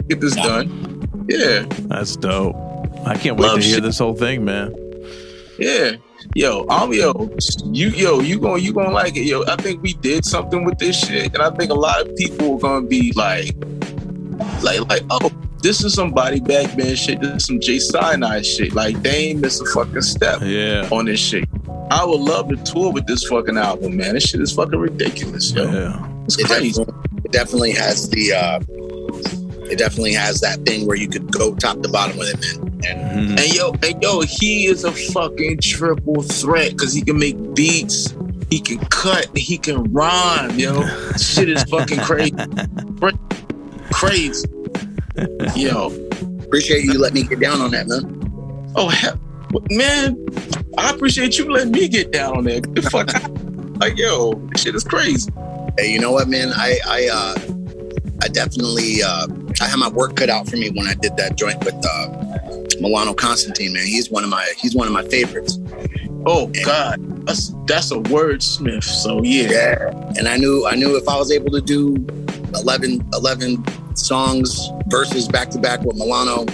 Get 0.10 0.19
this 0.22 0.36
done. 0.36 1.26
Yeah, 1.30 1.65
That's 1.88 2.15
dope. 2.15 2.56
I 3.06 3.15
can't 3.15 3.38
wait 3.38 3.48
Love 3.48 3.60
to 3.60 3.65
hear 3.65 3.76
shit. 3.76 3.84
this 3.84 3.99
whole 3.99 4.15
thing, 4.15 4.44
man. 4.44 4.73
yeah. 5.57 5.91
Yo, 6.36 6.65
I'm 6.69 6.91
yo, 6.94 7.30
you 7.64 7.88
yo, 7.90 8.19
you 8.19 8.40
gonna 8.40 8.60
you 8.61 8.72
gonna 8.73 8.91
like 8.91 9.15
it, 9.15 9.22
yo. 9.23 9.44
I 9.45 9.56
think 9.56 9.81
we 9.81 9.94
did 9.94 10.26
something 10.26 10.64
with 10.64 10.77
this 10.77 10.99
shit, 10.99 11.34
and 11.34 11.38
I 11.41 11.49
think 11.52 11.72
a 11.72 11.76
lot 11.76 12.02
of 12.06 12.15
people 12.18 12.56
are 12.56 12.60
gonna 12.60 12.86
be 12.86 13.14
like, 13.15 13.56
like, 14.61 14.81
like, 14.90 15.02
oh, 15.10 15.31
this 15.64 15.84
is 15.84 15.94
some 15.94 16.11
body 16.11 16.40
bag 16.40 16.77
man 16.77 16.95
shit. 16.95 17.22
This 17.22 17.31
is 17.38 17.45
some 17.45 17.60
Jay 17.60 17.80
Cyanide 17.80 18.45
shit. 18.45 18.73
Like, 18.73 19.02
they 19.02 19.30
ain't 19.30 19.40
miss 19.40 19.60
a 19.61 19.65
fucking 19.68 20.02
step 20.02 20.41
Yeah. 20.44 20.88
on 20.91 21.06
this 21.06 21.19
shit. 21.19 21.45
I 21.90 22.03
would 22.06 22.19
love 22.22 22.49
to 22.49 22.57
tour 22.57 22.91
with 22.91 23.07
this 23.07 23.23
fucking 23.23 23.57
album, 23.57 23.98
man. 23.98 24.14
This 24.14 24.26
shit 24.26 24.41
is 24.41 24.52
fucking 24.52 24.77
ridiculous, 24.80 25.52
yo. 25.52 25.64
Yeah. 25.72 26.07
It's 26.26 26.38
It 26.38 26.45
crazy. 26.45 26.84
definitely, 26.84 27.22
it 27.26 27.31
definitely 27.31 27.72
has 27.72 28.07
the 28.10 28.34
uh 28.34 28.60
it 29.70 29.78
definitely 29.78 30.14
has 30.14 30.41
that 30.41 30.66
thing 30.66 30.88
where 30.88 30.98
you 30.98 31.08
could 31.08 31.32
go 31.32 31.56
top 31.56 31.82
to 31.82 31.90
bottom 31.90 32.18
with 32.18 32.30
it, 32.30 32.60
man. 32.60 32.70
And 32.86 33.40
And 33.40 33.54
yo, 33.54 33.74
and 33.84 34.02
yo, 34.02 34.22
he 34.22 34.66
is 34.68 34.84
a 34.84 34.91
fucking 34.91 35.60
triple 35.60 36.24
threat 36.24 36.72
because 36.72 36.94
he 36.94 37.02
can 37.02 37.20
make 37.20 37.54
beats, 37.54 38.16
he 38.50 38.60
can 38.60 38.80
cut, 38.88 39.36
he 39.38 39.58
can 39.58 39.91
rhyme, 39.91 40.58
yo. 40.58 40.86
Shit 41.18 41.50
is 41.50 41.64
fucking 41.64 42.00
crazy. 42.00 42.36
Crazy. 43.91 44.48
Yo. 45.56 45.88
appreciate 46.44 46.84
you 46.84 46.98
letting 46.98 47.16
me 47.16 47.24
get 47.24 47.40
down 47.40 47.62
on 47.62 47.72
that, 47.72 47.88
man. 47.88 48.74
Oh 48.76 48.88
hell, 48.88 49.20
man, 49.70 50.26
I 50.78 50.91
appreciate 50.91 51.38
you 51.38 51.52
letting 51.52 51.72
me 51.72 51.88
get 51.88 52.12
down 52.12 52.38
on 52.38 52.44
that. 52.46 52.74
The 52.74 52.82
fuck, 52.84 53.12
like 53.80 53.98
yo, 53.98 54.41
shit 54.58 54.76
is 54.76 54.84
crazy. 54.84 55.32
Hey, 55.78 55.91
you 55.91 56.00
know 56.00 56.12
what, 56.12 56.28
man? 56.28 56.50
I 56.54 56.80
I 56.86 57.10
uh 57.12 57.59
I 58.22 58.28
definitely 58.28 59.02
uh 59.04 59.28
I 59.62 59.66
had 59.66 59.78
my 59.78 59.90
work 59.90 60.16
cut 60.16 60.30
out 60.30 60.48
for 60.48 60.58
me 60.58 60.70
when 60.70 60.88
I 60.88 60.94
did 60.96 61.16
that 61.18 61.36
joint 61.36 61.64
with 61.64 61.76
uh 61.86 62.80
Milano 62.82 63.14
Constantine, 63.14 63.74
man. 63.74 63.86
He's 63.86 64.10
one 64.10 64.24
of 64.24 64.30
my 64.30 64.54
he's 64.58 64.76
one 64.76 64.88
of 64.88 64.94
my 64.94 65.04
favorites. 65.04 65.60
Oh 66.26 66.48
God, 66.66 67.26
that's 67.26 67.54
that's 67.66 67.91
a 67.91 67.96
wordsmith. 67.96 68.84
So 68.84 69.22
yeah, 69.24 69.50
Yeah. 69.50 70.14
And 70.18 70.28
I 70.28 70.38
knew 70.38 70.66
I 70.68 70.76
knew 70.76 70.98
if 70.98 71.08
I 71.08 71.18
was 71.18 71.32
able 71.32 71.52
to 71.52 71.62
do 71.62 71.96
11, 72.56 73.08
11 73.14 73.96
songs 73.96 74.70
verses 74.88 75.28
back 75.28 75.50
to 75.52 75.60
back 75.60 75.82
with 75.82 75.96
Milano, 75.98 76.46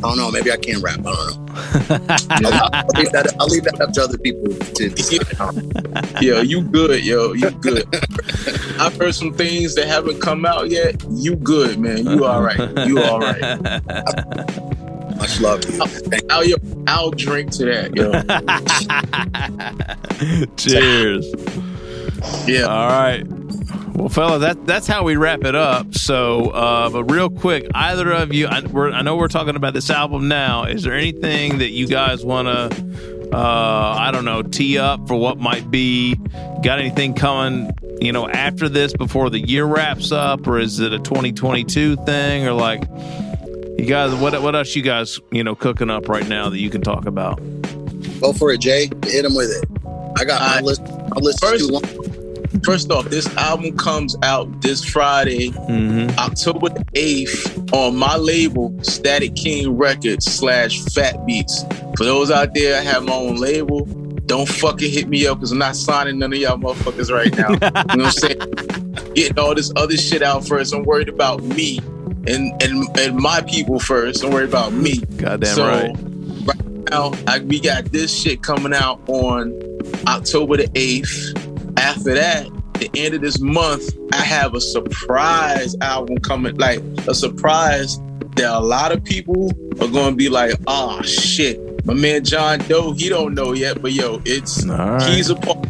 I 0.00 0.08
don't 0.08 0.16
know, 0.16 0.30
maybe 0.30 0.50
I 0.50 0.56
can 0.56 0.80
rap. 0.80 1.00
I 1.00 1.02
don't 1.04 2.42
know. 2.42 2.48
I'll, 2.50 2.70
I'll 2.72 2.86
leave 2.96 3.12
that, 3.12 3.36
I'll 3.38 3.48
leave 3.48 3.64
that 3.64 3.78
up 3.82 3.92
to 3.92 4.02
other 4.02 4.16
people 4.16 4.48
to 4.54 4.88
decide. 4.88 6.22
yo, 6.22 6.40
you 6.40 6.62
good, 6.62 7.04
yo, 7.04 7.34
you 7.34 7.50
good. 7.50 7.86
I've 8.80 8.96
heard 8.96 9.14
some 9.14 9.34
things 9.34 9.74
that 9.74 9.86
haven't 9.88 10.22
come 10.22 10.46
out 10.46 10.70
yet. 10.70 11.04
You 11.10 11.36
good, 11.36 11.78
man. 11.78 12.06
You 12.06 12.24
all 12.24 12.40
right. 12.40 12.88
You 12.88 13.02
all 13.02 13.20
right. 13.20 13.40
Much 15.18 15.38
love 15.42 15.60
to 15.60 15.72
you. 15.72 15.86
Thank 15.86 16.32
I'll, 16.32 16.46
yo, 16.46 16.56
I'll 16.86 17.10
drink 17.10 17.50
to 17.52 17.66
that, 17.66 17.94
yo. 17.94 18.10
Cheers. 20.56 21.26
Yeah. 22.48 22.62
All 22.62 22.88
right. 22.88 23.39
Well, 24.00 24.08
fella, 24.08 24.38
that 24.38 24.66
that's 24.66 24.86
how 24.86 25.04
we 25.04 25.16
wrap 25.16 25.44
it 25.44 25.54
up. 25.54 25.94
So, 25.94 26.48
uh, 26.52 26.88
but 26.88 27.04
real 27.04 27.28
quick, 27.28 27.66
either 27.74 28.10
of 28.10 28.32
you, 28.32 28.46
I, 28.46 28.62
we're, 28.62 28.90
I 28.90 29.02
know 29.02 29.16
we're 29.16 29.28
talking 29.28 29.56
about 29.56 29.74
this 29.74 29.90
album 29.90 30.26
now. 30.26 30.64
Is 30.64 30.84
there 30.84 30.94
anything 30.94 31.58
that 31.58 31.68
you 31.68 31.86
guys 31.86 32.24
want 32.24 32.48
to, 32.48 33.30
uh, 33.36 33.94
I 33.98 34.10
don't 34.10 34.24
know, 34.24 34.40
tee 34.40 34.78
up 34.78 35.06
for 35.06 35.16
what 35.16 35.36
might 35.36 35.70
be? 35.70 36.14
Got 36.64 36.78
anything 36.78 37.12
coming, 37.12 37.72
you 38.00 38.10
know, 38.10 38.26
after 38.26 38.70
this 38.70 38.94
before 38.94 39.28
the 39.28 39.38
year 39.38 39.66
wraps 39.66 40.12
up, 40.12 40.46
or 40.46 40.58
is 40.58 40.80
it 40.80 40.94
a 40.94 40.98
2022 40.98 41.96
thing, 41.96 42.46
or 42.46 42.54
like, 42.54 42.84
you 43.78 43.84
guys, 43.84 44.14
what 44.14 44.40
what 44.40 44.56
else 44.56 44.74
you 44.74 44.80
guys, 44.80 45.20
you 45.30 45.44
know, 45.44 45.54
cooking 45.54 45.90
up 45.90 46.08
right 46.08 46.26
now 46.26 46.48
that 46.48 46.58
you 46.58 46.70
can 46.70 46.80
talk 46.80 47.04
about? 47.04 47.36
Go 48.22 48.32
for 48.32 48.50
it, 48.50 48.62
Jay. 48.62 48.88
Hit 49.04 49.26
him 49.26 49.34
with 49.34 49.50
it. 49.50 49.68
I 50.18 50.24
got 50.24 50.40
my 50.40 50.60
list. 50.60 50.80
My 50.80 51.16
list 51.20 51.44
is 51.44 51.66
too 51.66 51.68
long. 51.68 52.09
First 52.64 52.90
off, 52.90 53.06
this 53.06 53.26
album 53.36 53.76
comes 53.76 54.16
out 54.22 54.60
this 54.62 54.84
Friday, 54.84 55.50
Mm-hmm. 55.50 56.18
October 56.18 56.68
8th, 56.94 57.72
on 57.72 57.96
my 57.96 58.16
label, 58.16 58.76
Static 58.82 59.36
King 59.36 59.76
Records 59.76 60.24
slash 60.26 60.82
Fat 60.86 61.24
Beats. 61.26 61.64
For 61.96 62.04
those 62.04 62.30
out 62.30 62.54
there, 62.54 62.78
I 62.78 62.82
have 62.82 63.04
my 63.04 63.12
own 63.14 63.36
label. 63.36 63.84
Don't 64.26 64.48
fucking 64.48 64.90
hit 64.90 65.08
me 65.08 65.26
up 65.26 65.38
because 65.38 65.52
I'm 65.52 65.58
not 65.58 65.76
signing 65.76 66.18
none 66.18 66.32
of 66.32 66.38
y'all 66.38 66.58
motherfuckers 66.58 67.10
right 67.10 67.32
now. 67.36 67.50
you 67.50 67.58
know 67.58 68.04
what 68.04 68.06
I'm 68.06 68.10
saying? 68.10 69.12
Getting 69.14 69.38
all 69.38 69.54
this 69.54 69.72
other 69.76 69.96
shit 69.96 70.22
out 70.22 70.46
first. 70.46 70.74
I'm 70.74 70.84
worried 70.84 71.08
about 71.08 71.42
me 71.42 71.78
and 72.26 72.62
and, 72.62 72.98
and 72.98 73.16
my 73.16 73.40
people 73.42 73.78
first. 73.78 74.22
Don't 74.22 74.32
worry 74.32 74.44
about 74.44 74.72
me. 74.72 74.98
Goddamn 75.16 75.54
so, 75.54 75.66
right. 75.66 75.96
right 76.44 76.66
now, 76.90 77.12
I, 77.26 77.40
we 77.40 77.60
got 77.60 77.86
this 77.86 78.14
shit 78.16 78.42
coming 78.42 78.74
out 78.74 79.00
on 79.08 79.52
October 80.06 80.58
the 80.58 80.68
8th. 80.68 81.49
After 81.80 82.12
that, 82.12 82.46
the 82.74 82.90
end 82.94 83.14
of 83.14 83.22
this 83.22 83.40
month, 83.40 83.96
I 84.12 84.20
have 84.22 84.54
a 84.54 84.60
surprise 84.60 85.74
album 85.80 86.18
coming, 86.18 86.56
like 86.58 86.80
a 87.08 87.14
surprise 87.14 87.98
that 88.36 88.50
a 88.50 88.60
lot 88.60 88.92
of 88.92 89.02
people 89.02 89.50
are 89.80 89.88
going 89.88 90.10
to 90.10 90.16
be 90.16 90.28
like, 90.28 90.52
oh 90.66 91.00
shit, 91.00 91.58
my 91.86 91.94
man 91.94 92.22
John 92.22 92.58
Doe, 92.60 92.92
he 92.92 93.08
don't 93.08 93.34
know 93.34 93.52
yet, 93.52 93.80
but 93.80 93.92
yo, 93.92 94.20
it's 94.26 94.66
right. 94.66 95.02
he's 95.02 95.30
a 95.30 95.36
part. 95.36 95.66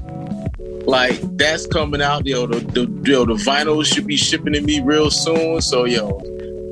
Like 0.87 1.21
that's 1.37 1.69
coming 1.69 2.03
out, 2.03 2.27
yo. 2.27 2.47
The, 2.47 2.59
the 2.59 3.11
yo, 3.11 3.25
the 3.25 3.35
vinyl 3.35 3.85
should 3.85 4.07
be 4.07 4.17
shipping 4.17 4.55
to 4.55 4.61
me 4.61 4.81
real 4.83 5.13
soon. 5.13 5.61
So 5.61 5.85
yo, 5.85 6.21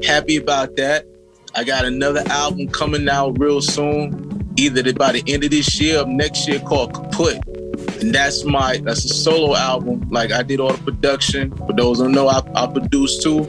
happy 0.04 0.36
about 0.36 0.74
that. 0.76 1.06
I 1.54 1.62
got 1.62 1.84
another 1.84 2.24
album 2.26 2.68
coming 2.68 3.08
out 3.08 3.38
real 3.38 3.60
soon, 3.60 4.52
either 4.56 4.92
by 4.94 5.12
the 5.12 5.22
end 5.28 5.44
of 5.44 5.50
this 5.50 5.80
year 5.80 6.00
or 6.00 6.06
next 6.06 6.48
year 6.48 6.58
called 6.58 6.94
Kaput. 6.94 7.40
And 8.00 8.14
that's 8.14 8.44
my 8.44 8.78
that's 8.78 9.04
a 9.04 9.08
solo 9.08 9.54
album. 9.56 10.08
Like 10.10 10.32
I 10.32 10.42
did 10.42 10.60
all 10.60 10.72
the 10.72 10.82
production. 10.82 11.54
For 11.56 11.72
those 11.72 11.98
who 11.98 12.08
know, 12.08 12.28
I, 12.28 12.40
I 12.54 12.66
produced 12.66 13.22
too. 13.22 13.44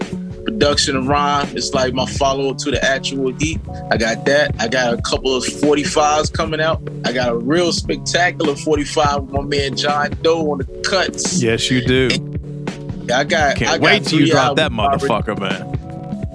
Production 0.46 0.96
and 0.96 1.08
rhyme. 1.08 1.48
It's 1.56 1.74
like 1.74 1.94
my 1.94 2.06
follow 2.08 2.50
up 2.50 2.58
to 2.60 2.72
the 2.72 2.84
actual 2.84 3.32
heat. 3.34 3.60
I 3.92 3.98
got 3.98 4.26
that. 4.26 4.56
I 4.60 4.68
got 4.68 4.94
a 4.98 5.02
couple 5.02 5.36
of 5.36 5.44
45s 5.44 6.34
coming 6.34 6.60
out. 6.62 6.82
I 7.06 7.12
got 7.12 7.30
a 7.30 7.36
real 7.38 7.72
spectacular 7.72 8.56
45 8.56 9.24
with 9.24 9.32
my 9.32 9.42
man 9.42 9.76
John 9.76 10.12
Doe 10.24 10.52
on 10.52 10.60
the 10.60 10.66
cuts. 10.90 11.44
Yes, 11.44 11.70
you 11.70 11.86
do. 11.86 12.08
I 13.14 13.24
got 13.26 13.58
Can't 13.58 13.72
I 13.72 13.78
got 13.78 13.82
wait 13.82 14.04
till 14.06 14.20
you 14.22 14.32
drop 14.32 14.56
that 14.56 14.72
albums 14.72 15.04
already- 15.04 15.34
motherfucker, 15.34 15.40
man. 15.40 15.76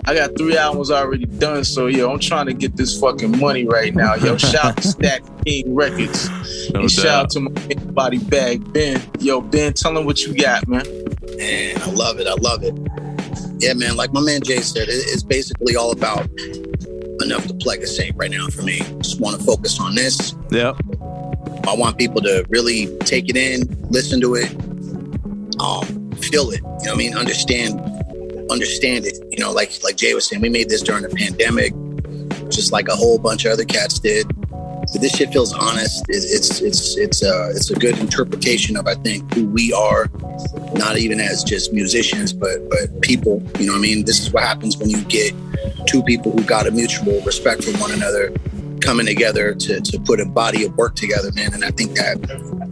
I 0.07 0.15
got 0.15 0.37
three 0.37 0.57
albums 0.59 0.91
already 0.91 1.25
done, 1.25 1.65
so 1.65 1.87
yo, 1.87 2.13
I'm 2.13 2.19
trying 2.19 2.45
to 2.47 2.53
get 2.53 2.77
this 2.77 3.01
fucking 3.01 3.39
money 3.41 3.65
right 3.67 3.95
now. 3.95 4.15
Yo, 4.17 4.37
shout 4.37 4.65
out 4.67 4.77
to 4.77 4.87
Stack 4.89 5.23
King 5.45 5.75
Records. 5.75 6.29
No 6.71 6.81
and 6.81 6.91
shout 6.91 7.07
out 7.07 7.31
to 7.31 7.41
my 7.41 7.51
man 7.51 7.93
body 7.93 8.19
bag, 8.19 8.73
Ben. 8.73 9.03
Yo, 9.21 9.41
Ben, 9.41 9.73
tell 9.73 9.97
him 9.97 10.05
what 10.05 10.25
you 10.25 10.35
got, 10.35 10.66
man. 10.69 10.85
Man, 11.37 11.81
I 11.81 11.91
love 11.91 12.19
it. 12.21 12.27
I 12.27 12.35
love 12.35 12.62
it. 12.62 12.75
Yeah, 13.59 13.75
man. 13.75 13.97
Like 13.97 14.12
my 14.12 14.21
man 14.21 14.43
Jay 14.43 14.61
said, 14.61 14.87
it's 14.89 15.23
basically 15.23 15.77
all 15.77 15.93
about 15.93 16.29
enough 17.23 17.47
to 17.47 17.55
plug 17.55 17.79
a 17.79 17.87
safe 17.87 18.12
right 18.16 18.31
now 18.31 18.47
for 18.49 18.62
me. 18.62 18.79
Just 18.99 19.21
want 19.21 19.39
to 19.39 19.45
focus 19.45 19.81
on 19.81 19.95
this. 19.95 20.35
Yep. 20.51 20.77
I 21.66 21.75
want 21.75 21.99
people 21.99 22.21
to 22.23 22.45
really 22.49 22.95
take 23.01 23.29
it 23.29 23.37
in, 23.37 23.62
listen 23.91 24.21
to 24.21 24.35
it, 24.35 24.51
um, 25.61 26.12
feel 26.12 26.51
it. 26.51 26.61
You 26.61 26.62
know 26.62 26.71
what 26.71 26.91
I 26.91 26.95
mean? 26.97 27.16
Understand, 27.16 27.81
understand 28.51 29.07
it. 29.07 29.16
You 29.31 29.39
know, 29.39 29.53
like 29.53 29.83
like 29.83 29.97
Jay 29.97 30.15
was 30.15 30.27
saying, 30.27 30.43
we 30.43 30.49
made 30.49 30.69
this 30.69 30.83
during 30.83 31.03
the 31.03 31.09
pandemic, 31.09 31.73
just 32.51 32.73
like 32.73 32.89
a 32.89 32.97
whole 32.97 33.19
bunch 33.19 33.45
of 33.45 33.53
other 33.53 33.65
cats 33.65 33.99
did. 33.99 34.27
This 34.99 35.16
shit 35.16 35.33
feels 35.33 35.53
honest. 35.53 36.05
It, 36.09 36.25
it's 36.25 36.61
it's 36.61 36.97
it's 36.97 37.23
uh 37.23 37.51
it's 37.51 37.71
a 37.71 37.75
good 37.75 37.99
interpretation 37.99 38.77
of 38.77 38.87
I 38.87 38.95
think 38.95 39.33
who 39.35 39.47
we 39.47 39.73
are, 39.73 40.11
not 40.75 40.99
even 40.99 41.21
as 41.21 41.45
just 41.45 41.73
musicians, 41.73 42.33
but 42.33 42.69
but 42.71 43.01
people. 43.03 43.43
You 43.59 43.66
know, 43.66 43.73
what 43.73 43.79
I 43.79 43.83
mean, 43.83 44.05
this 44.05 44.21
is 44.21 44.33
what 44.33 44.43
happens 44.43 44.77
when 44.77 44.91
you 44.91 45.03
get 45.05 45.35
two 45.87 46.03
people 46.03 46.33
who 46.33 46.43
got 46.43 46.66
a 46.66 46.71
mutual 46.71 47.21
respect 47.23 47.65
for 47.65 47.77
one 47.79 47.93
another 47.93 48.33
coming 48.81 49.07
together 49.07 49.55
to 49.55 49.81
to 49.81 49.99
put 50.01 50.21
a 50.21 50.27
body 50.27 50.65
of 50.65 50.77
work 50.77 50.95
together, 50.95 51.31
man. 51.33 51.55
And 51.55 51.65
I 51.65 51.71
think 51.71 51.95
that 51.97 52.19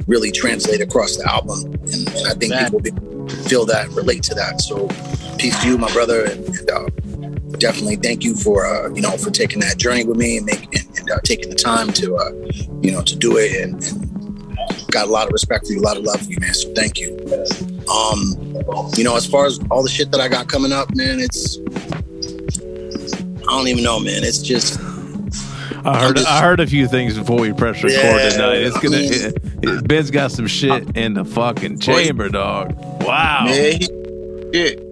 really 0.07 0.31
translate 0.31 0.81
across 0.81 1.17
the 1.17 1.31
album, 1.31 1.65
and, 1.65 2.09
and 2.09 2.27
I 2.27 2.35
think 2.35 2.53
people 2.55 3.29
feel 3.49 3.65
that, 3.67 3.89
relate 3.91 4.23
to 4.25 4.35
that. 4.35 4.61
So, 4.61 4.89
peace 5.39 5.61
to 5.63 5.69
you, 5.69 5.79
my 5.79 5.91
brother, 5.93 6.25
and, 6.25 6.45
and 6.49 6.71
uh, 6.71 6.87
definitely 7.63 7.95
thank 7.97 8.25
you 8.25 8.35
for 8.35 8.67
uh, 8.67 8.89
you 8.93 9.01
know 9.01 9.17
for 9.17 9.31
taking 9.31 9.61
that 9.61 9.79
journey 9.79 10.05
with 10.05 10.17
me 10.17 10.37
and 10.37 10.45
making 10.47 10.69
and, 10.75 10.99
and 10.99 11.11
uh, 11.13 11.21
taking 11.25 11.49
the 11.49 11.55
time 11.55 11.93
to 11.93 12.17
uh, 12.17 12.31
you 12.83 12.91
know 12.91 13.01
to 13.03 13.15
do 13.15 13.37
it 13.39 13.63
and, 13.63 13.75
and 13.85 14.87
got 14.91 15.07
a 15.07 15.11
lot 15.11 15.27
of 15.29 15.33
respect 15.33 15.67
for 15.67 15.73
you, 15.73 15.81
a 15.81 15.83
lot 15.83 15.97
of 15.97 16.03
love 16.03 16.21
for 16.21 16.31
you, 16.31 16.39
man. 16.41 16.53
So 16.55 16.75
thank 16.75 16.99
you. 16.99 17.17
Um, 17.89 18.35
you 18.97 19.05
know, 19.05 19.17
as 19.17 19.27
far 19.27 19.47
as 19.47 19.61
all 19.71 19.83
the 19.83 19.89
shit 19.89 20.11
that 20.11 20.21
I 20.21 20.29
got 20.29 20.49
coming 20.49 20.73
up, 20.73 20.89
man, 20.95 21.21
it's 21.21 21.59
I 23.49 23.57
don't 23.57 23.69
even 23.69 23.85
know, 23.85 24.01
man. 24.01 24.25
It's 24.25 24.43
just 24.43 24.81
I 25.85 26.01
heard 26.01 26.19
I 26.19 26.43
heard 26.43 26.59
a 26.59 26.67
few 26.67 26.89
things 26.89 27.17
before 27.17 27.39
we 27.39 27.53
press 27.53 27.83
record 27.83 27.97
Yeah, 27.97 28.29
tonight. 28.31 28.57
It's 28.57 28.79
gonna. 28.81 28.97
I 28.97 29.01
mean- 29.01 29.13
it- 29.15 29.87
Ben's 29.87 30.11
got 30.11 30.33
some 30.33 30.49
shit 30.49 30.97
in 30.97 31.15
the 31.15 31.25
fucking 31.25 31.79
chamber, 31.79 32.29
dog. 32.29 32.75
Wow. 33.05 33.45
Man, 33.45 33.81
he, 33.81 33.89
yeah. 34.53 34.92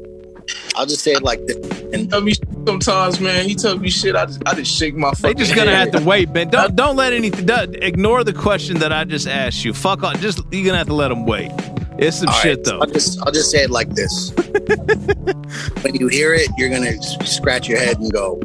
I'll 0.81 0.87
just 0.87 1.05
say 1.05 1.13
it 1.13 1.23
like 1.23 1.47
this. 1.47 1.57
And 1.93 2.09
tell 2.09 2.23
me 2.23 2.33
sometimes, 2.67 3.21
man. 3.21 3.47
He 3.47 3.55
tells 3.55 3.79
me 3.81 3.91
shit. 3.91 4.17
I 4.17 4.25
just, 4.25 4.43
I 4.47 4.55
just 4.55 4.73
shake 4.75 4.95
my. 4.95 5.13
They 5.21 5.35
just 5.35 5.55
gonna 5.55 5.77
head. 5.77 5.93
have 5.93 6.03
to 6.03 6.09
wait, 6.09 6.33
Ben. 6.33 6.49
Don't 6.49 6.75
don't 6.75 6.97
let 6.97 7.13
anything. 7.13 7.45
Don't, 7.45 7.77
ignore 7.77 8.25
the 8.25 8.33
question 8.33 8.79
that 8.79 8.91
I 8.91 9.05
just 9.05 9.29
asked 9.29 9.63
you. 9.63 9.75
Fuck 9.75 10.03
off. 10.03 10.19
Just 10.21 10.41
you're 10.51 10.65
gonna 10.65 10.79
have 10.79 10.87
to 10.87 10.95
let 10.95 11.09
them 11.09 11.27
wait. 11.27 11.51
It's 11.99 12.21
some 12.21 12.29
All 12.29 12.35
right, 12.35 12.43
shit 12.43 12.65
though. 12.65 12.79
I'll 12.81 12.87
just 12.87 13.21
I'll 13.21 13.31
just 13.31 13.51
say 13.51 13.63
it 13.63 13.69
like 13.69 13.91
this. 13.91 14.31
when 15.83 15.97
you 15.97 16.09
hear 16.09 16.33
it, 16.33 16.49
you're 16.57 16.71
gonna 16.71 16.97
scratch 17.27 17.69
your 17.69 17.79
head 17.79 17.99
and 17.99 18.11
go, 18.11 18.37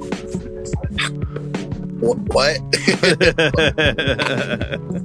"What?" 2.02 2.60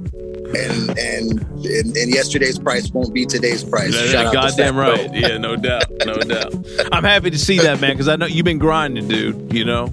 and, 0.55 0.97
and 0.97 1.41
and 1.65 1.97
and 1.97 2.13
yesterday's 2.13 2.59
price 2.59 2.89
won't 2.91 3.13
be 3.13 3.25
today's 3.25 3.63
price. 3.63 3.95
Out 4.13 4.31
to 4.31 4.33
goddamn 4.33 4.75
right. 4.77 5.09
Bro. 5.09 5.17
Yeah, 5.17 5.37
no 5.37 5.55
doubt, 5.55 5.85
no 6.05 6.15
doubt. 6.17 6.53
I'm 6.91 7.03
happy 7.03 7.29
to 7.31 7.37
see 7.37 7.57
that, 7.59 7.79
man, 7.79 7.91
because 7.93 8.07
I 8.07 8.15
know 8.15 8.25
you've 8.25 8.45
been 8.45 8.59
grinding, 8.59 9.07
dude. 9.07 9.53
You 9.53 9.65
know, 9.65 9.87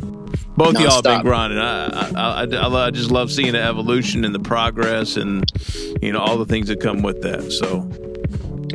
both 0.56 0.76
of 0.76 0.80
y'all 0.80 0.90
have 0.90 1.04
been 1.04 1.22
grinding. 1.22 1.58
grinding. 1.58 2.16
I, 2.16 2.42
I, 2.42 2.44
I, 2.44 2.68
I, 2.68 2.86
I 2.86 2.90
just 2.90 3.10
love 3.10 3.30
seeing 3.30 3.52
the 3.52 3.62
evolution 3.62 4.24
and 4.24 4.34
the 4.34 4.40
progress, 4.40 5.16
and 5.16 5.44
you 6.02 6.12
know 6.12 6.20
all 6.20 6.38
the 6.38 6.46
things 6.46 6.68
that 6.68 6.80
come 6.80 7.02
with 7.02 7.22
that. 7.22 7.52
So 7.52 7.90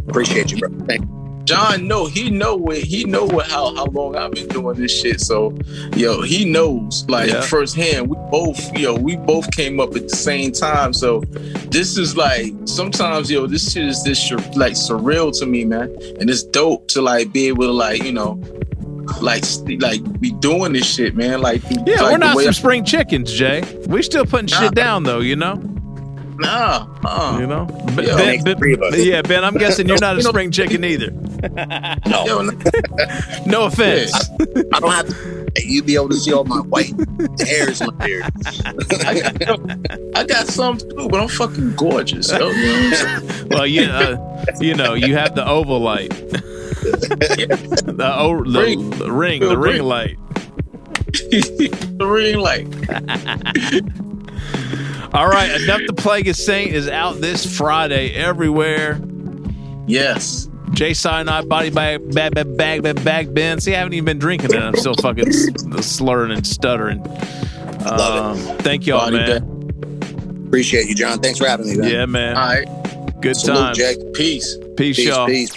appreciate 0.08 0.52
you, 0.52 0.58
bro. 0.58 0.70
Thank 0.86 1.02
you. 1.02 1.23
John 1.46 1.88
know 1.88 2.06
he 2.06 2.30
know 2.30 2.56
what 2.56 2.78
he 2.78 3.04
know 3.04 3.26
what 3.26 3.48
how 3.50 3.76
how 3.76 3.86
long 3.86 4.16
I've 4.16 4.32
been 4.32 4.48
doing 4.48 4.78
this 4.80 4.98
shit. 4.98 5.20
So 5.20 5.56
yo, 5.96 6.22
he 6.22 6.46
knows 6.46 7.06
like 7.10 7.30
Yeah. 7.30 7.42
firsthand. 7.42 8.08
We 8.10 8.16
both 8.32 8.78
yo, 8.78 8.96
we 8.96 9.18
both 9.18 9.52
came 9.52 9.80
up 9.80 9.96
at 9.96 10.04
the 10.04 10.16
same 10.16 10.52
time. 10.54 10.94
So 10.94 11.20
this 11.70 11.98
is 11.98 12.16
like 12.16 12.54
sometimes 12.66 13.30
yo, 13.30 13.46
this 13.48 13.72
shit 13.74 13.86
is 13.86 14.04
this 14.04 14.32
like 14.56 14.74
surreal 14.74 15.38
to 15.40 15.46
me, 15.46 15.66
man. 15.66 15.94
And 16.20 16.30
it's 16.30 16.44
dope 16.44 16.88
to 16.90 17.02
like 17.02 17.34
be 17.34 17.48
able 17.48 17.66
to 17.66 17.72
like 17.74 18.04
you 18.04 18.14
know. 18.14 18.42
Like, 19.22 19.44
like 19.82 20.22
be 20.22 20.32
doing 20.32 20.72
this 20.72 20.86
shit, 20.92 21.14
man. 21.14 21.42
Like, 21.42 21.62
yeah, 21.86 22.02
like 22.02 22.12
we're 22.14 22.18
not 22.20 22.38
some 22.38 22.48
I- 22.48 22.52
spring 22.52 22.86
chickens, 22.86 23.34
Jay. 23.34 23.62
We 23.88 24.02
still 24.02 24.26
putting 24.26 24.46
Nah. 24.50 24.60
shit 24.62 24.76
down 24.76 25.04
though. 25.04 25.20
You 25.20 25.36
know. 25.36 25.62
Nah, 26.40 26.88
uh, 27.06 27.38
You 27.40 27.48
know, 27.48 27.66
Ben, 27.96 28.06
Yo, 28.08 28.18
Ben- 28.18 28.44
Ben- 28.44 28.58
three 28.58 28.74
of 28.74 28.82
us. 28.82 28.98
yeah, 28.98 29.22
Ben. 29.22 29.44
I'm 29.44 29.56
guessing 29.58 29.88
you're 29.88 30.00
not 30.00 30.18
a 30.18 30.22
spring 30.24 30.52
chicken 30.52 30.84
either. 30.84 31.12
No, 32.08 32.26
Yo, 32.26 32.42
No 33.46 33.66
offense. 33.66 34.14
I 34.74 34.80
don't 34.80 34.92
have 34.92 35.08
to. 35.08 35.44
You 35.64 35.84
be 35.84 35.94
able 35.96 36.10
to 36.10 36.16
see 36.16 36.34
all 36.34 36.46
my 36.46 36.58
white 36.62 36.92
hairs 37.40 37.80
in 37.82 37.88
my 37.96 38.06
beard. 38.06 38.24
I 39.06 39.20
got, 39.38 40.18
I 40.18 40.24
got 40.24 40.48
some 40.48 40.80
too, 40.80 41.08
but 41.10 41.20
I'm 41.22 41.28
fucking 41.28 41.76
gorgeous. 41.76 42.32
Yo, 42.32 42.50
you 42.50 42.90
know 42.90 42.90
what 42.90 43.06
I'm 43.06 43.48
well, 43.50 43.68
you 43.68 43.84
uh, 43.84 44.46
you 44.60 44.74
know, 44.74 44.96
you 44.96 45.16
have 45.16 45.36
the 45.36 45.48
oval 45.48 45.80
light, 45.80 46.10
the, 46.30 48.12
o- 48.18 48.44
the, 48.44 48.60
Ring. 48.62 48.90
the 48.92 49.12
ring, 49.12 49.40
the 49.48 49.58
Ring. 49.58 49.84
light. 49.84 50.18
the 51.14 52.08
ring 52.08 52.40
light. 52.40 52.68
All 55.14 55.28
right, 55.28 55.62
enough 55.62 55.82
to 55.88 55.94
plague 55.94 56.28
a 56.28 56.34
saint 56.34 56.74
is 56.74 56.88
out 56.88 57.18
this 57.22 57.58
Friday 57.58 58.14
everywhere. 58.14 59.00
Yes. 59.86 60.50
Jay 60.72 60.94
Cyanide, 60.96 61.48
body 61.48 61.70
bag, 61.70 62.14
bag, 62.14 62.34
bag, 62.34 62.58
bag, 62.58 62.82
bag, 62.82 63.04
bag, 63.04 63.34
Ben. 63.34 63.60
See, 63.60 63.76
I 63.76 63.78
haven't 63.78 63.94
even 63.94 64.06
been 64.06 64.18
drinking 64.20 64.56
and 64.56 64.64
I'm 64.64 64.76
still 64.76 64.96
fucking 64.96 65.32
slurring 65.84 66.32
and 66.32 66.48
stuttering. 66.48 67.04
Love 67.84 68.38
Um, 68.50 68.58
thank 68.60 68.88
y'all, 68.88 69.12
Body 69.12 69.18
man. 69.18 70.46
Appreciate 70.48 70.88
you, 70.88 70.96
John. 70.96 71.20
Thanks 71.20 71.38
for 71.40 71.48
having 71.48 71.68
me, 71.68 71.78
man. 71.78 71.90
Yeah, 71.92 72.06
man. 72.08 72.38
All 72.38 72.44
right. 72.48 73.22
Good 73.22 73.36
Salute, 73.36 73.58
times. 73.58 73.78
Jay. 73.78 73.96
Peace. 74.14 74.58
Peace, 74.78 74.96
Peace, 74.98 75.08
y'all. 75.08 75.28
peace. 75.28 75.52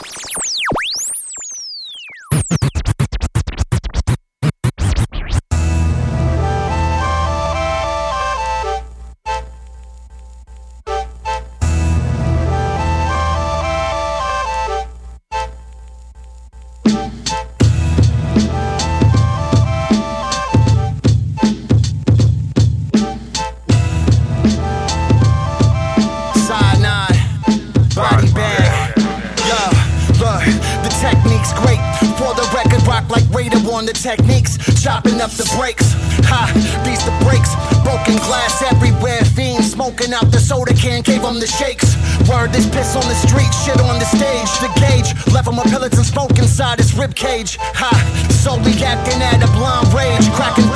Them 41.37 41.41
the 41.41 41.47
shakes. 41.47 41.97
Word 42.29 42.53
this 42.53 42.69
piss 42.69 42.97
on 42.97 43.07
the 43.09 43.15
street, 43.15 43.53
shit 43.65 43.81
on 43.81 43.99
the 43.99 44.05
stage. 44.05 44.51
The 44.61 44.71
gauge 44.81 45.13
left 45.33 45.49
him 45.49 45.59
a 45.59 45.63
pellets 45.63 45.97
and 45.97 46.07
smoke 46.07 46.39
inside 46.39 46.79
his 46.79 46.95
rib 46.95 47.15
cage. 47.15 47.59
Ha, 47.61 47.93
solely 48.31 48.73
acting 48.83 49.21
at 49.23 49.43
a 49.43 49.51
blind 49.53 49.93
rage. 49.93 50.27
Cracking 50.33 50.69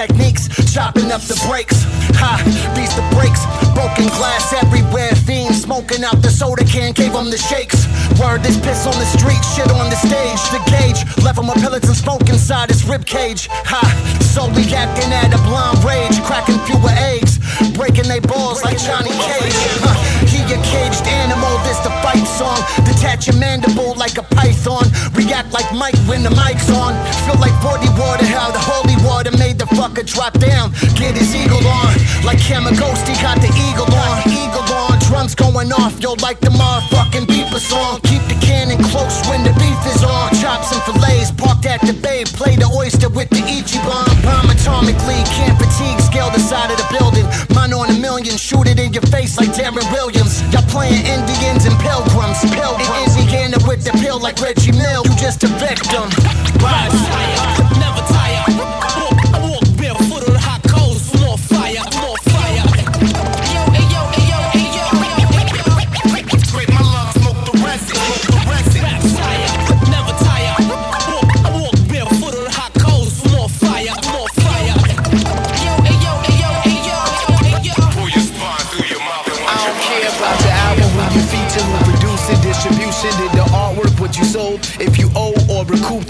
techniques. 0.00 0.48
Chopping 0.72 1.12
up 1.12 1.20
the 1.28 1.36
brakes. 1.44 1.84
Ha, 2.16 2.40
these 2.72 2.94
the 2.96 3.04
brakes. 3.12 3.44
Broken 3.76 4.08
glass 4.16 4.52
everywhere. 4.56 5.12
Fiends 5.28 5.60
smoking 5.62 6.04
out 6.04 6.22
the 6.22 6.30
soda 6.30 6.64
can, 6.64 6.92
gave 6.92 7.12
them 7.12 7.28
the 7.28 7.36
shakes. 7.36 7.84
Word, 8.16 8.40
this 8.40 8.56
piss 8.56 8.86
on 8.88 8.96
the 8.96 9.04
street, 9.04 9.42
shit 9.52 9.68
on 9.68 9.92
the 9.92 10.00
stage. 10.00 10.40
The 10.56 10.60
gauge 10.72 11.00
left 11.20 11.38
him 11.38 11.52
a 11.52 11.56
pellets 11.60 11.86
and 11.86 11.96
smoke 11.96 12.24
inside 12.32 12.70
his 12.70 12.84
rib 12.88 13.04
cage. 13.04 13.48
Ha, 13.68 13.82
solely 14.32 14.64
acting 14.72 15.12
at 15.12 15.36
a 15.36 15.40
blind 15.44 15.84
rage. 15.84 16.16
Cracking 16.24 16.60
fewer 16.64 16.96
eggs. 17.12 17.36
Breaking 17.76 18.08
they 18.08 18.20
balls 18.20 18.64
like 18.64 18.78
Johnny 18.80 19.12
Cage. 19.12 19.58
A 20.48 20.60
caged 20.64 21.06
animal, 21.06 21.52
this 21.66 21.78
the 21.84 21.90
fight 22.00 22.24
song. 22.24 22.56
Detach 22.86 23.26
your 23.26 23.36
mandible 23.36 23.94
like 23.96 24.16
a 24.16 24.22
python. 24.22 24.88
React 25.12 25.52
like 25.52 25.68
Mike 25.74 25.98
when 26.08 26.22
the 26.22 26.30
mic's 26.30 26.70
on. 26.70 26.96
Feel 27.26 27.38
like 27.40 27.54
40 27.60 27.88
water, 28.00 28.24
how 28.24 28.50
the 28.50 28.62
holy 28.62 28.96
water 29.04 29.32
made 29.36 29.58
the 29.58 29.68
fucker 29.76 30.06
drop 30.06 30.38
down. 30.38 30.72
Get 30.96 31.16
his 31.16 31.34
eagle 31.34 31.64
on. 31.66 31.92
Like 32.24 32.40
Hammer 32.40 32.74
Ghost, 32.76 33.06
he 33.08 33.14
got 33.20 33.40
the 33.40 33.50
eagle 33.68 33.90
on. 33.90 34.16
Eagle 34.28 34.66
on, 34.72 34.98
drums 35.08 35.34
going 35.34 35.72
off, 35.72 36.00
yo, 36.00 36.14
like 36.20 36.40
the 36.40 36.52
motherfucking 36.52 37.26
beeper 37.26 37.60
song. 37.60 38.00
Keep 38.04 38.22
the 38.28 38.38
cannon 38.40 38.78
close 38.92 39.20
when 39.28 39.42
the 39.42 39.52
beef 39.60 39.80
is 39.88 40.04
on. 40.04 40.30
Chops 40.40 40.72
and 40.72 40.82
fillets, 40.84 41.32
parked 41.32 41.66
at 41.66 41.80
the 41.82 41.92
bay. 41.92 42.24
Play 42.24 42.56
the 42.56 42.68
oyster 42.76 43.08
with 43.08 43.30
the 43.30 43.42
Ichiban. 43.42 44.06
Bomb 44.22 44.48
atomically, 44.52 45.20
can't 45.36 45.56
fatigue, 45.58 46.00
scale 46.00 46.30
the 46.30 46.40
side 46.40 46.70
of 46.70 46.76
the 46.76 46.89
shoot 48.38 48.66
it 48.66 48.78
in 48.78 48.92
your 48.92 49.02
face 49.08 49.38
like 49.38 49.50
Darren 49.50 49.86
Williams. 49.92 50.42
Y'all 50.52 50.62
playing 50.68 51.06
Indians 51.06 51.64
and 51.64 51.76
pilgrims. 51.80 52.38
Pilgrims. 52.52 53.16
In 53.16 53.22
Indiana 53.22 53.58
with 53.66 53.84
the 53.84 53.92
pill 54.02 54.20
like 54.20 54.40
Reggie 54.40 54.72
Mill. 54.72 55.02
You 55.04 55.14
just 55.16 55.42
a 55.44 55.48
victim. 55.58 56.19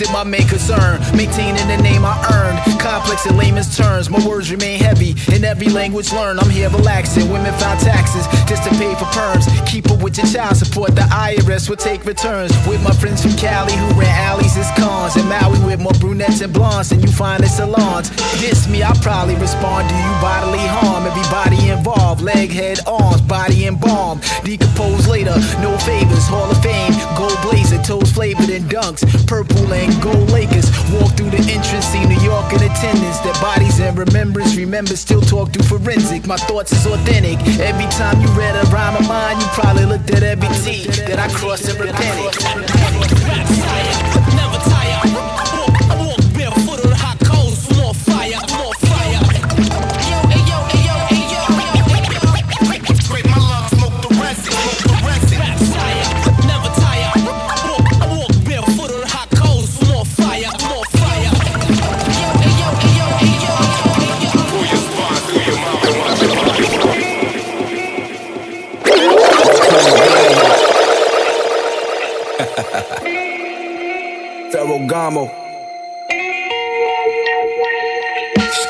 It, 0.01 0.11
my 0.13 0.25
main 0.25 0.47
concern. 0.47 1.01
Maintaining 1.17 1.67
the 1.69 1.77
name 1.83 2.05
I 2.05 2.17
earned, 2.33 2.80
complex 2.81 3.27
in 3.27 3.36
layman's 3.36 3.77
terms, 3.77 4.09
my 4.09 4.19
words 4.27 4.51
remain 4.51 4.81
heavy 4.81 5.15
in 5.35 5.44
every 5.44 5.69
language 5.69 6.12
learned. 6.12 6.40
I'm 6.40 6.51
here 6.51 6.70
relaxing, 6.70 7.31
women 7.31 7.52
file 7.61 7.78
taxes 7.78 8.27
just 8.48 8.65
to 8.65 8.70
pay 8.70 8.94
for 8.94 9.05
perms. 9.16 9.44
Keep 9.66 9.90
up 9.90 10.02
with 10.02 10.16
your 10.16 10.27
child 10.27 10.57
support, 10.57 10.94
the 10.94 11.02
IRS 11.02 11.69
will 11.69 11.77
take 11.77 12.05
returns. 12.05 12.52
With 12.66 12.82
my 12.82 12.93
friends 12.93 13.23
from 13.23 13.36
Cali 13.36 13.74
who 13.74 13.86
rent 14.01 14.16
alleys 14.16 14.57
as 14.57 14.70
cons, 14.78 15.16
and 15.16 15.28
Maui 15.28 15.59
with 15.65 15.81
more 15.81 15.93
brunettes 16.01 16.40
and 16.40 16.52
blondes 16.52 16.89
than 16.90 17.01
you 17.01 17.09
find 17.09 17.43
in 17.43 17.48
salons. 17.48 18.11
Diss 18.40 18.69
me, 18.69 18.82
I'll 18.82 18.97
probably 19.02 19.36
respond 19.36 19.89
to 19.89 19.94
you 19.94 20.12
bodily 20.20 20.65
harm. 20.81 21.07
Everybody 21.07 21.69
involved, 21.69 22.23
leg, 22.23 22.51
head, 22.51 22.78
arms, 22.86 23.20
body 23.23 23.66
embalmed. 23.66 24.23
Decompose 24.44 25.07
later, 25.07 25.36
no 25.61 25.77
favors, 25.78 26.27
Hall 26.27 26.51
of 26.51 26.61
Fame, 26.62 26.93
gold 27.16 27.36
blazer, 27.43 27.81
toes 27.82 28.11
flavored 28.11 28.48
in 28.48 28.65
dunks, 28.65 29.05
purple 29.27 29.73
and 29.73 29.93
gold 30.02 30.31
Lakers. 30.31 30.70
Walk 30.93 31.12
through 31.16 31.31
the 31.31 31.44
entrance, 31.52 31.86
see 31.86 32.05
New 32.07 32.20
York 32.20 32.52
in 32.52 32.70
attendance. 32.81 33.19
Their 33.20 33.35
bodies 33.35 33.78
in 33.78 33.94
remembrance, 33.94 34.57
remember, 34.57 34.97
still 34.97 35.20
talk 35.20 35.52
through 35.52 35.65
forensic. 35.65 36.27
My 36.27 36.36
thoughts 36.36 36.73
is 36.73 36.86
authentic. 36.86 37.39
Every 37.61 37.86
time 37.93 38.20
you 38.20 38.28
read 38.28 38.57
a 38.57 38.66
rhyme 38.70 38.97
of 38.97 39.07
mine, 39.09 39.39
you 39.40 39.47
probably 39.48 39.85
looked 39.85 40.11
at 40.11 40.23
every 40.23 40.48
T 40.48 40.86
that 41.05 41.19
I 41.19 41.28
crossed 41.32 41.69
and 41.69 41.78
repented. 41.78 42.80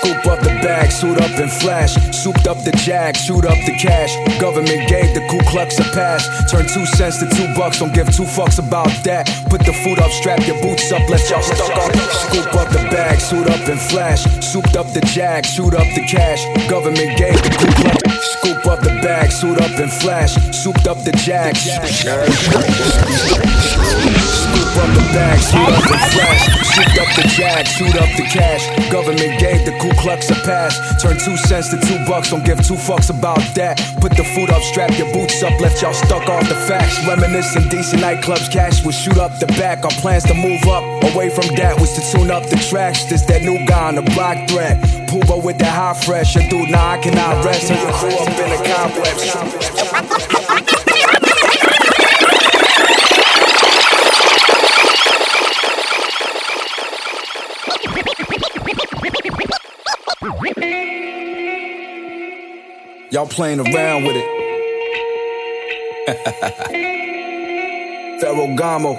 Scoop 0.01 0.27
up 0.27 0.39
the 0.40 0.55
bag, 0.62 0.93
suit 0.93 1.20
up 1.20 1.36
and 1.40 1.51
flash. 1.51 1.94
Souped 2.15 2.47
up 2.47 2.57
the 2.62 2.70
jag, 2.70 3.16
shoot 3.16 3.44
up 3.44 3.59
the 3.66 3.77
cash. 3.77 4.15
Government 4.40 4.89
gave 4.89 5.12
the 5.12 5.27
Ku 5.28 5.40
Klux 5.51 5.78
a 5.81 5.82
pass. 5.90 6.23
Turn 6.48 6.69
two 6.69 6.86
cents 6.86 7.19
to 7.19 7.27
two 7.28 7.52
bucks, 7.55 7.81
don't 7.81 7.93
give 7.93 8.15
two 8.15 8.23
fucks 8.23 8.59
about 8.61 8.93
that. 9.02 9.27
Put 9.51 9.65
the 9.66 9.73
food 9.82 9.98
up, 9.98 10.12
strap 10.12 10.47
your 10.47 10.61
boots 10.62 10.93
up, 10.93 11.02
let 11.09 11.28
y'all 11.28 11.43
stuck 11.43 11.77
up. 11.77 11.93
Scoop 11.97 12.55
up 12.55 12.69
the 12.70 12.86
bag, 12.94 13.19
suit 13.19 13.48
up 13.48 13.66
and 13.69 13.81
flash. 13.81 14.23
Souped 14.40 14.77
up 14.77 14.86
the 14.93 15.01
jag, 15.01 15.44
shoot 15.44 15.74
up 15.74 15.89
the 15.97 16.07
cash. 16.07 16.44
Government 16.70 17.19
gave 17.19 17.43
the 17.43 17.51
Ku 17.59 17.66
Klux. 17.74 18.01
Scoop 18.39 18.66
up 18.66 18.81
the 18.81 18.94
bag, 19.02 19.32
suit 19.32 19.61
up 19.61 19.77
and 19.81 19.93
flash. 19.93 20.35
Souped 20.55 20.86
up 20.86 20.98
the 21.02 21.12
jag. 21.27 21.57
Scoop 24.70 24.84
up 24.84 24.94
the 24.94 25.02
bag, 25.12 25.38
suit 25.40 25.59
up 25.59 25.82
the 25.82 25.98
flash. 26.14 26.42
shoot 26.70 26.98
up 27.02 27.10
the 27.16 27.26
jag, 27.34 27.66
shoot 27.66 27.97
up 27.97 28.10
the 28.16 28.22
cash. 28.22 28.62
Government 28.90 29.40
gave 29.40 29.64
the 29.66 29.72
Ku 29.80 29.90
Klux 30.01 30.30
a 30.30 30.34
pass. 30.47 30.78
Turn 31.02 31.18
two 31.18 31.36
cents 31.36 31.70
to 31.70 31.80
two 31.80 31.98
bucks, 32.06 32.30
don't 32.30 32.44
give 32.44 32.64
two 32.64 32.74
fucks 32.74 33.10
about 33.10 33.42
that. 33.56 33.80
Put 34.01 34.16
the 34.16 34.22
food 34.22 34.51
up, 34.51 34.62
strap 34.62 34.97
your 34.97 35.12
boots 35.12 35.42
up, 35.42 35.59
left 35.60 35.82
y'all 35.82 35.92
stuck 35.92 36.28
off 36.28 36.48
the 36.48 36.55
facts. 36.55 37.05
Reminiscing 37.05 37.64
DC 37.64 37.98
nightclubs, 37.98 38.51
cash 38.52 38.84
will 38.84 38.92
shoot 38.92 39.18
up 39.18 39.36
the 39.40 39.47
back. 39.59 39.84
Our 39.84 39.90
plans 40.02 40.24
to 40.24 40.34
move 40.34 40.62
up, 40.68 40.84
away 41.12 41.30
from 41.30 41.52
that 41.56 41.80
was 41.80 41.92
to 41.94 42.02
tune 42.12 42.30
up 42.30 42.47
the 42.47 42.56
tracks. 42.70 43.05
This 43.05 43.22
that 43.22 43.42
new 43.42 43.66
guy 43.66 43.88
on 43.88 43.97
the 43.97 44.02
block 44.14 44.48
threat. 44.48 44.78
Pooba 45.10 45.42
with 45.42 45.59
that 45.59 45.74
high 45.74 45.94
fresh, 45.94 46.36
a 46.36 46.48
dude, 46.48 46.70
nah, 46.70 46.92
I 46.92 46.98
cannot 46.98 47.44
rest. 47.44 47.66
Till 47.66 47.76
you 47.76 47.90
grew 47.98 48.14
up 48.14 48.28
in 48.38 48.52
a 48.52 48.60
complex. 48.70 50.39
Y'all 63.12 63.26
playing 63.26 63.58
around 63.58 64.04
with 64.04 64.14
it. 64.14 64.24
Ferragamo. 68.22 68.94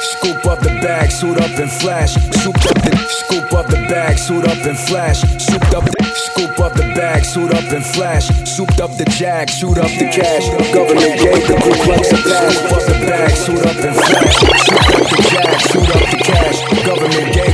Scoop 0.00 0.46
up 0.46 0.60
the 0.60 0.70
bag, 0.80 1.10
suit 1.10 1.36
up 1.36 1.50
and 1.58 1.70
flash. 1.70 2.14
Scoop 2.14 2.56
up 2.56 2.82
the 2.82 2.96
scoop 3.10 3.52
up 3.52 3.66
the 3.66 3.76
bag, 3.92 4.16
suit 4.16 4.48
up 4.48 4.56
and 4.64 4.78
flash. 4.78 5.20
Souped 5.36 5.74
up 5.74 5.84
the 5.84 6.02
scoop 6.14 6.58
up 6.60 6.72
the 6.72 6.84
bag, 6.96 7.26
suit 7.26 7.52
up 7.52 7.70
and 7.70 7.84
flash. 7.84 8.28
Souped 8.48 8.80
up 8.80 8.96
the 8.96 9.04
jag, 9.04 9.50
shoot 9.50 9.76
up 9.76 9.90
the 10.00 10.06
cash. 10.08 10.48
Government 10.72 11.20
gave 11.20 11.46
the 11.46 11.56
Ku 11.60 11.74
Klux 11.84 12.10
a 12.12 12.16
pass. 12.16 12.56
Scoop 12.56 12.72
up 12.72 12.84
the 12.88 12.94
bag, 13.04 13.36
suit 13.36 13.66
up 13.66 13.76
and 13.84 13.96
flash. 14.00 14.34
Souped 14.64 14.94
up 14.96 15.04
the 15.12 15.20
jag, 15.28 15.60
shoot 15.60 15.90
up 15.92 16.08
the 16.08 16.16
cash. 16.24 16.56
Government 16.86 17.34
gave 17.34 17.45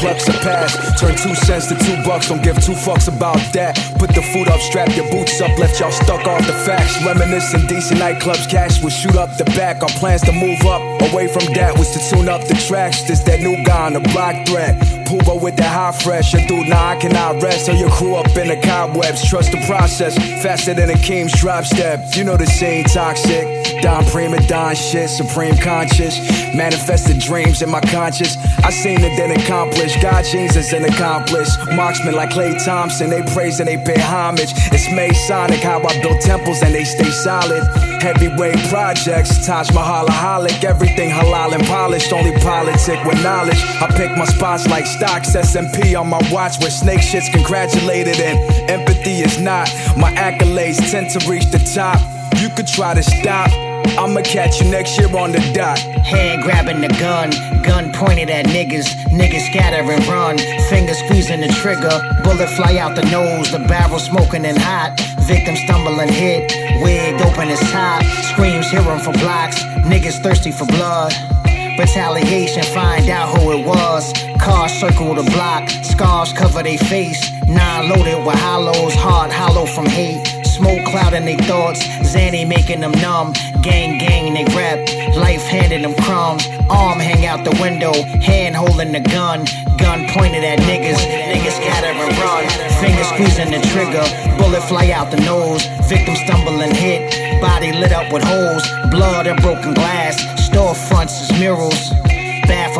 Klux 0.00 0.28
a 0.28 0.32
pass. 0.40 0.72
Turn 0.98 1.14
two 1.14 1.34
cents 1.34 1.68
to 1.68 1.76
two 1.76 2.02
bucks, 2.04 2.28
don't 2.28 2.42
give 2.42 2.56
two 2.64 2.72
fucks 2.72 3.06
about 3.06 3.36
that. 3.52 3.76
Put 3.98 4.14
the 4.14 4.22
food 4.32 4.48
up, 4.48 4.58
strap 4.60 4.88
your 4.96 5.08
boots 5.10 5.40
up, 5.42 5.56
left 5.58 5.78
y'all 5.78 5.92
stuck 5.92 6.26
off 6.26 6.46
the 6.46 6.54
facts. 6.64 7.04
Reminiscing 7.04 7.68
DC 7.68 7.92
nightclubs, 8.00 8.48
cash 8.50 8.82
will 8.82 8.88
shoot 8.88 9.16
up 9.16 9.36
the 9.36 9.44
back. 9.56 9.82
Our 9.82 9.90
plans 10.00 10.22
to 10.22 10.32
move 10.32 10.62
up 10.64 10.80
away 11.02 11.28
from 11.28 11.52
that 11.54 11.78
was 11.78 11.90
to 11.92 12.00
tune 12.10 12.28
up 12.28 12.46
the 12.46 12.54
tracks. 12.54 13.02
This 13.02 13.20
that 13.24 13.40
new 13.40 13.62
guy 13.64 13.86
on 13.86 13.92
the 13.94 14.00
block 14.00 14.46
threat. 14.46 14.76
Puba 15.06 15.40
with 15.40 15.56
that 15.56 15.72
high 15.72 15.92
fresh, 15.92 16.34
and 16.34 16.46
dude, 16.46 16.68
nah, 16.68 16.90
I 16.90 16.96
cannot 16.96 17.42
rest. 17.42 17.66
So 17.66 17.72
your 17.72 17.90
crew 17.90 18.14
up 18.14 18.28
in 18.36 18.48
the 18.48 18.60
cobwebs. 18.62 19.28
Trust 19.28 19.50
the 19.52 19.64
process, 19.66 20.14
faster 20.42 20.74
than 20.74 20.90
a 20.90 20.98
King's 20.98 21.32
drop 21.32 21.64
step. 21.64 22.00
You 22.14 22.24
know 22.24 22.36
the 22.36 22.46
scene, 22.46 22.84
toxic. 22.84 23.82
Don 23.82 24.04
prima 24.06 24.38
don 24.46 24.74
shit, 24.74 25.10
supreme 25.10 25.56
conscious. 25.56 26.18
Manifested 26.54 27.18
dreams 27.18 27.62
in 27.62 27.70
my 27.70 27.80
conscious. 27.80 28.36
I 28.62 28.70
seen 28.70 29.00
it 29.00 29.16
then 29.16 29.30
accomplished. 29.32 30.00
God 30.02 30.24
Jesus 30.24 30.72
and 30.72 30.84
accomplished. 30.84 31.58
Marksman 31.72 32.14
like 32.14 32.30
Klay 32.30 32.62
Thompson, 32.64 33.10
they 33.10 33.22
praise 33.34 33.58
and 33.58 33.68
they 33.68 33.78
pay 33.78 33.98
homage. 33.98 34.52
It's 34.72 34.90
Masonic 34.92 35.60
how 35.60 35.78
I 35.82 36.00
build 36.02 36.20
temples 36.20 36.62
and 36.62 36.74
they 36.74 36.84
stay 36.84 37.10
solid. 37.10 37.62
Heavyweight 38.02 38.58
projects, 38.68 39.46
Taj 39.46 39.70
Mahalaholic. 39.70 40.60
Everything 40.90 41.10
halal 41.10 41.52
and 41.52 41.64
polished, 41.66 42.12
only 42.12 42.32
politic 42.40 43.04
with 43.04 43.22
knowledge. 43.22 43.62
I 43.80 43.86
pick 43.96 44.10
my 44.16 44.24
spots 44.24 44.66
like 44.66 44.86
stocks, 44.86 45.32
S&P 45.36 45.94
on 45.94 46.08
my 46.08 46.20
watch 46.32 46.58
where 46.58 46.70
snake 46.70 47.00
shit's 47.00 47.28
congratulated 47.28 48.18
and 48.18 48.68
empathy 48.68 49.20
is 49.22 49.38
not. 49.38 49.68
My 49.96 50.10
accolades 50.14 50.90
tend 50.90 51.10
to 51.10 51.30
reach 51.30 51.46
the 51.46 51.60
top. 51.60 52.00
You 52.40 52.48
could 52.48 52.66
try 52.66 52.94
to 52.94 53.04
stop. 53.04 53.52
I'ma 53.96 54.22
catch 54.22 54.60
you 54.60 54.68
next 54.68 54.98
year 54.98 55.14
on 55.16 55.30
the 55.30 55.38
dot. 55.54 55.78
Hand 55.78 56.42
grabbing 56.42 56.80
the 56.80 56.88
gun, 56.88 57.30
gun 57.62 57.92
pointed 57.92 58.28
at 58.28 58.46
niggas. 58.46 58.88
Niggas 59.10 59.46
scatter 59.46 59.88
and 59.92 60.06
run, 60.08 60.38
finger 60.70 60.94
squeezing 60.94 61.40
the 61.40 61.48
trigger. 61.48 61.96
Bullet 62.22 62.48
fly 62.50 62.78
out 62.78 62.94
the 62.94 63.04
nose, 63.10 63.50
the 63.50 63.58
barrel 63.58 63.98
smoking 63.98 64.46
and 64.46 64.56
hot. 64.56 64.98
Victim 65.26 65.56
stumbling 65.56 66.08
hit, 66.08 66.52
wig 66.82 67.20
open 67.20 67.48
his 67.48 67.60
top. 67.72 68.02
Screams 68.30 68.70
hear 68.70 68.82
him 68.82 69.00
for 69.00 69.12
blocks, 69.18 69.62
niggas 69.90 70.22
thirsty 70.22 70.52
for 70.52 70.66
blood. 70.66 71.12
Retaliation, 71.78 72.62
find 72.62 73.08
out 73.08 73.36
who 73.36 73.52
it 73.52 73.66
was. 73.66 74.12
Cars 74.38 74.72
circle 74.72 75.14
the 75.14 75.28
block, 75.32 75.68
scars 75.68 76.32
cover 76.32 76.62
their 76.62 76.78
face. 76.78 77.20
Nine 77.48 77.88
loaded 77.90 78.24
with 78.24 78.38
hollows, 78.38 78.94
heart 78.94 79.32
hollow 79.32 79.66
from 79.66 79.86
hate. 79.86 80.39
Smoke 80.60 80.84
clouding 80.84 81.24
their 81.24 81.38
thoughts, 81.38 81.80
Zanny 82.12 82.46
making 82.46 82.80
them 82.80 82.92
numb. 83.00 83.32
Gang, 83.62 83.96
gang, 83.96 84.34
they 84.34 84.44
rap. 84.54 84.76
Life 85.16 85.40
handing 85.44 85.80
them 85.80 85.94
crumbs. 86.04 86.46
Arm 86.68 87.00
hang 87.00 87.24
out 87.24 87.44
the 87.44 87.56
window, 87.62 87.94
hand 88.20 88.54
holding 88.54 88.92
the 88.92 89.00
gun. 89.00 89.46
Gun 89.78 90.06
pointed 90.10 90.44
at 90.44 90.58
niggas. 90.58 91.00
Niggas 91.32 91.56
scatter 91.56 91.96
and 91.96 92.12
run. 92.20 92.44
Finger 92.76 93.04
squeezing 93.04 93.50
the 93.50 93.66
trigger. 93.72 94.04
Bullet 94.36 94.60
fly 94.64 94.90
out 94.90 95.10
the 95.10 95.20
nose. 95.24 95.64
Victim 95.88 96.14
stumbling 96.14 96.74
hit. 96.74 97.40
Body 97.40 97.72
lit 97.72 97.92
up 97.92 98.12
with 98.12 98.22
holes. 98.22 98.68
Blood 98.90 99.28
and 99.28 99.40
broken 99.40 99.72
glass. 99.72 100.20
Storefronts 100.46 101.22
is 101.22 101.40
murals. 101.40 101.90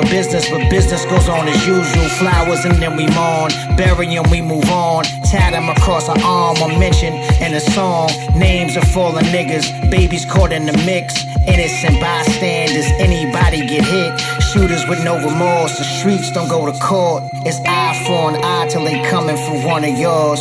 For 0.01 0.09
business, 0.09 0.49
but 0.49 0.71
business 0.71 1.05
goes 1.05 1.29
on 1.29 1.47
as 1.47 1.67
usual. 1.67 2.09
Flowers 2.21 2.65
and 2.65 2.75
then 2.81 2.97
we 2.97 3.07
mourn. 3.09 3.51
bury 3.77 4.07
Bury 4.07 4.17
'em, 4.17 4.31
we 4.31 4.41
move 4.41 4.71
on. 4.71 5.05
Tat 5.31 5.53
'em 5.53 5.69
across 5.69 6.09
our 6.09 6.19
arm 6.25 6.57
or 6.63 6.69
mention 6.69 7.13
in 7.45 7.53
a 7.53 7.61
song. 7.61 8.09
Names 8.35 8.77
of 8.77 8.85
fallen 8.85 9.27
niggas, 9.27 9.67
babies 9.91 10.25
caught 10.25 10.53
in 10.53 10.65
the 10.65 10.77
mix. 10.87 11.27
Innocent 11.47 12.01
bystanders, 12.01 12.87
anybody 12.99 13.67
get 13.67 13.85
hit. 13.85 14.19
Shooters 14.41 14.87
with 14.89 15.05
no 15.05 15.19
remorse, 15.19 15.77
the 15.77 15.85
streets 15.85 16.31
don't 16.31 16.49
go 16.49 16.65
to 16.65 16.73
court. 16.79 17.25
It's 17.45 17.61
eye 17.67 17.95
for 18.07 18.31
an 18.31 18.37
eye 18.43 18.69
till 18.71 18.85
they 18.85 19.01
coming 19.11 19.37
for 19.37 19.57
one 19.69 19.85
of 19.85 19.99
yours. 19.99 20.41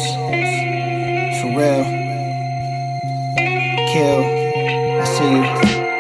For 1.42 1.50
real. 1.60 1.84
Kill. 3.92 4.22
I 5.02 5.06
see 5.16 5.32
you. 5.36 5.44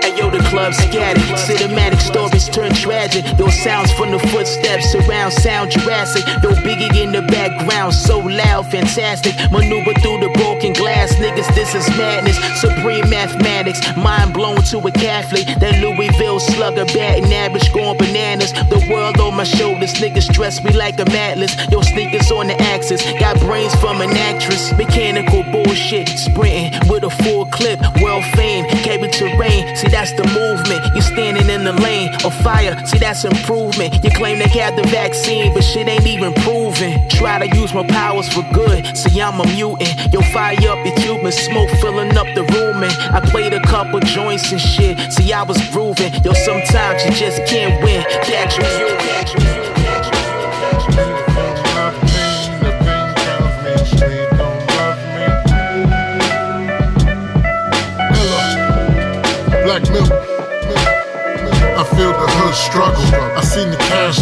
Hey, 0.01 0.11
Yo, 0.17 0.29
the 0.29 0.43
club 0.59 0.73
scattered. 0.73 1.23
Cinematic 1.47 2.01
stories 2.01 2.49
turn 2.49 2.73
tragic. 2.73 3.23
Those 3.37 3.55
sounds 3.63 3.91
from 3.93 4.11
the 4.11 4.19
footsteps 4.19 4.91
surround 4.91 5.31
sound 5.33 5.71
Jurassic. 5.71 6.25
Yo, 6.43 6.51
Biggie 6.65 7.01
in 7.01 7.11
the 7.11 7.21
background, 7.21 7.93
so 7.93 8.19
loud, 8.19 8.65
fantastic. 8.67 9.33
Maneuver 9.51 9.93
through 10.01 10.19
the 10.19 10.31
broken 10.35 10.73
glass. 10.73 11.13
Niggas, 11.15 11.53
this 11.55 11.73
is 11.75 11.87
madness. 11.97 12.37
Supreme 12.59 13.09
mathematics. 13.09 13.79
Mind 13.95 14.33
blown 14.33 14.61
to 14.71 14.79
a 14.79 14.91
Catholic. 14.91 15.45
That 15.59 15.75
Louisville 15.81 16.39
slugger 16.39 16.85
batting 16.85 17.33
average, 17.33 17.71
going 17.73 17.97
bananas. 17.97 18.51
The 18.53 18.85
world 18.91 19.19
on 19.19 19.35
my 19.35 19.45
shoulders. 19.45 19.93
Niggas 19.93 20.27
dress 20.33 20.63
me 20.63 20.71
like 20.73 20.99
a 20.99 21.07
atlas. 21.11 21.55
Yo, 21.71 21.81
sneakers 21.81 22.31
on 22.31 22.47
the 22.47 22.57
axis. 22.73 23.01
Got 23.19 23.39
brains 23.39 23.73
from 23.75 24.01
an 24.01 24.11
actress. 24.11 24.73
Mechanical 24.73 25.43
bullshit. 25.51 26.09
Sprinting 26.09 26.73
with 26.89 27.03
a 27.03 27.09
full 27.09 27.45
clip. 27.45 27.79
World 28.01 28.25
fame. 28.35 28.65
Cable 28.83 29.09
terrain. 29.09 29.75
See, 29.77 29.87
that's 29.87 30.13
the 30.13 30.25
movement. 30.49 30.95
You 30.95 31.01
standing 31.01 31.49
in 31.49 31.63
the 31.63 31.73
lane 31.73 32.13
of 32.25 32.33
fire. 32.43 32.75
See, 32.85 32.97
that's 32.97 33.25
improvement. 33.25 34.03
You 34.03 34.11
claim 34.11 34.39
they 34.39 34.47
had 34.47 34.75
the 34.75 34.87
vaccine, 34.87 35.53
but 35.53 35.63
shit 35.63 35.87
ain't 35.87 36.07
even 36.07 36.33
proven. 36.33 37.07
Try 37.09 37.47
to 37.47 37.55
use 37.55 37.73
my 37.73 37.85
powers 37.85 38.27
for 38.29 38.43
good. 38.53 38.85
See, 38.97 39.21
I'm 39.21 39.39
a 39.39 39.47
mutant. 39.47 40.13
Yo, 40.13 40.21
fire 40.33 40.55
up 40.69 40.85
your 40.85 40.95
Cuban 40.95 41.31
smoke 41.31 41.69
filling 41.81 42.15
up 42.17 42.27
the 42.35 42.43
room. 42.53 42.83
And 42.83 42.93
I 43.15 43.19
played 43.21 43.53
a 43.53 43.61
couple 43.61 43.99
joints 43.99 44.51
and 44.51 44.61
shit. 44.61 44.97
See, 45.13 45.31
I 45.33 45.43
was 45.43 45.57
grooving. 45.69 46.13
Yo, 46.23 46.33
sometimes 46.33 47.05
you 47.05 47.11
just 47.11 47.45
can't 47.45 47.83
win. 47.83 48.03
Catch 48.23 48.57
me. 48.59 49.68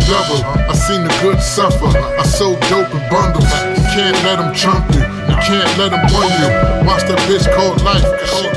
Double. 0.08 0.42
I 0.44 0.74
seen 0.74 1.04
the 1.04 1.14
good 1.22 1.40
suffer. 1.44 1.92
I 1.92 2.24
sold 2.24 2.60
dope 2.72 2.92
in 2.96 3.04
bundles. 3.12 3.52
You 3.76 3.84
can't 3.92 4.18
let 4.24 4.40
them 4.40 4.56
trump 4.56 4.88
you. 4.96 5.04
You 5.04 5.38
can't 5.44 5.72
let 5.78 5.92
them 5.92 6.04
run 6.16 6.32
you. 6.40 6.50
Watch 6.88 7.04
that 7.12 7.20
bitch 7.28 7.46
called 7.54 7.84
life. 7.84 8.04
Cause 8.04 8.32
she 8.40 8.48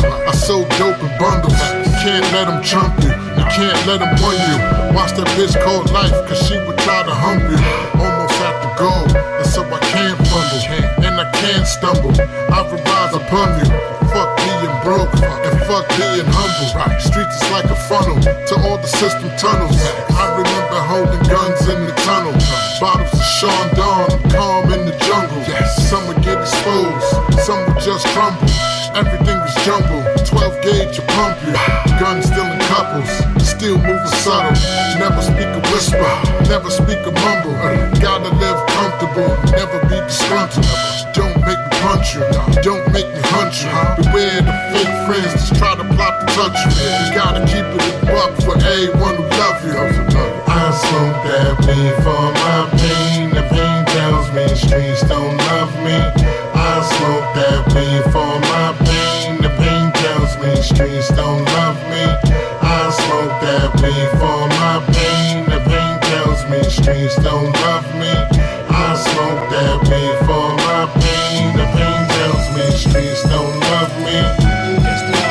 I 0.00 0.32
sold 0.32 0.68
dope 0.80 1.00
in 1.02 1.12
bundles. 1.18 1.56
You 1.84 1.92
can't 2.04 2.26
let 2.32 2.46
them 2.48 2.62
trump 2.62 2.96
you. 3.02 3.10
You 3.10 3.44
can't 3.52 3.80
let 3.86 4.00
them 4.00 4.12
run 4.22 4.36
you. 4.36 4.56
Watch 4.96 5.12
that 5.16 5.28
bitch 5.36 5.56
called 5.64 5.90
life, 5.90 6.12
cause 6.28 6.40
she 6.46 6.56
would 6.64 6.78
try 6.78 7.02
to 7.02 7.14
hump 7.14 7.42
you. 7.44 7.58
Almost 8.00 8.40
at 8.40 8.56
to 8.62 8.70
go, 8.78 8.92
and 9.38 9.46
so 9.46 9.62
I 9.64 9.80
can't 9.92 10.18
fumble. 10.28 11.04
And 11.04 11.14
I 11.20 11.30
can't 11.32 11.66
stumble. 11.66 12.12
I 12.52 12.62
rise 13.12 13.14
upon 13.14 13.58
you. 13.60 13.66
Fuck 14.12 14.36
being 14.36 14.76
broke 14.84 15.14
and 15.44 15.54
fuck 15.64 15.88
being 15.96 16.28
humble. 16.28 17.00
Streets 17.00 17.36
is 17.42 17.50
like 17.50 17.64
a 17.64 17.76
funnel 17.88 18.20
to 18.20 18.54
all 18.68 18.78
the 18.78 18.86
system 18.86 19.30
tunnels. 19.36 19.76
I 20.12 20.36
remember 20.36 20.78
holding 20.80 21.22
guns 21.28 21.68
in 21.68 21.84
the 21.86 21.92
tunnel. 22.04 22.32
Bottles 22.80 23.12
of 23.12 23.24
Sean 23.24 23.74
Dawn, 23.74 24.08
calm 24.30 24.72
in 24.72 24.86
the 24.86 24.96
jungle. 25.04 25.42
Some 25.88 26.06
would 26.08 26.22
get 26.22 26.40
exposed, 26.40 27.44
some 27.44 27.60
would 27.66 27.82
just 27.82 28.06
crumble. 28.08 28.71
Everything 28.94 29.38
was 29.40 29.54
jumbled. 29.64 30.04
12 30.26 30.62
gauge 30.62 30.96
to 30.96 31.02
pump 31.14 31.38
you. 31.46 31.52
Guns 32.00 32.26
still 32.26 32.46
in 32.46 32.58
couples, 32.72 33.08
still 33.46 33.78
moving 33.78 34.16
subtle. 34.24 34.52
Never 34.98 35.22
speak 35.22 35.46
a 35.46 35.60
whisper, 35.70 36.12
never 36.48 36.70
speak 36.70 36.98
a 37.06 37.12
mumble. 37.12 37.54
Gotta 38.00 38.30
live 38.42 38.60
comfortable, 38.74 39.30
never 39.52 39.78
be 39.88 40.00
disgruntled. 40.02 40.66
Don't 41.14 41.38
make 41.46 41.58
me 41.58 41.78
punch 41.84 42.14
you, 42.14 42.24
don't 42.62 42.84
make 42.92 43.06
me 43.14 43.20
hunt 43.30 43.52
country. 43.52 44.04
Beware 44.04 44.42
the 44.42 44.52
fake 44.72 44.94
friends 45.06 45.32
just 45.32 45.54
try 45.56 45.74
to 45.76 45.84
plot 45.94 46.20
to 46.20 46.26
touch 46.34 46.56
you. 46.64 46.72
You 46.80 47.14
gotta 47.14 47.40
keep 47.46 47.64
it 47.64 47.82
a 47.82 48.06
buck 48.06 48.32
for 48.40 48.56
everyone 48.56 49.16
who 49.16 49.26
love 49.40 49.60
you. 49.64 49.76
I 50.46 50.70
smoke 50.84 51.18
that 51.28 51.52
weed 51.66 51.96
for 52.04 52.24
my 52.42 52.68
pain. 52.78 53.30
The 53.30 53.42
pain 53.50 53.84
tells 53.86 54.30
me 54.32 54.46
streets 54.54 55.02
don't 55.08 55.36
love 55.50 55.74
me. 55.84 55.98
I 56.54 56.80
smoke 56.96 57.28
that 57.36 57.60
weed 57.74 58.04
for 58.12 58.32
my 58.52 58.81
tells 60.22 60.44
me 60.44 60.62
streets 60.62 61.08
don't 61.08 61.44
love 61.44 61.76
me. 61.90 62.04
I 62.62 62.90
smoke 62.90 63.40
that 63.42 63.74
weed 63.82 64.10
for 64.20 64.46
my 64.58 64.78
pain. 64.92 65.44
The 65.46 65.58
pain 65.68 66.00
tells 66.10 66.48
me 66.50 66.62
streets 66.70 67.16
don't 67.16 67.52
love 67.64 67.86
me. 67.94 68.12
I 68.70 68.94
smoke 68.94 69.50
that 69.50 69.82
weed 69.90 70.18
for 70.26 70.48
my 70.66 70.86
pain. 71.00 71.56
The 71.56 71.66
pain 71.76 72.02
tells 72.14 72.46
me 72.56 72.70
streets 72.76 73.22
don't 73.24 73.60
love 73.60 73.92
me. 74.00 75.21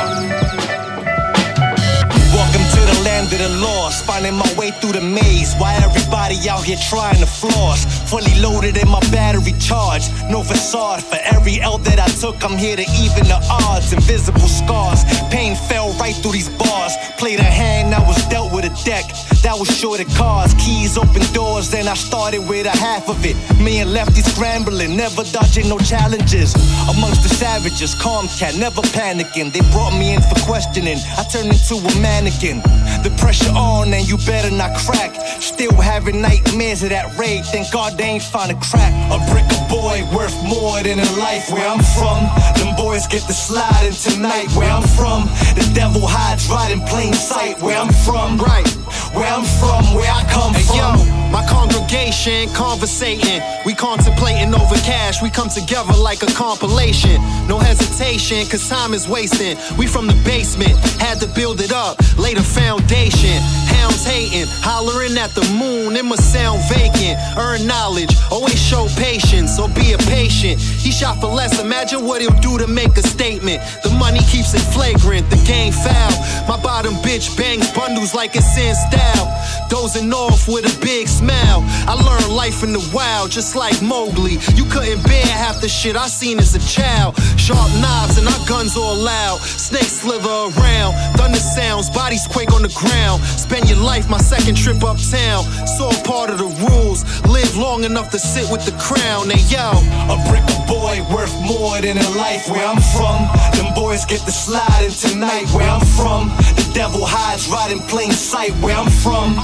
To 3.29 3.37
the 3.37 3.49
lost. 3.49 4.05
Finding 4.05 4.35
my 4.35 4.51
way 4.57 4.71
through 4.71 4.93
the 4.93 5.01
maze. 5.01 5.53
Why 5.55 5.75
everybody 5.75 6.37
out 6.49 6.63
here 6.63 6.77
trying 6.89 7.19
to 7.19 7.25
floss? 7.25 7.85
Fully 8.09 8.33
loaded 8.39 8.77
in 8.77 8.87
my 8.87 8.99
battery 9.11 9.53
charge. 9.59 10.09
No 10.29 10.43
facade. 10.43 11.03
For 11.03 11.19
every 11.23 11.59
L 11.61 11.77
that 11.79 11.99
I 11.99 12.07
took, 12.21 12.43
I'm 12.43 12.57
here 12.57 12.75
to 12.75 12.85
even 13.03 13.25
the 13.27 13.39
odds. 13.49 13.93
Invisible 13.93 14.47
scars. 14.47 15.03
Pain 15.29 15.55
fell 15.55 15.93
right 15.93 16.15
through 16.15 16.33
these 16.33 16.49
bars. 16.49 16.93
Played 17.17 17.39
a 17.39 17.43
hand, 17.43 17.93
I 17.93 18.01
was 18.07 18.17
dealt 18.29 18.51
with 18.53 18.65
a 18.65 18.73
deck. 18.83 19.05
That 19.43 19.57
was 19.57 19.69
short 19.69 19.99
of 19.99 20.07
cars. 20.15 20.53
Keys 20.55 20.97
open 20.97 21.21
doors, 21.33 21.69
then 21.69 21.87
I 21.87 21.95
started 21.95 22.47
with 22.47 22.65
a 22.65 22.75
half 22.77 23.09
of 23.09 23.25
it. 23.25 23.35
Me 23.59 23.79
and 23.79 23.91
Lefty 23.93 24.21
scrambling, 24.21 24.95
never 24.95 25.23
dodging 25.23 25.69
no 25.69 25.77
challenges. 25.79 26.53
Amongst 26.89 27.23
the 27.23 27.29
savages, 27.29 27.95
calm 27.95 28.27
cat, 28.39 28.55
never 28.55 28.81
panicking. 28.93 29.51
They 29.51 29.61
brought 29.71 29.93
me 29.97 30.13
in 30.13 30.21
for 30.21 30.35
questioning. 30.45 30.97
I 31.17 31.23
turned 31.25 31.49
into 31.53 31.75
a 31.75 32.01
mannequin. 32.01 32.61
The 33.03 33.09
pressure 33.17 33.51
on, 33.55 33.93
and 33.93 34.07
you 34.07 34.17
better 34.17 34.51
not 34.51 34.77
crack. 34.77 35.15
Still 35.41 35.73
having 35.73 36.21
nightmares 36.21 36.83
of 36.83 36.89
that 36.89 37.17
raid. 37.17 37.45
Thank 37.45 37.71
God 37.71 37.97
they 37.97 38.03
ain't 38.03 38.23
found 38.23 38.51
a 38.51 38.55
crack. 38.55 38.93
A 39.09 39.17
brick 39.31 39.45
of 39.57 39.69
boy 39.69 40.05
worth 40.15 40.35
more 40.43 40.81
than 40.83 40.99
a 40.99 41.09
life 41.17 41.49
where 41.51 41.67
I'm 41.67 41.81
from. 41.97 42.29
Them 42.61 42.75
boys 42.75 43.07
get 43.07 43.25
the 43.27 43.33
sliding 43.33 43.97
tonight 43.97 44.49
where 44.55 44.69
I'm 44.69 44.83
from. 44.83 45.25
The 45.55 45.69
devil 45.73 46.01
hides 46.05 46.47
right 46.49 46.71
in 46.71 46.81
plain 46.81 47.13
sight 47.13 47.59
where 47.61 47.77
I'm 47.77 47.91
from. 48.05 48.37
Right. 48.37 48.80
Where 49.13 49.27
I'm 49.27 49.43
from, 49.59 49.93
where 49.93 50.09
I 50.11 50.23
come 50.31 50.53
Hey, 50.53 50.63
from. 50.63 50.77
yo, 50.77 51.31
my 51.31 51.45
congregation 51.47 52.49
conversating. 52.53 53.41
We 53.65 53.73
contemplating 53.75 54.53
over 54.55 54.75
cash. 54.75 55.21
We 55.21 55.29
come 55.29 55.49
together 55.49 55.93
like 55.93 56.23
a 56.23 56.31
compilation. 56.33 57.19
No 57.47 57.59
hesitation, 57.59 58.45
cause 58.47 58.67
time 58.69 58.93
is 58.93 59.07
wasting. 59.07 59.57
We 59.77 59.85
from 59.87 60.07
the 60.07 60.15
basement, 60.23 60.77
had 60.99 61.19
to 61.19 61.27
build 61.27 61.59
it 61.61 61.71
up, 61.73 61.97
lay 62.17 62.33
the 62.33 62.43
foundation. 62.43 63.37
Hounds 63.81 64.05
hating, 64.05 64.45
hollering 64.61 65.17
at 65.17 65.33
the 65.33 65.41
moon. 65.57 65.95
It 65.95 66.05
must 66.05 66.31
sound 66.31 66.61
vacant. 66.69 67.17
Earn 67.35 67.65
knowledge, 67.65 68.13
always 68.29 68.61
show 68.61 68.85
patience, 68.95 69.57
or 69.57 69.69
be 69.69 69.93
a 69.93 69.97
patient. 69.97 70.61
He 70.61 70.91
shot 70.91 71.19
for 71.19 71.33
less, 71.33 71.59
imagine 71.59 72.05
what 72.05 72.21
he'll 72.21 72.39
do 72.45 72.59
to 72.59 72.67
make 72.67 72.95
a 72.97 73.01
statement. 73.01 73.59
The 73.81 73.89
money 73.89 74.19
keeps 74.29 74.53
it 74.53 74.61
flagrant, 74.69 75.27
the 75.31 75.41
game 75.49 75.73
foul. 75.73 76.13
My 76.45 76.61
bottom 76.61 76.93
bitch 77.01 77.35
bangs 77.35 77.71
bundles 77.71 78.13
like 78.13 78.35
it's 78.35 78.55
in 78.55 78.75
style. 78.75 79.25
Dozing 79.69 80.11
off 80.13 80.47
with 80.47 80.65
a 80.65 80.75
big 80.81 81.07
smile. 81.07 81.63
I 81.87 81.93
learned 81.93 82.33
life 82.33 82.63
in 82.63 82.73
the 82.73 82.83
wild, 82.93 83.31
just 83.31 83.55
like 83.55 83.81
Mowgli. 83.81 84.37
You 84.55 84.65
couldn't 84.65 85.03
bear 85.03 85.25
half 85.25 85.61
the 85.61 85.69
shit 85.69 85.95
I 85.95 86.07
seen 86.07 86.39
as 86.39 86.55
a 86.55 86.59
child. 86.59 87.17
Sharp 87.37 87.71
knives 87.79 88.17
and 88.17 88.27
our 88.27 88.45
guns 88.47 88.75
all 88.77 88.95
loud. 88.95 89.39
Snakes 89.41 90.01
slither 90.01 90.29
around. 90.29 90.93
Thunder 91.17 91.39
sounds, 91.39 91.89
bodies 91.89 92.27
quake 92.27 92.53
on 92.53 92.61
the 92.61 92.73
ground. 92.75 93.23
Spend 93.23 93.69
your 93.69 93.79
life, 93.79 94.09
my 94.09 94.17
second 94.17 94.55
trip 94.55 94.83
uptown. 94.83 95.43
Saw 95.65 95.91
part 96.03 96.29
of 96.29 96.37
the 96.37 96.51
rules. 96.69 97.03
Live 97.25 97.55
long 97.57 97.83
enough 97.83 98.11
to 98.11 98.19
sit 98.19 98.49
with 98.51 98.65
the 98.65 98.75
crown. 98.77 99.29
Hey 99.29 99.43
yo, 99.49 99.71
A 100.13 100.17
brick 100.29 100.43
of 100.51 100.67
boy 100.67 101.01
worth 101.13 101.33
more 101.41 101.79
than 101.81 101.97
a 101.97 102.09
life 102.15 102.49
where 102.49 102.65
I'm 102.65 102.81
from. 102.93 103.19
Them 103.57 103.73
boys 103.73 104.05
get 104.05 104.21
the 104.25 104.31
sliding 104.31 104.91
tonight 104.91 105.47
where 105.53 105.67
I'm 105.67 105.85
from. 105.97 106.29
The 106.55 106.69
devil 106.73 107.01
hides 107.03 107.47
right 107.49 107.71
in 107.71 107.79
plain 107.89 108.11
sight 108.11 108.51
where 108.61 108.75
I'm 108.75 108.89
from. 108.89 109.40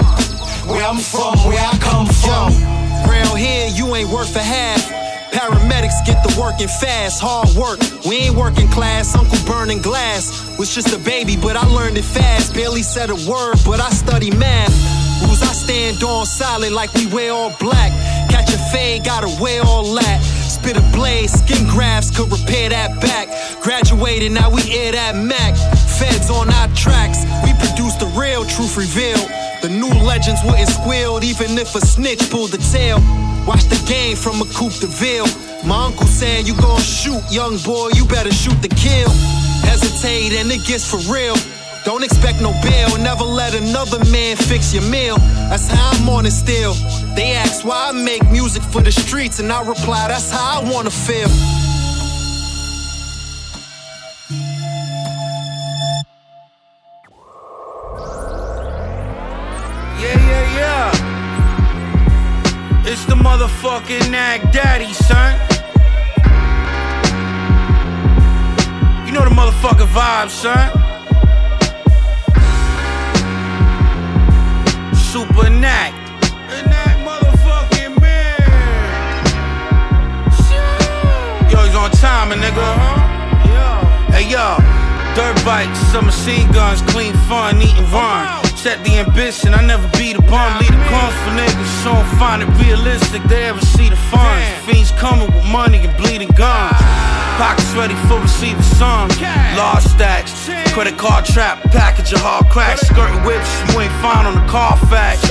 Where 0.67 0.83
I'm 0.83 0.97
from, 0.97 1.37
where 1.47 1.59
I 1.59 1.77
come 1.79 2.07
from. 2.07 2.51
Round 3.09 3.37
here, 3.37 3.69
you 3.73 3.95
ain't 3.95 4.09
worth 4.09 4.35
a 4.35 4.43
half. 4.43 4.83
Paramedics 5.31 6.05
get 6.05 6.23
the 6.23 6.33
working 6.39 6.67
fast, 6.67 7.21
hard 7.21 7.49
work. 7.55 7.79
We 8.05 8.27
ain't 8.27 8.35
working 8.35 8.67
class, 8.69 9.15
Uncle 9.15 9.37
burning 9.45 9.81
glass. 9.81 10.57
Was 10.57 10.73
just 10.73 10.93
a 10.95 10.99
baby, 10.99 11.37
but 11.37 11.55
I 11.55 11.65
learned 11.67 11.97
it 11.97 12.05
fast. 12.05 12.53
Barely 12.53 12.81
said 12.81 13.09
a 13.09 13.15
word, 13.29 13.57
but 13.65 13.79
I 13.79 13.89
study 13.91 14.31
math. 14.31 14.73
Rules 15.21 15.41
I 15.41 15.53
stand 15.53 16.03
on 16.03 16.25
solid 16.25 16.71
like 16.71 16.93
we 16.93 17.07
wear 17.07 17.31
all 17.31 17.53
black. 17.59 17.91
Catch 18.29 18.53
a 18.53 18.57
fade, 18.71 19.03
gotta 19.03 19.29
wear 19.41 19.61
all 19.63 19.93
that. 19.95 20.21
Spit 20.21 20.77
a 20.77 20.81
blade, 20.91 21.29
skin 21.29 21.67
grafts 21.67 22.09
could 22.09 22.31
repair 22.31 22.69
that 22.69 22.99
back. 22.99 23.27
Graduated, 23.61 24.31
now 24.31 24.49
we 24.49 24.61
air 24.73 24.91
that 24.93 25.15
Mac. 25.15 25.55
Feds 25.99 26.29
on 26.29 26.49
our 26.49 26.67
tracks, 26.75 27.25
we 27.45 27.53
produce 27.61 27.95
the 27.95 28.07
real 28.17 28.43
truth 28.45 28.75
revealed. 28.75 29.29
The 29.61 29.69
new 29.69 29.89
legends 30.05 30.41
wouldn't 30.43 30.69
squeal 30.69 31.23
even 31.23 31.57
if 31.57 31.73
a 31.73 31.81
snitch 31.81 32.29
pulled 32.29 32.51
the 32.51 32.61
tail. 32.71 32.99
Watch 33.47 33.65
the 33.65 33.81
game 33.87 34.15
from 34.15 34.41
a 34.41 34.45
coupe 34.53 34.79
de 34.79 34.87
ville. 34.87 35.25
My 35.65 35.85
uncle 35.85 36.05
said, 36.05 36.47
You 36.47 36.55
gon' 36.61 36.79
shoot, 36.79 37.23
young 37.31 37.57
boy, 37.65 37.89
you 37.95 38.05
better 38.05 38.31
shoot 38.31 38.61
the 38.61 38.69
kill. 38.69 39.09
Hesitate 39.65 40.33
and 40.37 40.51
it 40.51 40.63
gets 40.65 40.85
for 40.85 41.01
real. 41.11 41.35
Don't 41.85 42.03
expect 42.03 42.41
no 42.41 42.51
bail, 42.61 42.97
never 42.99 43.23
let 43.23 43.55
another 43.55 44.03
man 44.11 44.35
fix 44.35 44.73
your 44.73 44.83
meal. 44.83 45.17
That's 45.49 45.67
how 45.67 45.91
I'm 45.93 46.09
on 46.09 46.25
it 46.25 46.31
still. 46.31 46.73
They 47.15 47.33
ask 47.33 47.65
why 47.65 47.89
I 47.89 47.91
make 47.93 48.29
music 48.29 48.61
for 48.61 48.81
the 48.81 48.91
streets, 48.91 49.39
and 49.39 49.51
I 49.51 49.65
reply, 49.67 50.07
That's 50.07 50.29
how 50.29 50.61
I 50.61 50.71
wanna 50.71 50.91
feel. 50.91 51.29
It's 62.97 63.05
the 63.05 63.13
motherfucking 63.13 64.09
Nag 64.09 64.51
Daddy, 64.51 64.91
son. 64.91 65.39
You 69.05 69.11
know 69.13 69.23
the 69.23 69.29
motherfucking 69.29 69.85
vibe, 69.93 70.31
son. 70.31 70.71
Super 74.95 75.47
Knack. 75.51 75.93
The 76.49 76.63
Knack 76.67 76.97
motherfucking 77.05 78.01
man. 78.01 78.41
Yo, 81.51 81.57
he's 81.65 81.75
on 81.75 81.91
time, 81.91 82.31
nigga. 82.31 82.67
Hey, 84.11 84.25
yo. 84.27 84.57
Dirt 85.13 85.45
bikes, 85.45 85.77
some 85.91 86.07
machine 86.07 86.51
guns, 86.51 86.81
clean 86.91 87.13
fun, 87.29 87.61
eat 87.61 87.77
and 87.77 87.91
run. 87.93 88.36
Set 88.57 88.83
the 88.83 88.97
ambition, 88.97 89.53
I 89.53 89.61
never 89.61 89.87
beat 89.97 90.15
the 90.17 90.21
bum. 90.23 90.57
Lead 90.57 90.73
the 90.73 90.81
guns 90.89 91.13
for 91.21 91.31
niggas, 91.37 91.83
so 91.85 91.93
don't 91.93 92.09
find 92.17 92.41
it 92.41 92.49
realistic 92.57 93.21
they 93.29 93.45
ever 93.45 93.61
see 93.61 93.87
the 93.87 93.95
funds. 94.09 94.43
Fiends 94.65 94.91
coming 94.97 95.31
with 95.31 95.45
money 95.45 95.77
and 95.85 95.95
bleeding 95.95 96.33
guns. 96.33 96.75
Pockets 97.37 97.71
ready 97.77 97.93
for 98.09 98.19
receiving 98.19 98.61
some. 98.63 99.09
Large 99.55 99.83
stacks, 99.85 100.49
credit 100.73 100.97
card 100.97 101.23
trap, 101.25 101.61
package 101.69 102.11
of 102.13 102.19
hard 102.19 102.49
cracks. 102.49 102.81
Skirting 102.81 103.21
whips 103.23 103.47
you 103.69 103.79
ain't 103.79 103.93
find 104.01 104.27
on 104.27 104.33
the 104.33 104.45
Carfax. 104.49 105.21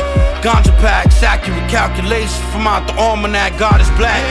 Ganja 0.41 0.71
packs, 0.79 1.21
accurate 1.25 1.69
calculations 1.69 2.39
from 2.55 2.67
out 2.69 2.87
the 2.87 2.95
almanac. 2.95 3.59
God 3.59 3.81
is 3.81 3.91
black. 3.99 4.23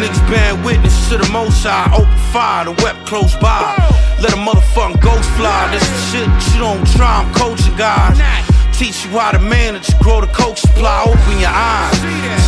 Niggas 0.00 0.24
bearing 0.26 0.64
witness 0.64 0.96
to 1.10 1.18
the 1.18 1.28
most 1.28 1.62
high. 1.62 1.92
Open 1.92 2.16
fire, 2.32 2.64
the 2.64 2.72
web 2.82 2.96
close 3.04 3.36
by. 3.36 3.76
Let 4.20 4.32
a 4.32 4.36
motherfucking 4.36 5.00
ghost 5.00 5.30
fly. 5.36 5.70
This 5.70 6.10
shit 6.10 6.28
you 6.52 6.58
don't 6.58 6.84
try. 6.96 7.22
I'm 7.22 7.32
coaching 7.34 7.76
guys. 7.76 8.57
Teach 8.78 9.04
you 9.06 9.18
how 9.18 9.32
to 9.32 9.40
manage, 9.40 9.90
grow 9.98 10.20
the 10.20 10.28
coke 10.28 10.56
supply. 10.56 11.02
Open 11.02 11.40
your 11.40 11.50
eyes. 11.50 11.98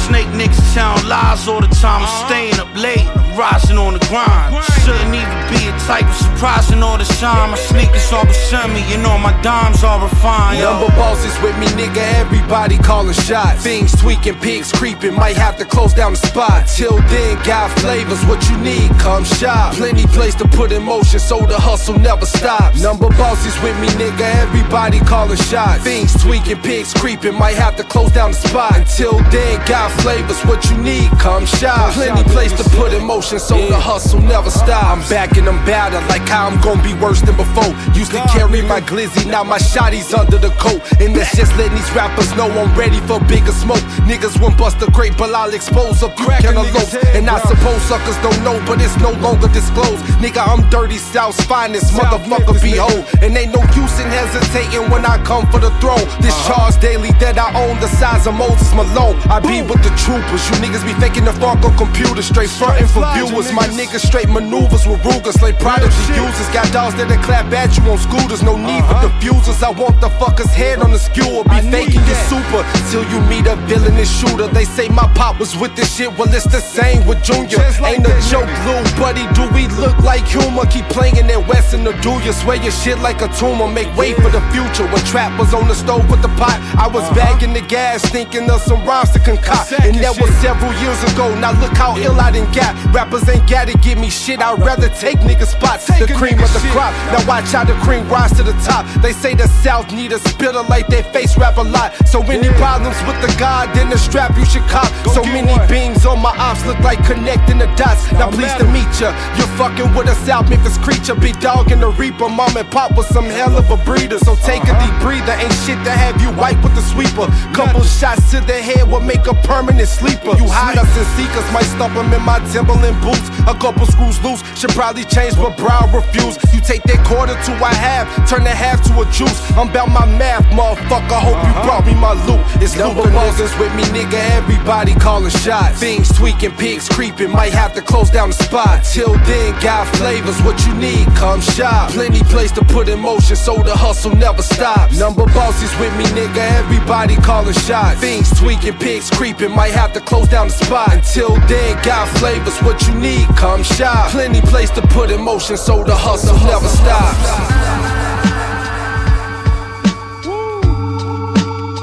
Snake 0.07 0.31
niggas 0.39 0.62
telling 0.73 1.09
lies 1.09 1.48
all 1.48 1.61
the 1.61 1.66
time. 1.82 2.07
I'm 2.07 2.27
staying 2.31 2.55
up 2.61 2.70
late, 2.77 3.02
I'm 3.02 3.36
rising 3.36 3.77
on 3.78 3.94
the 3.94 4.02
grind. 4.07 4.55
Shouldn't 4.86 5.11
even 5.11 5.40
be 5.51 5.59
a 5.66 5.74
type 5.90 6.07
of 6.07 6.15
surprising 6.15 6.85
all 6.85 6.98
the 6.98 7.05
shine. 7.19 7.51
My 7.51 7.59
sneakers 7.59 8.12
all 8.12 8.24
beside 8.27 8.70
me, 8.70 8.78
you 8.86 8.98
know 9.02 9.19
my 9.19 9.35
dimes 9.43 9.82
all 9.82 9.98
refined. 9.98 10.62
Number 10.62 10.86
bosses 10.94 11.35
with 11.43 11.59
me, 11.59 11.66
nigga. 11.74 11.98
Everybody 12.23 12.78
calling 12.78 13.19
shots. 13.27 13.65
Things 13.65 13.90
tweaking, 13.98 14.39
pigs 14.39 14.70
creeping. 14.70 15.15
Might 15.15 15.36
have 15.36 15.59
to 15.59 15.65
close 15.65 15.94
down 15.94 16.12
the 16.12 16.19
spot. 16.19 16.69
Till 16.69 16.98
then, 17.11 17.43
got 17.43 17.77
flavors. 17.81 18.23
What 18.27 18.39
you 18.48 18.57
need, 18.59 18.89
come 19.02 19.24
shop. 19.24 19.74
Plenty 19.74 20.07
place 20.07 20.36
to 20.36 20.47
put 20.47 20.70
in 20.70 20.85
motion, 20.85 21.19
so 21.19 21.40
the 21.44 21.59
hustle 21.59 21.98
never 21.98 22.24
stops. 22.24 22.81
Number 22.81 23.09
bosses 23.19 23.61
with 23.62 23.74
me, 23.81 23.89
nigga. 23.98 24.27
Everybody 24.47 25.01
calling 25.01 25.36
shots. 25.51 25.82
Things 25.82 26.20
tweaking, 26.21 26.61
pigs 26.63 26.93
creeping. 26.95 27.35
Might 27.35 27.57
have 27.57 27.77
to 27.77 27.85
close 27.85 28.13
down 28.13 28.33
the 28.33 28.37
spot. 28.37 28.77
Until 28.77 29.19
then, 29.31 29.59
got 29.67 29.91
flavors. 30.03 30.41
What 30.45 30.69
you 30.71 30.77
need, 30.79 31.11
come 31.19 31.47
shop. 31.47 31.95
Plenty 31.95 32.25
place 32.31 32.53
to 32.53 32.65
put 32.77 32.93
in 32.93 33.05
motion, 33.05 33.39
so 33.39 33.57
the 33.57 33.79
hustle 33.79 34.21
never 34.21 34.51
stop. 34.51 34.85
I'm 34.85 35.01
back 35.09 35.37
and 35.37 35.49
I'm 35.49 35.65
battered, 35.65 36.07
like 36.09 36.27
how 36.29 36.47
I'm 36.47 36.61
gonna 36.61 36.83
be 36.83 36.95
worse 36.95 37.21
than 37.23 37.37
before. 37.37 37.73
Used 37.95 38.13
to 38.13 38.21
carry 38.29 38.63
my 38.63 38.81
glizzy, 38.81 39.27
now 39.27 39.43
my 39.43 39.59
shotty's 39.59 40.13
under 40.13 40.39
the 40.39 40.51
coat. 40.61 40.81
And 41.01 41.15
that's 41.17 41.35
just 41.37 41.57
letting 41.57 41.77
these 41.77 41.93
rappers 41.95 42.31
know 42.37 42.51
I'm 42.51 42.77
ready 42.79 43.01
for 43.09 43.21
bigger 43.25 43.53
smoke. 43.53 43.83
Niggas 44.05 44.41
won't 44.41 44.59
bust 44.59 44.83
a 44.83 44.91
great, 44.91 45.17
but 45.17 45.35
I'll 45.35 45.53
expose 45.55 46.03
a 46.03 46.11
crack 46.11 46.43
cantaloupe. 46.43 46.95
And 47.17 47.29
I 47.29 47.41
suppose 47.41 47.81
suckers 47.83 48.19
don't 48.23 48.43
know, 48.45 48.61
but 48.67 48.81
it's 48.81 48.97
no 48.99 49.13
longer 49.25 49.49
disclosed. 49.49 50.05
Nigga, 50.21 50.47
I'm 50.47 50.69
dirty 50.71 50.99
South's 50.99 51.41
finest, 51.45 51.93
motherfucker, 51.95 52.61
behold. 52.61 53.05
And 53.23 53.37
ain't 53.37 53.53
no 53.53 53.63
use 53.75 53.99
in 54.01 54.09
hesitating 54.09 54.91
when 54.91 55.07
I 55.07 55.23
come 55.25 55.47
for 55.51 55.59
the 55.59 55.71
throne. 55.81 56.10
This 56.19 56.35
charge 56.47 56.78
daily 56.81 57.15
that 57.23 57.39
I 57.39 57.55
own, 57.55 57.78
the 57.81 57.89
size 57.89 58.27
of 58.27 58.35
Moses 58.35 58.74
Malone. 58.74 59.16
I 59.31 59.39
be 59.39 59.62
with 59.62 59.82
the 59.87 59.93
troopers. 59.95 60.43
You 60.51 60.59
niggas 60.59 60.82
be 60.82 60.95
faking 60.99 61.24
the 61.24 61.32
funk 61.39 61.62
on 61.65 61.77
computer, 61.78 62.23
straight 62.23 62.51
frontin' 62.51 62.89
for 62.91 63.07
viewers. 63.15 63.53
My 63.53 63.70
niggas 63.70 64.05
straight 64.05 64.28
maneuvers 64.28 64.87
with 64.87 65.05
Rugers, 65.05 65.41
like 65.41 65.59
prodigy 65.59 65.95
users. 66.12 66.49
Got 66.51 66.73
dogs 66.73 66.99
that'll 66.99 67.20
clap 67.23 67.47
at 67.55 67.77
you 67.78 67.85
on 67.87 67.99
scooters, 67.99 68.43
no 68.43 68.57
need 68.57 68.82
for 68.91 68.99
diffusers. 69.07 69.62
I 69.62 69.70
want 69.70 70.01
the 70.01 70.11
fucker's 70.19 70.51
head 70.51 70.81
on 70.81 70.91
the 70.91 70.99
skewer, 70.99 71.45
be 71.45 71.61
faking 71.70 72.03
you 72.03 72.16
super 72.27 72.62
till 72.91 73.05
you 73.07 73.20
meet 73.31 73.47
a 73.47 73.57
villainous 73.70 74.11
shooter. 74.11 74.49
They 74.49 74.65
say 74.65 74.89
my 74.89 75.07
pop 75.15 75.39
was 75.39 75.57
with 75.57 75.77
this 75.77 75.95
shit, 75.95 76.11
well 76.19 76.32
it's 76.32 76.45
the 76.45 76.61
same 76.61 77.07
with 77.07 77.23
Junior. 77.23 77.61
Ain't 77.85 78.07
a 78.07 78.15
joke, 78.28 78.51
little 78.66 78.85
buddy. 78.99 79.27
Do 79.35 79.49
we 79.55 79.69
look 79.78 79.97
like 80.01 80.27
humor? 80.27 80.66
Keep 80.66 80.87
playing 80.91 81.27
that 81.27 81.47
West 81.47 81.74
and 81.74 81.87
the 81.87 81.93
do 82.01 82.12
you 82.24 82.32
swear 82.32 82.57
your 82.57 82.73
shit 82.73 82.99
like 83.01 83.20
a 83.20 83.28
tumor? 83.37 83.69
Make 83.69 83.95
way 83.97 84.15
for 84.15 84.31
the 84.31 84.41
future. 84.53 84.87
When 84.93 85.03
trap 85.05 85.39
was 85.39 85.53
on 85.55 85.69
the 85.69 85.74
stove 85.74 85.99
with 86.09 86.22
the 86.22 86.32
pot, 86.40 86.56
I 86.78 86.89
was 86.89 87.05
bagging 87.16 87.52
the 87.52 87.60
gas, 87.60 88.05
thinking 88.09 88.48
of 88.51 88.60
some 88.60 88.85
rhymes 88.85 89.10
to 89.12 89.18
concoct. 89.18 89.72
And 89.72 89.97
that 90.01 90.16
was 90.20 90.31
several 90.40 90.72
years 90.81 91.01
ago. 91.12 91.35
Now 91.39 91.52
look 91.60 91.77
how 91.77 91.97
ill 91.98 92.18
I 92.20 92.31
done 92.31 92.51
got. 92.52 92.72
Rappers 92.94 93.28
ain't 93.28 93.48
gotta 93.48 93.77
give 93.78 93.98
me 93.98 94.10
shit. 94.10 94.40
I'd 94.40 94.59
rather 94.59 94.89
take 94.89 95.18
nigga 95.20 95.47
spots. 95.47 95.86
The 95.86 96.06
cream 96.14 96.39
of 96.39 96.52
the 96.52 96.62
crop. 96.70 96.93
Now 97.12 97.27
watch 97.27 97.51
how 97.52 97.64
the 97.64 97.74
cream 97.85 98.09
rise 98.09 98.32
to 98.36 98.43
the 98.43 98.56
top. 98.64 98.86
They 99.02 99.12
say 99.12 99.35
the 99.35 99.48
South 99.62 99.93
need 99.93 100.12
a 100.12 100.18
spitter 100.18 100.62
like 100.68 100.86
they 100.86 101.02
face 101.12 101.36
rap 101.36 101.56
a 101.59 101.62
lot. 101.62 101.93
So 102.06 102.22
many 102.22 102.48
problems 102.56 102.97
with 103.06 103.20
the 103.20 103.32
God, 103.39 103.74
then 103.74 103.90
the 103.90 103.98
strap 103.98 104.36
you 104.36 104.44
should 104.44 104.66
cop. 104.68 104.89
So 105.12 105.22
many 105.24 105.55
beams 105.68 106.06
on 106.06 106.20
my 106.20 106.35
ops 106.36 106.64
look 106.66 106.78
like 106.81 107.05
connecting 107.05 107.59
the 107.59 107.66
dots. 107.77 108.10
Now 108.12 108.31
pleased 108.31 108.59
to 108.59 108.64
meet 108.64 108.89
ya. 109.01 109.10
You're 109.36 109.51
fucking 109.59 109.94
with 109.94 110.09
a 110.09 110.14
South 110.27 110.48
Memphis 110.48 110.78
creature. 110.78 111.14
Big 111.14 111.39
dog 111.40 111.72
in 111.72 111.81
the 111.81 111.90
reaper. 111.90 112.28
Mom 112.28 112.56
and 112.56 112.70
pop 112.70 112.97
was 112.97 113.09
some 113.09 113.24
hell 113.24 113.56
of 113.56 113.70
a 113.70 113.77
breeder. 113.85 114.18
So 114.18 114.36
take 114.36 114.62
a 114.64 114.74
deep 114.78 114.97
breather. 115.01 115.32
Ain't 115.32 115.52
shit 115.64 115.80
to 115.85 115.90
have 115.90 116.20
you 116.20 116.31
wipe 116.36 116.62
with 116.62 116.74
the 116.74 116.82
sweeper. 116.82 117.27
Couple 117.55 117.82
shots 117.82 118.31
to 118.31 118.40
the 118.40 118.59
head 118.61 118.89
will 118.90 119.01
make 119.01 119.27
a 119.27 119.35
permanent 119.47 119.89
sleeper. 119.89 120.36
You 120.36 120.47
hide 120.48 120.78
us 120.78 120.90
and 120.97 121.07
seekers 121.16 121.47
might 121.52 121.69
stump 121.69 121.94
them 121.94 122.12
in 122.12 122.23
my 122.23 122.39
Timberland 122.52 123.01
boots. 123.01 123.28
A 123.48 123.55
couple 123.55 123.86
screws 123.86 124.23
loose. 124.23 124.43
Should 124.59 124.70
probably 124.70 125.05
change, 125.05 125.36
but 125.36 125.57
brow 125.57 125.89
refuse. 125.93 126.36
You 126.52 126.61
take 126.61 126.82
that 126.85 127.05
quarter 127.07 127.35
to 127.35 127.52
a 127.61 127.73
half, 127.74 128.07
turn 128.28 128.44
the 128.44 128.51
half 128.51 128.82
to 128.89 129.01
a 129.01 129.05
juice. 129.11 129.36
I'm 129.57 129.69
about 129.70 129.89
my 129.89 130.07
math, 130.07 130.44
motherfucker. 130.52 131.20
Hope 131.20 131.40
you 131.40 131.52
uh-huh. 131.52 131.65
brought 131.65 131.86
me 131.86 131.94
my 131.94 132.15
loot. 132.27 132.40
It's 132.62 132.77
number 132.77 133.02
niggas 133.02 133.59
with 133.59 133.74
me, 133.74 133.85
nigga. 133.94 134.20
Everybody 134.36 134.94
calling 134.94 135.31
shots. 135.31 135.81
Things 135.81 136.09
tweaking, 136.12 136.52
pigs 136.52 136.89
creeping. 136.89 137.31
Might 137.31 137.52
have 137.52 137.74
to 137.74 137.82
close 137.82 138.11
down 138.11 138.31
the 138.31 138.36
spot. 138.36 138.85
Till 138.85 139.15
then, 139.24 139.59
got 139.61 139.86
flavors. 139.97 140.40
What 140.43 140.65
you 140.66 140.74
need, 140.74 141.07
come 141.16 141.40
shop. 141.40 141.90
Plenty 141.90 142.23
place 142.24 142.52
to 142.52 142.65
put 142.65 142.89
in 142.89 143.01
motion, 143.01 143.36
so 143.36 143.62
the 143.62 143.74
hustle 143.74 144.15
never 144.15 144.43
stops. 144.43 144.98
Number 144.98 145.24
bosses 145.71 145.81
with 145.81 145.97
me, 145.97 146.05
nigga. 146.21 146.39
Everybody 146.59 147.17
calling 147.17 147.55
shots. 147.55 148.01
Things 148.01 148.31
tweaking, 148.39 148.75
pigs 148.79 149.11
creeping. 149.11 149.55
Might 149.55 149.73
have 149.73 149.93
to 149.95 150.01
close 150.01 150.29
down 150.29 150.49
the 150.49 150.53
spot. 150.53 150.93
Until 150.93 151.37
then, 151.47 151.83
got 151.83 152.09
flavors. 152.19 152.59
What 152.63 152.87
you 152.87 152.95
need, 152.95 153.27
come 153.37 153.63
shop. 153.63 154.11
Plenty 154.11 154.41
place 154.43 154.71
to 154.71 154.83
put 154.83 155.11
in 155.11 155.23
motion, 155.23 155.57
so 155.57 155.85
the 155.85 155.95
hustle 155.95 156.37
never 156.47 156.69
stops. 156.69 157.31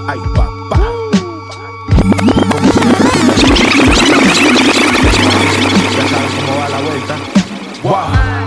Ay, 0.08 0.20
papá. 0.36 0.78
Ya 5.96 6.08
saben 6.08 6.32
cómo 6.36 6.54
va 6.60 6.70
la 6.70 6.80
vuelta. 6.82 7.16
Wow. 7.84 8.38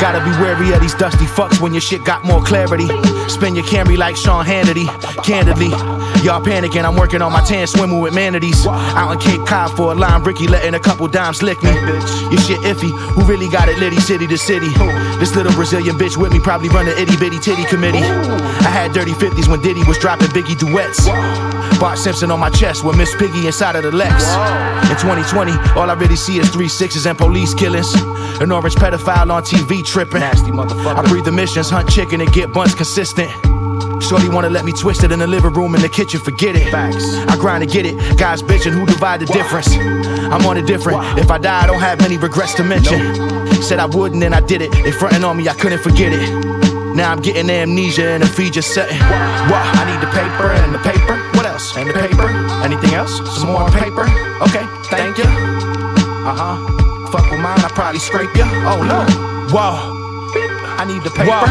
Gotta 0.00 0.20
be 0.24 0.30
wary 0.42 0.72
of 0.72 0.80
these 0.80 0.94
dusty 0.94 1.26
fucks 1.26 1.60
when 1.60 1.72
your 1.72 1.80
shit 1.80 2.04
got 2.04 2.24
more 2.24 2.42
clarity. 2.42 2.88
Spin 3.28 3.54
your 3.54 3.64
Camry 3.64 3.96
like 3.96 4.16
Sean 4.16 4.44
Hannity. 4.44 4.86
Candidly, 5.24 5.68
y'all 6.24 6.42
panicking. 6.42 6.84
I'm 6.84 6.96
working 6.96 7.22
on 7.22 7.32
my 7.32 7.42
tan 7.42 7.66
swimming 7.66 8.00
with 8.00 8.14
manatees. 8.14 8.66
Out 8.66 9.12
in 9.12 9.18
Cape 9.18 9.46
Cod 9.46 9.76
for 9.76 9.92
a 9.92 9.94
lime 9.94 10.24
Ricky, 10.24 10.46
letting 10.48 10.74
a 10.74 10.80
couple 10.80 11.06
dimes 11.08 11.42
lick 11.42 11.62
me. 11.62 11.70
Your 11.70 12.40
shit 12.40 12.60
iffy. 12.60 12.90
Who 13.14 13.24
really 13.24 13.48
got 13.48 13.68
it 13.68 13.78
litty 13.78 14.00
city 14.00 14.26
to 14.26 14.38
city? 14.38 14.68
This 15.18 15.34
little 15.34 15.52
Brazilian 15.52 15.96
bitch 15.96 16.16
with 16.16 16.32
me 16.32 16.40
probably 16.40 16.68
run 16.68 16.86
the 16.86 17.00
itty 17.00 17.16
bitty 17.16 17.38
titty 17.38 17.64
committee. 17.64 18.02
I 18.02 18.70
had 18.70 18.92
dirty 18.92 19.12
50s 19.12 19.48
when 19.48 19.60
Diddy 19.60 19.82
was 19.84 19.98
dropping 19.98 20.28
Biggie 20.28 20.58
duets. 20.58 21.06
Bart 21.78 21.98
Simpson 21.98 22.30
on 22.30 22.38
my 22.38 22.50
chest 22.50 22.84
with 22.84 22.96
Miss 22.96 23.14
Piggy 23.16 23.46
inside 23.46 23.76
of 23.76 23.82
the 23.82 23.90
Lex. 23.90 24.24
In 24.90 24.96
2020, 24.98 25.52
all 25.78 25.90
I 25.90 25.94
really 25.94 26.16
see 26.16 26.38
is 26.38 26.48
three 26.50 26.68
sixes 26.68 27.06
and 27.06 27.18
police 27.18 27.54
killings. 27.54 27.92
An 28.40 28.50
orange 28.52 28.74
pedophile 28.74 29.30
on 29.30 29.42
TV 29.42 29.84
tripping. 29.84 30.20
Nasty 30.20 30.50
motherfucker. 30.50 30.96
I 30.96 31.08
breathe 31.08 31.26
emissions, 31.26 31.70
hunt 31.70 31.88
chicken, 31.90 32.20
and 32.20 32.32
get 32.32 32.52
bunts 32.52 32.74
consistent. 32.74 33.11
Shorty 33.18 34.28
wanna 34.28 34.50
let 34.50 34.64
me 34.64 34.72
twist 34.72 35.04
it 35.04 35.12
in 35.12 35.18
the 35.18 35.26
living 35.26 35.52
room, 35.52 35.74
in 35.74 35.82
the 35.82 35.88
kitchen, 35.88 36.20
forget 36.20 36.56
it. 36.56 36.70
Facts. 36.70 37.04
I 37.28 37.36
grind 37.36 37.62
to 37.62 37.70
get 37.70 37.86
it. 37.86 37.96
Guys 38.18 38.42
bitching, 38.42 38.72
who 38.72 38.86
divide 38.86 39.20
the 39.20 39.26
difference? 39.26 39.68
I'm 40.32 40.44
on 40.46 40.56
a 40.56 40.62
different. 40.62 41.18
If 41.18 41.30
I 41.30 41.38
die, 41.38 41.62
I 41.62 41.66
don't 41.66 41.80
have 41.80 42.00
many 42.00 42.16
regrets 42.16 42.54
to 42.54 42.64
mention. 42.64 43.00
Said 43.62 43.78
I 43.78 43.86
wouldn't, 43.86 44.22
and 44.24 44.34
I 44.34 44.40
did 44.40 44.62
it. 44.62 44.72
They 44.72 44.92
frontin' 44.92 45.24
on 45.24 45.36
me, 45.36 45.48
I 45.48 45.54
couldn't 45.54 45.82
forget 45.82 46.12
it. 46.12 46.28
Now 46.94 47.10
I'm 47.10 47.22
getting 47.22 47.48
amnesia 47.48 48.10
and 48.10 48.22
a 48.22 48.26
feed 48.26 48.52
just 48.52 48.74
setting. 48.74 48.98
What? 48.98 49.64
I 49.64 49.84
need 49.88 50.00
the 50.00 50.12
paper 50.12 50.52
and 50.52 50.74
the 50.74 50.78
paper. 50.78 51.16
What 51.36 51.46
else? 51.46 51.74
And 51.76 51.88
the 51.88 51.94
paper. 51.94 52.28
Anything 52.64 52.94
else? 52.94 53.16
Some 53.38 53.52
more 53.52 53.68
paper. 53.70 54.04
Okay, 54.42 54.66
thank 54.90 55.16
you. 55.16 55.24
Uh 55.24 56.34
huh. 56.36 57.08
Fuck 57.10 57.30
with 57.30 57.40
mine, 57.40 57.60
I 57.60 57.68
probably 57.74 58.00
scrape 58.00 58.34
you. 58.36 58.44
Oh 58.44 58.82
no. 58.82 59.06
Whoa. 59.54 60.01
I 60.78 60.84
need 60.84 61.02
the 61.02 61.10
paper. 61.10 61.46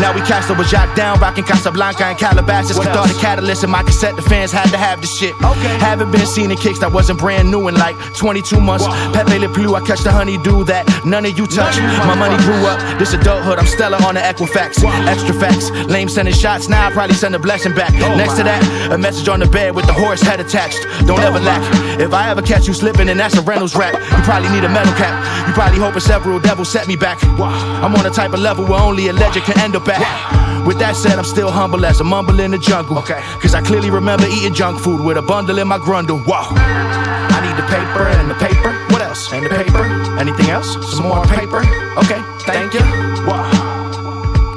Now 0.00 0.12
we 0.12 0.20
cast 0.20 0.50
over 0.50 0.62
Jacques 0.62 0.94
down, 0.94 1.18
rocking 1.20 1.44
Casablanca 1.44 2.04
and 2.04 2.18
Calabasas. 2.18 2.76
The 2.76 3.18
catalyst 3.18 3.64
in 3.64 3.70
my 3.70 3.82
cassette, 3.82 4.14
the 4.14 4.22
fans 4.22 4.52
had 4.52 4.68
to 4.70 4.76
have 4.76 5.00
the 5.00 5.06
shit. 5.06 5.34
Okay. 5.36 5.78
Haven't 5.78 6.10
been 6.10 6.26
seen 6.26 6.50
in 6.50 6.58
kicks 6.58 6.80
that 6.80 6.92
wasn't 6.92 7.18
brand 7.18 7.50
new 7.50 7.68
in 7.68 7.74
like 7.74 7.96
22 8.14 8.60
months. 8.60 8.86
Pepe 9.16 9.38
Le 9.38 9.48
Pew, 9.54 9.74
I 9.74 9.80
catch 9.80 10.00
the 10.00 10.12
honey 10.12 10.36
honeydew 10.36 10.64
that 10.64 10.84
none 11.04 11.24
of 11.24 11.38
you 11.38 11.46
touch. 11.46 11.78
My 12.04 12.14
money 12.14 12.36
grew 12.42 12.66
up, 12.66 12.78
this 12.98 13.14
adulthood, 13.14 13.58
I'm 13.58 13.66
Stella 13.66 13.96
on 14.04 14.14
the 14.14 14.20
Equifax. 14.20 14.82
Extra 15.06 15.34
facts, 15.34 15.70
lame 15.88 16.08
sending 16.08 16.34
shots, 16.34 16.68
now 16.68 16.88
I 16.88 16.90
probably 16.90 17.14
send 17.14 17.34
a 17.34 17.38
blessing 17.38 17.74
back. 17.74 17.92
Next 17.94 18.36
to 18.36 18.44
that, 18.44 18.90
a 18.92 18.98
message 18.98 19.28
on 19.28 19.40
the 19.40 19.46
bed 19.46 19.74
with 19.74 19.86
the 19.86 19.92
horse 19.92 20.20
head 20.20 20.40
attached. 20.40 20.82
Don't 21.06 21.20
ever 21.20 21.38
lack. 21.40 21.62
If 22.00 22.12
I 22.12 22.30
ever 22.30 22.42
catch 22.42 22.66
you 22.66 22.74
slipping, 22.74 23.08
and 23.08 23.18
that's 23.18 23.36
a 23.36 23.42
Reynolds 23.42 23.74
rap. 23.74 23.94
You 23.94 24.22
probably 24.24 24.50
need 24.50 24.64
a 24.64 24.68
metal 24.68 24.92
cap. 24.94 25.14
You 25.46 25.54
probably 25.54 25.78
hoping 25.78 26.00
several 26.00 26.40
devils 26.40 26.70
set 26.70 26.88
me 26.88 26.96
back. 26.96 27.22
I'm 27.24 27.94
on 27.94 28.04
a 28.04 28.10
type 28.10 28.32
of 28.32 28.35
level 28.36 28.64
where 28.64 28.80
only 28.80 29.08
a 29.08 29.12
legend 29.12 29.44
can 29.44 29.58
end 29.58 29.76
up 29.76 29.88
at. 29.88 30.66
With 30.66 30.78
that 30.80 30.96
said, 30.96 31.18
I'm 31.18 31.24
still 31.24 31.50
humble 31.50 31.86
as 31.86 32.00
a 32.00 32.04
mumble 32.04 32.40
in 32.40 32.50
the 32.50 32.58
jungle. 32.58 32.98
Okay. 32.98 33.20
Cause 33.40 33.54
I 33.54 33.62
clearly 33.62 33.90
remember 33.90 34.26
eating 34.26 34.52
junk 34.52 34.80
food 34.80 35.00
with 35.00 35.16
a 35.16 35.22
bundle 35.22 35.58
in 35.58 35.68
my 35.68 35.78
grundle. 35.78 36.20
Whoa. 36.26 36.42
I 36.42 37.38
need 37.44 37.56
the 37.56 37.68
paper 37.70 38.08
and 38.08 38.28
the 38.28 38.34
paper. 38.34 38.72
What 38.92 39.02
else? 39.02 39.32
And 39.32 39.44
the 39.44 39.50
paper. 39.50 39.84
Anything 40.18 40.50
else? 40.50 40.74
Some 40.96 41.06
more 41.06 41.24
paper. 41.26 41.60
Okay, 41.98 42.20
thank 42.42 42.74
you. 42.74 42.80
Whoa. 43.26 43.76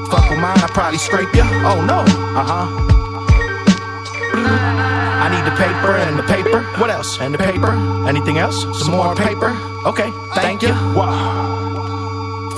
Fuck 0.09 0.29
with 0.29 0.39
mine, 0.39 0.57
I 0.57 0.67
probably 0.73 0.97
scrape 0.97 1.33
you. 1.35 1.43
Oh 1.43 1.85
no. 1.85 1.99
Uh 2.35 2.43
huh. 2.43 2.85
I 5.21 5.29
need 5.29 5.45
the 5.45 5.55
paper 5.57 5.97
and 5.97 6.17
the 6.17 6.23
paper. 6.23 6.63
What 6.81 6.89
else? 6.89 7.19
And 7.19 7.33
the 7.33 7.37
paper. 7.37 7.73
Anything 8.07 8.39
else? 8.39 8.63
Some 8.79 8.95
more 8.95 9.13
paper. 9.15 9.49
Okay, 9.85 10.11
thank 10.33 10.63
you. 10.63 10.73
Whoa. 10.73 11.58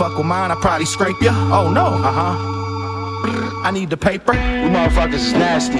Fuck 0.02 0.18
with 0.18 0.26
mine, 0.26 0.49
I 0.49 0.56
probably 0.56 0.88
scrape 0.88 1.22
you. 1.22 1.30
Oh 1.30 1.69
no. 1.72 1.86
Uh 1.86 2.11
huh. 2.11 3.61
I 3.64 3.69
need 3.72 3.91
the 3.91 3.98
paper. 3.98 4.34
You 4.34 4.40
motherfuckers 4.73 5.14
is 5.14 5.34
nasty. 5.34 5.80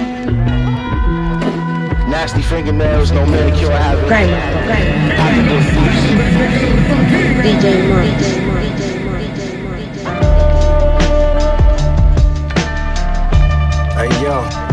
Nasty 2.08 2.40
fingernails, 2.40 3.10
no 3.10 3.26
manicure 3.26 3.72
habit. 3.72 4.04
DJ 7.42 7.88
Monks. 7.88 8.28
Hey 13.96 14.22
yo. 14.22 14.71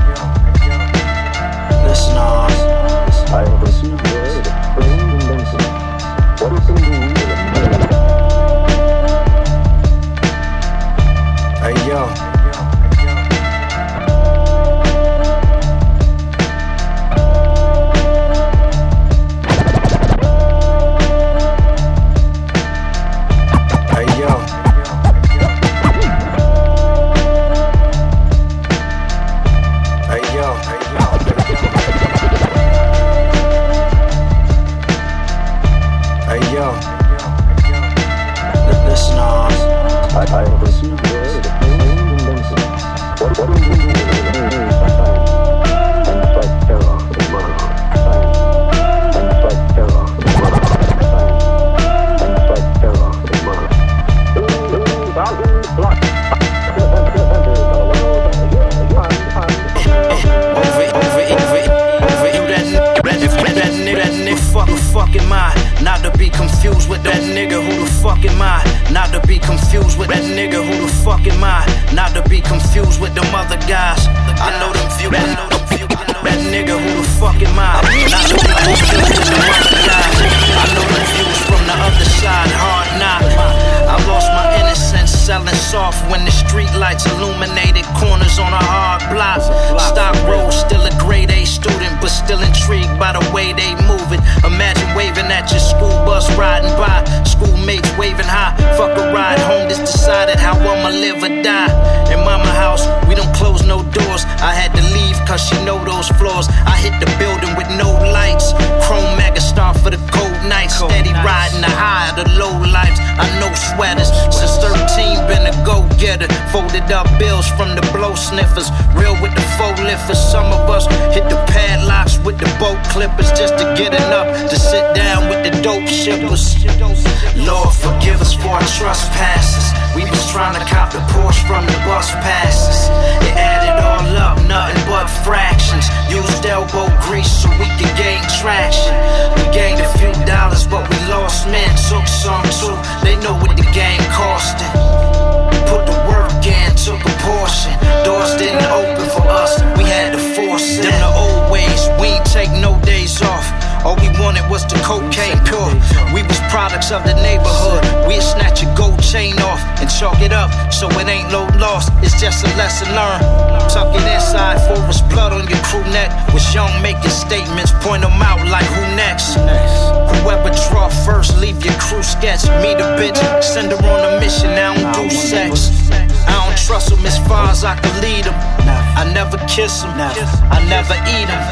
Kiss 179.50 179.82
them, 179.82 179.92
I 179.98 180.62
never 180.70 180.94
eat 181.10 181.28
them. 181.28 181.44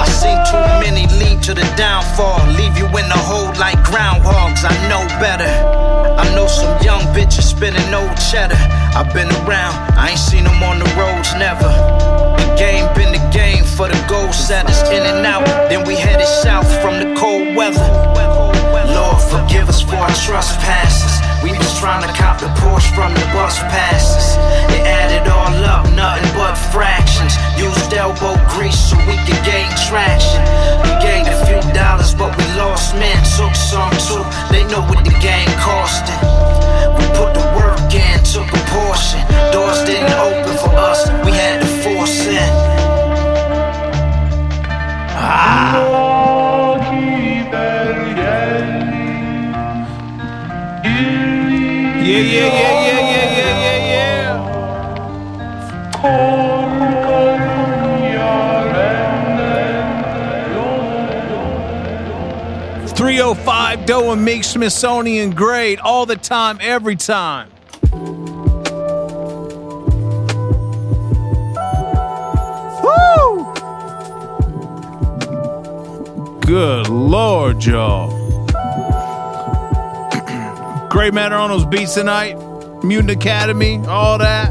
I 0.00 0.06
seen 0.08 0.38
too 0.48 0.64
many 0.80 1.04
lead 1.20 1.42
to 1.44 1.54
the 1.54 1.66
downfall. 1.76 2.40
Leave 2.56 2.76
you 2.76 2.86
in 2.86 3.06
the 3.08 3.20
hole 3.28 3.52
like 3.60 3.78
groundhogs. 3.84 4.64
I 4.64 4.72
know 4.88 5.04
better. 5.20 5.52
I 6.18 6.24
know 6.34 6.46
some 6.46 6.72
young 6.82 7.02
bitches 7.14 7.44
spinning 7.44 7.92
old 7.92 8.16
cheddar. 8.16 8.56
I've 8.96 9.12
been 9.12 9.28
around, 9.44 9.74
I 9.96 10.10
ain't 10.10 10.18
seen 10.18 10.44
them 10.44 10.62
on 10.62 10.78
the 10.78 10.88
roads, 10.96 11.32
never. 11.36 11.68
The 12.40 12.48
game 12.56 12.88
been 12.94 13.12
the 13.12 13.24
game 13.30 13.64
for 13.64 13.88
the 13.88 14.00
goal 14.08 14.32
setters. 14.32 14.80
In 14.88 15.02
and 15.04 15.24
out, 15.26 15.44
then 15.68 15.86
we 15.86 15.94
headed 15.96 16.26
south 16.26 16.68
from 16.80 16.98
the 16.98 17.14
cold 17.18 17.54
weather. 17.54 17.86
Lord, 18.88 19.20
forgive 19.30 19.68
us 19.68 19.82
for 19.82 19.96
our 19.96 20.16
trespasses. 20.16 21.11
We 21.52 21.58
was 21.58 21.78
trying 21.78 22.00
to 22.00 22.12
cop 22.16 22.40
the 22.40 22.48
Porsche 22.64 22.88
from 22.96 23.12
the 23.12 23.26
bus 23.36 23.60
passes. 23.68 24.40
It 24.72 24.88
added 24.88 25.28
all 25.28 25.52
up, 25.68 25.84
nothing 25.92 26.32
but 26.32 26.56
fractions. 26.72 27.36
Used 27.60 27.92
elbow 27.92 28.40
grease 28.48 28.88
so 28.88 28.96
we 29.04 29.20
could 29.28 29.36
gain 29.44 29.68
traction. 29.84 30.40
We 30.80 30.88
gained 31.04 31.28
a 31.28 31.36
few 31.44 31.60
dollars, 31.76 32.14
but 32.14 32.32
we 32.40 32.44
lost 32.56 32.96
men. 32.96 33.20
Took 33.36 33.52
some 33.52 33.92
too. 34.00 34.24
They 34.48 34.64
know 34.72 34.80
what 34.88 35.04
the 35.04 35.12
game 35.20 35.52
costing. 35.60 36.16
We 36.96 37.04
put 37.20 37.36
the 37.36 37.44
work 37.52 37.84
in, 37.92 38.16
took 38.24 38.48
a 38.48 38.62
portion. 38.72 39.20
Doors 39.52 39.84
didn't 39.84 40.08
open 40.24 40.56
for 40.56 40.72
us, 40.72 41.04
we 41.20 41.36
had 41.36 41.60
to 41.60 41.68
305 63.72 63.86
Doe 63.86 64.12
and 64.12 64.44
Smithsonian 64.44 65.30
great 65.30 65.80
all 65.80 66.04
the 66.04 66.16
time, 66.16 66.58
every 66.60 66.94
time. 66.94 67.48
Woo! 72.82 73.54
Good 76.40 76.88
lord, 76.88 77.64
y'all. 77.64 78.10
Great 80.90 81.14
Matter 81.14 81.36
on 81.36 81.48
those 81.48 81.64
beats 81.64 81.94
tonight. 81.94 82.36
Mutant 82.84 83.10
Academy, 83.10 83.78
all 83.86 84.18
that. 84.18 84.50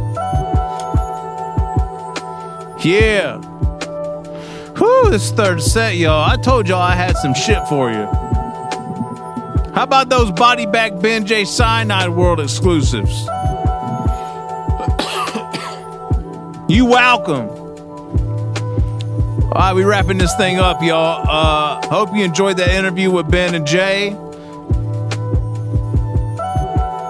Yeah. 2.83 3.37
Whew, 4.77 5.11
this 5.11 5.29
third 5.31 5.61
set, 5.61 5.97
y'all. 5.97 6.27
I 6.27 6.37
told 6.37 6.67
y'all 6.67 6.81
I 6.81 6.95
had 6.95 7.15
some 7.17 7.35
shit 7.35 7.67
for 7.67 7.91
you. 7.91 8.20
How 9.81 9.85
about 9.85 10.09
those 10.09 10.31
Body 10.31 10.67
Bag 10.67 11.01
Ben 11.01 11.25
Jay 11.25 11.43
Cyanide 11.43 12.11
World 12.11 12.39
exclusives? 12.39 13.09
you 16.69 16.85
welcome. 16.85 17.49
All 19.41 19.51
right, 19.55 19.73
we 19.73 19.83
wrapping 19.83 20.19
this 20.19 20.35
thing 20.35 20.59
up, 20.59 20.83
y'all. 20.83 21.25
Uh, 21.27 21.81
hope 21.87 22.15
you 22.15 22.23
enjoyed 22.23 22.57
that 22.57 22.69
interview 22.69 23.09
with 23.09 23.31
Ben 23.31 23.55
and 23.55 23.65
Jay. 23.65 24.11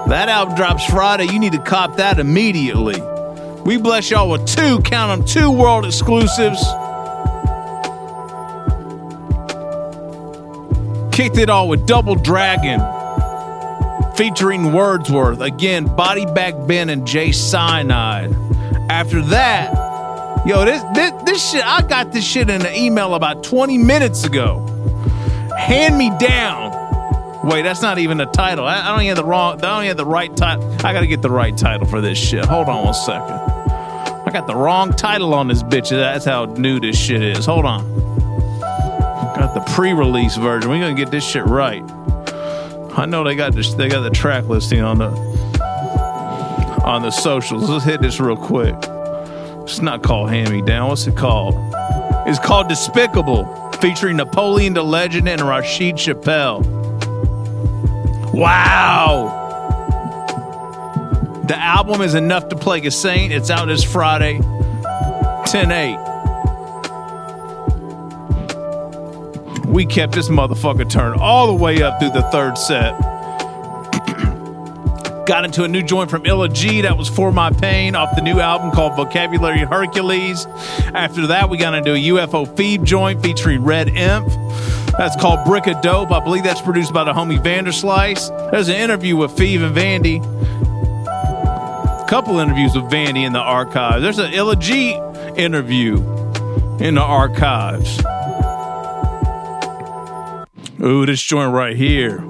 That 0.07 0.29
album 0.29 0.55
drops 0.55 0.85
Friday. 0.85 1.25
You 1.25 1.39
need 1.39 1.51
to 1.51 1.61
cop 1.61 1.97
that 1.97 2.19
immediately. 2.19 3.01
We 3.65 3.79
bless 3.79 4.09
y'all 4.09 4.29
with 4.29 4.47
two, 4.47 4.79
count 4.83 5.19
them, 5.19 5.27
two 5.27 5.51
world 5.51 5.85
exclusives. 5.85 6.63
Kicked 11.11 11.37
it 11.37 11.49
all 11.49 11.67
with 11.67 11.85
Double 11.85 12.15
Dragon 12.15 12.79
featuring 14.15 14.71
Wordsworth. 14.73 15.41
Again, 15.41 15.85
Body 15.95 16.25
Bag 16.25 16.67
Ben 16.67 16.89
and 16.89 17.07
Jay 17.07 17.31
Cyanide. 17.31 18.33
After 18.89 19.21
that, 19.23 19.73
yo, 20.45 20.65
this, 20.65 20.83
this 20.93 21.11
this 21.23 21.51
shit, 21.51 21.65
I 21.65 21.81
got 21.81 22.11
this 22.11 22.25
shit 22.25 22.49
in 22.49 22.65
an 22.65 22.75
email 22.75 23.15
about 23.15 23.43
20 23.43 23.77
minutes 23.77 24.23
ago. 24.25 24.65
Hand 25.57 25.97
me 25.97 26.11
down. 26.19 26.71
Wait, 27.43 27.63
that's 27.63 27.81
not 27.81 27.97
even 27.97 28.17
the 28.17 28.25
title. 28.25 28.65
I, 28.65 28.81
I 28.81 28.95
don't 28.95 29.05
have 29.05 29.15
the 29.17 29.25
wrong. 29.25 29.57
I 29.57 29.61
don't 29.61 29.83
have 29.85 29.97
the 29.97 30.05
right 30.05 30.35
title. 30.35 30.71
I 30.85 30.93
gotta 30.93 31.07
get 31.07 31.21
the 31.21 31.31
right 31.31 31.57
title 31.57 31.87
for 31.87 31.99
this 31.99 32.17
shit. 32.17 32.45
Hold 32.45 32.69
on 32.69 32.85
one 32.85 32.93
second. 32.93 33.31
I 33.31 34.29
got 34.31 34.45
the 34.47 34.55
wrong 34.55 34.91
title 34.93 35.33
on 35.33 35.47
this 35.47 35.63
bitch. 35.63 35.89
That's 35.89 36.25
how 36.25 36.45
new 36.45 36.79
this 36.79 36.97
shit 36.97 37.21
is. 37.21 37.45
Hold 37.45 37.65
on. 37.65 38.00
The 39.53 39.63
pre-release 39.73 40.37
version. 40.37 40.69
We're 40.69 40.79
gonna 40.79 40.93
get 40.93 41.11
this 41.11 41.27
shit 41.27 41.45
right. 41.45 41.83
I 42.95 43.05
know 43.05 43.23
they 43.23 43.35
got 43.35 43.53
this. 43.53 43.73
They 43.73 43.89
got 43.89 44.01
the 44.01 44.09
track 44.09 44.45
listing 44.45 44.81
on 44.81 44.99
the 44.99 45.09
on 46.85 47.01
the 47.01 47.11
socials. 47.11 47.69
Let's 47.69 47.85
hit 47.85 48.01
this 48.01 48.19
real 48.19 48.37
quick. 48.37 48.75
It's 49.63 49.81
not 49.81 50.03
called 50.03 50.29
Hand 50.29 50.51
Me 50.51 50.61
Down. 50.61 50.89
What's 50.89 51.07
it 51.07 51.15
called? 51.15 51.55
It's 52.27 52.39
called 52.39 52.69
Despicable, 52.69 53.71
featuring 53.79 54.17
Napoleon 54.17 54.73
Da 54.73 54.81
Legend 54.81 55.27
and 55.27 55.41
Rasheed 55.41 55.97
Chappell. 55.97 56.61
Wow. 58.33 59.39
The 61.47 61.57
album 61.57 62.01
is 62.01 62.13
enough 62.13 62.49
to 62.49 62.55
plague 62.55 62.85
a 62.85 62.91
saint. 62.91 63.33
It's 63.33 63.49
out 63.49 63.67
this 63.67 63.83
Friday, 63.83 64.39
10 65.45 65.71
8. 65.71 66.10
We 69.71 69.85
kept 69.85 70.11
this 70.11 70.27
motherfucker 70.27 70.89
turned 70.89 71.21
all 71.21 71.47
the 71.47 71.53
way 71.53 71.81
up 71.81 71.97
through 71.97 72.09
the 72.09 72.23
third 72.23 72.57
set. 72.57 72.91
Got 75.25 75.45
into 75.45 75.63
a 75.63 75.67
new 75.69 75.81
joint 75.81 76.09
from 76.09 76.25
Illa 76.25 76.49
Ghee 76.49 76.81
that 76.81 76.97
was 76.97 77.07
For 77.07 77.31
My 77.31 77.51
Pain 77.51 77.95
off 77.95 78.13
the 78.13 78.21
new 78.21 78.41
album 78.41 78.71
called 78.71 78.97
Vocabulary 78.97 79.59
Hercules. 79.59 80.45
After 80.93 81.27
that, 81.27 81.49
we 81.49 81.57
got 81.57 81.73
into 81.73 81.93
a 81.93 81.97
UFO 81.97 82.45
Fev 82.45 82.83
joint 82.83 83.21
featuring 83.21 83.63
Red 83.63 83.87
Imp. 83.87 84.27
That's 84.97 85.15
called 85.15 85.45
Brick 85.45 85.67
of 85.67 85.81
Dope. 85.81 86.11
I 86.11 86.21
believe 86.21 86.43
that's 86.43 86.61
produced 86.61 86.91
by 86.91 87.05
the 87.05 87.13
homie 87.13 87.41
Vanderslice. 87.41 88.51
There's 88.51 88.67
an 88.67 88.75
interview 88.75 89.15
with 89.15 89.31
Fev 89.37 89.63
and 89.63 89.73
Vandy. 89.73 90.21
A 92.01 92.05
couple 92.09 92.39
interviews 92.39 92.75
with 92.75 92.91
Vandy 92.91 93.25
in 93.25 93.31
the 93.31 93.39
archives. 93.39 94.01
There's 94.01 94.19
an 94.19 94.33
Illa 94.33 94.57
Ghee 94.57 94.99
interview 95.37 95.95
in 96.79 96.95
the 96.95 97.01
archives. 97.01 98.01
Ooh, 100.83 101.05
this 101.05 101.21
joint 101.21 101.53
right 101.53 101.77
here. 101.77 102.21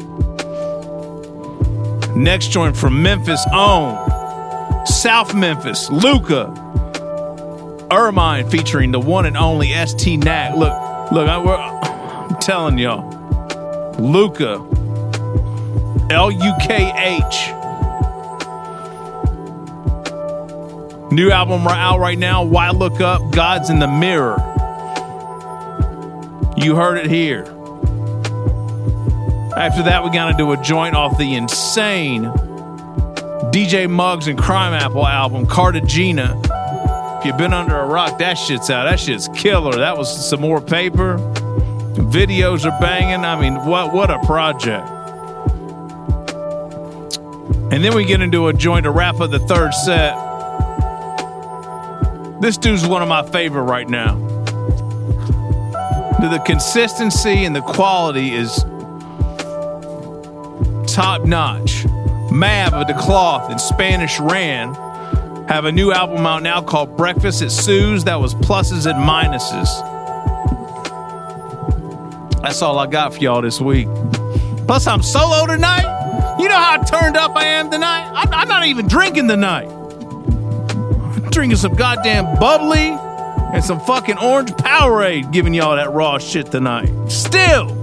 Next 2.17 2.49
joint 2.49 2.75
from 2.75 3.01
Memphis 3.01 3.45
own 3.53 3.95
South 4.85 5.33
Memphis, 5.33 5.89
Luca 5.89 6.53
Ermine 7.89 8.49
featuring 8.49 8.91
the 8.91 8.99
one 8.99 9.25
and 9.25 9.37
only 9.37 9.71
ST 9.85 10.25
Nat. 10.25 10.57
Look, 10.57 10.73
look, 11.13 11.29
I, 11.29 11.37
I'm 12.29 12.39
telling 12.41 12.77
y'all, 12.77 13.09
Lukah, 13.93 14.59
L 16.11 16.29
U 16.29 16.53
K 16.61 16.91
H. 16.97 17.51
New 21.11 21.31
album 21.31 21.65
right 21.65 21.79
out 21.79 21.99
right 21.99 22.17
now. 22.17 22.43
Why 22.43 22.71
look 22.71 22.99
up? 22.99 23.31
God's 23.31 23.69
in 23.69 23.79
the 23.79 23.87
mirror. 23.87 24.37
You 26.57 26.75
heard 26.75 26.97
it 26.97 27.09
here. 27.09 27.50
After 29.55 29.83
that, 29.83 30.03
we 30.03 30.09
got 30.11 30.31
to 30.31 30.37
do 30.37 30.51
a 30.53 30.57
joint 30.57 30.95
off 30.95 31.17
the 31.17 31.35
insane 31.35 32.23
DJ 33.51 33.89
Muggs 33.89 34.27
and 34.27 34.39
Crimeapple 34.39 35.03
album, 35.03 35.45
Cartagena. 35.45 36.41
If 37.19 37.25
you've 37.25 37.37
been 37.37 37.53
under 37.53 37.77
a 37.77 37.85
rock, 37.85 38.17
that 38.19 38.35
shit's 38.35 38.69
out. 38.69 38.85
That 38.85 38.99
shit's 38.99 39.27
killer. 39.35 39.77
That 39.77 39.97
was 39.97 40.29
some 40.29 40.39
more 40.39 40.61
paper. 40.61 41.17
Videos 41.95 42.65
are 42.65 42.79
banging. 42.79 43.25
I 43.25 43.39
mean, 43.39 43.65
what 43.65 43.93
what 43.93 44.09
a 44.09 44.19
project. 44.25 44.87
And 47.73 47.83
then 47.83 47.93
we 47.93 48.05
get 48.05 48.21
into 48.21 48.47
a 48.47 48.53
joint 48.53 48.85
to 48.85 48.91
wrap 48.91 49.19
up 49.19 49.31
the 49.31 49.39
third 49.39 49.73
set. 49.73 50.15
This 52.41 52.57
dude's 52.57 52.87
one 52.87 53.01
of 53.01 53.09
my 53.09 53.23
favorite 53.23 53.63
right 53.63 53.89
now. 53.89 54.15
The 56.21 56.41
consistency 56.45 57.43
and 57.45 57.55
the 57.55 57.61
quality 57.61 58.33
is 58.33 58.63
top 60.93 61.26
notch. 61.26 61.85
Mav 62.31 62.73
of 62.73 62.88
the 62.88 62.93
Cloth 62.93 63.49
and 63.49 63.59
Spanish 63.59 64.19
Ran 64.19 64.73
have 65.47 65.65
a 65.65 65.72
new 65.72 65.91
album 65.91 66.26
out 66.26 66.43
now 66.43 66.61
called 66.61 66.97
Breakfast 66.97 67.41
at 67.41 67.51
Sue's 67.51 68.03
that 68.05 68.19
was 68.19 68.34
pluses 68.35 68.89
and 68.89 68.99
minuses. 69.07 69.68
That's 72.41 72.61
all 72.61 72.80
I 72.80 72.88
got 72.88 73.13
for 73.13 73.19
y'all 73.19 73.41
this 73.41 73.61
week. 73.61 73.88
Plus, 74.65 74.88
I'm 74.88 75.01
solo 75.01 75.45
tonight. 75.45 76.38
You 76.39 76.49
know 76.49 76.55
how 76.55 76.81
turned 76.84 77.18
up 77.18 77.35
I 77.35 77.45
am 77.45 77.69
tonight? 77.69 78.11
I'm, 78.13 78.34
I'm 78.34 78.47
not 78.47 78.65
even 78.65 78.88
drinking 78.88 79.27
tonight. 79.27 79.68
I'm 79.68 81.30
drinking 81.30 81.57
some 81.57 81.76
goddamn 81.76 82.39
bubbly 82.39 82.97
and 83.53 83.63
some 83.63 83.80
fucking 83.81 84.18
orange 84.18 84.51
Powerade, 84.51 85.31
giving 85.31 85.53
y'all 85.53 85.76
that 85.76 85.91
raw 85.91 86.18
shit 86.18 86.51
tonight. 86.51 86.89
Still. 87.09 87.80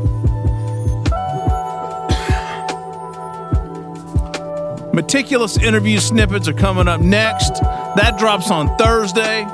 Meticulous 4.98 5.56
interview 5.56 6.00
snippets 6.00 6.48
are 6.48 6.52
coming 6.52 6.88
up 6.88 7.00
next. 7.00 7.60
That 7.60 8.16
drops 8.18 8.50
on 8.50 8.76
Thursday. 8.78 9.44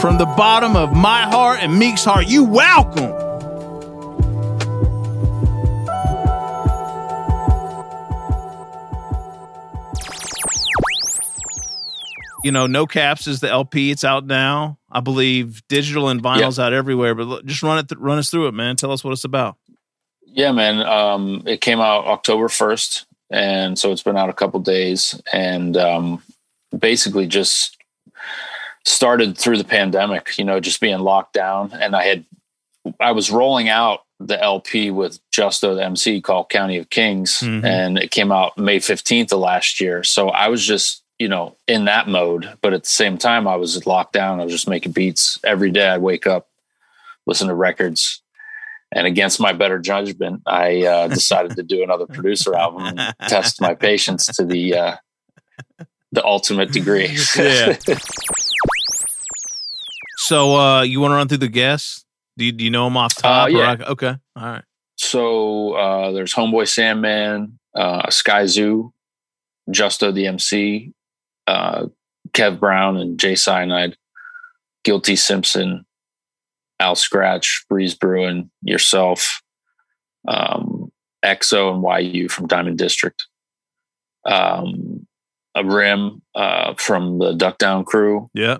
From 0.00 0.18
the 0.18 0.26
bottom 0.36 0.74
of 0.74 0.92
my 0.92 1.22
heart 1.22 1.60
and 1.62 1.78
Meek's 1.78 2.04
heart, 2.04 2.26
you 2.26 2.42
welcome. 2.42 3.12
You 12.42 12.50
know, 12.50 12.66
No 12.66 12.88
Caps 12.88 13.28
is 13.28 13.38
the 13.38 13.48
LP. 13.48 13.92
It's 13.92 14.02
out 14.02 14.26
now. 14.26 14.78
I 14.90 14.98
believe 14.98 15.62
digital 15.68 16.08
and 16.08 16.20
vinyl's 16.20 16.58
out 16.58 16.72
everywhere. 16.72 17.14
But 17.14 17.28
look, 17.28 17.44
just 17.44 17.62
run 17.62 17.78
it, 17.78 17.88
th- 17.88 18.00
run 18.00 18.18
us 18.18 18.30
through 18.30 18.48
it, 18.48 18.52
man. 18.54 18.74
Tell 18.74 18.90
us 18.90 19.04
what 19.04 19.12
it's 19.12 19.22
about. 19.22 19.56
Yeah, 20.32 20.52
man. 20.52 20.80
Um, 20.80 21.42
it 21.46 21.60
came 21.60 21.80
out 21.80 22.06
October 22.06 22.48
first, 22.48 23.06
and 23.30 23.78
so 23.78 23.92
it's 23.92 24.02
been 24.02 24.16
out 24.16 24.30
a 24.30 24.34
couple 24.34 24.60
days, 24.60 25.20
and 25.32 25.76
um, 25.76 26.22
basically 26.76 27.26
just 27.26 27.76
started 28.84 29.36
through 29.36 29.58
the 29.58 29.64
pandemic. 29.64 30.38
You 30.38 30.44
know, 30.44 30.60
just 30.60 30.80
being 30.80 30.98
locked 31.00 31.32
down, 31.34 31.72
and 31.72 31.94
I 31.96 32.04
had 32.04 32.24
I 32.98 33.12
was 33.12 33.30
rolling 33.30 33.68
out 33.68 34.04
the 34.18 34.40
LP 34.42 34.90
with 34.90 35.18
Justo 35.30 35.74
the 35.74 35.84
MC 35.84 36.20
called 36.20 36.50
County 36.50 36.76
of 36.78 36.90
Kings, 36.90 37.40
Mhm. 37.40 37.64
and 37.64 37.98
it 37.98 38.10
came 38.10 38.30
out 38.32 38.56
May 38.58 38.78
fifteenth 38.78 39.32
of 39.32 39.40
last 39.40 39.80
year. 39.80 40.04
So 40.04 40.28
I 40.30 40.48
was 40.48 40.64
just 40.64 41.02
you 41.18 41.28
know 41.28 41.56
in 41.66 41.86
that 41.86 42.08
mode, 42.08 42.48
but 42.62 42.72
at 42.72 42.82
the 42.84 42.88
same 42.88 43.18
time 43.18 43.48
I 43.48 43.56
was 43.56 43.84
locked 43.86 44.12
down. 44.12 44.40
I 44.40 44.44
was 44.44 44.52
just 44.52 44.68
making 44.68 44.92
beats 44.92 45.38
every 45.44 45.70
day. 45.70 45.88
I'd 45.88 46.02
wake 46.02 46.26
up, 46.26 46.46
listen 47.26 47.48
to 47.48 47.54
records. 47.54 48.22
And 48.92 49.06
against 49.06 49.40
my 49.40 49.52
better 49.52 49.78
judgment, 49.78 50.42
I 50.46 50.82
uh, 50.84 51.08
decided 51.20 51.56
to 51.56 51.62
do 51.62 51.82
another 51.82 52.06
producer 52.06 52.54
album 52.54 52.86
and 52.86 53.14
test 53.28 53.60
my 53.60 53.74
patience 53.74 54.26
to 54.26 54.44
the 54.44 54.74
uh, 54.76 54.96
the 56.12 56.24
ultimate 56.24 56.72
degree. 56.72 57.16
Yeah. 57.36 57.76
So, 60.18 60.54
uh, 60.56 60.82
you 60.82 61.00
want 61.00 61.12
to 61.12 61.16
run 61.16 61.28
through 61.28 61.38
the 61.38 61.48
guests? 61.48 62.04
Do 62.36 62.44
you, 62.44 62.52
do 62.52 62.62
you 62.64 62.70
know 62.70 62.84
them 62.84 62.96
off 62.96 63.14
top? 63.16 63.48
Uh, 63.48 63.52
or 63.52 63.58
yeah. 63.58 63.76
I- 63.80 63.90
okay. 63.90 64.14
All 64.36 64.42
right. 64.44 64.64
So 64.96 65.72
uh, 65.72 66.12
there's 66.12 66.34
Homeboy 66.34 66.68
Sandman, 66.68 67.58
uh, 67.74 68.06
Skyzoo, 68.08 68.92
Justo 69.70 70.12
the 70.12 70.26
MC, 70.26 70.92
uh, 71.46 71.86
Kev 72.32 72.60
Brown 72.60 72.96
and 72.98 73.18
Jay 73.18 73.34
Cyanide, 73.34 73.96
Guilty 74.84 75.16
Simpson, 75.16 75.86
Al 76.80 76.94
Skratch, 76.96 77.66
Breeze 77.68 77.94
Brewin, 77.94 78.50
yourself, 78.62 79.42
um, 80.26 80.90
EXO 81.24 81.72
and 81.74 82.14
YU 82.14 82.28
from 82.28 82.46
Diamond 82.46 82.78
District, 82.78 83.22
um, 84.26 85.06
a 85.54 85.64
Rim 85.64 86.22
uh, 86.34 86.74
from 86.74 87.18
the 87.18 87.34
Duck 87.34 87.58
Down 87.58 87.84
crew. 87.84 88.30
Yeah. 88.34 88.58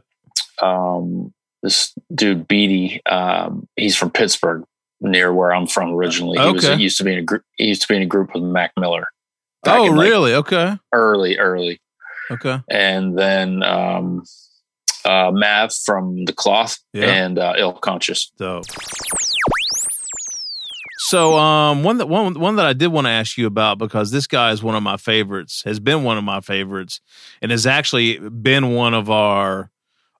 Um, 0.60 1.32
this 1.62 1.94
dude 2.14 2.46
Beatty, 2.46 3.04
um, 3.06 3.66
he's 3.76 3.96
from 3.96 4.10
Pittsburgh, 4.10 4.64
near 5.00 5.32
where 5.32 5.52
I'm 5.52 5.66
from 5.66 5.92
originally. 5.94 6.38
He 6.38 6.52
was 6.52 6.64
Okay. 6.64 6.76
he 6.76 6.82
used 6.82 6.98
to 6.98 7.04
be 7.04 7.12
in 7.12 7.18
a 7.18 7.22
group. 7.22 7.42
He 7.56 7.66
used 7.66 7.82
to 7.82 7.88
be 7.88 7.96
in 7.96 8.02
a 8.02 8.06
group 8.06 8.34
with 8.34 8.42
Mac 8.42 8.72
Miller. 8.78 9.06
Oh, 9.66 9.86
in, 9.86 9.96
like, 9.96 10.08
really? 10.08 10.34
okay. 10.34 10.76
early, 10.92 11.38
early, 11.38 11.80
Okay. 12.30 12.60
and 12.70 13.18
then 13.18 13.62
um, 13.62 14.24
uh, 15.04 15.30
Mav 15.32 15.72
from 15.84 16.24
the 16.24 16.32
Cloth 16.32 16.78
Yeah. 16.92 17.06
and 17.06 17.38
uh, 17.38 17.54
Ill 17.58 17.72
Conscious. 17.74 18.30
Dope. 18.38 18.64
So, 21.02 21.36
um, 21.38 21.82
one 21.82 21.96
that 21.98 22.08
one 22.08 22.38
one 22.38 22.56
that 22.56 22.66
I 22.66 22.72
did 22.72 22.88
want 22.88 23.06
to 23.06 23.10
ask 23.10 23.36
you 23.36 23.46
about 23.46 23.78
because 23.78 24.10
this 24.10 24.26
guy 24.26 24.52
is 24.52 24.62
one 24.62 24.74
of 24.76 24.82
my 24.82 24.96
favorites, 24.96 25.62
has 25.64 25.80
been 25.80 26.04
one 26.04 26.18
of 26.18 26.24
my 26.24 26.40
favorites, 26.40 27.00
and 27.42 27.50
has 27.50 27.66
actually 27.66 28.18
been 28.18 28.74
one 28.74 28.94
of 28.94 29.10
our, 29.10 29.70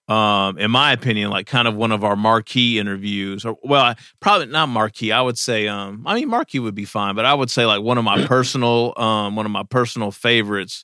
um, 0.09 0.57
in 0.57 0.69
my 0.71 0.91
opinion, 0.91 1.29
like 1.29 1.45
kind 1.45 1.67
of 1.67 1.75
one 1.75 1.91
of 1.93 2.03
our 2.03 2.15
marquee 2.17 2.77
interviews. 2.79 3.45
Or 3.45 3.57
well, 3.63 3.83
I- 3.83 3.95
probably 4.19 4.47
not 4.47 4.67
marquee. 4.67 5.11
I 5.13 5.21
would 5.21 5.37
say, 5.37 5.67
um, 5.67 6.03
I 6.05 6.15
mean, 6.15 6.27
marquee 6.27 6.59
would 6.59 6.75
be 6.75 6.85
fine, 6.85 7.15
but 7.15 7.25
I 7.25 7.33
would 7.33 7.51
say 7.51 7.65
like 7.65 7.81
one 7.83 7.97
of 7.99 8.03
my 8.03 8.25
personal, 8.27 8.93
um, 8.97 9.35
one 9.35 9.45
of 9.45 9.51
my 9.51 9.63
personal 9.63 10.11
favorites 10.11 10.83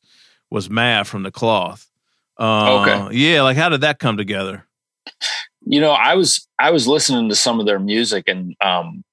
was 0.50 0.70
Mav 0.70 1.08
from 1.08 1.24
the 1.24 1.32
Cloth. 1.32 1.86
Uh, 2.40 2.82
Okay. 2.82 3.16
yeah, 3.18 3.42
like 3.42 3.58
how 3.58 3.70
did 3.70 3.82
that 3.82 4.00
come 4.00 4.18
together? 4.18 4.64
you 5.66 5.80
know 5.82 5.92
i 5.92 6.14
was 6.16 6.48
i 6.60 6.70
was 6.72 6.88
listening 6.88 7.28
to 7.30 7.36
some 7.36 7.60
of 7.60 7.66
their 7.66 7.80
music 7.80 8.26
and 8.28 8.56
um 8.62 9.04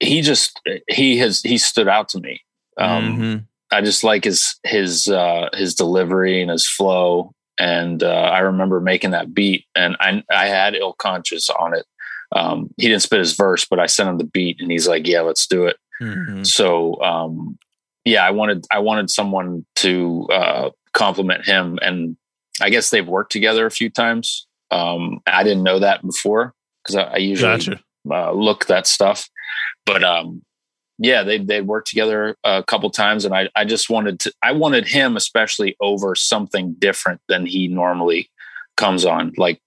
he 0.00 0.20
just 0.20 0.60
he 0.88 1.16
has 1.18 1.40
he 1.42 1.56
stood 1.58 1.88
out 1.88 2.08
to 2.08 2.20
me 2.20 2.40
um 2.76 3.16
Mhm. 3.18 3.44
i 3.72 3.80
just 3.80 4.04
like 4.04 4.24
his 4.24 4.56
his 4.64 5.08
uh 5.08 5.48
his 5.54 5.74
delivery 5.74 6.40
and 6.42 6.50
his 6.50 6.68
flow 6.68 7.32
and 7.58 8.02
uh 8.02 8.08
i 8.08 8.40
remember 8.40 8.80
making 8.80 9.10
that 9.12 9.32
beat 9.34 9.64
and 9.74 9.96
i 10.00 10.22
i 10.30 10.46
had 10.46 10.74
ill 10.74 10.92
conscious 10.94 11.48
on 11.50 11.72
it 11.74 11.86
um 12.32 12.68
he 12.76 12.88
didn't 12.88 13.02
spit 13.02 13.18
his 13.20 13.34
verse 13.34 13.64
but 13.64 13.78
i 13.80 13.86
sent 13.86 14.08
him 14.08 14.18
the 14.18 14.24
beat 14.24 14.60
and 14.60 14.70
he's 14.70 14.86
like 14.88 15.06
yeah 15.06 15.20
let's 15.20 15.46
do 15.46 15.66
it 15.66 15.76
Mhm. 16.00 16.44
so 16.46 17.00
um 17.02 17.56
yeah 18.04 18.24
i 18.26 18.30
wanted 18.30 18.66
i 18.70 18.78
wanted 18.78 19.08
someone 19.10 19.64
to 19.76 20.26
uh 20.32 20.70
compliment 20.92 21.44
him 21.46 21.78
and 21.82 22.16
i 22.62 22.70
guess 22.70 22.90
they've 22.90 23.08
worked 23.08 23.32
together 23.32 23.66
a 23.66 23.70
few 23.70 23.90
times. 23.90 24.46
Um 24.70 25.20
i 25.26 25.42
didn't 25.42 25.64
know 25.64 25.78
that 25.78 26.04
before 26.04 26.54
because 26.82 26.96
I, 26.96 27.02
I 27.02 27.16
usually 27.18 27.58
Gotcha. 27.58 27.80
uh, 28.10 28.32
look 28.32 28.66
that 28.66 28.86
stuff. 28.86 29.28
But 29.84 30.02
um 30.04 30.42
yeah, 30.98 31.24
they 31.24 31.38
they 31.38 31.60
worked 31.60 31.88
together 31.88 32.36
a 32.44 32.62
couple 32.62 32.88
times, 32.90 33.24
and 33.24 33.34
I 33.34 33.48
I 33.56 33.64
just 33.64 33.90
wanted 33.90 34.20
to 34.20 34.32
I 34.42 34.52
wanted 34.52 34.86
him 34.86 35.16
especially 35.16 35.76
over 35.80 36.14
something 36.14 36.74
different 36.78 37.20
than 37.28 37.44
he 37.44 37.66
normally 37.66 38.30
comes 38.76 39.04
on, 39.04 39.32
like 39.36 39.60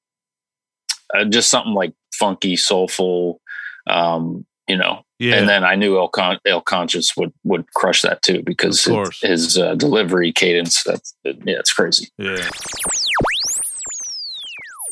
uh, 1.13 1.25
just 1.25 1.49
something 1.49 1.73
like 1.73 1.93
funky, 2.13 2.55
soulful, 2.55 3.41
um, 3.87 4.45
you 4.67 4.77
know. 4.77 5.03
Yeah. 5.17 5.35
And 5.35 5.47
then 5.47 5.63
I 5.63 5.75
knew 5.75 5.97
El, 5.97 6.09
Con- 6.09 6.39
Ill 6.45 6.61
Conscious 6.61 7.15
would 7.15 7.31
would 7.43 7.71
crush 7.73 8.01
that 8.01 8.21
too 8.21 8.43
because 8.43 8.83
his, 8.83 9.19
his 9.21 9.57
uh, 9.57 9.75
delivery 9.75 10.31
cadence 10.31 10.83
that's 10.83 11.15
yeah, 11.23 11.59
it's 11.59 11.71
crazy. 11.71 12.09
Yeah. 12.17 12.49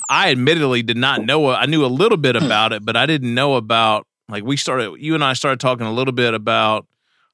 I 0.10 0.32
admittedly 0.32 0.84
did 0.84 0.98
not 0.98 1.26
know. 1.26 1.50
I 1.50 1.66
knew 1.66 1.86
a 1.86 1.88
little 1.88 2.18
bit 2.18 2.36
about 2.36 2.72
it, 2.72 2.86
but 2.86 2.96
I 2.96 3.06
didn't 3.06 3.34
know 3.34 3.56
about 3.56 4.06
like 4.30 4.44
we 4.44 4.58
started. 4.58 4.96
You 5.00 5.16
and 5.16 5.24
I 5.24 5.34
started 5.34 5.60
talking 5.60 5.86
a 5.86 5.92
little 5.92 6.14
bit 6.14 6.34
about, 6.34 6.86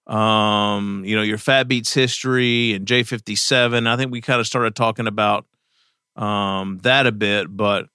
um, 0.08 1.04
you 1.06 1.16
know, 1.16 1.22
your 1.22 1.38
Fat 1.38 1.68
Beats 1.68 1.94
history 1.94 2.74
and 2.74 2.88
J 2.88 3.04
fifty 3.04 3.36
seven. 3.36 3.86
I 3.86 3.98
think 3.98 4.12
we 4.12 4.22
kind 4.22 4.40
of 4.40 4.48
started 4.48 4.76
talking 4.76 5.08
about 5.08 5.46
um 6.16 6.80
that 6.84 7.06
a 7.06 7.12
bit. 7.12 7.56
But 7.56 7.88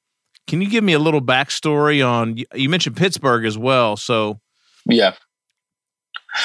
can 0.46 0.60
you 0.60 0.68
give 0.68 0.84
me 0.84 0.92
a 0.92 0.98
little 0.98 1.22
backstory 1.22 2.06
on? 2.06 2.36
You 2.54 2.68
mentioned 2.68 2.96
Pittsburgh 2.96 3.44
as 3.44 3.56
well, 3.56 3.96
so 3.96 4.40
Yeah. 4.86 5.14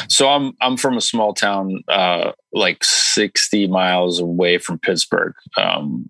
So 0.07 0.29
I'm 0.29 0.53
I'm 0.61 0.77
from 0.77 0.97
a 0.97 1.01
small 1.01 1.33
town, 1.33 1.83
uh, 1.87 2.31
like 2.53 2.83
60 2.83 3.67
miles 3.67 4.19
away 4.19 4.59
from 4.59 4.77
Pittsburgh, 4.79 5.33
um, 5.57 6.09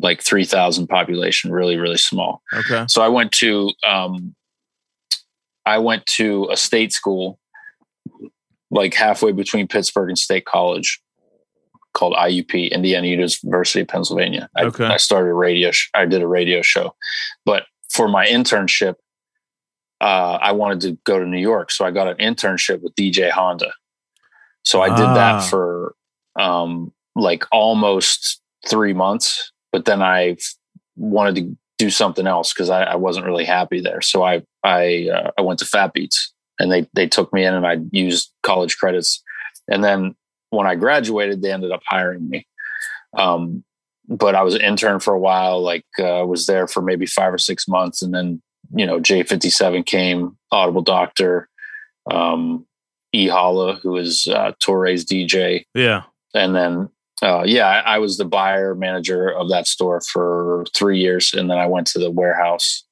like 0.00 0.22
3,000 0.22 0.86
population, 0.86 1.52
really 1.52 1.76
really 1.76 1.98
small. 1.98 2.42
okay, 2.54 2.84
So 2.88 3.02
I 3.02 3.08
went 3.08 3.32
to 3.32 3.70
um, 3.86 4.34
I 5.66 5.78
went 5.78 6.06
to 6.06 6.48
a 6.50 6.56
state 6.56 6.92
school, 6.92 7.38
like 8.70 8.94
halfway 8.94 9.32
between 9.32 9.68
Pittsburgh 9.68 10.08
and 10.08 10.18
State 10.18 10.46
College, 10.46 11.00
called 11.94 12.14
IUP, 12.14 12.70
Indiana 12.70 13.06
University 13.06 13.80
of 13.80 13.88
Pennsylvania. 13.88 14.48
I, 14.56 14.64
Okay. 14.64 14.84
I 14.86 14.96
started 14.98 15.30
a 15.30 15.34
radio. 15.34 15.70
Sh- 15.70 15.90
I 15.94 16.04
did 16.06 16.22
a 16.22 16.26
radio 16.28 16.62
show, 16.62 16.94
but 17.44 17.64
for 17.90 18.08
my 18.08 18.26
internship, 18.26 18.94
uh, 20.00 20.38
I 20.40 20.52
wanted 20.52 20.80
to 20.82 20.98
go 21.04 21.18
to 21.18 21.24
New 21.26 21.40
York, 21.40 21.70
so 21.72 21.84
I 21.84 21.90
got 21.90 22.06
an 22.08 22.16
internship 22.18 22.82
with 22.82 22.94
DJ 22.94 23.30
Honda. 23.30 23.72
So 24.62 24.80
I 24.82 24.88
did 24.94 25.06
Ah. 25.06 25.14
that 25.14 25.44
for 25.48 25.94
um, 26.38 26.92
like 27.16 27.44
almost 27.50 28.40
three 28.68 28.92
months, 28.92 29.50
but 29.72 29.86
then 29.86 30.02
I 30.02 30.36
wanted 30.96 31.34
to 31.36 31.56
do 31.78 31.90
something 31.90 32.26
else 32.26 32.52
because 32.52 32.70
I, 32.70 32.82
I 32.82 32.94
wasn't 32.96 33.26
really 33.26 33.44
happy 33.44 33.80
there. 33.80 34.00
So 34.02 34.22
I 34.24 34.42
I 34.62 35.08
uh, 35.12 35.30
I 35.38 35.40
went 35.42 35.58
to 35.60 35.64
Fat 35.64 35.92
Beats, 35.94 36.32
and 36.60 36.70
they 36.70 36.86
they 36.94 37.08
took 37.08 37.32
me 37.32 37.44
in, 37.44 37.54
and 37.54 37.66
I 37.66 37.78
used 37.90 38.30
college 38.44 38.76
credits, 38.78 39.22
and 39.68 39.82
then 39.82 40.14
when 40.50 40.66
I 40.66 40.74
graduated, 40.74 41.42
they 41.42 41.52
ended 41.52 41.72
up 41.72 41.82
hiring 41.86 42.28
me. 42.28 42.46
Um, 43.16 43.64
but 44.08 44.34
I 44.34 44.42
was 44.42 44.54
an 44.54 44.62
intern 44.62 45.00
for 45.00 45.12
a 45.12 45.18
while, 45.18 45.60
like 45.60 45.84
uh, 45.98 46.24
was 46.26 46.46
there 46.46 46.66
for 46.66 46.80
maybe 46.80 47.06
five 47.06 47.32
or 47.32 47.38
six 47.38 47.68
months, 47.68 48.02
and 48.02 48.14
then 48.14 48.40
you 48.74 48.86
know 48.86 49.00
J 49.00 49.22
fifty 49.22 49.50
seven 49.50 49.82
came, 49.82 50.36
Audible 50.50 50.82
Doctor, 50.82 51.48
um, 52.10 52.66
E 53.12 53.28
Holla, 53.28 53.74
who 53.76 53.96
is 53.96 54.26
uh, 54.30 54.52
Torae's 54.62 55.04
DJ, 55.04 55.64
yeah, 55.74 56.04
and 56.34 56.54
then 56.54 56.88
uh, 57.22 57.42
yeah, 57.44 57.66
I, 57.66 57.96
I 57.96 57.98
was 57.98 58.16
the 58.16 58.24
buyer 58.24 58.74
manager 58.74 59.30
of 59.30 59.50
that 59.50 59.66
store 59.66 60.00
for 60.00 60.64
three 60.74 60.98
years, 60.98 61.34
and 61.34 61.50
then 61.50 61.58
I 61.58 61.66
went 61.66 61.86
to 61.88 61.98
the 61.98 62.10
warehouse 62.10 62.84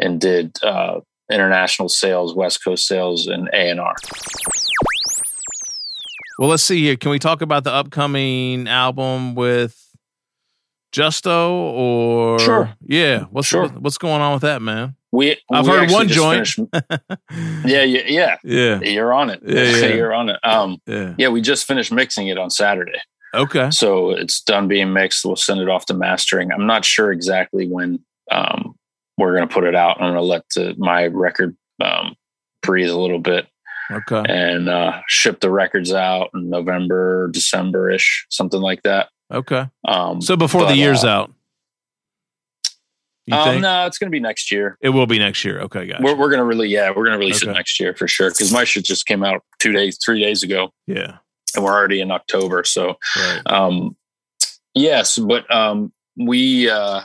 and 0.00 0.20
did 0.20 0.56
uh, 0.62 1.00
international 1.30 1.88
sales, 1.88 2.34
West 2.34 2.64
Coast 2.64 2.86
sales, 2.86 3.26
and 3.26 3.48
A 3.52 3.70
and 3.70 3.80
R. 3.80 3.94
Well, 6.38 6.48
let's 6.48 6.62
see 6.62 6.80
here. 6.80 6.96
Can 6.96 7.10
we 7.10 7.18
talk 7.18 7.42
about 7.42 7.64
the 7.64 7.72
upcoming 7.72 8.66
album 8.68 9.34
with 9.34 9.78
Justo 10.92 11.52
or 11.52 12.38
Sure. 12.38 12.74
Yeah, 12.82 13.24
what's 13.30 13.48
Sure. 13.48 13.68
what's 13.68 13.98
going 13.98 14.20
on 14.20 14.34
with 14.34 14.42
that, 14.42 14.60
man? 14.62 14.96
We 15.10 15.36
I've 15.50 15.66
we 15.66 15.72
heard 15.72 15.90
one 15.90 16.08
joint. 16.08 16.48
yeah, 17.64 17.82
yeah, 17.82 18.02
yeah, 18.06 18.36
Yeah. 18.44 18.80
You're 18.80 19.12
on 19.12 19.30
it. 19.30 19.40
Yeah, 19.44 19.62
yeah. 19.64 19.86
You're 19.94 20.14
on 20.14 20.30
it. 20.30 20.38
Um, 20.42 20.78
Yeah. 20.86 21.14
yeah, 21.18 21.28
we 21.28 21.40
just 21.40 21.66
finished 21.66 21.92
mixing 21.92 22.28
it 22.28 22.38
on 22.38 22.50
Saturday. 22.50 22.98
Okay. 23.34 23.70
So 23.70 24.10
it's 24.10 24.40
done 24.42 24.68
being 24.68 24.92
mixed. 24.92 25.24
We'll 25.24 25.36
send 25.36 25.60
it 25.60 25.68
off 25.68 25.86
to 25.86 25.94
mastering. 25.94 26.52
I'm 26.52 26.66
not 26.66 26.84
sure 26.84 27.12
exactly 27.12 27.66
when 27.66 28.00
um, 28.30 28.74
we're 29.16 29.34
going 29.36 29.48
to 29.48 29.52
put 29.52 29.64
it 29.64 29.74
out. 29.74 29.96
I'm 30.00 30.12
going 30.12 30.14
to 30.14 30.20
let 30.22 30.44
the, 30.54 30.74
my 30.78 31.06
record 31.06 31.56
um, 31.82 32.14
breathe 32.62 32.90
a 32.90 32.96
little 32.98 33.18
bit 33.18 33.46
Okay. 33.92 34.22
and 34.28 34.68
uh, 34.68 35.00
ship 35.08 35.40
the 35.40 35.50
records 35.50 35.92
out 35.92 36.30
in 36.34 36.48
November, 36.50 37.28
December 37.32 37.90
ish, 37.90 38.26
something 38.30 38.60
like 38.60 38.82
that. 38.82 39.08
Okay. 39.32 39.66
Um, 39.86 40.20
So 40.20 40.36
before 40.36 40.66
the 40.66 40.76
year's 40.76 41.04
uh, 41.04 41.08
out. 41.08 41.32
Um, 43.30 43.44
think? 43.44 43.62
no, 43.62 43.86
it's 43.86 43.98
going 43.98 44.08
to 44.08 44.14
be 44.14 44.20
next 44.20 44.50
year. 44.50 44.76
It 44.80 44.88
will 44.90 45.06
be 45.06 45.18
next 45.18 45.44
year. 45.44 45.60
Okay, 45.60 45.86
gotcha. 45.86 46.02
We're, 46.02 46.16
we're 46.16 46.28
going 46.28 46.40
to 46.40 46.44
really, 46.44 46.68
yeah, 46.68 46.88
we're 46.88 47.04
going 47.04 47.12
to 47.12 47.18
release 47.18 47.42
Okay. 47.42 47.50
it 47.50 47.54
next 47.54 47.78
year 47.78 47.94
for 47.94 48.08
sure. 48.08 48.30
Because 48.30 48.52
my 48.52 48.64
shit 48.64 48.84
just 48.84 49.06
came 49.06 49.22
out 49.22 49.44
two 49.60 49.72
days, 49.72 49.96
three 50.04 50.20
days 50.20 50.42
ago. 50.42 50.72
Yeah. 50.88 51.18
and 51.54 51.64
we're 51.64 51.72
already 51.72 52.00
in 52.00 52.10
October. 52.10 52.64
So, 52.64 52.96
Right. 53.16 53.42
um, 53.46 53.96
yes, 54.74 55.18
but 55.18 55.48
um, 55.54 55.92
we 56.16 56.68
uh, 56.68 57.02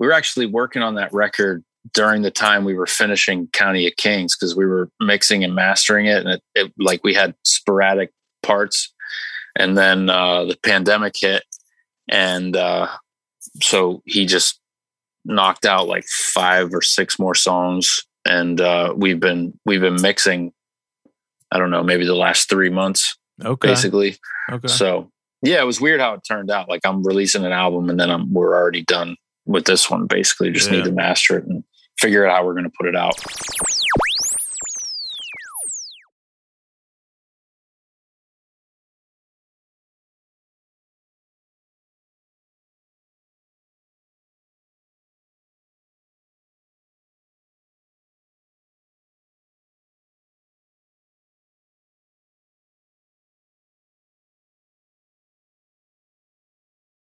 we 0.00 0.06
were 0.08 0.12
actually 0.12 0.46
working 0.46 0.82
on 0.82 0.96
that 0.96 1.12
record 1.12 1.62
during 1.92 2.22
the 2.22 2.30
time 2.30 2.64
we 2.64 2.74
were 2.74 2.86
finishing 2.86 3.48
County 3.48 3.86
of 3.86 3.96
Kings 3.96 4.36
because 4.36 4.54
we 4.56 4.66
were 4.66 4.88
mixing 5.00 5.44
and 5.44 5.54
mastering 5.54 6.06
it, 6.06 6.18
and 6.18 6.28
it, 6.28 6.42
it 6.54 6.72
like 6.78 7.02
we 7.04 7.14
had 7.14 7.34
sporadic 7.44 8.10
parts, 8.42 8.92
and 9.56 9.76
then 9.76 10.08
uh, 10.10 10.44
the 10.44 10.56
pandemic 10.62 11.14
hit, 11.16 11.44
and 12.08 12.56
uh, 12.56 12.88
so 13.60 14.02
he 14.06 14.26
just 14.26 14.60
knocked 15.24 15.66
out 15.66 15.86
like 15.88 16.04
five 16.06 16.72
or 16.74 16.82
six 16.82 17.18
more 17.18 17.34
songs, 17.34 18.02
and 18.24 18.60
uh, 18.60 18.92
we've 18.96 19.20
been 19.20 19.58
we've 19.64 19.80
been 19.80 20.00
mixing. 20.00 20.52
I 21.50 21.58
don't 21.58 21.70
know, 21.70 21.82
maybe 21.82 22.06
the 22.06 22.14
last 22.14 22.48
three 22.48 22.70
months 22.70 23.18
Okay. 23.44 23.68
basically. 23.68 24.16
Okay. 24.50 24.68
So 24.68 25.10
yeah, 25.42 25.60
it 25.60 25.66
was 25.66 25.82
weird 25.82 26.00
how 26.00 26.14
it 26.14 26.22
turned 26.26 26.50
out. 26.50 26.68
Like 26.70 26.80
I'm 26.84 27.02
releasing 27.02 27.44
an 27.44 27.52
album 27.52 27.90
and 27.90 28.00
then 28.00 28.10
I'm, 28.10 28.32
we're 28.32 28.54
already 28.56 28.84
done 28.84 29.16
with 29.44 29.66
this 29.66 29.90
one. 29.90 30.06
Basically, 30.06 30.50
just 30.50 30.70
Yeah. 30.70 30.78
need 30.78 30.84
to 30.84 30.92
master 30.92 31.36
it 31.36 31.44
and 31.44 31.62
figure 31.98 32.26
out 32.26 32.36
how 32.36 32.44
we're 32.44 32.54
going 32.54 32.64
to 32.64 32.72
put 32.76 32.86
it 32.86 32.96
out. 32.96 33.14